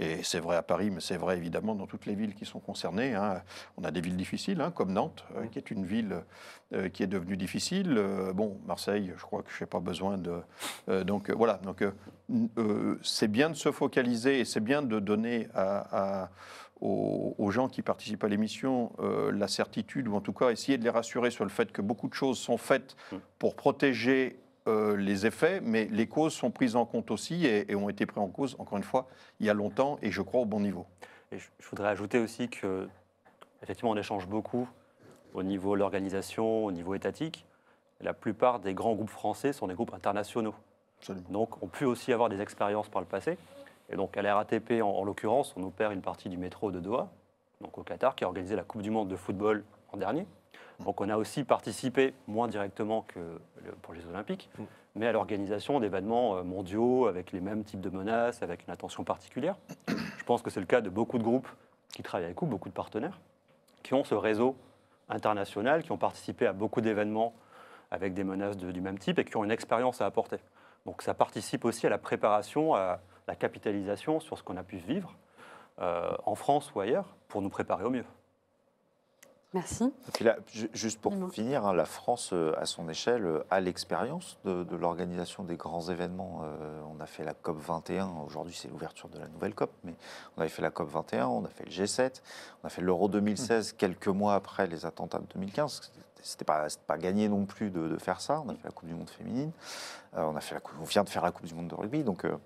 et 0.00 0.22
c'est 0.24 0.40
vrai 0.40 0.56
à 0.56 0.62
Paris, 0.62 0.90
mais 0.90 1.00
c'est 1.00 1.16
vrai 1.16 1.36
évidemment 1.36 1.76
dans 1.76 1.86
toutes 1.86 2.06
les 2.06 2.16
villes 2.16 2.34
qui 2.34 2.44
sont 2.44 2.58
concernées. 2.58 3.14
hein. 3.14 3.40
On 3.78 3.84
a 3.84 3.92
des 3.92 4.00
villes 4.00 4.16
difficiles, 4.16 4.60
hein, 4.60 4.72
comme 4.72 4.92
Nantes, 4.92 5.24
qui 5.52 5.58
est 5.58 5.70
une 5.70 5.86
ville 5.86 6.16
qui 6.92 7.04
est 7.04 7.06
devenue 7.06 7.36
difficile. 7.36 7.98
Bon, 8.34 8.58
Marseille, 8.66 9.12
je 9.16 9.22
crois 9.22 9.42
que 9.42 9.50
je 9.50 9.62
n'ai 9.62 9.68
pas 9.68 9.80
besoin 9.80 10.18
de... 10.18 11.04
donc 11.04 11.30
voilà, 11.30 11.54
donc 11.62 11.84
c'est 13.02 13.28
bien 13.28 13.48
de 13.48 13.54
se 13.54 13.70
focaliser 13.70 14.40
et 14.40 14.44
c'est 14.44 14.60
bien 14.60 14.82
de 14.82 14.98
donner 14.98 15.48
à- 15.54 16.28
aux, 16.80 17.34
aux 17.38 17.50
gens 17.50 17.68
qui 17.68 17.82
participent 17.82 18.24
à 18.24 18.28
l'émission 18.28 18.92
euh, 19.00 19.32
la 19.32 19.48
certitude, 19.48 20.08
ou 20.08 20.14
en 20.14 20.20
tout 20.20 20.32
cas 20.32 20.50
essayer 20.50 20.78
de 20.78 20.84
les 20.84 20.90
rassurer 20.90 21.30
sur 21.30 21.44
le 21.44 21.50
fait 21.50 21.72
que 21.72 21.82
beaucoup 21.82 22.08
de 22.08 22.14
choses 22.14 22.38
sont 22.38 22.58
faites 22.58 22.96
pour 23.38 23.56
protéger 23.56 24.38
euh, 24.68 24.96
les 24.96 25.26
effets, 25.26 25.60
mais 25.60 25.86
les 25.86 26.06
causes 26.06 26.34
sont 26.34 26.50
prises 26.50 26.76
en 26.76 26.86
compte 26.86 27.10
aussi 27.10 27.46
et, 27.46 27.70
et 27.70 27.74
ont 27.74 27.88
été 27.88 28.04
prises 28.04 28.22
en 28.22 28.28
cause, 28.28 28.56
encore 28.58 28.78
une 28.78 28.84
fois, 28.84 29.08
il 29.40 29.46
y 29.46 29.50
a 29.50 29.54
longtemps 29.54 29.98
et 30.02 30.10
je 30.10 30.22
crois 30.22 30.40
au 30.40 30.44
bon 30.44 30.60
niveau. 30.60 30.86
Et 31.32 31.38
je, 31.38 31.48
je 31.58 31.68
voudrais 31.68 31.88
ajouter 31.88 32.18
aussi 32.18 32.48
que, 32.48 32.88
effectivement, 33.62 33.90
on 33.90 33.96
échange 33.96 34.26
beaucoup 34.26 34.68
au 35.34 35.42
niveau 35.42 35.74
de 35.74 35.80
l'organisation, 35.80 36.64
au 36.64 36.72
niveau 36.72 36.94
étatique. 36.94 37.46
La 38.00 38.12
plupart 38.12 38.60
des 38.60 38.74
grands 38.74 38.94
groupes 38.94 39.10
français 39.10 39.52
sont 39.52 39.68
des 39.68 39.74
groupes 39.74 39.94
internationaux. 39.94 40.54
Absolument. 40.98 41.28
donc 41.30 41.62
ont 41.62 41.68
pu 41.68 41.84
aussi 41.84 42.12
avoir 42.12 42.28
des 42.28 42.40
expériences 42.40 42.88
par 42.88 43.00
le 43.00 43.06
passé. 43.06 43.38
Et 43.90 43.96
donc 43.96 44.16
à 44.16 44.22
la 44.22 44.34
RATP, 44.34 44.82
en, 44.82 44.88
en 44.88 45.04
l'occurrence, 45.04 45.54
on 45.56 45.62
opère 45.62 45.90
une 45.92 46.02
partie 46.02 46.28
du 46.28 46.36
métro 46.38 46.70
de 46.70 46.80
Doha, 46.80 47.08
donc 47.60 47.76
au 47.78 47.82
Qatar, 47.82 48.14
qui 48.16 48.24
a 48.24 48.26
organisé 48.26 48.56
la 48.56 48.64
Coupe 48.64 48.82
du 48.82 48.90
Monde 48.90 49.08
de 49.08 49.16
football 49.16 49.64
en 49.92 49.96
dernier. 49.96 50.26
Donc 50.80 51.00
on 51.00 51.08
a 51.08 51.16
aussi 51.16 51.44
participé, 51.44 52.12
moins 52.26 52.48
directement 52.48 53.02
que 53.08 53.38
pour 53.82 53.94
les 53.94 54.04
Olympiques, 54.06 54.50
Mm. 54.58 54.64
mais 54.96 55.06
à 55.06 55.12
l'organisation 55.12 55.80
d'événements 55.80 56.36
euh, 56.36 56.42
mondiaux 56.42 57.06
avec 57.06 57.32
les 57.32 57.40
mêmes 57.40 57.64
types 57.64 57.80
de 57.80 57.88
menaces, 57.90 58.42
avec 58.42 58.66
une 58.66 58.72
attention 58.72 59.02
particulière. 59.04 59.56
Je 59.88 60.24
pense 60.24 60.42
que 60.42 60.50
c'est 60.50 60.60
le 60.60 60.66
cas 60.66 60.80
de 60.82 60.90
beaucoup 60.90 61.16
de 61.18 61.22
groupes 61.22 61.48
qui 61.94 62.02
travaillent 62.02 62.26
avec 62.26 62.42
nous, 62.42 62.48
beaucoup 62.48 62.68
de 62.68 62.74
partenaires, 62.74 63.18
qui 63.82 63.94
ont 63.94 64.04
ce 64.04 64.14
réseau 64.14 64.54
international, 65.08 65.82
qui 65.82 65.92
ont 65.92 65.96
participé 65.98 66.46
à 66.46 66.52
beaucoup 66.52 66.80
d'événements 66.80 67.32
avec 67.90 68.12
des 68.14 68.24
menaces 68.24 68.56
de- 68.56 68.72
du 68.72 68.80
même 68.80 68.98
type 68.98 69.18
et 69.18 69.24
qui 69.24 69.36
ont 69.36 69.44
une 69.44 69.50
expérience 69.52 70.00
à 70.00 70.06
apporter. 70.06 70.38
Donc 70.84 71.02
ça 71.02 71.14
participe 71.14 71.64
aussi 71.64 71.86
à 71.86 71.90
la 71.90 71.98
préparation, 71.98 72.74
à 72.74 73.00
la 73.26 73.34
capitalisation 73.36 74.20
sur 74.20 74.38
ce 74.38 74.42
qu'on 74.42 74.56
a 74.56 74.62
pu 74.62 74.76
vivre 74.76 75.14
euh, 75.80 76.10
en 76.24 76.34
France 76.34 76.72
ou 76.74 76.80
ailleurs 76.80 77.16
pour 77.28 77.42
nous 77.42 77.50
préparer 77.50 77.84
au 77.84 77.90
mieux. 77.90 78.04
Merci. 79.54 79.90
Là, 80.20 80.36
juste 80.74 81.00
pour 81.00 81.12
Dis-moi. 81.12 81.30
finir, 81.30 81.64
hein, 81.64 81.72
la 81.72 81.86
France, 81.86 82.30
euh, 82.34 82.52
à 82.60 82.66
son 82.66 82.88
échelle, 82.90 83.24
euh, 83.24 83.44
a 83.48 83.60
l'expérience 83.60 84.38
de, 84.44 84.64
de 84.64 84.76
l'organisation 84.76 85.44
des 85.44 85.56
grands 85.56 85.88
événements. 85.88 86.42
Euh, 86.44 86.80
on 86.94 87.00
a 87.00 87.06
fait 87.06 87.24
la 87.24 87.32
COP 87.32 87.56
21, 87.58 88.08
aujourd'hui 88.26 88.52
c'est 88.54 88.68
l'ouverture 88.68 89.08
de 89.08 89.18
la 89.18 89.28
nouvelle 89.28 89.54
COP, 89.54 89.70
mais 89.84 89.94
on 90.36 90.40
avait 90.40 90.50
fait 90.50 90.60
la 90.62 90.70
COP 90.70 90.88
21, 90.88 91.28
on 91.28 91.44
a 91.44 91.48
fait 91.48 91.64
le 91.64 91.70
G7, 91.70 92.20
on 92.62 92.66
a 92.66 92.68
fait 92.70 92.82
l'Euro 92.82 93.08
2016 93.08 93.72
quelques 93.78 94.08
mois 94.08 94.34
après 94.34 94.66
les 94.66 94.84
attentats 94.84 95.20
de 95.20 95.26
2015. 95.34 95.92
C'était 96.22 96.44
pas, 96.44 96.68
c'était 96.68 96.84
pas 96.86 96.98
gagné 96.98 97.28
non 97.28 97.46
plus 97.46 97.70
de, 97.70 97.86
de 97.88 97.96
faire 97.98 98.20
ça. 98.20 98.42
On 98.44 98.48
a 98.50 98.54
fait 98.54 98.64
la 98.64 98.72
Coupe 98.72 98.88
du 98.88 98.94
Monde 98.94 99.08
féminine, 99.10 99.52
Euh, 100.16 100.24
on, 100.24 100.36
a 100.36 100.40
fait 100.40 100.54
la, 100.54 100.60
coupe- 100.60 100.76
on 100.80 100.84
vient 100.84 101.04
de 101.04 101.08
faire 101.08 101.22
la 101.22 101.30
Coupe 101.30 101.46
du 101.46 101.54
Monde 101.54 101.68
de 101.68 101.74
rugby, 101.76 102.02
donc 102.02 102.24
euh, 102.24 102.36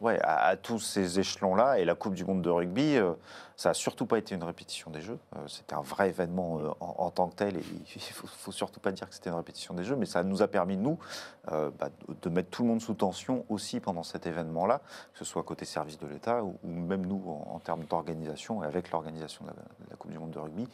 ouais, 0.00 0.18
à, 0.22 0.56
tous 0.56 0.78
ces 0.78 1.18
échelons-là, 1.20 1.78
et 1.78 1.84
la 1.84 1.94
Coupe 1.94 2.14
du 2.14 2.24
Monde 2.24 2.42
de 2.42 2.50
rugby, 2.50 2.96
euh, 2.96 3.14
ça 3.56 3.70
n'a 3.70 3.74
surtout 3.74 4.06
pas 4.06 4.18
été 4.18 4.34
une 4.34 4.44
répétition 4.44 4.90
des 4.90 5.00
Jeux. 5.00 5.18
Euh, 5.36 5.46
c'était 5.48 5.74
un 5.74 5.82
vrai 5.82 6.08
événement 6.10 6.58
euh, 6.60 6.70
en, 6.80 7.10
tant 7.10 7.28
que 7.28 7.34
tel, 7.34 7.56
et 7.56 7.60
il 7.96 7.96
ne 7.96 8.28
faut, 8.28 8.52
surtout 8.52 8.80
pas 8.80 8.92
dire 8.92 9.08
que 9.08 9.14
c'était 9.14 9.30
une 9.30 9.36
répétition 9.36 9.74
des 9.74 9.84
Jeux, 9.84 9.96
mais 9.96 10.06
ça 10.06 10.22
nous 10.22 10.42
a 10.42 10.48
permis, 10.48 10.76
nous, 10.76 10.98
bah, 11.46 11.88
de- 12.22 12.28
mettre 12.28 12.50
tout 12.50 12.62
le 12.62 12.68
monde 12.68 12.80
sous 12.82 12.94
tension 12.94 13.44
aussi 13.48 13.80
pendant 13.80 14.02
cet 14.02 14.26
événement-là, 14.26 14.80
que 15.12 15.18
ce 15.18 15.24
soit 15.24 15.42
côté 15.42 15.64
service 15.64 15.98
de 15.98 16.06
l'État 16.06 16.44
ou, 16.44 16.58
même 16.64 17.06
nous 17.06 17.22
en, 17.50 17.58
termes 17.58 17.84
d'organisation 17.84 18.62
et 18.62 18.66
avec 18.66 18.90
l'organisation 18.90 19.44
de, 19.44 19.50
la- 19.90 19.96
Coupe 19.96 20.10
du 20.10 20.18
Monde 20.18 20.30
de 20.30 20.38
rugby 20.38 20.68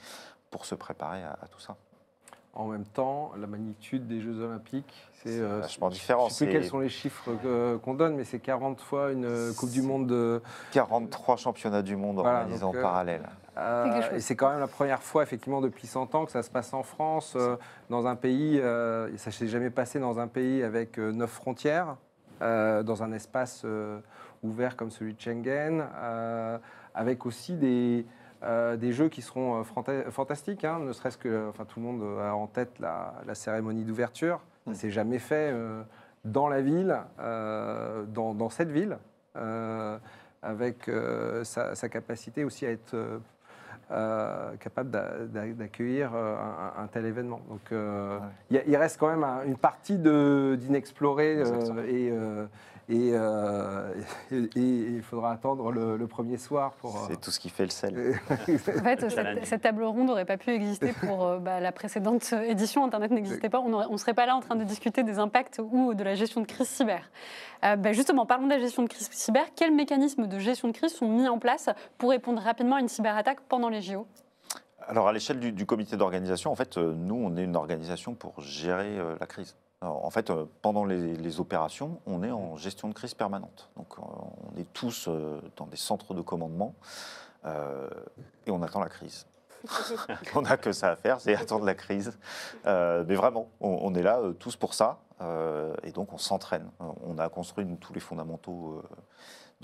pour 0.51 0.66
se 0.66 0.75
préparer 0.75 1.22
à 1.22 1.47
tout 1.51 1.61
ça. 1.61 1.77
En 2.57 2.66
même 2.68 2.84
temps, 2.84 3.32
la 3.36 3.48
magnitude 3.48 4.07
des 4.07 4.20
Jeux 4.20 4.40
Olympiques, 4.40 5.09
c'est. 5.22 5.40
Euh, 5.40 5.59
vachement 5.61 5.90
je- 5.90 5.94
différent, 5.94 6.28
Je 6.28 6.34
sais 6.34 6.44
plus 6.46 6.52
quels 6.52 6.64
sont 6.66 6.78
les 6.78 6.88
chiffres 6.88 7.30
qu'on 7.82 7.94
donne, 7.94 8.14
mais 8.14 8.22
c'est 8.24 8.38
40 8.38 8.80
fois 8.80 9.11
une 9.11 9.24
euh, 9.24 9.52
Coupe 9.55 9.70
du 9.70 9.82
Monde 9.82 10.07
de. 10.07 10.40
43 10.70 11.36
championnats 11.36 11.82
du 11.82 11.96
monde 11.96 12.16
Voilà, 12.20 12.38
organisés 12.40 12.61
donc, 12.61 12.76
en 12.76 12.78
euh, 12.78 12.82
parallèle. 12.82 13.28
Euh, 13.57 14.02
et 14.16 14.20
c'est 14.20 14.36
quand 14.36 14.50
même 14.50 14.61
la 14.61 14.68
première 14.68 15.02
fois, 15.02 15.22
effectivement, 15.24 15.61
depuis 15.61 15.86
100 15.88 16.14
ans 16.14 16.24
que 16.26 16.32
ça 16.32 16.42
se 16.44 16.50
passe 16.50 16.72
en 16.74 16.84
France, 16.84 17.34
euh, 17.36 17.57
dans 17.90 18.07
un 18.07 18.14
pays, 18.14 18.61
euh, 18.61 19.12
et 19.12 19.18
ça 19.18 19.30
ne 19.30 19.34
s'est 19.34 19.48
jamais 19.48 19.70
passé 19.70 19.98
dans 19.98 20.20
un 20.20 20.28
pays 20.28 20.62
avec 20.62 20.98
euh, 20.98 21.11
neuf 21.12 21.30
frontières, 21.30 21.96
euh, 22.42 22.82
dans 22.84 23.02
un 23.02 23.12
espace 23.12 23.62
euh, 23.64 23.98
ouvert 24.44 24.76
comme 24.76 24.90
celui 24.90 25.14
de 25.14 25.20
Schengen, 25.20 25.84
euh, 25.96 26.59
avec 26.94 27.26
aussi 27.26 27.55
des, 27.55 28.07
euh, 28.43 28.76
des 28.76 28.93
jeux 28.93 29.09
qui 29.09 29.22
seront 29.22 29.61
euh, 29.61 29.62
fanta- 29.62 30.11
fantastiques, 30.11 30.64
hein, 30.64 30.78
ne 30.80 30.93
serait-ce 30.93 31.16
que, 31.18 31.49
enfin, 31.49 31.64
tout 31.64 31.80
le 31.80 31.87
monde 31.87 32.03
a 32.20 32.35
en 32.35 32.47
tête 32.47 32.78
la, 32.80 33.14
la 33.26 33.35
cérémonie 33.35 33.85
d'ouverture. 33.85 34.41
Ça 34.66 34.70
Mm. 34.70 34.74
s'est 34.74 34.91
jamais 34.91 35.18
fait 35.18 35.51
euh, 35.53 35.82
dans 36.24 36.49
la 36.49 36.61
ville, 36.62 36.97
euh, 37.20 38.05
dans, 38.05 38.35
dans 38.35 38.49
cette 38.51 38.70
ville, 38.70 38.99
euh, 39.37 39.99
avec 40.43 40.89
euh, 40.89 41.45
sa, 41.45 41.74
sa 41.74 41.89
capacité 41.89 42.45
aussi 42.45 42.64
à 42.66 42.70
être 42.70 42.95
euh, 42.95 43.18
euh, 43.91 44.55
capable 44.57 44.91
d'a- 44.91 45.18
d'a- 45.26 45.53
d'accueillir 45.53 46.12
euh, 46.14 46.37
un, 46.37 46.82
un 46.82 46.87
tel 46.87 47.05
événement. 47.05 47.41
Donc, 47.49 47.61
euh, 47.72 48.18
Ouais. 48.51 48.64
il 48.66 48.76
reste 48.76 48.99
quand 48.99 49.09
même 49.09 49.24
un- 49.24 49.45
une 49.45 49.57
partie 49.59 49.99
d'inexploré 49.99 51.37
euh, 51.39 51.87
et, 51.87 52.11
euh, 52.11 52.47
et, 52.89 53.11
euh, 53.14 53.93
et- 54.30 54.37
et 54.57 54.61
il 54.97 55.03
faudra 55.03 55.32
attendre 55.32 55.70
le, 55.72 55.97
le 55.97 56.07
premier 56.07 56.37
soir 56.39 56.72
pour. 56.74 56.97
euh, 56.97 57.07
C'est 57.09 57.20
tout 57.20 57.30
ce 57.30 57.41
qui 57.41 57.49
fait 57.49 57.64
le 57.64 57.70
sel. 57.70 58.18
En 58.30 58.37
fait, 58.82 59.11
cette, 59.11 59.45
cette 59.47 59.62
table 59.62 59.82
ronde 59.85 60.07
n'aurait 60.09 60.24
pas 60.24 60.37
pu 60.37 60.51
exister 60.51 60.93
pour 60.93 61.24
euh, 61.24 61.39
bah, 61.39 61.61
la 61.61 61.72
précédente 61.72 62.32
édition. 62.47 62.85
Internet 62.85 63.11
n'existait 63.11 63.49
pas. 63.49 63.61
On 63.61 63.91
ne 63.93 63.97
serait 63.97 64.14
pas 64.14 64.26
là 64.26 64.37
en 64.37 64.41
train 64.41 64.57
de 64.57 64.64
discuter 64.64 65.03
des 65.03 65.18
impacts 65.18 65.61
ou 65.62 65.95
de 65.95 66.05
la 66.05 66.14
gestion 66.14 66.41
de 66.41 66.47
crise 66.47 66.68
cyber. 66.68 67.11
Euh, 67.64 67.76
bah, 67.76 67.93
justement, 67.93 68.26
parlons 68.26 68.45
de 68.47 68.51
la 68.53 68.59
gestion 68.59 68.82
de 68.82 68.89
crise 68.89 69.09
cyber. 69.11 69.45
Quels 69.57 69.74
mécanismes 69.74 70.26
de 70.26 70.39
gestion 70.39 70.68
de 70.68 70.72
crise 70.72 70.93
sont 70.93 71.09
mis 71.09 71.28
en 71.28 71.39
place 71.39 71.70
pour 71.99 72.11
répondre 72.11 72.43
rapidement 72.43 72.76
à 72.76 72.80
une 72.80 72.89
cyberattaque 72.89 73.41
pendant 73.49 73.68
les 73.70 73.80
JO 73.80 74.07
Alors, 74.87 75.09
à 75.09 75.12
l'échelle 75.12 75.41
du, 75.41 75.53
du 75.53 75.64
comité 75.64 75.97
d'organisation, 75.97 76.53
en 76.53 76.55
fait, 76.57 76.76
euh, 76.76 76.93
nous, 76.95 77.14
on 77.16 77.37
est 77.37 77.45
une 77.45 77.57
organisation 77.57 78.14
pour 78.14 78.41
gérer 78.41 78.99
euh, 78.99 79.14
la 79.18 79.26
crise. 79.26 79.57
Alors, 79.85 80.03
en 80.03 80.09
fait, 80.09 80.30
euh, 80.30 80.47
pendant 80.62 80.87
les, 80.87 81.14
les 81.14 81.41
opérations, 81.41 82.01
on 82.07 82.22
est 82.22 82.30
en 82.30 82.57
gestion 82.57 82.89
de 82.89 82.95
crise 82.95 83.12
permanente. 83.12 83.68
Donc, 83.76 83.89
euh, 83.99 84.03
on 84.03 84.59
est 84.59 84.72
tous 84.72 85.09
euh, 85.09 85.39
dans 85.57 85.66
des 85.66 85.76
centres 85.76 86.14
de 86.14 86.22
commandement 86.22 86.74
euh, 87.45 87.87
et 88.47 88.51
on 88.51 88.62
attend 88.62 88.80
la 88.80 88.89
crise. 88.89 89.26
on 90.35 90.41
n'a 90.41 90.57
que 90.57 90.72
ça 90.72 90.93
à 90.93 90.97
faire, 90.97 91.20
c'est 91.20 91.37
attendre 91.37 91.66
la 91.66 91.74
crise. 91.74 92.16
Euh, 92.64 93.05
mais 93.07 93.14
vraiment, 93.14 93.49
on, 93.61 93.78
on 93.82 93.95
est 93.95 94.03
là 94.03 94.20
euh, 94.20 94.32
tous 94.32 94.57
pour 94.57 94.72
ça. 94.72 95.01
euh, 95.20 95.74
et 95.82 95.93
donc, 95.93 96.14
on 96.14 96.18
s'entraîne. 96.18 96.70
Euh, 96.80 96.87
On 97.07 97.18
a 97.18 97.28
construit 97.28 97.66
nous, 97.66 97.76
tous 97.76 97.93
les 97.93 98.01
fondamentaux 98.01 98.82
euh, 98.82 98.89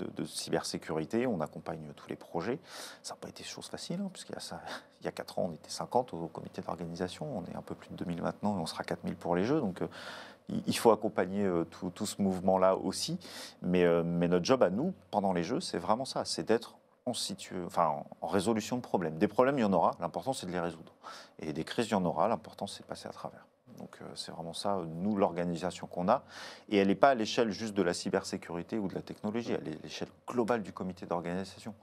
de, 0.03 0.25
cybersécurité. 0.25 1.27
On 1.27 1.41
accompagne 1.41 1.93
tous 1.95 2.07
les 2.09 2.15
projets. 2.15 2.59
Ça 3.03 3.13
n'a 3.13 3.19
pas 3.19 3.29
été 3.29 3.43
chose 3.43 3.67
facile, 3.67 3.99
hein, 4.01 4.09
puisqu'il 4.11 4.33
y 4.33 4.37
a 4.37 4.41
ça, 4.41 4.61
il 5.01 5.05
y 5.05 5.07
a 5.07 5.11
4 5.11 5.39
ans, 5.39 5.49
on 5.49 5.53
était 5.53 5.69
50 5.69 6.13
au 6.13 6.27
comité 6.27 6.61
d'organisation. 6.61 7.27
On 7.37 7.51
est 7.51 7.55
un 7.55 7.61
peu 7.61 7.75
plus 7.75 7.89
de 7.89 7.95
2000 7.95 8.21
maintenant 8.21 8.57
et 8.57 8.61
on 8.61 8.65
sera 8.65 8.83
4000 8.83 9.15
pour 9.15 9.35
les 9.35 9.43
Jeux. 9.43 9.59
Donc, 9.59 9.81
euh, 9.81 9.87
il 10.49 10.77
faut 10.77 10.91
accompagner 10.91 11.45
euh, 11.45 11.65
tout, 11.65 12.05
ce 12.05 12.21
mouvement-là 12.21 12.75
aussi. 12.75 13.17
Mais, 13.61 13.83
euh, 13.83 14.03
mais 14.03 14.27
notre 14.27 14.45
job 14.45 14.63
à 14.63 14.69
nous, 14.69 14.93
pendant 15.09 15.33
les 15.33 15.43
Jeux, 15.43 15.59
c'est 15.59 15.77
vraiment 15.77 16.05
ça 16.05 16.25
c'est 16.25 16.43
d'être 16.43 16.75
en 17.05 18.27
résolution 18.27 18.77
de 18.77 18.81
problèmes. 18.81 19.17
Des 19.17 19.27
problèmes, 19.27 19.57
il 19.57 19.61
y 19.61 19.65
en 19.65 19.73
aura. 19.73 19.91
L'important, 19.99 20.33
c'est 20.33 20.45
de 20.45 20.51
les 20.51 20.59
résoudre. 20.59 20.93
Et 21.39 21.53
des 21.53 21.63
crises, 21.63 21.87
il 21.87 21.91
y 21.91 21.95
en 21.95 22.05
aura. 22.05 22.27
L'important, 22.27 22.67
c'est 22.67 22.83
de 22.83 22.87
passer 22.87 23.07
à 23.07 23.11
travers. 23.11 23.45
Donc, 23.81 23.97
euh, 24.01 24.05
c'est 24.13 24.31
vraiment 24.31 24.53
ça, 24.53 24.75
euh, 24.75 24.85
nous, 24.85 25.15
l'organisation 25.15 25.87
qu'on 25.87 26.07
a. 26.07 26.23
Et 26.69 26.77
elle 26.77 26.89
n'est 26.89 26.95
pas 26.95 27.09
à 27.09 27.15
l'échelle 27.15 27.49
juste 27.49 27.73
de 27.73 27.81
la 27.81 27.95
cybersécurité 27.95 28.77
ou 28.77 28.87
de 28.87 28.93
la 28.93 29.01
technologie, 29.01 29.53
elle 29.53 29.67
est 29.67 29.75
à 29.75 29.81
l'échelle 29.81 30.09
globale 30.27 30.61
du 30.61 30.71
comité 30.71 31.07
d'organisation. 31.07 31.73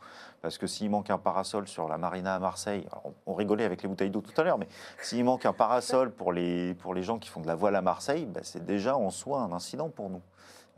Parce 0.41 0.59
que 0.59 0.69
s'il 0.69 0.91
manque 0.91 1.11
un 1.11 1.19
parasol 1.19 1.67
sur 1.67 1.89
la 1.89 1.99
marina 1.99 2.37
à 2.37 2.39
Marseille, 2.39 2.87
on, 3.05 3.13
on 3.27 3.35
rigolait 3.35 3.65
avec 3.65 3.83
les 3.83 3.89
bouteilles 3.89 4.11
d'eau 4.11 4.21
tout 4.21 4.41
à 4.41 4.45
l'heure, 4.45 4.59
mais 4.59 4.69
s'il 5.03 5.25
manque 5.25 5.45
un 5.45 5.53
parasol 5.53 6.13
pour 6.13 6.33
les, 6.33 6.75
pour 6.75 6.95
les 6.95 7.03
gens 7.03 7.19
qui 7.19 7.29
font 7.29 7.41
de 7.41 7.49
la 7.49 7.57
voile 7.57 7.75
à 7.75 7.83
Marseille, 7.83 8.27
ben, 8.27 8.45
c'est 8.45 8.65
déjà 8.65 8.97
en 8.97 9.11
soi 9.11 9.41
un 9.41 9.51
incident 9.51 9.89
pour 9.89 10.09
nous. 10.09 10.23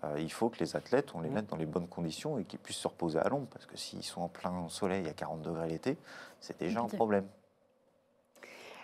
Euh, 0.05 0.17
il 0.19 0.33
faut 0.33 0.49
que 0.49 0.59
les 0.61 0.77
athlètes, 0.77 1.15
on 1.15 1.21
les 1.21 1.29
mette 1.29 1.49
dans 1.49 1.57
les 1.57 1.67
bonnes 1.67 1.89
conditions 1.89 2.39
et 2.39 2.45
qu'ils 2.45 2.59
puissent 2.59 2.79
se 2.79 2.89
reposer 2.89 3.19
à 3.19 3.29
l'ombre. 3.29 3.49
Parce 3.53 3.67
que 3.67 3.77
s'ils 3.77 4.03
sont 4.03 4.23
en 4.23 4.29
plein 4.29 4.67
soleil 4.69 5.07
à 5.07 5.13
40 5.13 5.43
degrés 5.43 5.69
l'été, 5.69 5.99
c'est 6.41 6.59
déjà 6.59 6.81
un 6.81 6.87
problème. 6.87 7.27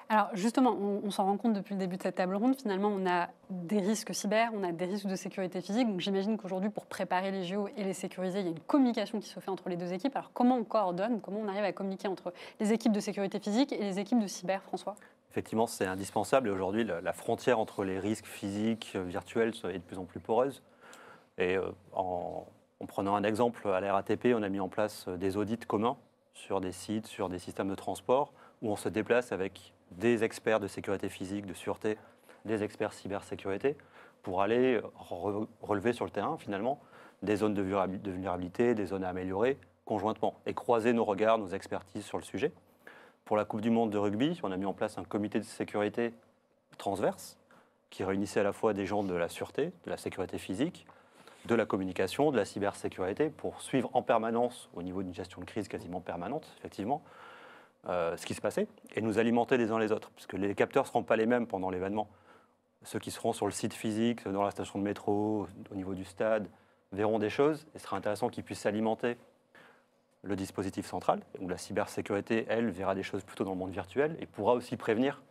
Alors 0.08 0.28
justement, 0.34 0.70
on, 0.72 1.10
s'en 1.10 1.24
rend 1.24 1.36
compte 1.36 1.52
depuis 1.52 1.74
le 1.74 1.80
début 1.80 1.96
de 1.96 2.02
cette 2.02 2.14
table 2.14 2.36
ronde, 2.36 2.54
finalement, 2.54 2.88
on 2.88 3.06
a 3.08 3.28
des 3.50 3.80
risques 3.80 4.14
cyber, 4.14 4.50
on 4.54 4.62
a 4.62 4.70
des 4.70 4.84
risques 4.84 5.06
de 5.06 5.16
sécurité 5.16 5.60
physique. 5.60 5.88
Donc 5.88 6.00
j'imagine 6.00 6.38
qu'aujourd'hui, 6.38 6.70
pour 6.70 6.86
préparer 6.86 7.32
les 7.32 7.44
JO 7.44 7.68
et 7.76 7.82
les 7.82 7.92
sécuriser, 7.92 8.38
il 8.38 8.44
y 8.44 8.48
a 8.48 8.52
une 8.52 8.60
communication 8.60 9.18
qui 9.18 9.28
se 9.28 9.40
fait 9.40 9.50
entre 9.50 9.68
les 9.68 9.76
deux 9.76 9.92
équipes. 9.92 10.14
Alors 10.14 10.30
comment 10.32 10.56
on 10.56 10.64
coordonne, 10.64 11.20
comment 11.20 11.40
on 11.40 11.48
arrive 11.48 11.64
à 11.64 11.72
communiquer 11.72 12.06
entre 12.06 12.32
les 12.60 12.72
équipes 12.72 12.92
de 12.92 13.00
sécurité 13.00 13.40
physique 13.40 13.72
et 13.72 13.78
les 13.78 13.98
équipes 13.98 14.20
de 14.20 14.28
cyber, 14.28 14.62
François? 14.62 14.94
Effectivement, 15.32 15.66
c'est 15.66 15.86
indispensable. 15.86 16.48
Et 16.48 16.52
aujourd'hui, 16.52 16.84
la, 16.84 17.00
la 17.00 17.12
frontière 17.12 17.58
entre 17.58 17.82
les 17.82 17.98
risques 17.98 18.26
physiques, 18.26 18.92
euh, 18.94 19.02
virtuels, 19.02 19.52
est 19.64 19.78
de 19.78 19.82
plus 19.82 19.98
en 19.98 20.04
plus 20.04 20.20
poreuse. 20.20 20.62
Et 21.36 21.56
euh, 21.56 21.72
en, 21.92 22.46
en 22.80 22.86
prenant 22.86 23.16
un 23.16 23.24
exemple, 23.24 23.68
à 23.68 23.80
la 23.80 23.92
RATP, 23.92 24.28
on 24.34 24.42
a 24.42 24.48
mis 24.48 24.60
en 24.60 24.68
place 24.68 25.06
euh, 25.08 25.16
des 25.16 25.36
audits 25.36 25.58
communs 25.58 25.96
sur 26.32 26.60
des 26.60 26.72
sites, 26.72 27.06
sur 27.06 27.28
des 27.28 27.38
systèmes 27.38 27.68
de 27.68 27.74
transport, 27.74 28.32
où 28.62 28.70
on 28.70 28.76
se 28.76 28.88
déplace 28.88 29.32
avec 29.32 29.74
des 29.92 30.24
experts 30.24 30.60
de 30.60 30.68
sécurité 30.68 31.08
physique, 31.08 31.46
de 31.46 31.54
sûreté, 31.54 31.98
des 32.44 32.62
experts 32.62 32.92
cybersécurité, 32.92 33.76
pour 34.22 34.42
aller 34.42 34.80
re- 34.98 35.46
relever 35.62 35.92
sur 35.92 36.04
le 36.04 36.10
terrain, 36.10 36.36
finalement, 36.38 36.80
des 37.22 37.36
zones 37.36 37.54
de 37.54 37.62
vulnérabilité, 37.62 38.74
des 38.74 38.86
zones 38.86 39.04
à 39.04 39.08
améliorer 39.08 39.58
conjointement, 39.84 40.34
et 40.46 40.54
croiser 40.54 40.92
nos 40.92 41.04
regards, 41.04 41.38
nos 41.38 41.48
expertises 41.48 42.04
sur 42.04 42.18
le 42.18 42.24
sujet. 42.24 42.52
Pour 43.24 43.36
la 43.36 43.44
Coupe 43.44 43.60
du 43.60 43.70
Monde 43.70 43.90
de 43.90 43.98
rugby, 43.98 44.38
on 44.42 44.50
a 44.50 44.56
mis 44.56 44.66
en 44.66 44.72
place 44.72 44.98
un 44.98 45.04
comité 45.04 45.38
de 45.38 45.44
sécurité 45.44 46.12
transverse 46.76 47.38
qui 47.90 48.02
réunissait 48.04 48.40
à 48.40 48.42
la 48.42 48.52
fois 48.52 48.74
des 48.74 48.84
gens 48.84 49.04
de 49.04 49.14
la 49.14 49.28
sûreté, 49.28 49.72
de 49.84 49.90
la 49.90 49.96
sécurité 49.96 50.38
physique, 50.38 50.86
de 51.46 51.54
la 51.54 51.64
communication, 51.64 52.32
de 52.32 52.36
la 52.36 52.44
cybersécurité, 52.44 53.30
pour 53.30 53.62
suivre 53.62 53.88
en 53.94 54.02
permanence, 54.02 54.68
au 54.74 54.82
niveau 54.82 55.04
d'une 55.04 55.14
gestion 55.14 55.40
de 55.40 55.46
crise 55.46 55.68
quasiment 55.68 56.00
permanente, 56.00 56.52
effectivement, 56.58 57.02
euh, 57.88 58.16
ce 58.16 58.26
qui 58.26 58.34
se 58.34 58.40
passait, 58.40 58.66
et 58.94 59.00
nous 59.00 59.18
alimenter 59.18 59.56
les 59.56 59.70
uns 59.70 59.78
les 59.78 59.92
autres, 59.92 60.10
parce 60.10 60.26
que 60.26 60.36
les 60.36 60.54
capteurs 60.54 60.84
ne 60.84 60.88
seront 60.88 61.02
pas 61.02 61.16
les 61.16 61.26
mêmes 61.26 61.46
pendant 61.46 61.70
l'événement. 61.70 62.08
ceux 62.82 62.98
qui 62.98 63.10
seront 63.10 63.32
sur 63.32 63.46
le 63.46 63.52
site 63.52 63.74
physique, 63.74 64.26
dans 64.28 64.42
la 64.42 64.50
station 64.50 64.78
de 64.78 64.84
métro, 64.84 65.46
au 65.70 65.74
niveau 65.74 65.94
du 65.94 66.04
stade, 66.04 66.48
verront 66.92 67.18
des 67.18 67.30
choses. 67.30 67.66
Et 67.74 67.78
ce 67.78 67.84
sera 67.84 67.96
intéressant 67.96 68.28
qu'ils 68.28 68.44
puissent 68.44 68.60
s'alimenter 68.60 69.16
le 70.22 70.36
dispositif 70.36 70.86
central, 70.86 71.20
où 71.40 71.48
la 71.48 71.56
cybersécurité, 71.56 72.46
elle, 72.48 72.70
verra 72.70 72.94
des 72.94 73.02
choses 73.02 73.22
plutôt 73.22 73.44
dans 73.44 73.52
le 73.52 73.58
monde 73.58 73.70
virtuel 73.70 74.16
et 74.20 74.26
pourra 74.26 74.54
aussi 74.54 74.76
prévenir 74.76 75.22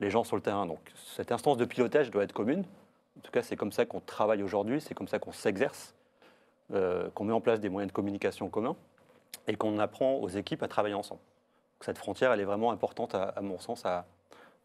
les 0.00 0.10
gens 0.10 0.24
sur 0.24 0.36
le 0.36 0.42
terrain. 0.42 0.66
Donc 0.66 0.78
cette 0.94 1.32
instance 1.32 1.56
de 1.56 1.64
pilotage 1.64 2.10
doit 2.10 2.22
être 2.22 2.32
commune. 2.32 2.64
En 3.18 3.20
tout 3.22 3.32
cas, 3.32 3.42
c'est 3.42 3.56
comme 3.56 3.72
ça 3.72 3.86
qu'on 3.86 4.00
travaille 4.00 4.42
aujourd'hui, 4.42 4.80
c'est 4.80 4.94
comme 4.94 5.08
ça 5.08 5.18
qu'on 5.18 5.32
s'exerce, 5.32 5.94
euh, 6.72 7.08
qu'on 7.10 7.24
met 7.24 7.32
en 7.32 7.40
place 7.40 7.60
des 7.60 7.68
moyens 7.68 7.90
de 7.90 7.94
communication 7.94 8.48
communs 8.48 8.76
et 9.48 9.56
qu'on 9.56 9.78
apprend 9.78 10.14
aux 10.14 10.28
équipes 10.28 10.62
à 10.62 10.68
travailler 10.68 10.94
ensemble. 10.94 11.20
Cette 11.80 11.98
frontière, 11.98 12.32
elle 12.32 12.40
est 12.40 12.44
vraiment 12.44 12.70
importante, 12.70 13.14
à, 13.14 13.24
à 13.24 13.40
mon 13.40 13.58
sens, 13.58 13.84
à, 13.84 14.06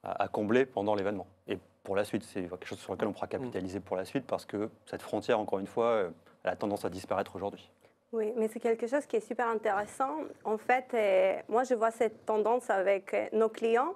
à- 0.03 0.24
à 0.24 0.28
combler 0.28 0.66
pendant 0.66 0.95
l'événement. 0.95 1.28
Et 1.47 1.57
pour 1.84 1.95
la 1.95 2.03
suite, 2.03 2.24
c'est 2.24 2.43
quelque 2.47 2.66
chose 2.68 2.80
sur 2.80 2.93
lequel 2.93 3.07
on 3.07 3.14
pourra 3.14 3.28
capitaliser 3.28 3.80
pour 3.80 3.97
la 3.97 4.05
suite 4.05 4.26
parce 4.26 4.45
que 4.45 4.70
cette 4.86 5.01
frontière, 5.01 5.39
encore 5.39 5.59
une 5.59 5.68
fois, 5.68 5.86
euh, 5.88 6.09
elle 6.43 6.51
a 6.51 6.55
tendance 6.55 6.86
à 6.86 6.89
disparaître 6.89 7.36
aujourd'hui. 7.36 7.70
Oui, 8.14 8.34
mais 8.36 8.47
c'est 8.49 8.59
quelque 8.59 8.88
chose 8.88 9.05
qui 9.05 9.16
est 9.18 9.26
super 9.26 9.47
intéressant. 9.47 10.18
En 10.43 10.57
fait, 10.57 10.86
euh, 10.93 11.39
moi, 11.49 11.64
je 11.64 11.74
vois 11.76 11.91
cette 11.91 12.26
tendance 12.26 12.70
avec 12.70 13.14
euh, 13.14 13.26
nos 13.34 13.49
clients. 13.49 13.93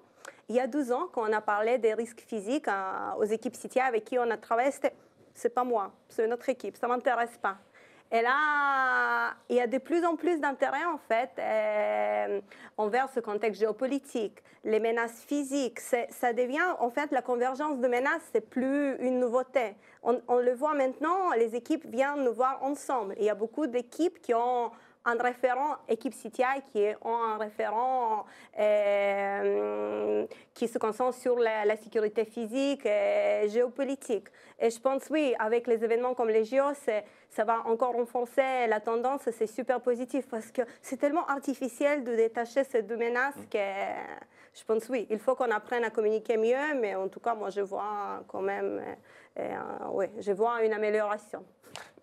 Il 0.47 0.55
y 0.55 0.59
a 0.59 0.67
12 0.67 0.91
ans, 0.91 1.07
quand 1.11 1.27
on 1.27 1.33
a 1.33 1.41
parlé 1.41 1.77
des 1.79 1.93
risques 1.93 2.21
physiques 2.21 2.67
aux 3.17 3.23
équipes 3.23 3.53
CTIA 3.57 3.85
avec 3.85 4.05
qui 4.05 4.19
on 4.19 4.29
a 4.29 4.37
travaillé, 4.37 4.71
c'était 4.71 4.93
c'est 5.33 5.49
pas 5.53 5.63
moi, 5.65 5.91
c'est 6.07 6.27
notre 6.27 6.47
équipe, 6.47 6.77
ça 6.77 6.87
m'intéresse 6.87 7.37
pas. 7.41 7.57
Et 8.15 8.21
là, 8.21 9.33
il 9.49 9.57
y 9.57 9.59
a 9.59 9.67
de 9.67 9.77
plus 9.77 10.05
en 10.05 10.15
plus 10.15 10.39
d'intérêt, 10.39 10.85
en 10.85 10.97
fait, 10.97 11.31
euh, 11.37 12.39
envers 12.77 13.09
ce 13.09 13.19
contexte 13.19 13.59
géopolitique, 13.59 14.41
les 14.63 14.79
menaces 14.79 15.25
physiques. 15.27 15.81
Ça 15.81 16.31
devient, 16.31 16.63
en 16.79 16.89
fait, 16.89 17.11
la 17.11 17.21
convergence 17.21 17.77
de 17.77 17.87
menaces, 17.89 18.21
c'est 18.31 18.49
plus 18.49 18.95
une 19.01 19.19
nouveauté. 19.19 19.75
On 20.01 20.37
le 20.37 20.53
voit 20.53 20.75
maintenant, 20.75 21.33
les 21.33 21.55
équipes 21.55 21.85
viennent 21.87 22.23
nous 22.23 22.33
voir 22.33 22.63
ensemble. 22.63 23.15
Il 23.17 23.25
y 23.25 23.29
a 23.29 23.35
beaucoup 23.35 23.67
d'équipes 23.67 24.21
qui 24.21 24.33
ont 24.33 24.71
un 25.05 25.15
référent 25.21 25.75
équipe 25.87 26.13
CTI 26.13 26.61
qui 26.71 26.81
est 26.81 26.97
un 27.05 27.37
référent 27.37 28.25
euh, 28.59 30.25
qui 30.53 30.67
se 30.67 30.77
concentre 30.77 31.17
sur 31.17 31.37
la, 31.37 31.65
la 31.65 31.75
sécurité 31.77 32.25
physique 32.25 32.85
et 32.85 33.47
géopolitique. 33.49 34.27
Et 34.59 34.69
je 34.69 34.79
pense, 34.79 35.09
oui, 35.09 35.35
avec 35.39 35.67
les 35.67 35.83
événements 35.83 36.13
comme 36.13 36.29
les 36.29 36.45
JO, 36.45 36.73
ça 37.29 37.43
va 37.43 37.61
encore 37.65 37.93
renforcer 37.93 38.67
la 38.67 38.79
tendance. 38.79 39.21
C'est 39.31 39.47
super 39.47 39.81
positif 39.81 40.27
parce 40.29 40.51
que 40.51 40.61
c'est 40.81 40.97
tellement 40.97 41.25
artificiel 41.27 42.03
de 42.03 42.15
détacher 42.15 42.63
ces 42.63 42.81
deux 42.81 42.97
menaces 42.97 43.35
que 43.51 43.57
je 44.55 44.63
pense, 44.63 44.87
oui, 44.87 45.05
il 45.09 45.19
faut 45.19 45.35
qu'on 45.35 45.51
apprenne 45.51 45.83
à 45.83 45.89
communiquer 45.89 46.37
mieux. 46.37 46.79
Mais 46.79 46.95
en 46.95 47.09
tout 47.09 47.19
cas, 47.19 47.35
moi, 47.35 47.49
je 47.49 47.61
vois 47.61 48.23
quand 48.27 48.41
même, 48.41 48.81
euh, 49.37 49.41
euh, 49.41 49.57
oui, 49.91 50.05
je 50.19 50.31
vois 50.31 50.63
une 50.63 50.71
amélioration. 50.71 51.43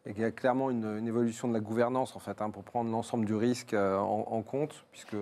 Et 0.04 0.10
il 0.10 0.20
y 0.20 0.24
a 0.24 0.32
clairement 0.32 0.68
une, 0.70 1.06
évolution 1.06 1.46
de 1.46 1.52
la 1.52 1.60
gouvernance 1.60 2.16
en 2.16 2.18
fait, 2.18 2.42
hein, 2.42 2.50
pour 2.50 2.64
prendre 2.64 2.90
l'ensemble 2.90 3.24
du 3.24 3.36
risque 3.36 3.72
euh, 3.72 3.96
en, 3.98 4.42
compte, 4.42 4.84
puisque, 4.90 5.14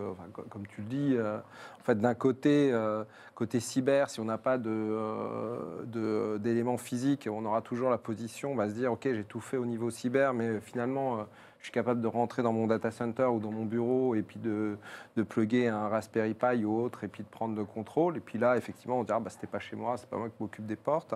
comme 0.49 0.67
tu 0.67 0.81
le 0.81 0.87
dis, 0.87 1.15
euh, 1.17 1.37
en 1.37 1.83
fait, 1.83 1.97
d'un 1.97 2.15
côté, 2.15 2.71
euh, 2.73 3.05
côté 3.35 3.61
cyber, 3.61 4.09
si 4.09 4.21
on 4.21 4.25
n'a 4.25 4.39
pas 4.39 4.57
d'éléments 5.87 6.79
physiques, 6.79 7.29
on 7.31 7.45
aura 7.45 7.61
toujours 7.61 7.91
la 7.91 7.99
position, 7.99 8.53
on 8.53 8.57
va 8.57 8.71
se 8.71 8.75
dire, 8.75 8.91
ok, 8.91 9.03
j'ai 9.05 9.25
tout 9.25 9.41
fait 9.41 9.59
au 9.59 9.67
niveau 9.67 9.91
cyber, 9.91 10.33
mais 10.33 10.61
finalement, 10.61 11.27
je 11.61 11.67
suis 11.67 11.73
capable 11.73 12.01
de 12.01 12.07
rentrer 12.07 12.43
dans 12.43 12.53
mon 12.53 12.67
data 12.67 12.91
center 12.91 13.25
ou 13.25 13.39
dans 13.39 13.51
mon 13.51 13.67
bureau 13.67 14.15
et 14.15 14.23
puis 14.23 14.41
de, 14.41 14.79
de 15.17 15.23
plugger 15.23 15.69
un 15.69 15.89
Raspberry 15.89 16.33
Pi 16.33 16.65
ou 16.65 16.81
autre 16.81 17.05
et 17.05 17.09
puis 17.09 17.23
de 17.23 17.29
prendre 17.29 17.55
le 17.55 17.65
contrôle. 17.65 18.17
Et 18.17 18.21
puis 18.21 18.39
là, 18.39 18.57
effectivement, 18.57 18.99
on 18.99 19.05
dira, 19.05 19.21
bah, 19.21 19.29
c'était 19.29 19.47
pas 19.47 19.59
chez 19.59 19.77
moi, 19.77 19.97
c'est 19.99 20.09
pas 20.09 20.17
moi 20.17 20.29
qui 20.29 20.37
m'occupe 20.41 20.67
des 20.67 20.77
portes. 20.77 21.15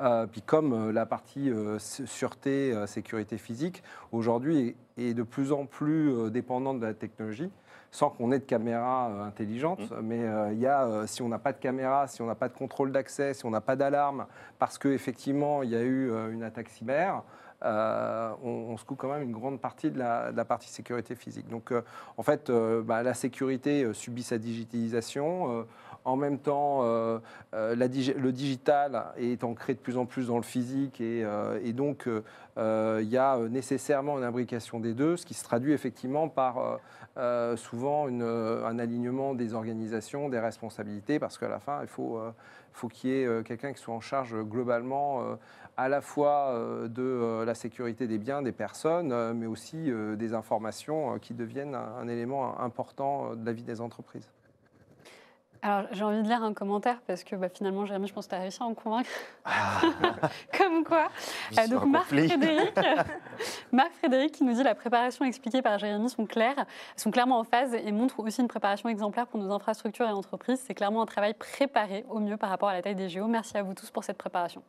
Euh, 0.00 0.26
puis 0.26 0.42
comme 0.42 0.72
euh, 0.74 0.92
la 0.92 1.06
partie 1.06 1.50
euh, 1.50 1.78
sûreté, 1.78 2.74
sécurité 2.86 3.38
physique, 3.38 3.82
aujourd'hui 4.12 4.76
est, 4.98 5.14
de 5.14 5.22
plus 5.22 5.52
en 5.52 5.64
plus 5.64 6.30
dépendante 6.30 6.80
de 6.80 6.86
la 6.86 6.94
technologie, 6.94 7.50
sans 7.90 8.10
qu'on 8.10 8.32
ait 8.32 8.38
de 8.38 8.44
caméra 8.44 9.08
euh, 9.08 9.24
intelligente. 9.24 9.80
Mais 10.02 10.22
euh, 10.22 10.52
il 10.52 10.58
y 10.58 10.66
a, 10.66 10.84
euh, 10.84 11.06
si 11.06 11.22
on 11.22 11.28
n'a 11.28 11.38
pas 11.38 11.52
de 11.52 11.58
caméra, 11.58 12.06
si 12.06 12.22
on 12.22 12.26
n'a 12.26 12.34
pas 12.34 12.48
de 12.48 12.54
contrôle 12.54 12.92
d'accès, 12.92 13.34
si 13.34 13.46
on 13.46 13.50
n'a 13.50 13.60
pas 13.60 13.76
d'alarme, 13.76 14.26
parce 14.58 14.78
qu'effectivement, 14.78 15.62
il 15.62 15.70
y 15.70 15.76
a 15.76 15.82
eu 15.82 16.10
euh, 16.10 16.32
une 16.32 16.42
attaque 16.42 16.68
cyber, 16.68 17.22
euh, 17.64 18.32
on, 18.44 18.50
on 18.50 18.76
se 18.76 18.84
coupe 18.84 18.98
quand 18.98 19.08
même 19.08 19.22
une 19.22 19.32
grande 19.32 19.60
partie 19.60 19.90
de 19.90 19.98
la, 19.98 20.30
de 20.30 20.36
la 20.36 20.44
partie 20.44 20.68
sécurité 20.68 21.14
physique. 21.14 21.48
Donc, 21.48 21.72
euh, 21.72 21.82
en 22.18 22.22
fait, 22.22 22.50
euh, 22.50 22.82
bah, 22.82 23.02
la 23.02 23.14
sécurité 23.14 23.90
subit 23.94 24.22
sa 24.22 24.36
digitalisation. 24.36 25.64
En 26.06 26.14
même 26.14 26.38
temps, 26.38 26.84
euh, 26.84 27.18
euh, 27.54 27.74
le 27.74 28.30
digital 28.32 29.06
est 29.16 29.42
ancré 29.42 29.74
de 29.74 29.80
plus 29.80 29.98
en 29.98 30.06
plus 30.06 30.28
dans 30.28 30.36
le 30.36 30.44
physique 30.44 31.00
et, 31.00 31.24
euh, 31.24 31.72
donc 31.72 32.08
il 32.56 33.08
y 33.08 33.18
a 33.18 33.38
nécessairement 33.50 34.16
une 34.16 34.24
imbrication 34.24 34.78
des 34.80 34.94
deux, 34.94 35.16
ce 35.16 35.26
qui 35.26 35.34
se 35.34 35.42
traduit 35.44 35.72
effectivement 35.72 36.28
par 36.28 36.80
souvent 37.56 38.06
un 38.06 38.78
alignement 38.78 39.34
des 39.34 39.52
organisations, 39.52 40.30
des 40.30 40.38
responsabilités, 40.38 41.18
parce 41.18 41.36
qu'à 41.36 41.48
la 41.48 41.58
fin, 41.58 41.80
il 41.82 41.88
faut, 41.88 42.18
qu'il 42.88 43.10
y 43.10 43.12
ait 43.12 43.42
quelqu'un 43.44 43.72
qui 43.72 43.80
soit 43.80 43.94
en 43.94 44.00
charge 44.00 44.34
globalement 44.42 45.36
à 45.76 45.88
la 45.90 46.00
fois 46.00 46.54
de 46.88 47.42
la 47.44 47.54
sécurité 47.54 48.06
des 48.06 48.18
biens, 48.18 48.40
des 48.40 48.52
personnes, 48.52 49.34
mais 49.34 49.46
aussi 49.46 49.90
des 50.16 50.32
informations 50.32 51.18
qui 51.18 51.34
deviennent 51.34 51.74
un, 51.74 52.08
élément 52.08 52.58
important 52.60 53.34
de 53.34 53.44
la 53.44 53.52
vie 53.52 53.64
des 53.64 53.82
entreprises. 53.82 54.30
Alors, 55.66 55.88
j'ai 55.90 56.04
envie 56.04 56.22
de 56.22 56.28
lire 56.28 56.44
un 56.44 56.54
commentaire 56.54 57.00
parce 57.08 57.24
que 57.24 57.34
bah, 57.34 57.48
finalement, 57.48 57.84
Jérémy, 57.86 58.06
je 58.06 58.12
pense 58.12 58.26
que 58.26 58.30
tu 58.30 58.36
as 58.36 58.40
réussi 58.40 58.62
à 58.62 58.66
en 58.66 58.74
convaincre. 58.74 59.10
Ah. 59.44 59.80
Comme 60.56 60.84
quoi. 60.84 61.08
Euh, 61.58 61.66
donc, 61.66 61.86
Marc 61.86 62.12
accomplie. 62.12 62.28
Frédéric, 62.28 62.72
Marc 63.72 63.92
Frédéric 63.94 64.32
qui 64.32 64.44
nous 64.44 64.52
dit 64.52 64.62
la 64.62 64.76
préparation 64.76 65.24
expliquée 65.24 65.62
par 65.62 65.76
Jérémy 65.80 66.08
sont 66.08 66.24
claires, 66.24 66.66
sont 66.96 67.10
clairement 67.10 67.40
en 67.40 67.44
phase 67.44 67.74
et 67.74 67.90
montrent 67.90 68.20
aussi 68.20 68.40
une 68.40 68.48
préparation 68.48 68.88
exemplaire 68.88 69.26
pour 69.26 69.40
nos 69.40 69.52
infrastructures 69.52 70.06
et 70.06 70.12
entreprises. 70.12 70.62
C'est 70.64 70.74
clairement 70.74 71.02
un 71.02 71.06
travail 71.06 71.34
préparé 71.34 72.04
au 72.10 72.20
mieux 72.20 72.36
par 72.36 72.48
rapport 72.48 72.68
à 72.68 72.74
la 72.74 72.82
taille 72.82 72.94
des 72.94 73.08
JO. 73.08 73.26
Merci 73.26 73.56
à 73.56 73.64
vous 73.64 73.74
tous 73.74 73.90
pour 73.90 74.04
cette 74.04 74.18
préparation. 74.18 74.62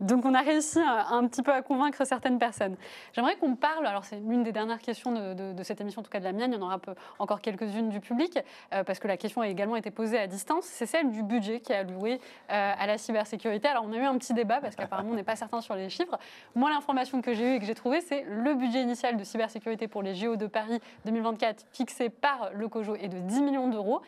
Donc 0.00 0.24
on 0.24 0.34
a 0.34 0.42
réussi 0.42 0.78
un, 0.78 1.06
un 1.10 1.26
petit 1.26 1.42
peu 1.42 1.52
à 1.52 1.62
convaincre 1.62 2.04
certaines 2.04 2.38
personnes. 2.38 2.76
J'aimerais 3.12 3.36
qu'on 3.36 3.56
parle, 3.56 3.86
alors 3.86 4.04
c'est 4.04 4.16
l'une 4.16 4.42
des 4.42 4.52
dernières 4.52 4.80
questions 4.80 5.12
de, 5.12 5.62
cette 5.62 5.80
émission, 5.80 6.00
en 6.00 6.04
tout 6.04 6.10
cas 6.10 6.20
de 6.20 6.24
la 6.24 6.32
mienne, 6.32 6.52
il 6.52 6.58
y 6.58 6.62
en 6.62 6.66
aura 6.66 6.80
encore 7.18 7.40
quelques-unes 7.40 7.88
du 7.88 8.00
public, 8.00 8.38
euh, 8.72 8.84
parce 8.84 8.98
que 8.98 9.08
la 9.08 9.16
question 9.16 9.40
a 9.40 9.48
également 9.48 9.76
été 9.76 9.90
posée 9.90 10.18
à 10.18 10.26
distance, 10.26 10.64
c'est 10.64 10.86
celle 10.86 11.10
du 11.10 11.22
budget 11.22 11.60
qui 11.60 11.72
est 11.72 11.76
alloué 11.76 12.14
euh, 12.14 12.72
à 12.78 12.86
la 12.86 12.98
cybersécurité. 12.98 13.68
Alors 13.68 13.84
on 13.86 13.92
a 13.92 13.96
eu 13.96 14.04
un 14.04 14.16
petit 14.18 14.34
débat, 14.34 14.60
parce 14.60 14.76
qu'apparemment 14.76 15.10
on 15.12 15.14
n'est 15.14 15.22
pas 15.22 15.36
certain 15.36 15.60
sur 15.60 15.74
les 15.74 15.88
chiffres. 15.88 16.18
Moi 16.54 16.70
l'information 16.70 17.22
que 17.22 17.32
j'ai 17.32 17.52
eue 17.52 17.54
et 17.54 17.58
que 17.58 17.66
j'ai 17.66 17.74
trouvée, 17.74 18.00
c'est 18.00 18.24
le 18.28 18.54
budget 18.54 18.82
initial 18.82 19.16
de 19.16 19.24
cybersécurité 19.24 19.88
pour 19.88 20.02
les 20.02 20.14
JO 20.14 20.36
de 20.36 20.46
Paris 20.46 20.80
2024 21.04 21.66
fixé 21.72 22.10
par 22.10 22.50
le 22.52 22.68
COJO 22.68 22.96
est 22.96 23.08
de 23.08 23.18
10 23.18 23.42
millions 23.42 23.68
d'euros. 23.68 24.02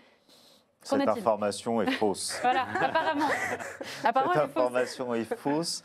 Cette 0.83 0.99
information 1.09 1.83
est 1.83 1.91
fausse. 1.93 2.39
Voilà, 2.43 2.67
apparemment. 2.75 3.29
apparemment 4.05 4.33
Cette 4.33 4.43
information 4.43 5.15
est 5.15 5.25
fausse. 5.37 5.83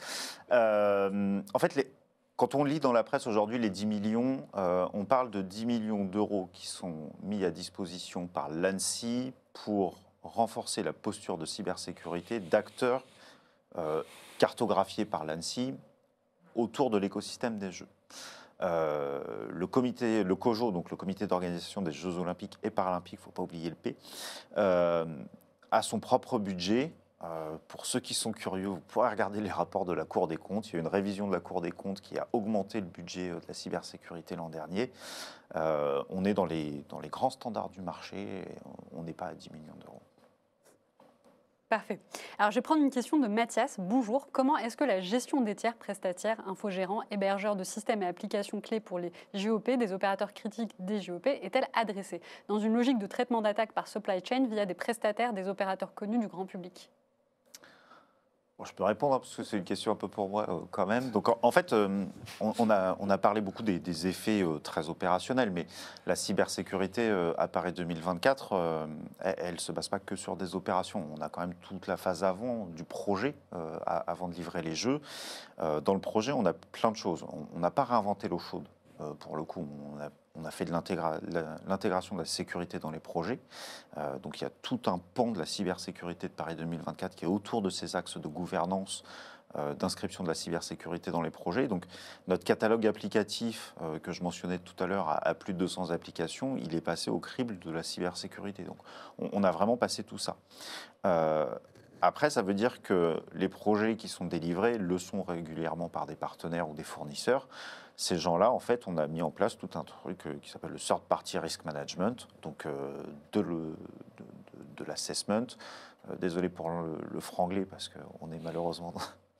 Euh, 0.52 1.42
en 1.54 1.60
fait, 1.60 1.76
les- 1.76 1.92
quand 2.36 2.56
on 2.56 2.64
lit 2.64 2.80
dans 2.80 2.94
la 2.94 3.04
presse 3.04 3.28
aujourd'hui 3.28 3.60
les 3.60 3.70
10 3.70 3.86
millions, 3.86 4.48
euh, 4.56 4.88
on 4.94 5.06
parle 5.06 5.30
de 5.30 5.42
10 5.42 5.66
millions 5.66 6.06
d'euros 6.06 6.50
qui 6.54 6.68
sont 6.68 7.12
mis 7.22 7.44
à 7.46 7.52
disposition 7.52 8.28
par 8.28 8.50
l'ANSI 8.50 9.34
pour 9.54 9.98
renforcer 10.24 10.84
la 10.84 10.94
posture 10.94 11.38
de 11.38 11.46
cybersécurité 11.46 12.40
d'acteurs 12.40 13.04
euh, 13.78 14.04
cartographiés 14.40 15.06
par 15.06 15.26
l'ANSI 15.26 15.74
autour 16.56 16.90
de 16.90 16.98
l'écosystème 16.98 17.58
des 17.60 17.72
Jeux. 17.72 17.88
Euh, 18.64 19.22
le 19.50 19.68
comité, 19.68 20.24
le 20.24 20.36
COJO, 20.36 20.72
donc 20.72 20.90
le 20.90 20.98
comité 20.98 21.28
d'organisation 21.28 21.82
des 21.82 21.92
Jeux 21.92 22.18
Olympiques 22.18 22.58
et 22.64 22.70
Paralympiques, 22.70 23.14
il 23.14 23.22
ne 23.22 23.24
faut 23.24 23.32
pas 23.32 23.44
oublier 23.44 23.70
le 23.70 23.76
P, 23.76 23.96
euh, 24.58 25.06
a 25.72 25.82
son 25.82 26.00
propre 26.00 26.40
budget. 26.40 26.92
Euh, 27.24 27.56
pour 27.70 27.86
ceux 27.86 28.02
qui 28.02 28.14
sont 28.14 28.34
curieux, 28.34 28.68
vous 28.68 28.82
pourrez 28.90 29.10
regarder 29.10 29.40
les 29.40 29.50
rapports 29.50 29.86
de 29.86 29.94
la 29.94 30.04
Cour 30.04 30.28
des 30.28 30.36
comptes. 30.36 30.70
Il 30.70 30.74
y 30.74 30.76
a 30.76 30.80
une 30.80 30.88
révision 30.88 31.28
de 31.28 31.34
la 31.34 31.40
Cour 31.40 31.62
des 31.62 31.72
comptes 31.72 32.02
qui 32.02 32.18
a 32.18 32.28
augmenté 32.34 32.82
le 32.82 32.86
budget 32.86 33.30
de 33.30 33.40
la 33.48 33.54
cybersécurité 33.54 34.36
l'an 34.36 34.50
dernier. 34.50 34.92
On 35.56 36.26
est 36.26 36.34
dans 36.34 36.46
les, 36.46 36.84
grands 37.10 37.30
standards 37.30 37.70
du 37.70 37.82
marché. 37.82 38.44
on 38.94 39.04
n'est 39.04 39.14
pas 39.14 39.28
à 39.28 39.34
10 39.36 39.52
millions 39.52 39.76
d'euros. 39.80 40.02
Parfait. 41.74 42.00
Alors, 42.38 42.52
je 42.52 42.60
vais 42.60 42.62
prendre 42.62 42.84
une 42.84 42.92
question 42.92 43.18
de 43.18 43.28
Mathias. 43.28 43.78
Bonjour. 43.80 44.28
Comment 44.32 44.58
est-ce 44.58 44.78
que 44.78 44.84
la 44.84 45.02
gestion 45.02 45.42
des 45.42 45.56
tiers 45.56 45.76
prestataires, 45.76 46.40
infogérants, 46.48 47.02
hébergeurs 47.10 47.56
de 47.56 47.64
systèmes 47.64 48.04
et 48.04 48.06
applications 48.06 48.62
clés 48.62 48.80
pour 48.80 49.00
les 49.00 49.12
JOP, 49.34 49.72
des 49.72 49.92
opérateurs 49.92 50.36
critiques 50.36 50.76
des 50.78 51.02
JOP, 51.02 51.26
est-elle 51.26 51.66
adressée? 51.74 52.22
Dans 52.48 52.60
une 52.60 52.76
logique 52.76 53.00
de 53.00 53.08
traitement 53.08 53.42
d'attaque 53.42 53.72
par 53.72 53.88
supply 53.88 54.24
chain 54.24 54.46
via 54.46 54.68
des 54.68 54.76
prestataires, 54.76 55.34
des 55.34 55.48
opérateurs 55.48 55.96
connus 55.96 56.20
du 56.20 56.28
grand 56.28 56.46
public 56.46 56.92
Je 58.66 58.74
peux 58.74 58.84
répondre 58.84 59.16
hein, 59.16 59.20
parce 59.20 59.36
que 59.36 59.44
c'est 59.44 59.58
une 59.58 59.64
question 59.64 59.92
un 59.92 59.96
peu 59.96 60.08
pour 60.08 60.30
moi 60.30 60.46
euh, 60.50 60.60
quand 60.72 60.86
même. 60.86 61.12
Donc 61.12 61.30
en, 61.42 61.52
fait, 61.52 61.74
euh, 61.74 62.06
on, 62.40 62.70
a, 62.70 63.18
parlé 63.18 63.42
beaucoup 63.42 63.64
des, 63.64 64.08
effets 64.08 64.42
euh, 64.44 64.60
très 64.60 64.90
opérationnels, 64.90 65.52
mais 65.52 65.66
la 66.06 66.16
cybersécurité 66.16 67.10
à 67.38 67.48
Paris 67.48 67.74
2024, 67.74 68.54
euh, 68.54 68.86
elle 69.20 69.56
ne 69.56 69.60
se 69.60 69.72
base 69.72 69.88
pas 69.88 70.00
que 70.00 70.16
sur 70.16 70.36
des 70.36 70.56
opérations. 70.56 71.06
On 71.18 71.22
a 71.22 71.30
quand 71.30 71.42
même 71.42 71.56
toute 71.62 71.88
la 71.88 71.98
phase 71.98 72.24
avant 72.24 72.68
du 72.68 72.84
projet, 72.84 73.36
avant 73.86 74.28
de 74.28 74.34
livrer 74.34 74.62
les 74.62 74.76
jeux. 74.76 75.02
Dans 75.60 75.94
le 75.94 76.00
projet, 76.00 76.32
on 76.32 76.46
a 76.46 76.54
plein 76.54 76.92
de 76.92 76.98
choses. 76.98 77.26
On- 77.56 77.60
n'a 77.60 77.72
pas 77.72 77.84
réinventé 77.86 78.28
l'eau 78.28 78.40
chaude. 78.40 78.68
Pour 79.20 79.38
le 79.38 79.44
coup, 79.44 79.66
on 79.96 80.00
a, 80.02 80.10
on 80.36 80.46
a 80.46 80.52
fait 80.52 80.66
de 80.66 80.72
l'intégration 80.72 82.16
de 82.16 82.22
la 82.22 82.26
sécurité 82.26 82.80
dans 82.80 82.92
les 82.92 83.00
projets. 83.00 83.40
Euh, 83.98 84.18
donc 84.20 84.42
il 84.42 84.44
y 84.44 84.48
a 84.48 84.52
tout 84.62 84.80
un 84.88 85.00
pan 85.14 85.32
de 85.32 85.38
la 85.38 85.46
cybersécurité 85.46 86.28
de 86.28 86.34
Paris 86.34 86.56
2024 86.56 87.16
qui 87.16 87.26
est 87.26 87.28
autour 87.28 87.62
de 87.62 87.70
ces 87.70 87.96
axes 87.96 88.18
de 88.18 88.28
gouvernance, 88.28 89.04
euh, 89.56 89.76
d'inscription 89.76 90.24
de 90.24 90.30
la 90.30 90.34
cybersécurité 90.34 91.12
dans 91.12 91.22
les 91.22 91.30
projets. 91.30 91.68
Donc 91.68 91.86
notre 92.28 92.44
catalogue 92.44 92.88
applicatif 92.88 93.76
euh, 93.84 94.00
que 94.00 94.12
je 94.12 94.24
mentionnais 94.24 94.58
tout 94.58 94.82
à 94.84 94.88
l'heure 94.88 95.08
à, 95.08 95.34
plus 95.36 95.54
de 95.54 95.60
200 95.60 95.92
applications, 95.92 96.58
il 96.58 96.74
est 96.74 96.82
passé 96.82 97.12
au 97.12 97.20
crible 97.20 97.60
de 97.60 97.70
la 97.70 97.84
cybersécurité. 97.84 98.64
Donc 98.64 98.78
on, 99.20 99.44
a 99.44 99.52
vraiment 99.52 99.78
passé 99.78 100.04
tout 100.04 100.18
ça. 100.18 100.38
Après, 102.06 102.30
ça 102.30 102.42
veut 102.42 102.54
dire 102.54 102.82
que 102.82 103.24
les 103.34 103.48
projets 103.48 103.96
qui 103.96 104.10
sont 104.10 104.26
délivrés 104.26 104.78
le 104.78 104.98
sont 104.98 105.24
régulièrement 105.24 105.88
par 105.88 106.06
des 106.06 106.18
partenaires 106.18 106.68
ou 106.68 106.74
des 106.74 106.84
fournisseurs. 106.84 107.48
Ces 107.96 108.18
gens-là, 108.18 108.52
en 108.52 108.60
fait, 108.60 108.88
on 108.88 108.98
a 108.98 109.08
mis 109.08 109.22
en 109.22 109.30
place 109.30 109.58
tout 109.58 109.70
un 109.76 109.84
truc 109.84 110.26
euh, 110.26 110.38
qui 110.42 110.50
s'appelle 110.50 110.72
le 110.72 110.80
Third 110.80 111.02
Party 111.04 111.38
Risk 111.38 111.64
Management, 111.66 112.28
donc 112.42 112.66
euh, 112.66 112.92
de 113.34 114.84
l'assessment. 114.86 115.46
Euh, 116.10 116.16
désolé 116.16 116.50
pour 116.50 116.70
le, 116.70 116.98
le 117.12 117.20
franglais, 117.20 117.66
parce 117.66 117.90
qu'on 117.90 118.32
est 118.32 118.40
malheureusement 118.40 118.94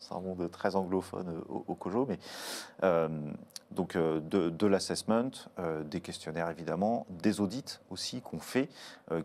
dans 0.10 0.18
un 0.18 0.22
monde 0.22 0.50
très 0.52 0.76
anglophone 0.76 1.30
euh, 1.30 1.42
au, 1.50 1.66
au 1.68 1.76
COJO, 1.76 2.06
mais 2.08 2.20
euh, 2.84 3.08
donc 3.72 3.96
euh, 3.96 4.20
de, 4.20 4.50
de 4.50 4.68
l'assessment, 4.68 5.32
euh, 5.58 5.84
des 5.84 6.00
questionnaires 6.00 6.50
évidemment, 6.50 7.08
des 7.10 7.42
audits 7.42 7.80
aussi 7.90 8.22
qu'on 8.22 8.40
fait, 8.40 8.70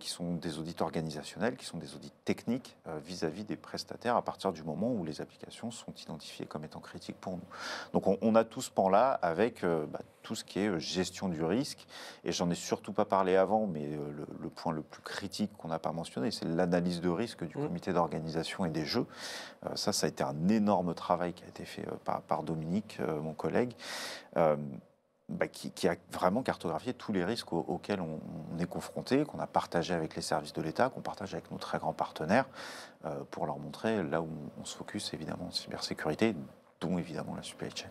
qui 0.00 0.08
sont 0.10 0.34
des 0.34 0.58
audits 0.58 0.76
organisationnels, 0.80 1.56
qui 1.56 1.64
sont 1.64 1.78
des 1.78 1.94
audits 1.94 2.12
techniques 2.24 2.76
vis-à-vis 3.06 3.44
des 3.44 3.56
prestataires 3.56 4.16
à 4.16 4.22
partir 4.22 4.52
du 4.52 4.62
moment 4.62 4.92
où 4.92 5.04
les 5.04 5.20
applications 5.20 5.70
sont 5.70 5.92
identifiées 6.02 6.46
comme 6.46 6.64
étant 6.64 6.80
critiques 6.80 7.16
pour 7.18 7.34
nous. 7.34 7.44
Donc 7.92 8.06
on, 8.06 8.18
on 8.20 8.34
a 8.34 8.44
tout 8.44 8.60
ce 8.60 8.70
pan-là 8.70 9.12
avec 9.22 9.62
bah, 9.62 10.00
tout 10.22 10.34
ce 10.34 10.44
qui 10.44 10.58
est 10.58 10.78
gestion 10.78 11.28
du 11.28 11.42
risque, 11.42 11.86
et 12.24 12.32
j'en 12.32 12.50
ai 12.50 12.54
surtout 12.54 12.92
pas 12.92 13.06
parlé 13.06 13.36
avant, 13.36 13.66
mais 13.66 13.86
le, 13.86 14.26
le 14.40 14.48
point 14.50 14.72
le 14.72 14.82
plus 14.82 15.00
critique 15.02 15.50
qu'on 15.56 15.68
n'a 15.68 15.78
pas 15.78 15.92
mentionné, 15.92 16.30
c'est 16.30 16.44
l'analyse 16.46 17.00
de 17.00 17.08
risque 17.08 17.44
du 17.46 17.58
Mmh. 17.58 17.66
comité 17.66 17.92
d'organisation 17.92 18.64
et 18.66 18.70
des 18.70 18.84
jeux. 18.84 19.06
Ça, 19.74 19.92
ça 19.92 20.06
a 20.06 20.08
été 20.08 20.22
un 20.22 20.48
énorme 20.48 20.67
travail 20.94 21.32
qui 21.32 21.44
a 21.44 21.48
été 21.48 21.64
fait 21.64 21.86
euh, 21.86 22.20
par, 22.26 22.42
Dominique, 22.42 22.98
euh, 23.00 23.20
mon 23.20 23.34
collègue, 23.34 23.72
euh, 24.36 24.56
bah, 25.28 25.46
qui, 25.46 25.88
a 25.88 25.94
vraiment 26.10 26.42
cartographié 26.42 26.94
tous 26.94 27.12
les 27.12 27.24
risques 27.24 27.52
au- 27.52 27.64
auxquels 27.68 28.00
on, 28.00 28.18
est 28.58 28.66
confronté, 28.66 29.24
qu'on 29.24 29.40
a 29.40 29.46
partagé 29.46 29.94
avec 29.94 30.16
les 30.16 30.22
services 30.22 30.54
de 30.54 30.62
l'État, 30.62 30.88
qu'on 30.88 31.02
partage 31.02 31.34
avec 31.34 31.50
nos 31.50 31.58
très 31.58 31.78
grands 31.78 31.92
partenaires, 31.92 32.46
pour 33.30 33.46
leur 33.46 33.58
montrer 33.58 34.02
là 34.02 34.20
où 34.20 34.28
on 34.60 34.64
se 34.64 34.76
focus 34.76 35.14
évidemment 35.14 35.46
en 35.48 35.50
cybersécurité, 35.50 36.34
dont 36.80 36.98
évidemment 36.98 37.34
la 37.36 37.42
supply 37.42 37.68
chain. 37.74 37.90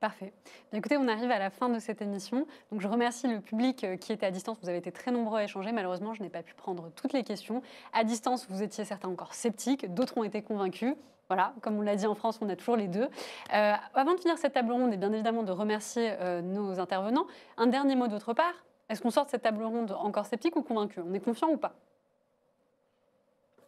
Parfait. 0.00 0.32
Bien, 0.70 0.78
écoutez, 0.78 0.96
on 0.96 1.08
arrive 1.08 1.30
à 1.32 1.40
la 1.40 1.50
fin 1.50 1.68
de 1.68 1.80
cette 1.80 2.00
émission. 2.00 2.46
Donc, 2.70 2.80
je 2.80 2.86
remercie 2.86 3.26
le 3.26 3.40
public 3.40 3.84
qui 4.00 4.12
était 4.12 4.26
à 4.26 4.30
distance. 4.30 4.56
Vous 4.62 4.68
avez 4.68 4.78
été 4.78 4.92
très 4.92 5.10
nombreux 5.10 5.40
à 5.40 5.44
échanger. 5.44 5.72
Malheureusement, 5.72 6.14
je 6.14 6.22
n'ai 6.22 6.28
pas 6.28 6.44
pu 6.44 6.54
prendre 6.54 6.92
toutes 6.94 7.12
les 7.12 7.24
questions. 7.24 7.62
À 7.92 8.04
distance, 8.04 8.46
vous 8.48 8.62
étiez 8.62 8.84
certains 8.84 9.08
encore 9.08 9.34
sceptiques, 9.34 9.92
d'autres 9.92 10.16
ont 10.16 10.22
été 10.22 10.40
convaincus. 10.40 10.94
Voilà, 11.28 11.52
comme 11.60 11.78
on 11.78 11.82
l'a 11.82 11.94
dit 11.94 12.06
en 12.06 12.14
France, 12.14 12.38
on 12.40 12.48
a 12.48 12.56
toujours 12.56 12.76
les 12.76 12.88
deux. 12.88 13.08
Euh, 13.52 13.72
avant 13.94 14.14
de 14.14 14.20
finir 14.20 14.38
cette 14.38 14.54
table 14.54 14.72
ronde 14.72 14.94
et 14.94 14.96
bien 14.96 15.12
évidemment 15.12 15.42
de 15.42 15.52
remercier 15.52 16.12
euh, 16.20 16.40
nos 16.40 16.80
intervenants, 16.80 17.26
un 17.58 17.66
dernier 17.66 17.96
mot 17.96 18.08
d'autre 18.08 18.32
part. 18.32 18.54
Est-ce 18.88 19.02
qu'on 19.02 19.10
sort 19.10 19.26
de 19.26 19.30
cette 19.30 19.42
table 19.42 19.62
ronde 19.62 19.92
encore 19.92 20.24
sceptique 20.24 20.56
ou 20.56 20.62
convaincu? 20.62 21.00
On 21.00 21.12
est 21.12 21.20
confiant 21.20 21.50
ou 21.50 21.58
pas? 21.58 21.74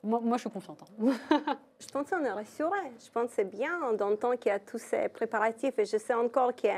Moi, 0.03 0.39
je 0.39 0.41
suis 0.41 0.51
confiante. 0.51 0.81
hein. 0.83 1.13
Je 1.79 1.87
pense 1.89 2.09
qu'on 2.09 2.25
est 2.25 2.31
rassuré. 2.33 2.79
Je 3.05 3.11
pense 3.11 3.29
que 3.29 3.35
c'est 3.35 3.45
bien 3.45 3.93
d'entendre 3.93 4.37
qu'il 4.37 4.49
y 4.51 4.55
a 4.55 4.59
tous 4.59 4.79
ces 4.79 5.11
préparatifs. 5.11 5.79
Et 5.79 5.85
je 5.85 5.99
sais 5.99 6.15
encore 6.15 6.55
que 6.57 6.69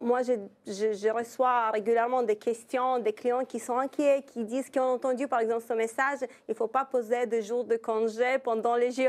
moi, 0.00 0.22
je, 0.22 1.12
reçois 1.12 1.70
régulièrement 1.70 2.22
des 2.22 2.36
questions 2.36 2.98
des 2.98 3.12
clients 3.12 3.44
qui 3.44 3.58
sont 3.58 3.76
inquiets, 3.76 4.24
qui 4.26 4.44
disent 4.44 4.70
qu'ils 4.70 4.80
ont 4.80 4.94
entendu, 4.94 5.28
par 5.28 5.40
exemple, 5.40 5.62
ce 5.66 5.74
message, 5.74 6.20
il 6.48 6.52
ne 6.52 6.54
faut 6.54 6.68
pas 6.68 6.86
poser 6.86 7.26
de 7.26 7.40
jours 7.42 7.64
de 7.64 7.76
congé 7.76 8.38
pendant 8.38 8.76
les 8.76 8.90
JO. 8.92 9.02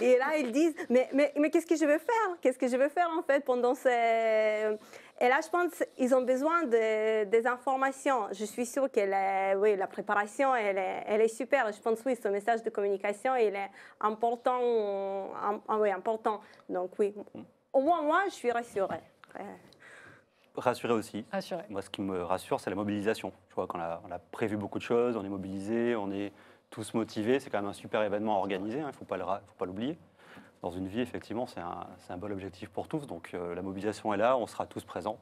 Et 0.01 0.17
là, 0.17 0.37
ils 0.37 0.51
disent, 0.51 0.75
mais, 0.89 1.09
qu'est-ce 1.49 1.65
que 1.65 1.75
je 1.75 1.85
vais 1.85 1.97
faire? 1.97 2.37
Qu'est-ce 2.39 2.59
que 2.59 2.67
je 2.67 2.77
vais 2.77 2.89
faire, 2.89 3.09
en 3.17 3.23
fait, 3.23 3.43
pendant 3.43 3.73
ces... 3.73 4.77
Et 5.21 5.27
là, 5.27 5.39
je 5.43 5.49
pense 5.49 5.83
qu'ils 5.97 6.13
ont 6.15 6.21
besoin 6.21 6.63
de, 6.63 7.25
des 7.25 7.47
informations. 7.47 8.27
Je 8.31 8.45
suis 8.45 8.65
sûre 8.65 8.89
que 8.91 9.01
la, 9.01 9.87
préparation, 9.87 10.55
elle 10.55 10.77
est, 10.77 11.03
elle 11.07 11.21
est 11.21 11.27
super. 11.27 11.71
Je 11.73 11.81
pense, 11.81 11.99
oui, 12.05 12.15
ce 12.15 12.27
message 12.29 12.63
de 12.63 12.69
communication, 12.69 13.35
il 13.35 13.55
est 13.55 13.69
important. 13.99 14.61
im- 15.43 15.61
oui, 15.79 15.91
important. 15.91 16.39
Donc, 16.69 16.91
oui. 16.99 17.13
Au 17.73 17.81
moins, 17.81 18.01
moi, 18.03 18.21
je 18.27 18.33
suis 18.33 18.51
rassurée. 18.51 19.01
Rassuré 20.59 20.93
aussi. 20.93 21.25
Moi, 21.69 21.81
ce 21.81 21.89
qui 21.89 22.01
me 22.01 22.21
rassure, 22.21 22.59
c'est 22.59 22.69
la 22.69 22.75
mobilisation. 22.75 23.31
Tu 23.47 23.55
vois, 23.55 23.65
quand 23.67 23.77
on 23.77 23.81
a, 23.81 24.01
on 24.07 24.11
a 24.11 24.19
prévu 24.19 24.57
beaucoup 24.57 24.77
de 24.77 24.83
choses, 24.83 25.15
on 25.15 25.23
est 25.23 25.29
mobilisé, 25.29 25.95
on 25.95 26.11
est 26.11 26.33
tous 26.69 26.93
motivés. 26.93 27.39
C'est 27.39 27.49
quand 27.49 27.59
même 27.59 27.69
un 27.69 27.73
super 27.73 28.01
événement 28.03 28.35
à 28.35 28.39
organiser, 28.39 28.79
hein, 28.79 28.85
il 28.85 28.87
ne 28.87 28.91
faut 28.91 29.05
pas 29.05 29.65
l'oublier. 29.65 29.97
Dans 30.61 30.71
une 30.71 30.87
vie, 30.87 30.99
effectivement, 30.99 31.47
c'est 31.47 31.61
un, 31.61 31.87
un 32.09 32.17
bon 32.17 32.31
objectif 32.31 32.69
pour 32.69 32.87
tous. 32.87 33.07
Donc 33.07 33.31
euh, 33.33 33.55
la 33.55 33.61
mobilisation 33.61 34.13
est 34.13 34.17
là, 34.17 34.37
on 34.37 34.45
sera 34.45 34.65
tous 34.65 34.83
présents 34.83 35.17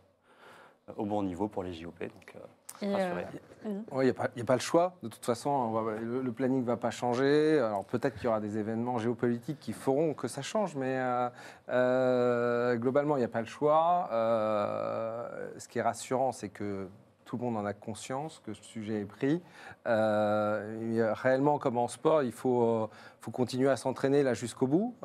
au 0.95 1.05
bon 1.05 1.23
niveau 1.23 1.47
pour 1.47 1.63
les 1.63 1.73
JOP. 1.73 1.99
Donc, 1.99 2.35
euh, 2.35 2.39
Et, 2.81 2.93
rassuré. 2.93 3.25
euh, 3.65 3.81
Il 3.93 3.99
n'y 4.03 4.09
a, 4.09 4.13
pas- 4.13 4.29
y 4.35 4.41
a 4.41 4.45
pas 4.45 4.53
le 4.53 4.61
choix. 4.61 4.93
De 5.03 5.09
toute 5.09 5.25
façon, 5.25 5.49
on 5.49 5.71
va- 5.81 5.95
le, 5.99 6.21
le 6.21 6.31
planning 6.31 6.61
ne 6.61 6.65
va 6.65 6.77
pas 6.77 6.91
changer. 6.91 7.59
Alors 7.59 7.83
peut-être 7.85 8.15
qu'il 8.15 8.25
y 8.25 8.27
aura 8.27 8.39
des 8.39 8.57
événements 8.57 8.97
géopolitiques 8.97 9.59
qui 9.59 9.73
feront 9.73 10.13
que 10.13 10.27
ça 10.27 10.41
change, 10.41 10.75
mais 10.75 10.97
euh, 10.97 11.29
euh, 11.69 12.75
globalement, 12.77 13.15
il 13.17 13.19
n'y 13.19 13.25
a 13.25 13.29
pas 13.29 13.41
le 13.41 13.47
choix. 13.47 14.07
Euh, 14.11 15.49
ce 15.57 15.67
qui 15.67 15.79
est 15.79 15.81
rassurant, 15.81 16.31
c'est 16.31 16.49
que 16.49 16.87
tout 17.25 17.35
le 17.35 17.43
monde 17.43 17.57
en 17.57 17.65
a 17.65 17.73
conscience, 17.73 18.41
que 18.45 18.53
ce 18.53 18.63
sujet 18.63 19.01
est 19.01 19.05
pris. 19.05 19.41
Euh, 19.85 21.11
réellement, 21.13 21.57
comme 21.59 21.77
en 21.77 21.89
sport, 21.89 22.23
il 22.23 22.31
faut, 22.31 22.63
euh, 22.63 22.87
faut 23.19 23.31
continuer 23.31 23.69
à 23.69 23.75
s'entraîner 23.75 24.23
là 24.23 24.33
jusqu'au 24.33 24.67
bout. 24.67 24.95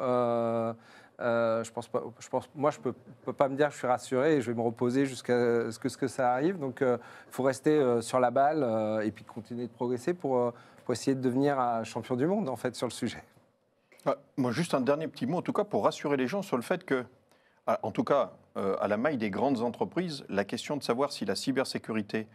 Euh, 1.21 1.61
euh, 1.61 1.65
je 1.65 1.71
pense 1.71 1.89
pas, 1.89 2.03
je 2.19 2.29
pense, 2.29 2.49
moi, 2.55 2.71
je 2.71 2.79
peux, 2.79 2.95
peux 3.25 3.33
pas 3.33 3.49
me 3.49 3.57
dire 3.57 3.69
que 3.69 3.75
je 3.75 3.79
suis 3.79 3.87
rassuré 3.87 4.37
et 4.37 4.41
je 4.41 4.51
vais 4.51 4.57
me 4.57 4.63
reposer 4.63 5.07
jusqu'à 5.07 5.71
ce 5.71 5.79
que, 5.79 5.89
ce 5.89 5.97
que 5.97 6.09
ça 6.09 6.33
arrive. 6.33 6.59
Donc, 6.59 6.79
il 6.81 6.99
faut 7.31 7.43
rester 7.43 7.71
euh, 7.71 8.01
sur 8.01 8.21
la 8.21 8.31
balle 8.31 8.63
euh, 8.63 9.01
et 9.01 9.11
puis 9.11 9.25
continuer 9.25 9.67
de 9.67 9.73
progresser 9.73 10.15
pour, 10.15 10.39
euh, 10.39 10.51
pour 10.85 10.93
essayer 10.93 11.15
de 11.15 11.21
devenir 11.21 11.61
euh, 11.61 11.85
champion 11.85 12.17
du 12.17 12.27
monde, 12.27 12.49
en 12.49 12.57
fait, 12.57 12.75
sur 12.75 12.87
le 12.87 12.93
sujet. 12.93 13.23
Ah, 14.05 14.17
moi, 14.37 14.51
juste 14.51 14.75
un 14.75 14.81
dernier 14.81 15.07
petit 15.07 15.27
mot, 15.27 15.39
en 15.39 15.43
tout 15.43 15.53
cas, 15.53 15.65
pour 15.65 15.85
rassurer 15.85 16.17
les 16.17 16.27
gens 16.27 16.43
sur 16.43 16.57
le 16.57 16.63
fait 16.63 16.85
que, 16.85 17.05
ah, 17.67 17.79
en 17.83 17.93
tout 17.93 18.05
cas, 18.05 18.33
euh, 18.57 18.77
à 18.81 18.89
la 18.89 18.97
maille 18.97 19.19
des 19.19 19.31
grandes 19.31 19.61
entreprises, 19.61 20.25
la 20.29 20.45
question 20.45 20.77
de 20.77 20.83
savoir 20.83 21.13
si 21.13 21.25
la 21.25 21.37
cybersécurité 21.37 22.27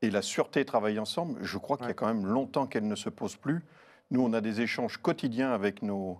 et 0.00 0.10
la 0.10 0.22
sûreté 0.22 0.64
travaillent 0.64 1.00
ensemble, 1.00 1.38
je 1.42 1.58
crois 1.58 1.76
qu'il 1.76 1.88
y 1.88 1.90
a 1.90 1.94
quand 1.94 2.06
même 2.06 2.26
longtemps 2.26 2.66
qu'elles 2.66 2.86
ne 2.86 2.94
se 2.94 3.08
posent 3.08 3.36
plus. 3.36 3.64
Nous, 4.10 4.22
on 4.22 4.32
a 4.32 4.40
des 4.40 4.60
échanges 4.62 4.96
quotidiens 4.96 5.52
avec 5.52 5.82
nos, 5.82 6.18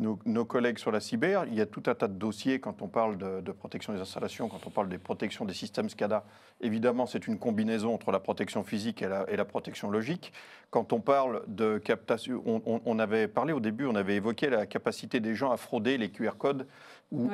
nos, 0.00 0.18
nos 0.24 0.44
collègues 0.44 0.78
sur 0.78 0.90
la 0.90 0.98
cyber. 1.00 1.44
Il 1.46 1.54
y 1.54 1.60
a 1.60 1.66
tout 1.66 1.82
un 1.86 1.94
tas 1.94 2.08
de 2.08 2.14
dossiers 2.14 2.58
quand 2.58 2.82
on 2.82 2.88
parle 2.88 3.16
de, 3.18 3.40
de 3.40 3.52
protection 3.52 3.92
des 3.92 4.00
installations, 4.00 4.48
quand 4.48 4.66
on 4.66 4.70
parle 4.70 4.88
des 4.88 4.98
protections 4.98 5.44
des 5.44 5.54
systèmes 5.54 5.88
SCADA. 5.88 6.24
Évidemment, 6.60 7.06
c'est 7.06 7.26
une 7.26 7.38
combinaison 7.38 7.94
entre 7.94 8.10
la 8.10 8.18
protection 8.20 8.64
physique 8.64 9.02
et 9.02 9.08
la, 9.08 9.24
et 9.30 9.36
la 9.36 9.44
protection 9.44 9.90
logique. 9.90 10.32
Quand 10.70 10.92
on 10.92 11.00
parle 11.00 11.42
de 11.46 11.78
captation, 11.78 12.42
on, 12.46 12.62
on- 12.66 12.80
on 12.84 12.98
avait 12.98 13.28
parlé 13.28 13.52
au 13.52 13.60
début, 13.60 13.86
on 13.86 13.94
avait 13.94 14.16
évoqué 14.16 14.50
la 14.50 14.66
capacité 14.66 15.20
des 15.20 15.34
gens 15.34 15.50
à 15.52 15.56
frauder 15.56 15.98
les 15.98 16.10
QR 16.10 16.32
codes 16.38 16.66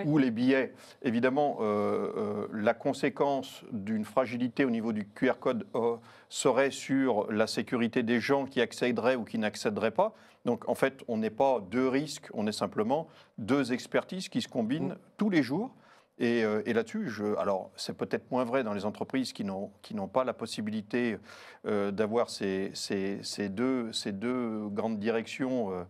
ou 0.06 0.16
les 0.18 0.30
billets. 0.30 0.72
Évidemment, 1.02 1.58
euh, 1.60 2.08
euh, 2.16 2.46
la 2.54 2.72
conséquence 2.72 3.62
d'une 3.72 4.06
fragilité 4.06 4.64
au 4.64 4.70
niveau 4.70 4.92
du 4.94 5.06
QR 5.06 5.34
code 5.38 5.66
euh, 5.74 5.96
serait 6.30 6.70
sur 6.70 7.30
la 7.30 7.46
sécurité 7.46 8.02
des 8.02 8.18
gens 8.18 8.46
qui 8.46 8.60
accéderaient 8.62 9.16
ou 9.16 9.24
qui 9.24 9.38
n'accéderaient 9.38 9.90
pas. 9.90 10.14
Donc 10.47 10.68
en 10.68 10.74
fait, 10.74 11.03
on 11.09 11.18
n'est 11.18 11.28
pas 11.44 11.61
deux 11.70 11.88
risques, 11.88 12.28
on 12.32 12.47
est 12.47 12.53
simplement 12.53 13.09
deux 13.36 13.72
expertises 13.72 14.28
qui 14.30 14.40
se 14.40 14.49
combinent 14.49 14.97
tous 15.18 15.28
les 15.28 15.42
jours. 15.42 15.74
Et, 16.18 16.44
euh, 16.44 16.62
et 16.64 16.72
là-dessus, 16.72 17.11
je, 17.11 17.36
alors 17.36 17.70
c'est 17.76 17.94
peut-être 17.94 18.30
moins 18.30 18.44
vrai 18.44 18.64
dans 18.64 18.72
les 18.72 18.86
entreprises 18.86 19.34
qui 19.34 19.44
n'ont 19.44 19.70
qui 19.82 19.94
n'ont 19.94 20.09
pas 20.09 20.24
la 20.24 20.32
possibilité 20.32 21.18
euh, 21.66 21.90
d'avoir 21.90 22.30
ces, 22.30 22.70
ces- 22.72 23.18
ces 23.22 23.51
deux, 23.51 23.92
ces 23.92 24.12
deux 24.12 24.68
grandes 24.70 24.99
directions 24.99 25.72
euh, 25.72 25.84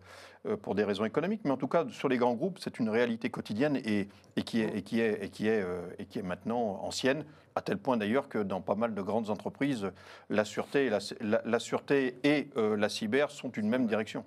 pour 0.61 0.75
des 0.75 0.83
raisons 0.83 1.05
économiques, 1.05 1.41
mais 1.43 1.51
en 1.51 1.57
tout 1.57 1.67
cas 1.67 1.85
sur 1.89 2.07
les 2.09 2.17
grands 2.17 2.33
groupes, 2.35 2.57
c'est 2.59 2.79
une 2.79 2.89
réalité 2.89 3.29
quotidienne 3.29 3.75
et, 3.83 4.07
et 4.35 4.41
qui 4.43 4.61
est, 4.61 4.77
et 4.77 4.81
qui 4.81 4.99
est, 5.01 5.23
et 5.23 5.29
qui 5.29 5.47
est, 5.47 5.61
euh, 5.61 5.81
et 5.99 6.05
qui 6.05 6.19
est 6.19 6.23
maintenant 6.23 6.79
ancienne, 6.83 7.25
à 7.55 7.61
tel 7.61 7.77
point 7.77 7.97
d'ailleurs 7.97 8.29
que 8.29 8.37
dans 8.39 8.61
pas 8.61 8.75
mal 8.75 8.93
de 8.93 9.01
grandes 9.01 9.29
entreprises, 9.29 9.91
la 10.29 10.45
sûreté 10.45 10.85
et 10.85 10.89
la, 10.89 10.99
la- 11.21 11.41
la 11.43 11.59
sûreté 11.59 12.17
et 12.23 12.49
euh, 12.57 12.77
la 12.77 12.87
cyber 12.89 13.31
sont 13.31 13.49
une 13.51 13.67
même 13.67 13.87
direction. 13.87 14.23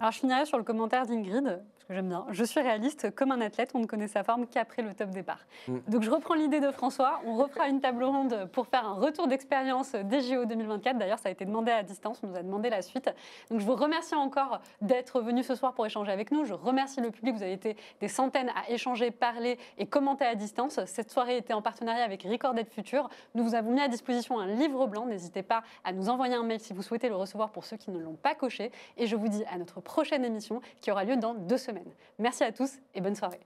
Alors 0.00 0.12
je 0.12 0.18
finirai 0.18 0.44
sur 0.46 0.58
le 0.58 0.64
commentaire 0.64 1.06
d'Ingrid, 1.06 1.62
que 1.86 1.94
j'aime 1.94 2.08
bien. 2.08 2.26
Je 2.30 2.44
suis 2.44 2.60
réaliste, 2.60 3.14
comme 3.14 3.32
un 3.32 3.40
athlète, 3.40 3.70
on 3.74 3.78
ne 3.78 3.86
connaît 3.86 4.08
sa 4.08 4.24
forme 4.24 4.46
qu'après 4.46 4.82
le 4.82 4.94
top 4.94 5.10
départ. 5.10 5.46
Mm. 5.68 5.78
Donc 5.88 6.02
je 6.02 6.10
reprends 6.10 6.34
l'idée 6.34 6.60
de 6.60 6.70
François, 6.70 7.20
on 7.24 7.36
refera 7.36 7.68
une 7.68 7.80
table 7.80 8.04
ronde 8.04 8.48
pour 8.52 8.66
faire 8.66 8.86
un 8.86 8.94
retour 8.94 9.28
d'expérience 9.28 9.92
des 9.92 10.20
JO 10.20 10.44
2024. 10.44 10.98
D'ailleurs, 10.98 11.18
ça 11.18 11.28
a 11.28 11.32
été 11.32 11.44
demandé 11.44 11.70
à 11.70 11.82
distance, 11.82 12.20
on 12.22 12.28
nous 12.28 12.36
a 12.36 12.42
demandé 12.42 12.70
la 12.70 12.82
suite. 12.82 13.10
Donc 13.50 13.60
je 13.60 13.66
vous 13.66 13.76
remercie 13.76 14.14
encore 14.14 14.60
d'être 14.80 15.20
venu 15.20 15.42
ce 15.42 15.54
soir 15.54 15.74
pour 15.74 15.86
échanger 15.86 16.10
avec 16.10 16.30
nous. 16.32 16.44
Je 16.44 16.54
remercie 16.54 17.00
le 17.00 17.10
public, 17.10 17.36
vous 17.36 17.42
avez 17.42 17.52
été 17.52 17.76
des 18.00 18.08
centaines 18.08 18.50
à 18.50 18.70
échanger, 18.70 19.10
parler 19.10 19.58
et 19.78 19.86
commenter 19.86 20.24
à 20.24 20.34
distance. 20.34 20.80
Cette 20.86 21.10
soirée 21.10 21.36
était 21.36 21.52
en 21.52 21.62
partenariat 21.62 22.04
avec 22.04 22.22
Recorded 22.24 22.68
Future. 22.68 23.08
Nous 23.34 23.44
vous 23.44 23.54
avons 23.54 23.72
mis 23.72 23.80
à 23.80 23.88
disposition 23.88 24.40
un 24.40 24.46
livre 24.46 24.86
blanc. 24.86 25.06
N'hésitez 25.06 25.42
pas 25.42 25.62
à 25.84 25.92
nous 25.92 26.08
envoyer 26.08 26.34
un 26.34 26.42
mail 26.42 26.60
si 26.60 26.72
vous 26.72 26.82
souhaitez 26.82 27.08
le 27.08 27.16
recevoir 27.16 27.50
pour 27.50 27.64
ceux 27.64 27.76
qui 27.76 27.90
ne 27.90 27.98
l'ont 27.98 28.16
pas 28.16 28.34
coché. 28.34 28.72
Et 28.96 29.06
je 29.06 29.14
vous 29.14 29.28
dis 29.28 29.44
à 29.50 29.58
notre 29.58 29.80
prochaine 29.80 30.24
émission 30.24 30.60
qui 30.80 30.90
aura 30.90 31.04
lieu 31.04 31.16
dans 31.16 31.34
deux 31.34 31.58
semaines. 31.58 31.75
Merci 32.18 32.44
à 32.44 32.52
tous 32.52 32.78
et 32.94 33.00
bonne 33.00 33.16
soirée. 33.16 33.40